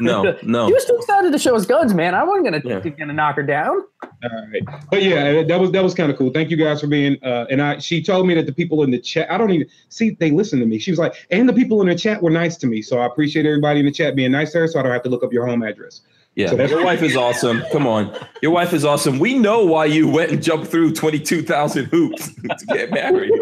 [0.01, 0.67] No, no.
[0.67, 2.15] He was too excited to show his guns, man.
[2.15, 2.91] I wasn't gonna Yeah.
[2.91, 3.83] gonna knock her down.
[4.23, 6.31] All right, but yeah, that was that was kind of cool.
[6.31, 7.17] Thank you guys for being.
[7.23, 9.67] Uh, and I, she told me that the people in the chat, I don't even
[9.91, 10.79] see they listen to me.
[10.79, 13.07] She was like, and the people in the chat were nice to me, so I
[13.07, 15.23] appreciate everybody in the chat being nice to her, so I don't have to look
[15.23, 16.01] up your home address.
[16.37, 17.62] Yeah, So your wife is awesome.
[17.73, 19.19] Come on, your wife is awesome.
[19.19, 23.33] We know why you went and jumped through twenty-two thousand hoops to get married.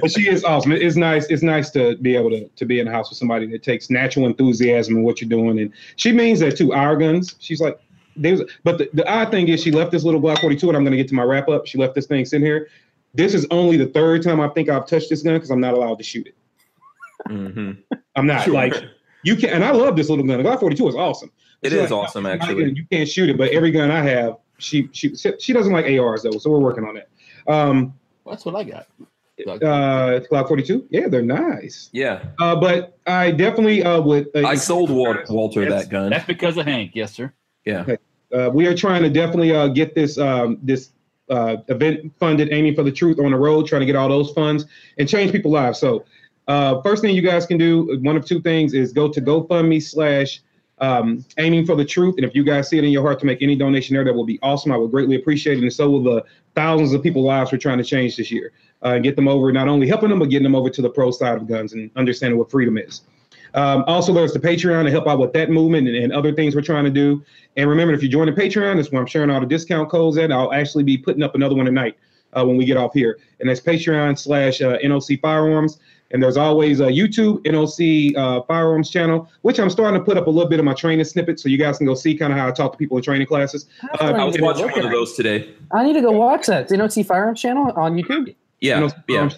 [0.00, 0.72] But she is awesome.
[0.72, 1.26] It's nice.
[1.26, 3.90] It's nice to be able to to be in the house with somebody that takes
[3.90, 6.72] natural enthusiasm in what you're doing, and she means that too.
[6.72, 7.36] Our guns.
[7.40, 7.78] She's like,
[8.16, 8.42] there's.
[8.64, 10.92] But the, the odd thing is, she left this little Glock 42, and I'm going
[10.92, 11.66] to get to my wrap up.
[11.66, 12.68] She left this thing sitting here.
[13.14, 15.74] This is only the third time I think I've touched this gun because I'm not
[15.74, 16.34] allowed to shoot it.
[17.28, 17.76] Mhm.
[18.16, 18.54] I'm not Sure.
[18.54, 18.74] like
[19.24, 20.42] you can, and I love this little gun.
[20.42, 21.30] The Glock 42 is awesome.
[21.62, 22.64] It is like, awesome, "My actually.
[22.64, 25.84] gun, You can't shoot it, but every gun I have, she she she doesn't like
[25.86, 27.08] ARs though, so we're working on that.
[27.52, 27.94] Um,
[28.26, 28.86] That's what I got.
[29.46, 31.90] Uh, Glock 42, yeah, they're nice.
[31.92, 34.28] Yeah, Uh, but I definitely uh would.
[34.34, 36.10] Uh, I sold Walter, Walter that gun.
[36.10, 36.92] That's because of Hank.
[36.94, 37.32] Yes, sir.
[37.64, 37.96] Yeah,
[38.32, 40.90] uh, we are trying to definitely uh, get this um, this
[41.28, 44.30] uh, event funded, aiming for the truth on the road, trying to get all those
[44.32, 44.66] funds
[44.98, 45.78] and change people's lives.
[45.78, 46.04] So,
[46.48, 49.82] uh, first thing you guys can do, one of two things, is go to GoFundMe
[49.82, 50.42] slash
[50.80, 52.16] um, aiming for the truth.
[52.16, 54.14] And if you guys see it in your heart to make any donation there, that
[54.14, 54.72] will be awesome.
[54.72, 55.62] I would greatly appreciate it.
[55.62, 58.52] And so will the thousands of people lives we're trying to change this year
[58.84, 60.90] uh, and get them over, not only helping them, but getting them over to the
[60.90, 63.02] pro side of guns and understanding what freedom is.
[63.54, 66.54] Um, also, there's the Patreon to help out with that movement and, and other things
[66.54, 67.22] we're trying to do.
[67.56, 70.16] And remember, if you join the Patreon, that's where I'm sharing all the discount codes
[70.18, 70.30] at.
[70.30, 71.96] I'll actually be putting up another one tonight
[72.32, 73.18] uh, when we get off here.
[73.40, 75.78] And that's Patreon slash uh, NOC Firearms.
[76.12, 80.26] And there's always a YouTube NOC uh, Firearms channel, which I'm starting to put up
[80.26, 82.38] a little bit of my training snippets so you guys can go see kind of
[82.38, 83.66] how I talk to people in training classes.
[83.82, 85.48] That's Uh, I I was need to watching one of those today.
[85.70, 86.68] I need to go watch that.
[86.68, 88.34] Did not see Firearms channel on YouTube?
[88.60, 89.28] Yeah, NOC yeah.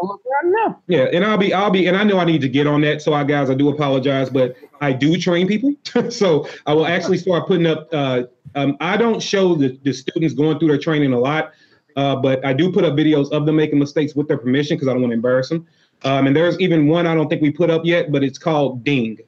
[0.00, 0.80] Go look around now.
[0.88, 3.02] Yeah, and I'll be, I'll be, and I know I need to get on that.
[3.02, 5.74] So, I guys, I do apologize, but I do train people.
[6.10, 7.88] so, I will actually start putting up.
[7.92, 8.24] Uh,
[8.54, 11.52] um, I don't show the, the students going through their training a lot,
[11.96, 14.88] uh, but I do put up videos of them making mistakes with their permission because
[14.88, 15.66] I don't want to embarrass them.
[16.04, 18.84] Um, and there's even one I don't think we put up yet, but it's called
[18.84, 19.18] Ding.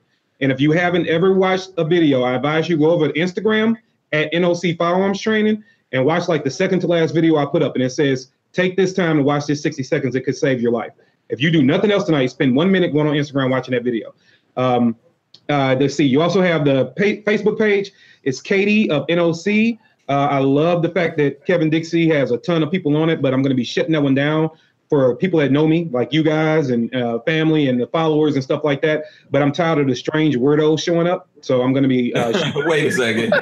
[0.41, 3.77] And if you haven't ever watched a video, I advise you go over to Instagram
[4.13, 5.63] at NOC Firearms Training
[5.93, 8.77] and watch like the second to last video I put up, and it says take
[8.77, 10.15] this time to watch this 60 seconds.
[10.15, 10.93] It could save your life.
[11.29, 14.15] If you do nothing else tonight, spend one minute going on Instagram watching that video.
[14.57, 14.97] Um,
[15.49, 16.05] uh, let's see.
[16.05, 17.93] You also have the pa- Facebook page.
[18.23, 19.79] It's Katie of NOC.
[20.09, 23.23] Uh, I love the fact that Kevin Dixie has a ton of people on it,
[23.23, 24.51] but I'm going to be shutting that one down
[24.95, 28.45] for people that know me, like you guys and uh, family and the followers and
[28.45, 29.03] stuff like that.
[29.33, 32.15] But I'm tired of the strange weirdos showing up, so I'm going to be.
[32.15, 32.33] Uh,
[32.67, 33.35] Wait a second.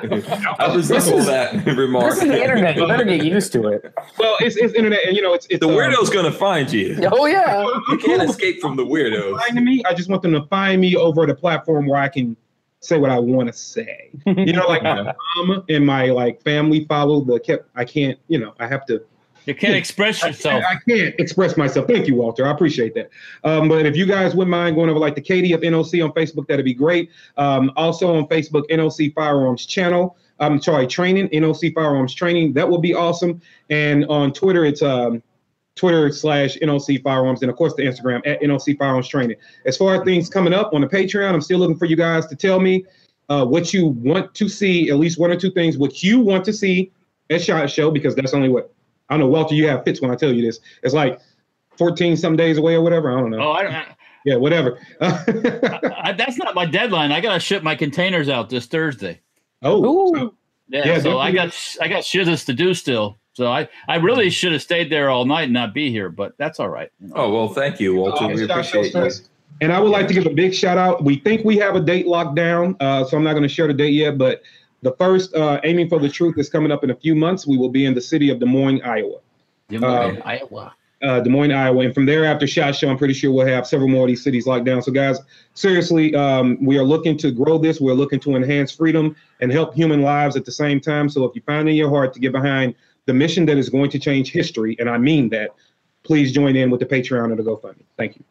[0.59, 1.67] I was This all is- that remark.
[1.67, 2.13] This remark.
[2.15, 2.77] is the internet.
[2.77, 3.93] You better get used to it.
[4.19, 6.97] well, it's, it's internet, and you know, it's, it's The um, weirdo's gonna find you.
[7.13, 7.63] Oh yeah.
[7.91, 9.39] You can't escape from the weirdos.
[9.41, 9.83] Find me.
[9.85, 12.35] I just want them to find me over at a platform where I can
[12.81, 14.11] say what I want to say.
[14.27, 15.03] You know, like my
[15.37, 17.69] mom and my like family follow the kept.
[17.77, 18.19] I can't.
[18.29, 19.03] You know, I have to.
[19.47, 20.63] You can't express I, yourself.
[20.69, 21.87] I can't express myself.
[21.87, 22.47] Thank you, Walter.
[22.47, 23.11] I appreciate that.
[23.45, 26.13] Um, but if you guys wouldn't mind going over like the Katie of NOC on
[26.13, 27.11] Facebook, that'd be great.
[27.37, 30.17] Um, also on Facebook, NOC Firearms Channel.
[30.39, 32.53] I'm sorry, training NOC Firearms Training.
[32.55, 33.41] That would be awesome.
[33.71, 35.23] And on Twitter, it's um,
[35.75, 39.37] Twitter slash NOC Firearms, and of course the Instagram at NOC Firearms Training.
[39.67, 42.27] As far as things coming up on the Patreon, I'm still looking for you guys
[42.27, 42.85] to tell me
[43.29, 46.45] uh, what you want to see, at least one or two things, what you want
[46.45, 46.93] to see
[47.31, 48.73] at Shot Show, because that's only what
[49.13, 49.55] I don't know, Walter.
[49.55, 50.59] You have fits when I tell you this.
[50.83, 51.21] It's like
[51.77, 53.13] 14 some days away or whatever.
[53.17, 53.41] I don't know.
[53.41, 53.75] Oh, I don't.
[54.25, 54.79] Yeah, whatever.
[55.01, 57.13] I, that's not my deadline.
[57.13, 59.21] I gotta ship my containers out this Thursday.
[59.63, 60.15] oh, Ooh.
[60.17, 60.35] so-
[60.69, 63.19] Yeah, Yeah, so I got I got shitters to do still.
[63.35, 66.35] So I I really should have stayed there all night and not be here, but
[66.39, 66.91] that's all right.
[67.01, 67.15] you know.
[67.17, 68.25] Oh well, thank you, Walter.
[68.25, 69.11] Uh, We appreciate you.
[69.61, 71.05] And I would like to give a big shout out.
[71.05, 73.69] We think we have a date locked down, uh, so I'm not going to share
[73.69, 74.19] the date yet.
[74.19, 74.43] But
[74.83, 77.47] the first uh, aiming for the truth is coming up in a few months.
[77.47, 79.19] We will be in the city of Des Moines, Iowa.
[79.69, 80.75] Des Moines, Iowa.
[81.03, 81.85] uh, Des Moines, Iowa.
[81.85, 84.23] And from there, after SHOT Show, I'm pretty sure we'll have several more of these
[84.23, 84.83] cities locked down.
[84.83, 85.19] So, guys,
[85.55, 87.81] seriously, um, we are looking to grow this.
[87.81, 91.09] We're looking to enhance freedom and help human lives at the same time.
[91.09, 92.75] So, if you find in your heart to get behind
[93.07, 95.51] the mission that is going to change history, and I mean that,
[96.03, 97.85] please join in with the Patreon or the GoFundMe.
[97.97, 98.25] Thank you.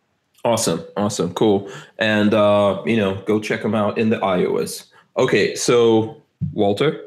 [0.44, 1.72] Awesome, awesome, cool.
[2.00, 4.86] And uh, you know, go check them out in the Iowas.
[5.18, 6.21] Okay, so
[6.54, 7.02] Walter,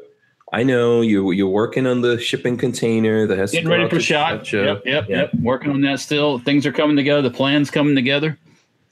[0.53, 3.99] I know you you're working on the shipping container that has to Getting ready for
[3.99, 4.51] shot.
[4.51, 5.15] Yep, yep, Yeah.
[5.17, 5.33] yep.
[5.35, 6.39] Working on that still.
[6.39, 7.21] Things are coming together.
[7.21, 8.37] The plan's coming together.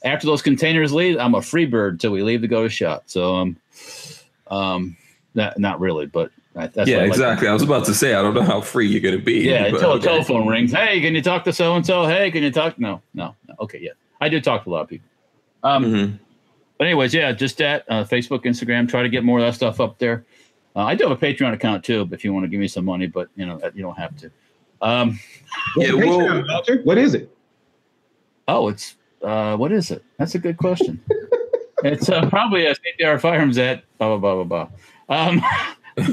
[0.03, 3.03] After those containers leave, I'm a free bird till we leave to go to shot.
[3.05, 3.57] So um,
[4.47, 4.97] um,
[5.33, 7.47] not not really, but I- that's yeah, what I like exactly.
[7.47, 9.39] I was about to say I don't know how free you're gonna be.
[9.41, 10.07] Yeah, but until a okay.
[10.07, 10.71] telephone rings.
[10.73, 12.05] Hey, can you talk to so and so?
[12.05, 12.77] Hey, can you talk?
[12.77, 13.55] No, no, no.
[13.61, 15.07] Okay, yeah, I do talk to a lot of people.
[15.63, 16.19] Um, Mhm.
[16.77, 18.87] But anyways, yeah, just that uh, Facebook, Instagram.
[18.89, 20.25] Try to get more of that stuff up there.
[20.75, 22.85] Uh, I do have a Patreon account too, if you want to give me some
[22.85, 24.31] money, but you know you don't have to.
[24.81, 25.19] Um,
[25.75, 27.29] What's Yeah, the well- what is it?
[28.47, 30.03] oh, it's uh, what is it?
[30.17, 30.99] That's a good question.
[31.83, 35.15] it's uh, probably a CPR firearms at blah blah blah blah blah.
[35.15, 35.41] Um,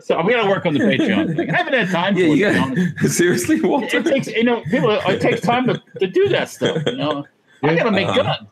[0.00, 1.50] so we got to work on the Patreon thing.
[1.50, 2.38] I haven't had time for Yeah, it.
[2.38, 2.96] you to be honest.
[3.02, 3.98] got seriously, Walter.
[3.98, 7.24] it takes you know people it takes time to, to do that stuff you know
[7.62, 8.22] i gotta make Uh-huh.
[8.22, 8.48] guns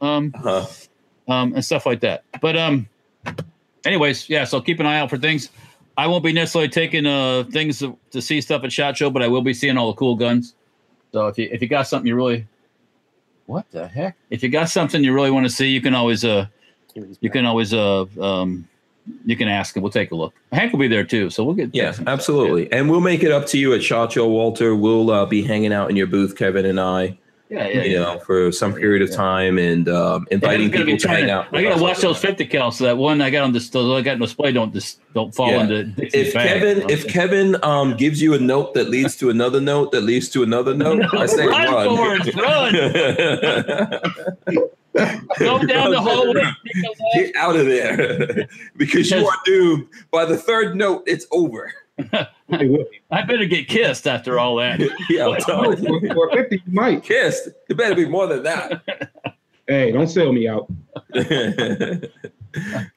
[0.00, 0.66] um Uh,
[1.28, 2.24] um and stuff like that.
[2.40, 2.88] But um
[3.84, 5.50] anyways yeah so keep an eye out for things.
[5.96, 9.22] I won't be necessarily taking uh things to, to see stuff at shot show but
[9.22, 10.54] i will be seeing all the cool guns.
[11.12, 12.46] So if you if you got something you really
[13.46, 14.16] what the heck?
[14.30, 16.46] If you got something you really want to see you can always uh
[17.20, 18.68] you can always uh um
[19.24, 20.34] you can ask and we'll take a look.
[20.52, 22.70] Hank will be there too so we'll get yeah, absolutely.
[22.70, 24.74] And we'll make it up to you at Shot Show, Walter.
[24.74, 27.16] We'll uh, be hanging out in your booth, Kevin and I,
[27.50, 27.98] yeah yeah, you yeah.
[28.00, 31.30] know, for some period of time and um, inviting I'm gonna be people to hang
[31.30, 31.46] out.
[31.52, 34.12] I gotta watch those fifty cal so that one I got on this I got
[34.12, 36.60] on display don't just don't fall into Dixie's if bag.
[36.60, 40.28] Kevin if Kevin um gives you a note that leads to another note that leads
[40.30, 41.96] to another note, I say Run, run.
[41.96, 42.36] Forrest,
[45.38, 47.14] go down the hallway, take a left.
[47.14, 49.86] Get out of there because you are doomed.
[50.10, 51.72] By the third note, it's over.
[52.50, 54.80] Hey, what- I better get kissed after all that.
[55.10, 56.00] yeah, I'm telling you.
[56.08, 57.02] for, for 50, you might.
[57.02, 57.48] Kissed.
[57.68, 58.82] It better be more than that.
[59.70, 60.66] Hey, don't sell me out.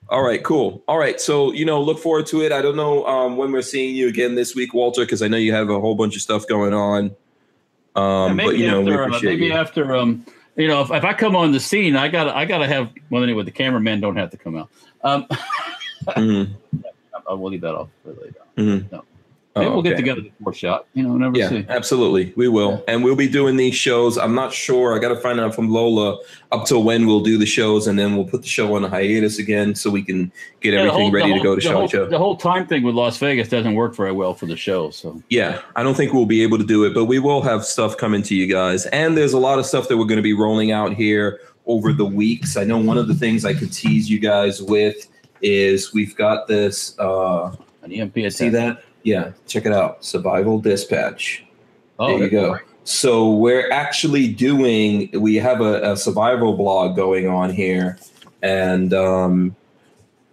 [0.10, 0.82] All right, cool.
[0.88, 2.54] All right, so you know, look forward to it.
[2.54, 5.36] I don't know um, when we're seeing you again this week, Walter, because I know
[5.36, 7.14] you have a whole bunch of stuff going on.
[7.98, 9.52] Um, maybe but you know, we after, uh, maybe you.
[9.54, 12.68] after um you know if, if I come on the scene I gotta I gotta
[12.68, 14.70] have well anyway the cameraman don't have to come out.
[15.04, 15.28] Um
[16.08, 16.54] Mhm,
[17.30, 18.36] I will leave that off for later.
[18.58, 18.92] mhm.
[18.92, 19.04] No.
[19.54, 20.02] Oh, we'll get okay.
[20.04, 20.86] together before shot.
[20.94, 21.66] You know, never Yeah, see.
[21.68, 22.32] absolutely.
[22.38, 22.82] We will.
[22.88, 24.18] And we'll be doing these shows.
[24.18, 24.96] I'm not sure.
[24.96, 26.20] I got to find out from Lola
[26.54, 28.88] up till when we'll do the shows, and then we'll put the show on a
[28.88, 31.74] hiatus again so we can get Yeah, everything whole- ready the to go to show
[31.80, 32.06] whole, show.
[32.06, 34.90] The whole time thing with Las Vegas doesn't work very well for the show.
[34.90, 37.66] So Yeah, I don't think we'll be able to do it, but we will have
[37.66, 38.86] stuff coming to you guys.
[38.86, 41.92] And there's a lot of stuff that we're going to be rolling out here over
[41.92, 42.56] the weeks.
[42.56, 45.08] I know one of the things I could tease you guys with
[45.42, 46.98] is we've got this.
[47.00, 48.32] Uh, an EMP attack.
[48.32, 48.84] see that?
[49.04, 50.04] Yeah, check it out.
[50.06, 51.44] Survival Dispatch.
[52.00, 52.60] Oh, there you go.
[52.84, 55.10] So we're actually doing.
[55.14, 58.00] We have a, a survival blog going on here,
[58.42, 59.56] and um,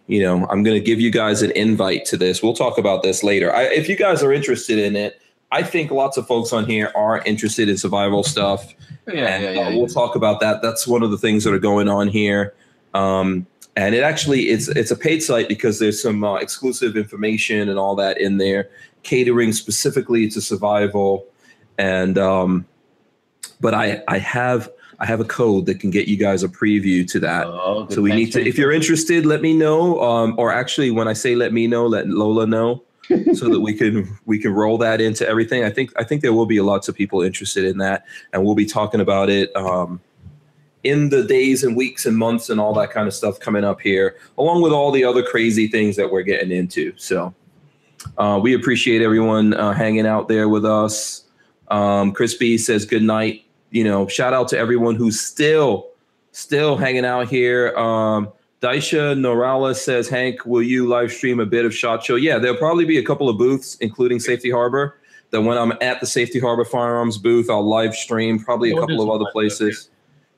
[0.06, 2.42] you know, I'm going to give you guys an invite to this.
[2.42, 3.54] We'll talk about this later.
[3.54, 5.20] I, if you guys are interested in it,
[5.52, 8.74] I think lots of folks on here are interested in survival stuff.
[9.06, 9.76] Yeah, and yeah, uh, yeah.
[9.76, 10.60] we'll talk about that.
[10.62, 12.54] That's one of the things that are going on here.
[12.94, 13.46] Um,
[13.78, 17.78] and it actually it's it's a paid site because there's some uh, exclusive information and
[17.78, 18.70] all that in there,
[19.04, 21.24] catering specifically to survival.
[21.78, 22.66] And um,
[23.60, 27.08] but I I have I have a code that can get you guys a preview
[27.08, 27.46] to that.
[27.46, 27.86] Oh.
[27.88, 28.44] So we need to.
[28.44, 30.02] If you're interested, let me know.
[30.02, 32.82] Um, or actually, when I say let me know, let Lola know,
[33.34, 35.62] so that we can we can roll that into everything.
[35.62, 38.56] I think I think there will be lots of people interested in that, and we'll
[38.56, 40.00] be talking about it um,
[40.84, 43.80] in the days and weeks and months and all that kind of stuff coming up
[43.80, 46.92] here, along with all the other crazy things that we're getting into.
[46.96, 47.34] So
[48.16, 51.24] uh, we appreciate everyone uh, hanging out there with us.
[51.68, 53.44] Um, Chris B says good night.
[53.70, 55.88] You know, shout out to everyone who's still
[56.32, 57.76] still hanging out here.
[57.76, 58.28] Um,
[58.60, 62.16] Daisha Norala says, Hank, will you live stream a bit of Shot Show?
[62.16, 64.98] Yeah, there'll probably be a couple of booths, including Safety Harbor.
[65.30, 68.38] That when I'm at the Safety Harbor Firearms booth, I'll live stream.
[68.38, 69.90] Probably a couple of other places.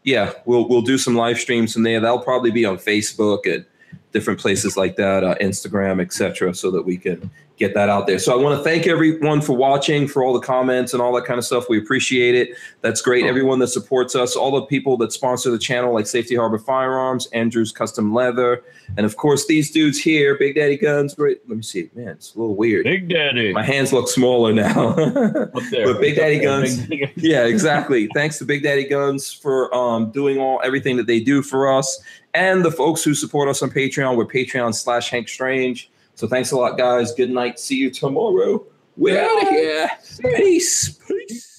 [0.02, 2.00] Yeah, we'll we'll do some live streams from there.
[2.00, 3.64] That'll probably be on Facebook and
[4.12, 7.30] different places like that, uh, Instagram, etc., so that we can
[7.60, 8.18] get that out there.
[8.18, 11.26] So I want to thank everyone for watching, for all the comments and all that
[11.26, 11.68] kind of stuff.
[11.68, 12.56] We appreciate it.
[12.80, 13.26] That's great.
[13.26, 17.26] Everyone that supports us, all the people that sponsor the channel, like Safety Harbor Firearms,
[17.34, 18.64] Andrews Custom Leather,
[18.96, 21.14] and of course these dudes here, Big Daddy Guns.
[21.14, 21.46] Great.
[21.48, 21.90] Let me see.
[21.94, 22.84] Man, it's a little weird.
[22.84, 23.52] Big Daddy.
[23.52, 24.96] My hands look smaller now.
[25.70, 25.92] There.
[25.92, 28.08] But Big Daddy Guns, Big Daddy- yeah, exactly.
[28.14, 32.02] Thanks to Big Daddy Guns for um, doing all everything that they do for us,
[32.34, 34.16] and the folks who support us on Patreon.
[34.16, 35.90] We're Patreon slash Hank Strange.
[36.14, 37.12] So thanks a lot, guys.
[37.12, 37.58] Good night.
[37.58, 38.64] See you tomorrow.
[38.96, 39.90] We're out of here.
[40.36, 40.98] Peace.
[41.08, 41.49] Peace.